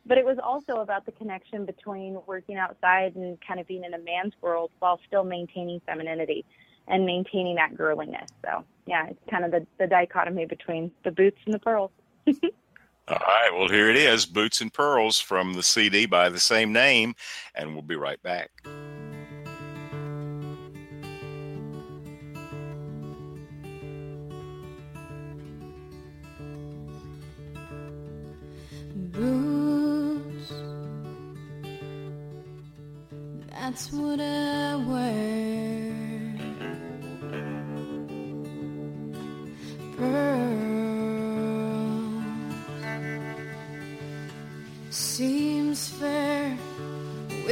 But 0.05 0.17
it 0.17 0.25
was 0.25 0.37
also 0.41 0.81
about 0.81 1.05
the 1.05 1.11
connection 1.11 1.65
between 1.65 2.17
working 2.25 2.55
outside 2.57 3.15
and 3.15 3.37
kind 3.45 3.59
of 3.59 3.67
being 3.67 3.83
in 3.83 3.93
a 3.93 3.99
man's 3.99 4.33
world 4.41 4.71
while 4.79 4.99
still 5.07 5.23
maintaining 5.23 5.81
femininity 5.85 6.45
and 6.87 7.05
maintaining 7.05 7.55
that 7.55 7.75
girliness. 7.75 8.27
So 8.43 8.63
yeah, 8.85 9.07
it's 9.07 9.19
kind 9.29 9.45
of 9.45 9.51
the, 9.51 9.65
the 9.77 9.87
dichotomy 9.87 10.45
between 10.45 10.91
the 11.03 11.11
boots 11.11 11.37
and 11.45 11.53
the 11.53 11.59
pearls. 11.59 11.91
All 13.09 13.15
right, 13.15 13.49
well, 13.53 13.69
here 13.69 13.89
it 13.89 13.95
is 13.95 14.25
Boots 14.25 14.59
and 14.59 14.73
Pearls 14.73 15.17
from 15.17 15.53
the 15.53 15.63
CD 15.63 16.05
by 16.05 16.27
the 16.27 16.41
same 16.41 16.73
name, 16.73 17.15
and 17.55 17.73
we'll 17.73 17.81
be 17.81 17.95
right 17.95 18.21
back. 18.21 18.51
Boots, 28.93 30.51
that's 33.49 33.93
what 33.93 34.19
I 34.19 34.75
wear. 34.75 35.76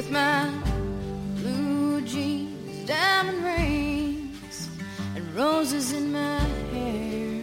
With 0.06 0.12
my 0.12 0.50
blue 1.36 2.02
jeans, 2.02 2.88
diamond 2.88 3.44
rings, 3.44 4.70
and 5.16 5.36
roses 5.36 5.94
in 5.94 6.12
my 6.12 6.40
hair. 6.72 7.42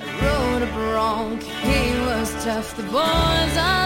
I 0.00 0.04
rode 0.22 0.62
a 0.62 0.72
bronc, 0.72 1.42
he 1.42 2.00
was 2.00 2.44
tough. 2.44 2.76
The 2.76 2.82
boys 2.84 3.56
all 3.56 3.77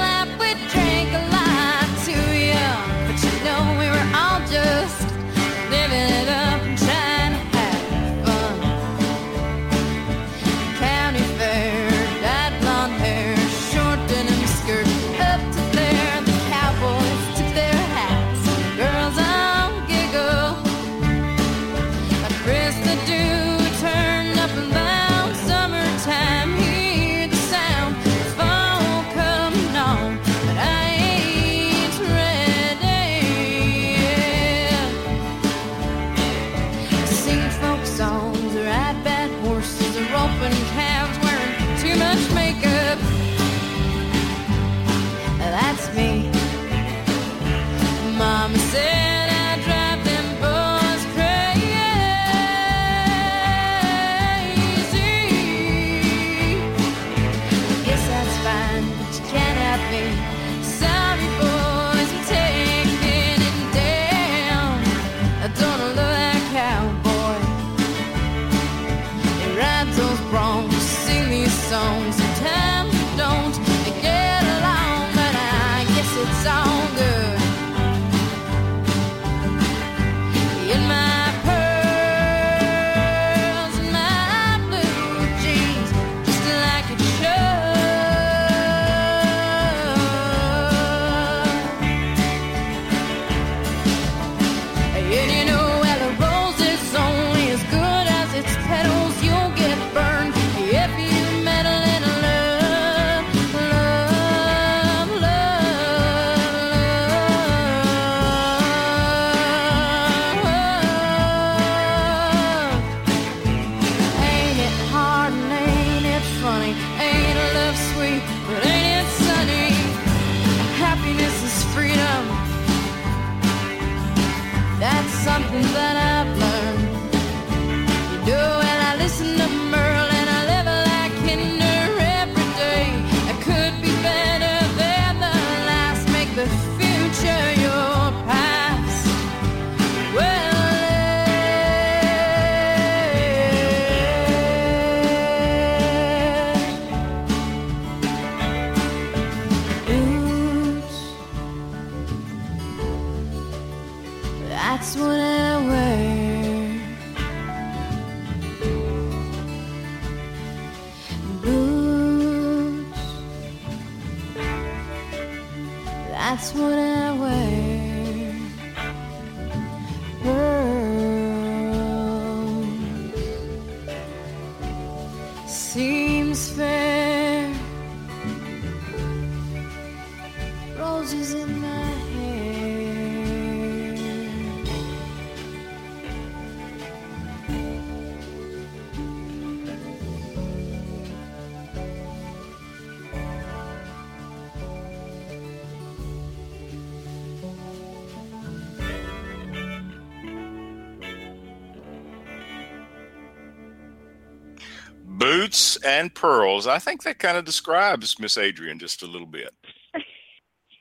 Boots 205.52 205.76
and 205.84 206.14
pearls. 206.14 206.66
I 206.66 206.78
think 206.78 207.02
that 207.02 207.18
kind 207.18 207.36
of 207.36 207.44
describes 207.44 208.18
Miss 208.18 208.38
Adrian 208.38 208.78
just 208.78 209.02
a 209.02 209.06
little 209.06 209.26
bit. 209.26 209.52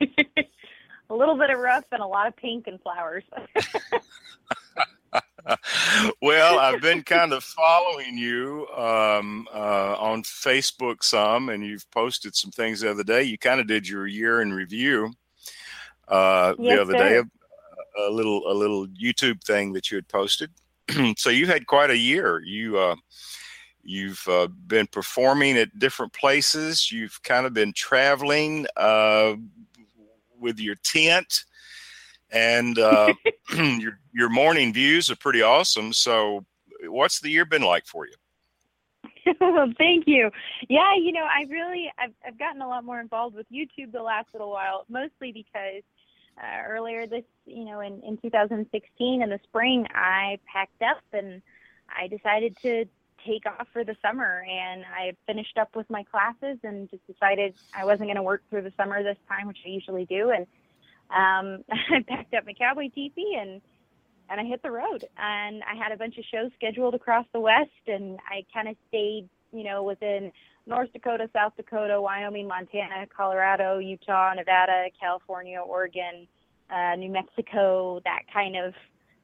a 0.00 1.14
little 1.14 1.36
bit 1.36 1.50
of 1.50 1.58
rough 1.58 1.84
and 1.92 2.00
a 2.00 2.06
lot 2.06 2.26
of 2.26 2.34
pink 2.36 2.66
and 2.68 2.80
flowers. 2.80 3.22
well, 6.22 6.58
I've 6.58 6.80
been 6.80 7.02
kind 7.02 7.34
of 7.34 7.44
following 7.44 8.16
you 8.16 8.66
um, 8.74 9.46
uh, 9.52 9.96
on 9.98 10.22
Facebook 10.22 11.02
some, 11.04 11.50
and 11.50 11.62
you've 11.62 11.90
posted 11.90 12.34
some 12.34 12.50
things 12.50 12.80
the 12.80 12.90
other 12.90 13.04
day. 13.04 13.24
You 13.24 13.36
kind 13.36 13.60
of 13.60 13.66
did 13.66 13.86
your 13.86 14.06
year 14.06 14.40
in 14.40 14.54
review 14.54 15.12
uh, 16.08 16.54
Yes, 16.58 16.76
the 16.76 16.80
other 16.80 16.94
day, 16.94 17.18
a, 17.18 17.24
a 18.00 18.10
little 18.10 18.50
a 18.50 18.54
little 18.54 18.86
YouTube 18.86 19.44
thing 19.44 19.74
that 19.74 19.90
you 19.90 19.96
had 19.98 20.08
posted. 20.08 20.50
so 21.18 21.28
you've 21.28 21.50
had 21.50 21.66
quite 21.66 21.90
a 21.90 21.98
year. 21.98 22.40
You 22.42 22.78
uh, 22.78 22.96
you've 23.82 24.26
uh, 24.28 24.48
been 24.66 24.86
performing 24.86 25.56
at 25.58 25.78
different 25.78 26.12
places. 26.12 26.90
You've 26.90 27.22
kind 27.22 27.46
of 27.46 27.54
been 27.54 27.72
traveling 27.72 28.66
uh, 28.76 29.34
with 30.38 30.58
your 30.58 30.76
tent 30.76 31.44
and 32.32 32.78
uh, 32.78 33.14
your 33.56 33.98
your 34.12 34.28
morning 34.28 34.72
views 34.72 35.10
are 35.10 35.16
pretty 35.16 35.42
awesome. 35.42 35.92
So, 35.92 36.44
what's 36.86 37.20
the 37.20 37.30
year 37.30 37.44
been 37.44 37.62
like 37.62 37.86
for 37.86 38.06
you? 38.06 38.14
well, 39.40 39.72
Thank 39.78 40.04
you. 40.06 40.30
Yeah, 40.68 40.94
you 40.96 41.12
know, 41.12 41.24
I 41.24 41.46
really 41.48 41.92
I've 41.98 42.14
I've 42.26 42.38
gotten 42.38 42.62
a 42.62 42.68
lot 42.68 42.84
more 42.84 43.00
involved 43.00 43.36
with 43.36 43.46
YouTube 43.52 43.92
the 43.92 44.02
last 44.02 44.28
little 44.32 44.50
while, 44.50 44.84
mostly 44.88 45.32
because 45.32 45.82
uh, 46.42 46.62
earlier 46.66 47.06
this, 47.06 47.24
you 47.46 47.64
know, 47.64 47.80
in 47.80 48.00
in 48.02 48.16
2016 48.16 49.22
in 49.22 49.30
the 49.30 49.40
spring, 49.44 49.86
I 49.94 50.38
packed 50.50 50.82
up 50.82 51.02
and 51.12 51.42
I 51.94 52.08
decided 52.08 52.56
to 52.62 52.86
take 53.26 53.46
off 53.46 53.68
for 53.72 53.84
the 53.84 53.96
summer 54.02 54.44
and 54.48 54.84
I 54.84 55.12
finished 55.26 55.58
up 55.58 55.74
with 55.76 55.88
my 55.90 56.04
classes 56.04 56.58
and 56.62 56.90
just 56.90 57.06
decided 57.06 57.54
I 57.76 57.84
wasn't 57.84 58.08
going 58.08 58.16
to 58.16 58.22
work 58.22 58.42
through 58.50 58.62
the 58.62 58.72
summer 58.76 59.02
this 59.02 59.18
time, 59.28 59.46
which 59.48 59.58
I 59.64 59.68
usually 59.68 60.04
do 60.04 60.30
and 60.30 60.46
um 61.10 61.64
I 61.70 62.02
packed 62.06 62.34
up 62.34 62.46
my 62.46 62.54
cowboy 62.54 62.88
teepee 62.94 63.36
and 63.38 63.60
and 64.32 64.40
I 64.40 64.44
hit 64.44 64.62
the 64.62 64.70
road. 64.70 65.04
And 65.18 65.62
I 65.62 65.74
had 65.76 65.92
a 65.92 65.96
bunch 65.96 66.16
of 66.18 66.24
shows 66.24 66.50
scheduled 66.56 66.94
across 66.94 67.26
the 67.32 67.40
West, 67.40 67.70
and 67.86 68.18
I 68.28 68.44
kind 68.52 68.66
of 68.68 68.76
stayed, 68.88 69.28
you 69.52 69.62
know, 69.62 69.82
within 69.82 70.32
North 70.66 70.92
Dakota, 70.92 71.28
South 71.34 71.52
Dakota, 71.56 72.00
Wyoming, 72.00 72.48
Montana, 72.48 73.06
Colorado, 73.14 73.78
Utah, 73.78 74.32
Nevada, 74.34 74.86
California, 74.98 75.60
Oregon, 75.60 76.26
uh, 76.70 76.96
New 76.96 77.10
Mexico, 77.10 78.00
that 78.04 78.22
kind 78.32 78.56
of 78.56 78.74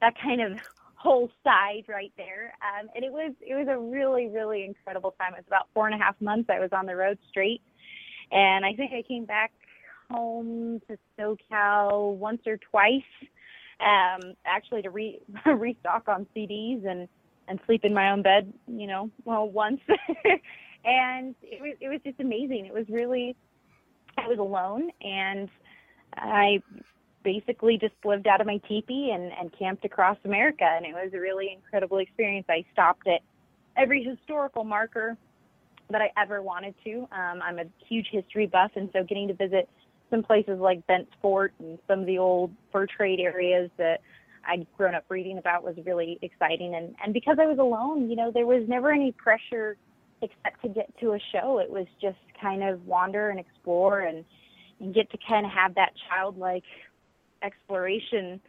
that 0.01 0.15
kind 0.21 0.41
of 0.41 0.61
whole 0.99 1.31
side 1.45 1.85
right 1.89 2.13
there. 2.17 2.53
Um, 2.61 2.89
and 2.95 3.05
it 3.05 3.13
was 3.13 3.33
it 3.41 3.55
was 3.55 3.69
a 3.69 3.79
really 3.79 4.29
really 4.29 4.65
incredible 4.65 5.15
time. 5.19 5.33
It 5.35 5.39
was 5.39 5.45
about 5.47 5.69
four 5.73 5.87
and 5.87 5.95
a 5.95 6.03
half 6.03 6.21
months 6.21 6.51
I 6.51 6.59
was 6.59 6.71
on 6.73 6.87
the 6.87 6.97
road 6.97 7.19
straight, 7.31 7.63
and 8.33 8.65
I 8.65 8.75
think 8.75 8.93
I 8.93 9.03
came 9.03 9.25
back 9.25 9.53
home 10.11 10.81
to 10.89 10.99
SoCal 11.19 12.15
once 12.15 12.41
or 12.47 12.57
twice 12.71 13.03
um, 13.81 14.35
actually 14.45 14.83
to 14.83 14.91
re- 14.91 15.21
restock 15.47 16.09
on 16.09 16.27
CDs 16.37 16.87
and 16.87 17.09
and 17.47 17.59
sleep 17.65 17.83
in 17.83 17.95
my 17.95 18.11
own 18.11 18.21
bed, 18.21 18.53
you 18.67 18.87
know, 18.87 19.11
well 19.25 19.49
once, 19.49 19.81
and 20.85 21.35
it 21.43 21.63
was 21.63 21.77
it 21.81 21.89
was 21.89 22.01
just 22.05 22.21
amazing. 22.21 22.67
It 22.67 22.75
was 22.75 22.85
really, 22.91 23.37
I 24.19 24.27
was 24.27 24.39
alone, 24.39 24.91
and 25.01 25.49
I 26.15 26.61
basically 27.29 27.77
just 27.77 27.93
lived 28.07 28.27
out 28.27 28.41
of 28.41 28.47
my 28.47 28.59
teepee 28.67 29.11
and 29.13 29.31
and 29.39 29.53
camped 29.59 29.85
across 29.85 30.17
America, 30.25 30.65
and 30.65 30.87
it 30.87 30.95
was 30.95 31.11
a 31.13 31.21
really 31.21 31.51
incredible 31.55 31.99
experience. 31.99 32.47
I 32.49 32.65
stopped 32.73 33.07
at 33.07 33.21
every 33.77 34.03
historical 34.03 34.65
marker 34.65 35.15
that 35.91 36.01
I 36.01 36.11
ever 36.21 36.41
wanted 36.41 36.75
to. 36.85 37.01
Um, 37.13 37.43
I'm 37.43 37.59
a 37.59 37.65
huge 37.87 38.07
history 38.11 38.47
buff, 38.47 38.71
and 38.77 38.89
so 38.95 39.05
getting 39.05 39.29
to 39.29 39.35
visit 39.35 39.69
some 40.11 40.23
places 40.23 40.59
like 40.59 40.87
Bent's 40.87 41.13
Fort 41.21 41.53
and 41.59 41.79
some 41.87 42.01
of 42.01 42.07
the 42.07 42.17
old 42.17 42.51
fur 42.73 42.87
trade 42.87 43.21
areas 43.21 43.71
that 43.77 44.01
I'd 44.47 44.67
grown 44.79 44.95
up 44.95 45.05
reading 45.11 45.37
about 45.37 45.63
was 45.63 45.77
really 45.85 46.19
exciting. 46.23 46.75
And, 46.75 46.95
and 47.05 47.13
because 47.13 47.37
I 47.39 47.47
was 47.47 47.59
alone, 47.59 48.09
you 48.09 48.17
know, 48.17 48.31
there 48.33 48.47
was 48.47 48.65
never 48.67 48.91
any 48.91 49.13
pressure 49.13 49.77
except 50.23 50.63
to 50.63 50.69
get 50.69 50.91
to 51.01 51.13
a 51.13 51.19
show. 51.33 51.59
It 51.59 51.71
was 51.71 51.87
just 52.01 52.17
kind 52.41 52.63
of 52.63 52.87
wander 52.87 53.29
and 53.29 53.39
explore 53.39 54.01
and, 54.01 54.25
and 54.81 54.95
get 54.95 55.11
to 55.11 55.19
kind 55.29 55.45
of 55.45 55.53
have 55.53 55.75
that 55.75 55.93
childlike 56.09 56.65
exploration 57.43 58.41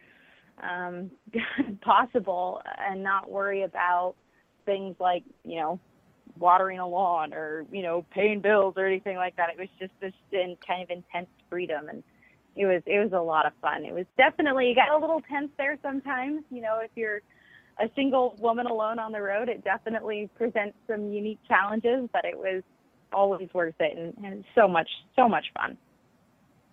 um, 0.62 1.10
possible 1.82 2.60
and 2.78 3.02
not 3.02 3.30
worry 3.30 3.62
about 3.62 4.14
things 4.66 4.96
like, 5.00 5.24
you 5.44 5.56
know, 5.60 5.80
watering 6.38 6.78
a 6.78 6.86
lawn 6.86 7.34
or 7.34 7.64
you 7.70 7.82
know 7.82 8.04
paying 8.10 8.40
bills 8.40 8.74
or 8.76 8.86
anything 8.86 9.16
like 9.16 9.36
that. 9.36 9.50
It 9.50 9.58
was 9.58 9.68
just 9.78 9.92
this 10.00 10.12
in 10.32 10.56
kind 10.66 10.82
of 10.82 10.90
intense 10.90 11.28
freedom, 11.48 11.88
and 11.88 12.02
it 12.56 12.66
was 12.66 12.82
it 12.86 12.98
was 12.98 13.12
a 13.12 13.22
lot 13.22 13.46
of 13.46 13.52
fun. 13.60 13.84
It 13.84 13.94
was 13.94 14.06
definitely 14.16 14.70
it 14.70 14.74
got 14.74 14.90
a 14.96 14.98
little 14.98 15.22
tense 15.30 15.50
there 15.58 15.78
sometimes. 15.82 16.42
You 16.50 16.62
know, 16.62 16.80
if 16.82 16.90
you're 16.94 17.20
a 17.78 17.88
single 17.94 18.36
woman 18.38 18.66
alone 18.66 18.98
on 18.98 19.12
the 19.12 19.20
road, 19.20 19.48
it 19.48 19.64
definitely 19.64 20.28
presents 20.36 20.76
some 20.88 21.12
unique 21.12 21.38
challenges, 21.48 22.08
but 22.12 22.24
it 22.24 22.36
was 22.36 22.62
always 23.12 23.48
worth 23.52 23.74
it 23.80 23.96
and, 23.96 24.24
and 24.24 24.44
so 24.54 24.68
much 24.68 24.88
so 25.16 25.28
much 25.28 25.46
fun. 25.54 25.76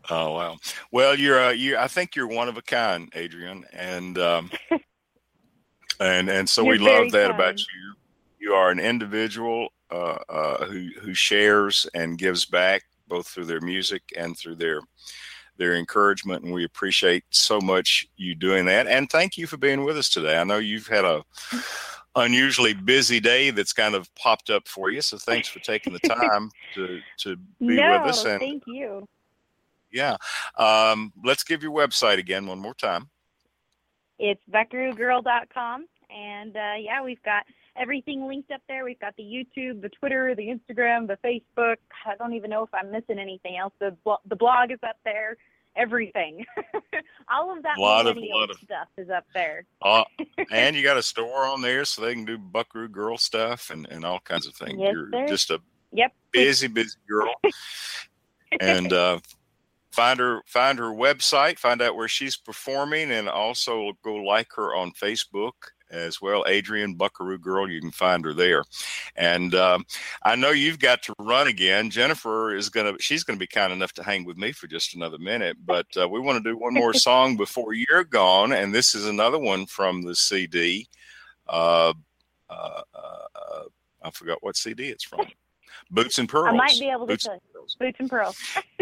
Oh 0.09 0.33
wow! 0.33 0.57
Well, 0.91 1.17
you're 1.17 1.43
uh, 1.43 1.51
you. 1.51 1.77
I 1.77 1.87
think 1.87 2.15
you're 2.15 2.27
one 2.27 2.47
of 2.47 2.57
a 2.57 2.61
kind, 2.61 3.11
Adrian, 3.13 3.65
and 3.73 4.17
um, 4.17 4.49
and 5.99 6.29
and 6.29 6.49
so 6.49 6.63
we 6.63 6.77
love 6.77 7.11
that 7.11 7.29
kind. 7.29 7.39
about 7.39 7.59
you. 7.59 7.93
You 8.39 8.53
are 8.53 8.71
an 8.71 8.79
individual 8.79 9.69
uh, 9.91 10.17
uh, 10.29 10.65
who 10.65 10.89
who 11.01 11.13
shares 11.13 11.87
and 11.93 12.17
gives 12.17 12.45
back 12.45 12.83
both 13.07 13.27
through 13.27 13.45
their 13.45 13.61
music 13.61 14.01
and 14.15 14.37
through 14.37 14.55
their 14.55 14.81
their 15.57 15.75
encouragement, 15.75 16.43
and 16.43 16.53
we 16.53 16.63
appreciate 16.63 17.23
so 17.31 17.59
much 17.59 18.07
you 18.15 18.35
doing 18.35 18.65
that. 18.65 18.87
And 18.87 19.09
thank 19.09 19.37
you 19.37 19.47
for 19.47 19.57
being 19.57 19.83
with 19.83 19.97
us 19.97 20.09
today. 20.09 20.37
I 20.37 20.43
know 20.43 20.57
you've 20.57 20.87
had 20.87 21.03
a 21.03 21.23
unusually 22.15 22.73
busy 22.73 23.19
day 23.19 23.49
that's 23.49 23.73
kind 23.73 23.95
of 23.95 24.13
popped 24.15 24.49
up 24.49 24.67
for 24.67 24.89
you, 24.89 25.01
so 25.01 25.17
thanks 25.17 25.47
for 25.47 25.59
taking 25.59 25.93
the 25.93 25.99
time 25.99 26.49
to 26.75 27.01
to 27.17 27.35
be 27.59 27.75
no, 27.75 28.01
with 28.03 28.11
us. 28.11 28.23
And 28.23 28.39
thank 28.39 28.63
you. 28.67 29.05
Yeah, 29.91 30.17
um, 30.57 31.11
let's 31.23 31.43
give 31.43 31.63
your 31.63 31.71
website 31.71 32.17
again 32.19 32.45
one 32.47 32.59
more 32.59 32.73
time. 32.73 33.09
It's 34.19 34.41
buckaroogirl.com. 34.51 35.85
And 36.09 36.55
uh, 36.55 36.73
yeah, 36.79 37.03
we've 37.03 37.21
got 37.23 37.43
everything 37.75 38.27
linked 38.27 38.51
up 38.51 38.61
there. 38.67 38.85
We've 38.85 38.99
got 38.99 39.15
the 39.17 39.23
YouTube, 39.23 39.81
the 39.81 39.89
Twitter, 39.89 40.33
the 40.35 40.47
Instagram, 40.47 41.07
the 41.07 41.17
Facebook. 41.23 41.75
I 42.05 42.15
don't 42.17 42.33
even 42.33 42.49
know 42.49 42.63
if 42.63 42.69
I'm 42.73 42.91
missing 42.91 43.19
anything 43.19 43.57
else. 43.57 43.73
The, 43.79 43.95
blo- 44.03 44.17
the 44.27 44.35
blog 44.35 44.71
is 44.71 44.79
up 44.87 44.97
there. 45.05 45.37
Everything. 45.75 46.43
All 47.29 47.55
of 47.55 47.61
that 47.63 47.77
Lot 47.77 48.07
of- 48.07 48.17
lot 48.17 48.49
of- 48.49 48.57
stuff 48.57 48.87
is 48.97 49.09
up 49.11 49.25
there. 49.35 49.65
Uh, 49.81 50.05
and 50.51 50.75
you 50.75 50.81
got 50.81 50.97
a 50.97 51.03
store 51.03 51.45
on 51.45 51.61
there 51.61 51.85
so 51.85 52.01
they 52.01 52.13
can 52.15 52.25
do 52.25 52.37
Buckaroo 52.37 52.87
Girl 52.87 53.17
stuff 53.17 53.69
and, 53.69 53.85
and 53.91 54.03
all 54.03 54.19
kinds 54.21 54.47
of 54.47 54.55
things. 54.55 54.77
Yes, 54.79 54.93
You're 54.93 55.09
sir. 55.11 55.27
just 55.27 55.51
a 55.51 55.61
Yep. 55.91 56.13
busy, 56.31 56.67
busy 56.67 56.97
girl. 57.07 57.31
and 58.59 58.91
uh, 58.91 59.19
find 59.97 60.19
her 60.19 60.43
find 60.45 60.77
her 60.77 60.91
website, 60.91 61.57
find 61.57 61.81
out 61.81 61.95
where 61.95 62.07
she's 62.07 62.37
performing, 62.37 63.11
and 63.11 63.27
also 63.27 63.93
go 64.03 64.13
like 64.13 64.49
her 64.55 64.75
on 64.75 64.91
Facebook 64.91 65.53
as 65.89 66.21
well. 66.21 66.43
Adrian 66.47 66.93
Buckaroo 66.93 67.39
Girl, 67.39 67.67
you 67.67 67.81
can 67.81 67.89
find 67.89 68.23
her 68.23 68.33
there. 68.33 68.63
And 69.15 69.55
um, 69.55 69.85
I 70.21 70.35
know 70.35 70.51
you've 70.51 70.77
got 70.77 71.01
to 71.03 71.15
run 71.17 71.47
again. 71.47 71.89
Jennifer 71.89 72.53
is 72.53 72.69
going 72.69 72.93
to, 72.93 73.01
she's 73.01 73.23
going 73.23 73.39
to 73.39 73.43
be 73.43 73.47
kind 73.47 73.73
enough 73.73 73.93
to 73.93 74.03
hang 74.03 74.23
with 74.23 74.37
me 74.37 74.51
for 74.51 74.67
just 74.67 74.95
another 74.95 75.17
minute, 75.17 75.57
but 75.65 75.87
uh, 75.99 76.07
we 76.07 76.19
want 76.19 76.43
to 76.43 76.47
do 76.47 76.57
one 76.57 76.75
more 76.75 76.93
song 77.07 77.35
before 77.35 77.73
you're 77.73 78.03
gone. 78.03 78.51
And 78.51 78.75
this 78.75 78.93
is 78.93 79.07
another 79.07 79.39
one 79.39 79.65
from 79.65 80.03
the 80.03 80.13
CD. 80.13 80.87
Uh, 81.47 81.93
uh, 82.49 82.81
uh, 82.93 83.63
I 84.03 84.11
forgot 84.11 84.43
what 84.43 84.57
CD 84.57 84.89
it's 84.89 85.05
from. 85.05 85.25
Boots 85.91 86.19
and 86.19 86.27
Pearls. 86.27 86.47
I 86.49 86.55
might 86.55 86.79
be 86.79 86.89
able 86.89 87.07
to 87.07 87.13
Boots 87.13 87.25
tell 87.25 87.35
you. 87.35 87.41
Boots 87.79 87.97
and 87.99 88.09
Pearls. 88.09 88.37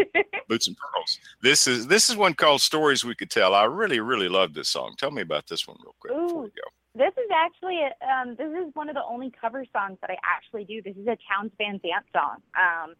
Boots 0.48 0.68
and 0.68 0.76
Pearls. 0.76 1.18
This 1.42 1.66
is 1.66 1.86
this 1.86 2.08
is 2.08 2.16
one 2.16 2.34
called 2.34 2.60
Stories 2.60 3.04
We 3.04 3.14
Could 3.14 3.30
Tell. 3.30 3.54
I 3.54 3.64
really 3.64 4.00
really 4.00 4.28
love 4.28 4.54
this 4.54 4.68
song. 4.68 4.94
Tell 4.96 5.10
me 5.10 5.22
about 5.22 5.46
this 5.46 5.66
one 5.66 5.76
real 5.82 5.94
quick 6.00 6.12
before 6.12 6.42
we 6.42 6.48
go. 6.48 6.62
This 6.94 7.12
is 7.18 7.30
actually 7.34 7.80
a, 7.82 7.92
um, 8.06 8.36
this 8.36 8.48
is 8.48 8.74
one 8.74 8.88
of 8.88 8.94
the 8.94 9.04
only 9.04 9.30
cover 9.38 9.66
songs 9.70 9.98
that 10.00 10.10
I 10.10 10.16
actually 10.24 10.64
do. 10.64 10.80
This 10.80 10.96
is 10.96 11.06
a 11.06 11.18
Townes 11.30 11.52
Van 11.58 11.78
Zandt 11.80 12.06
song. 12.12 12.36
Um, 12.58 12.94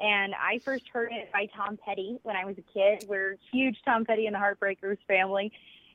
and 0.00 0.34
I 0.34 0.58
first 0.64 0.84
heard 0.90 1.12
it 1.12 1.30
by 1.32 1.46
Tom 1.54 1.78
Petty 1.84 2.18
when 2.22 2.34
I 2.34 2.46
was 2.46 2.56
a 2.56 2.62
kid. 2.72 3.04
We're 3.08 3.36
huge 3.52 3.76
Tom 3.84 4.06
Petty 4.06 4.26
and 4.26 4.34
the 4.34 4.38
Heartbreakers 4.38 4.96
family. 5.06 5.52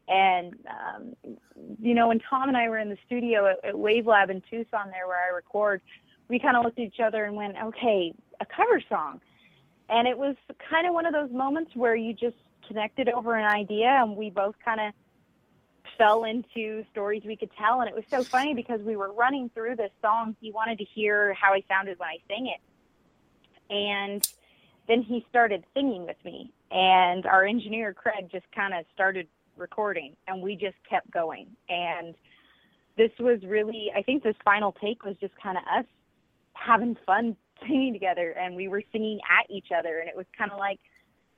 And, 0.08 0.54
um, 0.70 1.36
you 1.82 1.94
know, 1.94 2.08
when 2.10 2.20
Tom 2.20 2.48
and 2.48 2.56
I 2.56 2.70
were 2.70 2.78
in 2.78 2.90
the 2.90 2.98
studio 3.06 3.48
at, 3.48 3.66
at 3.66 3.78
Wave 3.78 4.06
Lab 4.06 4.30
in 4.30 4.42
Tucson 4.50 4.90
there 4.92 5.08
where 5.08 5.18
I 5.18 5.36
record, 5.36 5.82
we 6.30 6.40
kind 6.40 6.58
of 6.58 6.64
looked 6.64 6.80
at 6.80 6.86
each 6.86 7.00
other 7.00 7.26
and 7.26 7.36
went, 7.36 7.56
okay, 7.58 8.14
a 8.40 8.46
cover 8.46 8.82
song. 8.90 9.22
And 9.90 10.08
it 10.08 10.18
was 10.18 10.36
kind 10.70 10.86
of 10.86 10.94
one 10.94 11.06
of 11.06 11.14
those 11.14 11.32
moments 11.32 11.72
where 11.76 11.96
you 11.96 12.14
just 12.14 12.36
connected 12.68 13.10
over 13.10 13.36
an 13.36 13.46
idea 13.46 13.88
and 13.88 14.18
we 14.18 14.30
both 14.30 14.56
kind 14.64 14.82
of 14.82 14.94
fell 15.98 16.26
into 16.26 16.84
stories 16.92 17.24
we 17.26 17.38
could 17.38 17.52
tell. 17.58 17.80
And 17.82 17.90
it 17.90 17.96
was 17.96 18.04
so 18.10 18.24
funny 18.24 18.54
because 18.54 18.82
we 18.82 18.96
were 18.98 19.12
running 19.14 19.50
through 19.54 19.78
this 19.78 19.92
song. 20.02 20.36
He 20.42 20.52
wanted 20.52 20.78
to 20.80 20.84
hear 20.84 21.34
how 21.34 21.54
I 21.54 21.64
sounded 21.68 21.98
when 22.00 22.10
I 22.10 22.18
sang 22.28 22.48
it. 22.48 23.74
And 23.74 24.28
then 24.88 25.02
he 25.02 25.26
started 25.30 25.64
singing 25.74 26.06
with 26.06 26.18
me. 26.26 26.52
And 26.70 27.26
our 27.26 27.46
engineer, 27.46 27.94
Craig, 27.94 28.30
just 28.32 28.46
kind 28.54 28.74
of 28.74 28.86
started 28.94 29.28
recording. 29.56 30.16
And 30.28 30.42
we 30.42 30.56
just 30.56 30.78
kept 30.90 31.10
going. 31.12 31.48
And 31.70 32.14
this 32.98 33.12
was 33.20 33.42
really, 33.44 33.92
I 33.96 34.02
think 34.02 34.24
this 34.24 34.36
final 34.44 34.74
take 34.74 35.06
was 35.06 35.16
just 35.22 35.34
kind 35.42 35.58
of 35.58 35.64
us 35.64 35.86
having 36.58 36.98
fun 37.06 37.36
singing 37.62 37.94
together. 37.94 38.32
And 38.32 38.56
we 38.56 38.68
were 38.68 38.84
singing 38.92 39.20
at 39.30 39.50
each 39.50 39.68
other. 39.78 40.00
And 40.00 40.10
it 40.10 40.16
was 40.16 40.26
kind 40.38 40.52
of 40.52 40.60
like, 40.60 40.80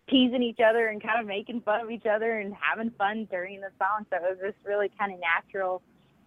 teasing 0.09 0.43
each 0.43 0.59
other 0.59 0.87
and 0.87 1.01
kind 1.01 1.19
of 1.19 1.27
making 1.27 1.61
fun 1.61 1.81
of 1.81 1.91
each 1.91 2.05
other 2.05 2.39
and 2.39 2.53
having 2.59 2.89
fun 2.91 3.27
during 3.29 3.61
the 3.61 3.69
song. 3.77 4.05
So 4.09 4.17
it 4.17 4.29
was 4.29 4.53
just 4.53 4.65
really 4.65 4.91
kind 4.97 5.13
of 5.13 5.19
natural, 5.19 5.81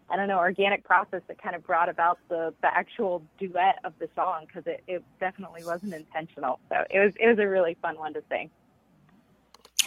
I 0.08 0.16
don't 0.16 0.28
know, 0.28 0.38
organic 0.38 0.84
process 0.84 1.22
that 1.28 1.42
kind 1.42 1.56
of 1.56 1.66
brought 1.66 1.88
about 1.88 2.18
the, 2.28 2.54
the 2.62 2.74
actual 2.74 3.22
duet 3.38 3.78
of 3.84 3.92
the 3.98 4.08
song 4.14 4.46
because 4.46 4.66
it, 4.66 4.82
it 4.86 5.02
definitely 5.20 5.64
wasn't 5.64 5.94
intentional. 5.94 6.60
So 6.68 6.84
it 6.90 7.00
was 7.00 7.12
it 7.18 7.28
was 7.28 7.38
a 7.38 7.48
really 7.48 7.76
fun 7.82 7.98
one 7.98 8.14
to 8.14 8.22
sing. 8.30 8.50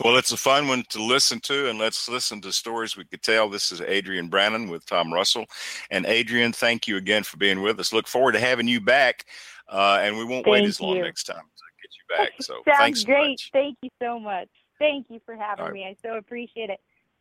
Well, 0.04 0.18
it's 0.18 0.32
a 0.32 0.38
fun 0.38 0.68
one 0.68 0.84
to 0.90 1.02
listen 1.02 1.40
to, 1.42 1.70
and 1.70 1.80
let's 1.80 2.10
listen 2.10 2.42
to 2.42 2.52
stories 2.52 2.98
we 2.98 3.06
could 3.06 3.22
tell. 3.22 3.50
This 3.50 3.72
is 3.72 3.82
Adrian 3.82 4.28
Brannan 4.28 4.70
with 4.70 4.86
Tom 4.86 5.14
Russell. 5.14 5.46
And 5.90 6.06
Adrian, 6.06 6.52
thank 6.52 6.88
you 6.88 6.98
again 6.98 7.24
for 7.24 7.38
being 7.38 7.62
with 7.62 7.80
us. 7.80 7.94
Look 7.94 8.08
forward 8.08 8.34
to 8.34 8.40
having 8.40 8.68
you 8.68 8.82
back, 8.82 9.26
uh, 9.70 10.00
and 10.02 10.18
we 10.18 10.26
won't 10.26 10.46
Thank 10.46 10.48
wait 10.48 10.66
as 10.66 10.82
long 10.82 10.98
you. 10.98 11.04
next 11.04 11.24
time 11.24 11.38
to 11.38 11.64
get 11.82 11.92
you 11.96 12.18
back. 12.18 12.32
So 12.42 12.56
Sounds 12.66 12.78
thanks 12.78 13.02
so 13.02 13.06
great. 13.06 13.30
much. 13.30 13.50
Thank 13.54 13.78
you 13.82 13.90
so 14.02 14.20
much. 14.20 14.50
Thank 14.80 15.08
you 15.10 15.22
for 15.26 15.36
having 15.36 15.66
right. 15.66 15.74
me. 15.74 15.86
I 15.86 15.96
so 16.06 16.18
appreciate 16.18 16.70
it. 16.70 16.80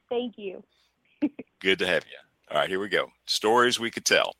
Thank 0.09 0.35
you. 0.37 0.63
Good 1.61 1.79
to 1.79 1.87
have 1.87 2.05
you. 2.05 2.19
All 2.51 2.59
right, 2.59 2.69
here 2.69 2.81
we 2.81 2.89
go. 2.89 3.11
Stories 3.27 3.79
we 3.79 3.91
could 3.91 4.05
tell. 4.05 4.35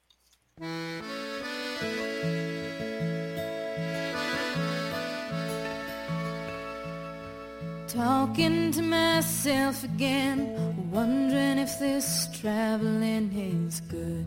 Talking 7.95 8.73
to 8.73 8.83
myself 8.83 9.85
again, 9.85 10.91
wondering 10.91 11.59
if 11.59 11.79
this 11.79 12.29
traveling 12.41 13.33
is 13.33 13.81
good. 13.83 14.27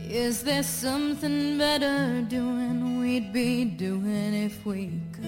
Is 0.00 0.42
there 0.42 0.64
something 0.64 1.56
better 1.56 2.22
doing 2.22 2.98
we'd 2.98 3.32
be 3.32 3.64
doing 3.64 4.34
if 4.34 4.66
we 4.66 5.00
could? 5.12 5.24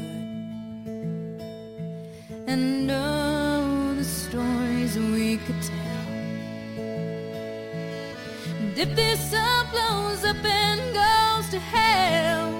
And 2.48 2.90
oh, 2.90 3.94
the 3.96 4.02
stories 4.02 4.98
we 4.98 5.36
could 5.36 5.62
tell. 5.62 6.06
If 8.76 8.96
this 8.96 9.32
all 9.32 9.66
blows 9.70 10.24
up 10.24 10.44
and 10.44 10.80
goes 10.92 11.48
to 11.52 11.60
hell, 11.60 12.50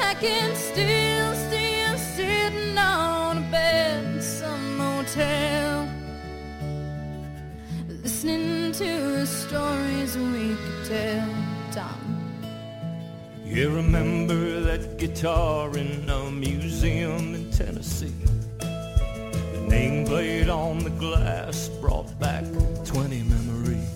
I 0.00 0.14
can 0.14 0.56
still 0.56 1.34
see 1.50 1.71
on 2.78 3.38
a 3.38 3.50
bed 3.50 4.04
in 4.04 4.22
some 4.22 4.76
motel, 4.76 5.88
listening 7.88 8.72
to 8.72 8.84
the 9.18 9.26
stories 9.26 10.16
we 10.16 10.56
could 10.56 10.84
tell. 10.86 11.28
Tom. 11.72 12.12
You 13.44 13.70
remember 13.70 14.60
that 14.60 14.98
guitar 14.98 15.76
in 15.76 16.08
a 16.08 16.30
museum 16.30 17.34
in 17.34 17.50
Tennessee? 17.50 18.14
The 18.58 19.66
name 19.68 20.06
played 20.06 20.48
on 20.48 20.78
the 20.78 20.90
glass 20.90 21.68
brought 21.80 22.18
back 22.18 22.44
20 22.84 23.22
memories. 23.22 23.92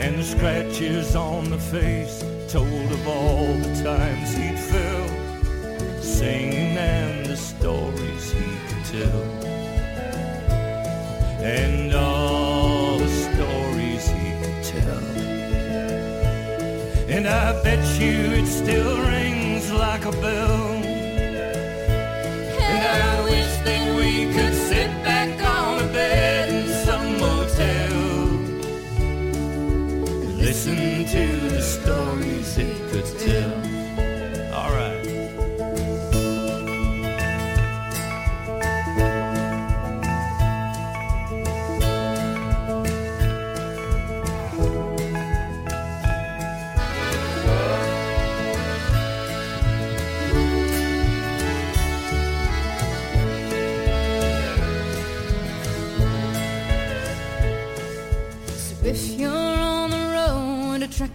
And 0.00 0.18
the 0.18 0.24
scratches 0.24 1.14
on 1.14 1.50
the 1.50 1.58
face 1.58 2.24
told 2.52 2.92
of 2.92 3.08
all 3.08 3.46
the 3.54 3.82
times 3.82 4.34
he'd 4.34 4.58
felt, 4.58 5.21
singing 6.02 6.76
and 6.76 7.26
the 7.26 7.36
stories 7.36 8.32
he 8.32 8.48
could 8.66 8.84
tell. 8.84 9.22
And 11.40 11.94
all 11.94 12.98
the 12.98 13.08
stories 13.08 14.08
he 14.08 14.30
could 14.42 14.64
tell. 14.64 15.04
And 17.08 17.26
I 17.26 17.62
bet 17.62 17.84
you 18.00 18.16
it 18.40 18.46
still 18.46 18.98
rings 19.08 19.70
like 19.72 20.04
a 20.04 20.12
bell. 20.12 20.71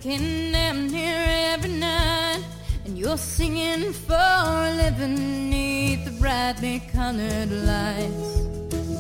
Road, 0.08 0.18
trucking 0.18 0.52
damn 0.52 0.88
near 0.88 1.26
every 1.54 1.72
night, 1.72 2.44
and 2.86 2.98
you're 2.98 3.18
singing 3.18 3.94
for 3.94 4.14
a 4.14 4.74
living 4.76 5.50
neath 5.50 6.06
the 6.06 6.12
brightly 6.12 6.82
colored 6.92 7.52
lights. 7.52 8.42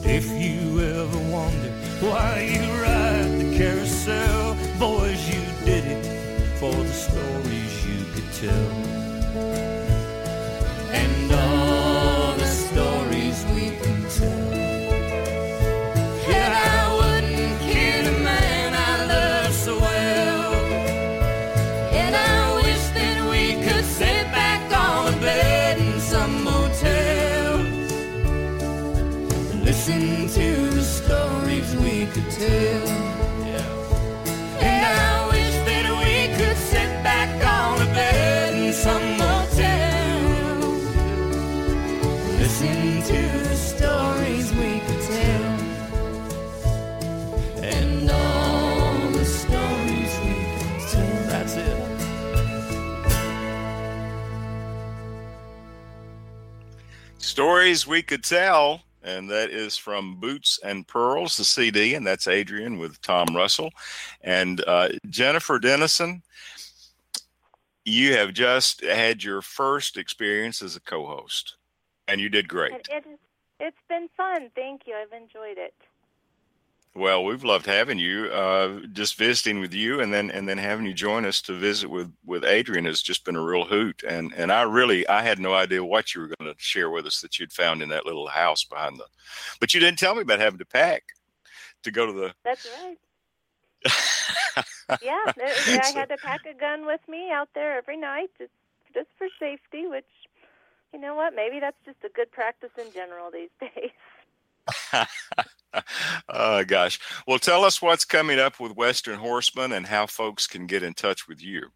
If 0.06 0.28
you 0.30 0.80
ever 0.80 1.32
wonder 1.32 1.72
why 2.00 2.42
you 2.54 2.62
ride 2.82 3.40
the 3.40 3.58
carousel, 3.58 4.56
boys, 4.80 5.28
you 5.28 5.42
did 5.66 5.86
it 5.86 6.60
for 6.60 6.72
the 6.72 6.94
stories 6.94 7.86
you 7.86 8.06
could 8.14 8.34
tell. 8.34 9.67
Stories 57.68 57.86
we 57.86 58.02
could 58.02 58.24
tell 58.24 58.82
and 59.04 59.30
that 59.30 59.50
is 59.50 59.76
from 59.76 60.22
Boots 60.22 60.58
and 60.64 60.88
Pearls, 60.88 61.36
the 61.36 61.44
CD, 61.44 61.96
and 61.96 62.08
that's 62.08 62.26
Adrian 62.26 62.78
with 62.78 63.02
Tom 63.02 63.36
Russell. 63.36 63.72
And 64.22 64.64
uh, 64.66 64.88
Jennifer 65.10 65.60
Denison, 65.60 66.24
you 67.84 68.16
have 68.16 68.32
just 68.32 68.86
had 68.86 69.22
your 69.22 69.42
first 69.42 69.98
experience 69.98 70.62
as 70.62 70.78
a 70.78 70.80
co 70.80 71.06
host, 71.08 71.58
and 72.08 72.22
you 72.22 72.30
did 72.30 72.48
great. 72.48 72.72
It, 72.72 72.88
it, 72.90 73.04
it's 73.60 73.84
been 73.90 74.08
fun. 74.16 74.50
Thank 74.56 74.84
you. 74.86 74.96
I've 74.96 75.12
enjoyed 75.12 75.58
it. 75.58 75.74
Well, 76.98 77.24
we've 77.24 77.44
loved 77.44 77.68
having 77.68 78.00
you. 78.00 78.26
Uh, 78.26 78.80
just 78.92 79.20
visiting 79.20 79.60
with 79.60 79.72
you, 79.72 80.02
and 80.02 80.12
then 80.12 80.32
and 80.32 80.50
then 80.50 80.58
having 80.58 80.88
you 80.88 80.96
join 80.96 81.26
us 81.26 81.44
to 81.44 81.54
visit 81.54 81.92
with 81.92 82.12
with 82.26 82.44
Adrian 82.44 82.86
has 82.86 83.04
just 83.04 83.24
been 83.24 83.36
a 83.36 83.42
real 83.42 83.66
hoot. 83.66 84.02
And 84.02 84.34
and 84.36 84.52
I 84.52 84.64
really 84.64 85.08
I 85.08 85.22
had 85.22 85.38
no 85.38 85.54
idea 85.54 85.86
what 85.86 86.16
you 86.16 86.22
were 86.22 86.28
going 86.28 86.52
to 86.52 86.56
share 86.58 86.90
with 86.90 87.06
us 87.06 87.22
that 87.22 87.38
you'd 87.38 87.54
found 87.54 87.84
in 87.84 87.90
that 87.90 88.08
little 88.08 88.26
house 88.26 88.64
behind 88.64 89.00
the. 89.00 89.06
But 89.60 89.76
you 89.76 89.80
didn't 89.80 90.00
tell 90.00 90.16
me 90.16 90.22
about 90.22 90.40
having 90.40 90.58
to 90.58 90.66
pack 90.66 91.04
to 91.84 91.92
go 91.92 92.08
to 92.08 92.14
the. 92.14 92.34
That's 92.44 92.68
right. 92.82 92.98
yeah, 95.04 95.34
I 95.38 95.92
had 95.94 96.10
to 96.10 96.18
pack 96.18 96.48
a 96.48 96.60
gun 96.60 96.88
with 96.88 97.02
me 97.08 97.30
out 97.32 97.50
there 97.54 97.78
every 97.78 97.98
night, 97.98 98.32
just 98.40 98.54
just 98.96 99.10
for 99.20 99.28
safety. 99.40 99.86
Which, 99.86 100.10
you 100.92 101.00
know 101.00 101.14
what? 101.14 101.36
Maybe 101.36 101.60
that's 101.60 101.78
just 101.86 102.04
a 102.04 102.10
good 102.10 102.32
practice 102.32 102.72
in 102.76 102.92
general 102.92 103.30
these 103.30 103.52
days 103.60 103.92
oh 106.30 106.64
gosh. 106.64 107.00
Well, 107.28 107.40
tell 107.40 107.64
us 107.64 107.82
what's 107.82 108.06
coming 108.06 108.40
up 108.40 108.60
with 108.60 108.76
Western 108.76 109.20
Horseman 109.20 109.72
and 109.72 109.88
how 109.88 110.08
folks 110.08 110.48
can 110.48 110.68
get 110.68 110.84
in 110.84 110.94
touch 110.94 111.28
with 111.28 111.42
you. 111.44 111.70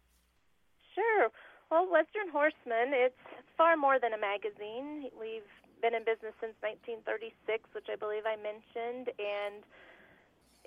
Sure. 0.94 1.28
Well, 1.70 1.90
Western 1.90 2.28
Horseman, 2.30 2.92
it's 2.92 3.14
far 3.56 3.76
more 3.76 3.98
than 3.98 4.12
a 4.12 4.18
magazine. 4.18 5.10
We've 5.18 5.48
been 5.80 5.94
in 5.94 6.04
business 6.04 6.34
since 6.40 6.54
1936, 6.60 7.64
which 7.74 7.86
I 7.90 7.96
believe 7.96 8.22
I 8.22 8.36
mentioned, 8.36 9.10
and 9.18 9.64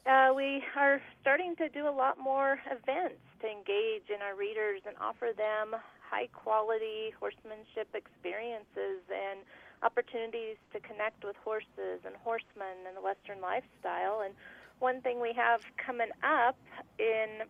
uh, 0.06 0.34
we 0.36 0.62
are 0.76 1.02
starting 1.22 1.56
to 1.58 1.70
do 1.70 1.88
a 1.88 1.94
lot 1.94 2.20
more 2.20 2.60
events 2.70 3.24
to 3.42 3.48
engage 3.48 4.10
in 4.14 4.22
our 4.22 4.36
readers 4.36 4.82
and 4.86 4.96
offer 5.02 5.32
them 5.36 5.74
high 6.04 6.28
quality 6.30 7.10
horsemanship 7.20 7.90
experiences 7.96 9.02
and 9.10 9.42
opportunities 9.86 10.58
to 10.74 10.80
connect 10.80 11.24
with 11.24 11.36
horses 11.44 12.02
and 12.06 12.16
horsemen 12.24 12.90
and 12.90 12.98
the 12.98 13.02
Western 13.02 13.40
lifestyle. 13.40 14.22
And 14.26 14.34
one 14.80 15.02
thing 15.02 15.22
we 15.22 15.34
have 15.34 15.62
coming 15.78 16.10
up 16.24 16.58
in 16.98 17.46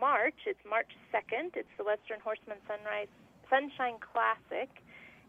March, 0.00 0.34
it's 0.46 0.60
March 0.68 0.90
2nd, 1.14 1.54
it's 1.54 1.70
the 1.78 1.84
Western 1.84 2.18
Horseman 2.20 2.58
Sunrise 2.66 3.08
Sunshine 3.48 3.96
Classic, 4.02 4.68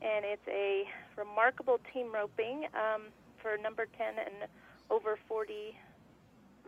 and 0.02 0.26
it's 0.26 0.48
a 0.48 0.84
remarkable 1.16 1.80
team 1.94 2.12
roping 2.12 2.66
um, 2.74 3.14
for 3.42 3.58
number 3.62 3.86
10 3.98 4.08
and 4.18 4.50
over 4.90 5.18
40 5.28 5.78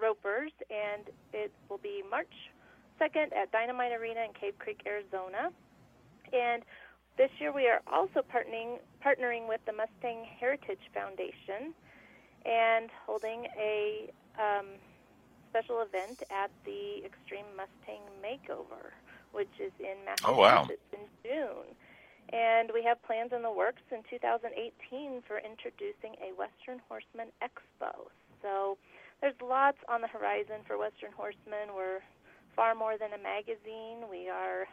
ropers, 0.02 0.52
and 0.70 1.10
it 1.34 1.52
will 1.70 1.80
be 1.80 2.04
March 2.10 2.32
2nd 3.00 3.36
at 3.36 3.52
Dynamite 3.52 3.92
Arena 3.92 4.22
in 4.22 4.34
Cave 4.40 4.58
Creek, 4.60 4.82
Arizona. 4.86 5.52
And 6.32 6.64
this 7.22 7.30
year, 7.38 7.54
we 7.54 7.68
are 7.68 7.82
also 7.86 8.26
partnering 8.34 8.82
partnering 9.06 9.48
with 9.48 9.62
the 9.68 9.74
Mustang 9.74 10.26
Heritage 10.40 10.82
Foundation 10.92 11.78
and 12.50 12.90
holding 13.06 13.46
a 13.62 14.10
um, 14.42 14.66
special 15.52 15.86
event 15.86 16.24
at 16.34 16.50
the 16.66 17.06
Extreme 17.06 17.46
Mustang 17.54 18.02
Makeover, 18.26 18.98
which 19.34 19.54
is 19.62 19.72
in 19.78 20.02
Massachusetts 20.02 20.34
oh, 20.34 20.42
wow. 20.42 20.68
in 20.98 21.06
June. 21.22 21.70
And 22.34 22.72
we 22.74 22.82
have 22.90 22.98
plans 23.04 23.34
in 23.36 23.44
the 23.44 23.52
works 23.54 23.86
in 23.92 24.02
2018 24.10 25.22
for 25.22 25.38
introducing 25.38 26.18
a 26.26 26.34
Western 26.34 26.82
Horseman 26.90 27.30
Expo. 27.38 28.10
So 28.42 28.80
there's 29.22 29.38
lots 29.46 29.78
on 29.88 30.02
the 30.02 30.10
horizon 30.10 30.66
for 30.66 30.80
Western 30.80 31.12
Horsemen. 31.14 31.78
We're 31.78 32.02
far 32.56 32.74
more 32.74 32.98
than 32.98 33.14
a 33.14 33.22
magazine. 33.22 34.10
We 34.10 34.28
are 34.28 34.66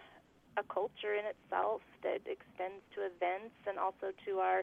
a 0.57 0.62
culture 0.62 1.15
in 1.15 1.25
itself 1.27 1.83
that 2.03 2.20
extends 2.27 2.83
to 2.95 3.03
events 3.03 3.55
and 3.66 3.79
also 3.79 4.12
to 4.27 4.39
our 4.39 4.62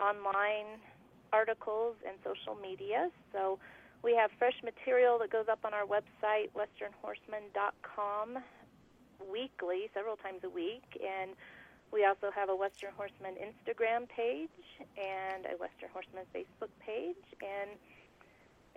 online 0.00 0.80
articles 1.32 1.96
and 2.06 2.16
social 2.24 2.54
media. 2.60 3.10
So 3.32 3.58
we 4.02 4.14
have 4.14 4.30
fresh 4.38 4.56
material 4.62 5.18
that 5.18 5.30
goes 5.30 5.46
up 5.50 5.60
on 5.64 5.74
our 5.74 5.84
website, 5.84 6.50
westernhorseman.com, 6.54 8.38
weekly, 9.30 9.90
several 9.94 10.16
times 10.16 10.40
a 10.44 10.48
week. 10.50 10.84
And 11.02 11.32
we 11.92 12.04
also 12.04 12.30
have 12.34 12.48
a 12.48 12.56
Western 12.56 12.92
Horseman 12.96 13.34
Instagram 13.34 14.08
page 14.08 14.48
and 14.96 15.46
a 15.46 15.56
Western 15.56 15.88
Horseman 15.92 16.24
Facebook 16.34 16.70
page. 16.78 17.24
And 17.40 17.70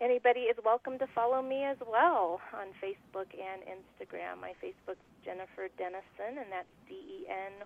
anybody 0.02 0.42
is 0.42 0.58
welcome 0.64 0.98
to 1.00 1.08
follow 1.14 1.42
me 1.42 1.64
as 1.64 1.78
well 1.90 2.40
on 2.54 2.68
Facebook 2.82 3.28
and 3.36 3.62
Instagram. 3.64 4.42
My 4.42 4.54
Facebook's 4.64 5.04
Jennifer 5.24 5.68
Denison, 5.78 6.40
and 6.40 6.52
that's 6.52 6.68
D 6.88 6.96
E 6.96 7.26
N 7.30 7.66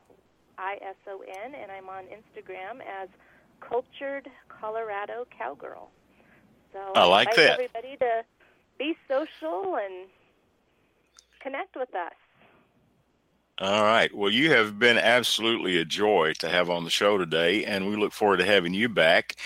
I 0.57 0.77
S 0.81 0.95
O 1.07 1.21
N, 1.21 1.53
and 1.55 1.71
I'm 1.71 1.89
on 1.89 2.05
Instagram 2.05 2.81
as 2.81 3.09
Cultured 3.59 4.29
Colorado 4.49 5.25
Cowgirl. 5.37 5.89
So 6.73 6.79
I 6.95 7.05
like 7.05 7.29
I 7.33 7.35
that. 7.35 7.51
Everybody 7.53 7.97
to 7.97 8.23
be 8.77 8.97
social 9.07 9.77
and 9.77 10.07
connect 11.39 11.75
with 11.75 11.93
us. 11.93 12.13
All 13.63 13.83
right. 13.83 14.13
Well, 14.13 14.29
you 14.29 14.51
have 14.51 14.77
been 14.77 14.97
absolutely 14.97 15.77
a 15.77 15.85
joy 15.85 16.33
to 16.39 16.49
have 16.49 16.69
on 16.69 16.83
the 16.83 16.89
show 16.89 17.17
today, 17.17 17.63
and 17.63 17.87
we 17.87 17.95
look 17.95 18.11
forward 18.11 18.37
to 18.39 18.45
having 18.45 18.73
you 18.73 18.89
back. 18.89 19.37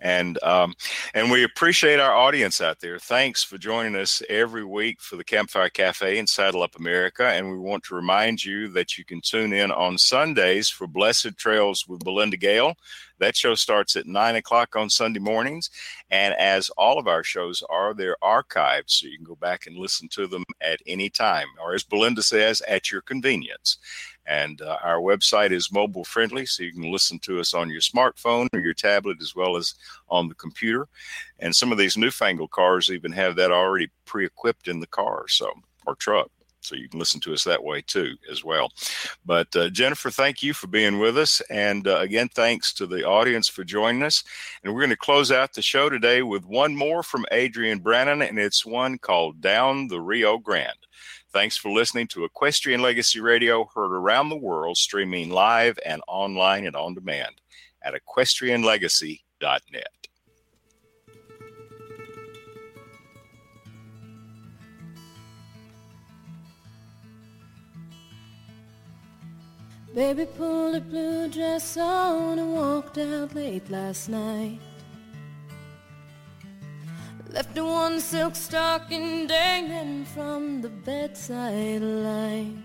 And 0.00 0.42
um, 0.42 0.72
and 1.12 1.30
we 1.30 1.44
appreciate 1.44 2.00
our 2.00 2.14
audience 2.16 2.62
out 2.62 2.80
there. 2.80 2.98
Thanks 2.98 3.44
for 3.44 3.58
joining 3.58 3.94
us 3.94 4.22
every 4.30 4.64
week 4.64 5.02
for 5.02 5.16
the 5.16 5.24
Campfire 5.24 5.68
Cafe 5.68 6.18
and 6.18 6.26
Saddle 6.26 6.62
Up 6.62 6.76
America. 6.76 7.26
And 7.26 7.50
we 7.50 7.58
want 7.58 7.84
to 7.84 7.94
remind 7.94 8.42
you 8.42 8.68
that 8.68 8.96
you 8.96 9.04
can 9.04 9.20
tune 9.20 9.52
in 9.52 9.70
on 9.70 9.98
Sundays 9.98 10.70
for 10.70 10.86
Blessed 10.86 11.36
Trails 11.36 11.86
with 11.86 12.02
Belinda 12.02 12.38
Gale. 12.38 12.76
That 13.18 13.36
show 13.36 13.54
starts 13.54 13.96
at 13.96 14.06
nine 14.06 14.36
o'clock 14.36 14.76
on 14.76 14.90
Sunday 14.90 15.20
mornings. 15.20 15.70
And 16.10 16.34
as 16.34 16.70
all 16.70 16.98
of 16.98 17.06
our 17.06 17.24
shows 17.24 17.62
are, 17.70 17.94
they're 17.94 18.16
archived, 18.22 18.84
so 18.90 19.06
you 19.06 19.16
can 19.16 19.24
go 19.24 19.36
back 19.36 19.66
and 19.66 19.76
listen 19.76 20.08
to 20.10 20.26
them 20.26 20.44
at 20.60 20.80
any 20.86 21.08
time, 21.08 21.46
or 21.62 21.74
as 21.74 21.82
Belinda 21.82 22.22
says, 22.22 22.60
at 22.62 22.90
your 22.90 23.02
convenience. 23.02 23.78
And 24.26 24.60
uh, 24.60 24.78
our 24.82 24.98
website 24.98 25.52
is 25.52 25.72
mobile 25.72 26.04
friendly, 26.04 26.46
so 26.46 26.64
you 26.64 26.72
can 26.72 26.90
listen 26.90 27.18
to 27.20 27.38
us 27.38 27.54
on 27.54 27.70
your 27.70 27.80
smartphone 27.80 28.48
or 28.52 28.60
your 28.60 28.74
tablet 28.74 29.18
as 29.22 29.36
well 29.36 29.56
as 29.56 29.74
on 30.08 30.28
the 30.28 30.34
computer. 30.34 30.88
And 31.38 31.54
some 31.54 31.70
of 31.70 31.78
these 31.78 31.96
newfangled 31.96 32.50
cars 32.50 32.90
even 32.90 33.12
have 33.12 33.36
that 33.36 33.52
already 33.52 33.88
pre 34.04 34.26
equipped 34.26 34.68
in 34.68 34.80
the 34.80 34.86
car, 34.86 35.28
so 35.28 35.52
or 35.86 35.94
truck 35.94 36.30
so 36.66 36.74
you 36.74 36.88
can 36.88 36.98
listen 36.98 37.20
to 37.20 37.32
us 37.32 37.44
that 37.44 37.62
way 37.62 37.82
too 37.82 38.16
as 38.30 38.44
well. 38.44 38.72
But 39.24 39.54
uh, 39.54 39.70
jennifer 39.70 40.10
thank 40.10 40.42
you 40.42 40.52
for 40.52 40.66
being 40.66 40.98
with 40.98 41.16
us 41.16 41.40
and 41.50 41.86
uh, 41.86 41.98
again 41.98 42.28
thanks 42.28 42.72
to 42.74 42.86
the 42.86 43.04
audience 43.04 43.48
for 43.48 43.64
joining 43.64 44.02
us. 44.02 44.24
And 44.62 44.74
we're 44.74 44.80
going 44.80 44.90
to 44.90 44.96
close 44.96 45.30
out 45.30 45.52
the 45.52 45.62
show 45.62 45.88
today 45.88 46.22
with 46.22 46.44
one 46.44 46.74
more 46.74 47.02
from 47.02 47.26
adrian 47.30 47.78
brannan 47.78 48.22
and 48.22 48.38
it's 48.38 48.66
one 48.66 48.98
called 48.98 49.40
down 49.40 49.88
the 49.88 50.00
rio 50.00 50.38
grande. 50.38 50.72
Thanks 51.32 51.56
for 51.56 51.70
listening 51.70 52.08
to 52.08 52.24
Equestrian 52.24 52.80
Legacy 52.80 53.20
Radio, 53.20 53.68
heard 53.74 53.92
around 53.92 54.30
the 54.30 54.36
world, 54.36 54.78
streaming 54.78 55.30
live 55.30 55.78
and 55.84 56.00
online 56.08 56.66
and 56.66 56.74
on 56.74 56.94
demand 56.94 57.40
at 57.82 57.94
equestrianlegacy.net. 57.94 60.05
Baby 69.96 70.26
pulled 70.26 70.74
a 70.74 70.80
blue 70.82 71.26
dress 71.26 71.78
on 71.78 72.38
and 72.38 72.52
walked 72.52 72.98
out 72.98 73.34
late 73.34 73.70
last 73.70 74.10
night. 74.10 74.58
Left 77.30 77.58
one 77.58 77.98
silk 78.00 78.34
stocking 78.34 79.26
dangling 79.26 80.04
from 80.04 80.60
the 80.60 80.68
bedside 80.68 81.80
light. 81.80 82.58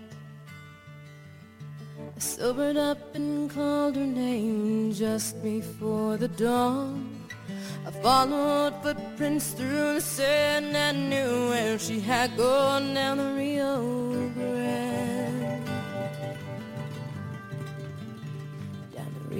I 2.14 2.18
sobered 2.18 2.76
up 2.76 3.14
and 3.14 3.50
called 3.50 3.96
her 3.96 4.04
name 4.04 4.92
just 4.92 5.42
before 5.42 6.18
the 6.18 6.28
dawn. 6.28 7.18
I 7.86 7.92
followed 7.92 8.74
footprints 8.82 9.52
through 9.52 9.94
the 9.94 10.02
sand 10.02 10.76
and 10.76 11.08
knew 11.08 11.48
where 11.48 11.78
she 11.78 11.98
had 11.98 12.36
gone 12.36 12.92
down 12.92 13.16
the 13.16 13.32
Rio 13.32 14.28
Grande. 14.34 15.41
I 19.34 19.36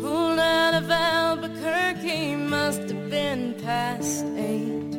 pulled 0.00 0.38
out 0.38 0.74
of 0.74 0.90
Albuquerque, 0.90 2.36
must 2.36 2.80
have 2.80 3.08
been 3.08 3.54
past 3.54 4.26
eight. 4.36 4.92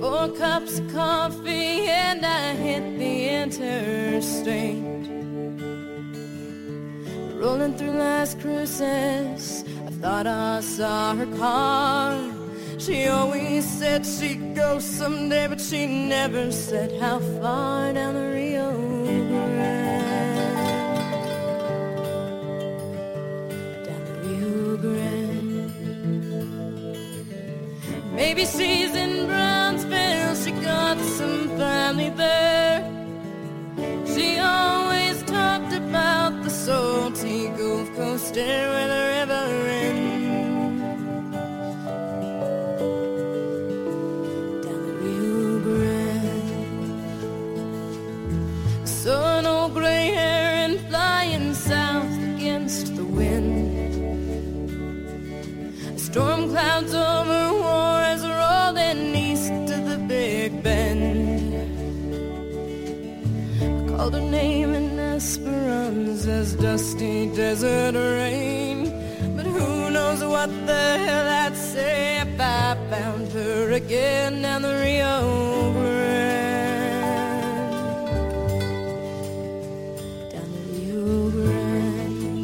Four 0.00 0.28
cups 0.36 0.78
of 0.78 0.92
coffee 0.92 1.88
and 1.88 2.24
I 2.24 2.54
hit 2.54 2.96
the 2.96 3.28
interstate. 3.42 5.08
Rolling 7.34 7.76
through 7.76 7.98
Las 7.98 8.36
Cruces, 8.36 9.64
I 9.84 9.90
thought 10.00 10.28
I 10.28 10.60
saw 10.60 11.16
her 11.16 11.26
car. 11.38 12.43
She 12.78 13.06
always 13.06 13.64
said 13.64 14.04
she'd 14.04 14.54
go 14.54 14.78
someday, 14.78 15.46
but 15.46 15.60
she 15.60 15.86
never 15.86 16.50
said 16.52 17.00
how 17.00 17.18
far 17.40 17.92
down 17.92 18.14
the 18.14 18.30
Rio 18.30 18.72
Grande. 18.72 20.44
Down 23.86 24.04
the 24.04 24.14
Rio 24.22 24.76
Grande. 24.76 25.72
Maybe 28.12 28.44
she's 28.44 28.94
in 28.94 29.26
Brownsville, 29.26 30.34
she 30.34 30.50
got 30.50 30.98
some 30.98 31.48
family 31.56 32.10
there. 32.10 32.43
Desert 67.54 67.94
rain. 67.94 68.90
But 69.36 69.46
who 69.46 69.88
knows 69.90 70.24
what 70.24 70.50
the 70.66 70.84
hell 71.06 71.28
I'd 71.46 71.56
say 71.56 72.18
if 72.20 72.40
I 72.40 72.76
found 72.90 73.28
her 73.32 73.70
again 73.70 74.42
down 74.42 74.62
the 74.62 74.74
Rio 74.82 75.72
Grande. 75.72 77.04
Down 80.32 80.48
the 80.54 80.62
Rio 80.72 81.30
Grande. 81.30 82.34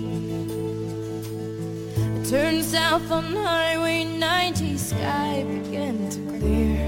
I 2.17 2.23
turned 2.31 2.65
south 2.65 3.11
on 3.11 3.25
Highway 3.35 4.05
90, 4.05 4.79
sky 4.79 5.45
began 5.49 6.09
to 6.15 6.21
clear. 6.39 6.87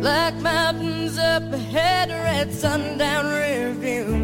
Black 0.00 0.34
mountains 0.34 1.18
up 1.18 1.52
ahead, 1.52 2.10
red 2.10 2.52
sundown 2.52 3.24
rear 3.26 3.72
view 3.72 4.21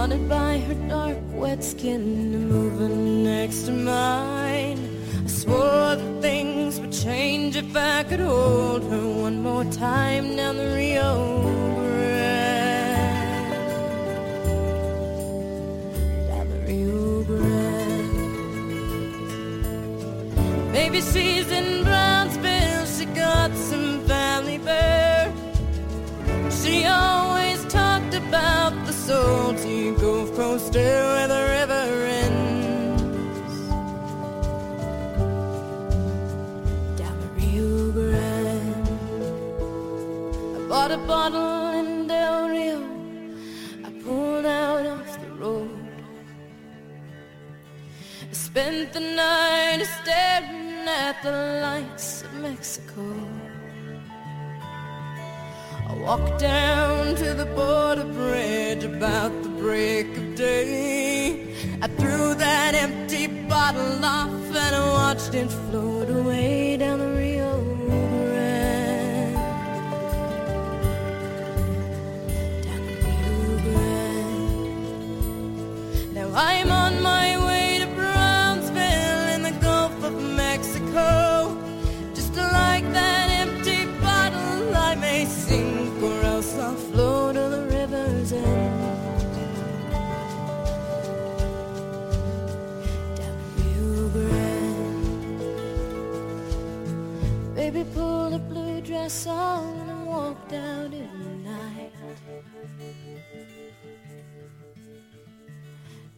Haunted 0.00 0.28
by 0.30 0.56
her 0.56 0.74
dark, 0.88 1.18
wet 1.34 1.62
skin 1.62 2.48
moving 2.48 3.22
next 3.22 3.64
to 3.64 3.70
mine. 3.70 4.78
I 5.26 5.28
swore 5.28 5.94
that 6.00 6.22
things 6.22 6.80
would 6.80 6.90
change 6.90 7.54
if 7.56 7.76
I 7.76 8.04
could 8.04 8.20
hold 8.20 8.82
her 8.84 9.06
one 9.26 9.42
more 9.42 9.64
time 9.64 10.36
down 10.36 10.56
the 10.56 10.74
Rio 10.74 11.42
Grande. 11.74 13.10
Down 16.28 16.48
the 16.48 16.60
Rio 16.66 17.22
Grande. 17.24 18.32
Maybe 20.72 21.02
she's 21.02 21.50
in 21.50 21.84
Brownsville, 21.84 22.86
she 22.86 23.04
got 23.04 23.54
some 23.54 24.02
family 24.06 24.56
there. 24.56 25.30
She 26.50 26.86
always 26.86 27.62
talked 27.66 28.14
about 28.14 28.72
the 28.86 28.94
salty 28.94 29.40
Gulf 29.50 29.79
Coast 30.50 30.74
air 30.74 31.04
where 31.12 31.28
the 31.28 31.42
river 31.56 31.86
ends. 32.22 33.54
Down 36.98 37.16
the 37.22 37.30
Rio 37.38 37.92
Grande. 37.92 38.88
I 40.56 40.58
bought 40.68 40.90
a 40.90 40.98
bottle 41.06 41.68
in 41.78 42.08
Del 42.08 42.48
Rio. 42.48 42.82
I 43.84 43.90
pulled 44.02 44.44
out 44.44 44.84
off 44.86 45.20
the 45.20 45.30
road. 45.40 45.70
I 48.28 48.32
spent 48.32 48.92
the 48.92 49.04
night 49.22 49.84
staring 50.02 50.88
at 50.88 51.22
the 51.22 51.30
lights 51.62 52.22
of 52.22 52.32
Mexico. 52.42 53.29
I 56.00 56.02
walked 56.02 56.40
down 56.40 57.14
to 57.16 57.34
the 57.34 57.44
border 57.44 58.04
bridge 58.04 58.84
about 58.84 59.42
the 59.42 59.50
break 59.50 60.16
of 60.16 60.34
day. 60.34 61.54
I 61.82 61.88
threw 61.88 62.34
that 62.36 62.74
empty 62.74 63.26
bottle 63.26 64.02
off 64.02 64.30
and 64.30 64.76
I 64.76 64.92
watched 64.92 65.34
it 65.34 65.48
float 65.48 66.08
away 66.08 66.78
down 66.78 67.00
the 67.00 67.08
Rio 67.08 67.62
Grande. 67.84 69.34
Down 72.64 72.86
the 72.86 72.94
Rio 73.04 73.58
Grande. 73.66 74.54
Now 76.14 76.30
I'm 76.34 76.70
Baby 97.72 97.88
pulled 97.94 98.32
a 98.32 98.38
blue 98.40 98.80
dress 98.80 99.28
on 99.28 99.88
and 99.88 100.04
walked 100.04 100.52
out 100.52 100.92
in 100.92 101.08
the 101.22 101.50
night. 101.50 101.92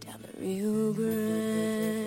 Down 0.01 0.23
the 0.23 0.41
Rio 0.41 0.95
Grande. 0.95 2.02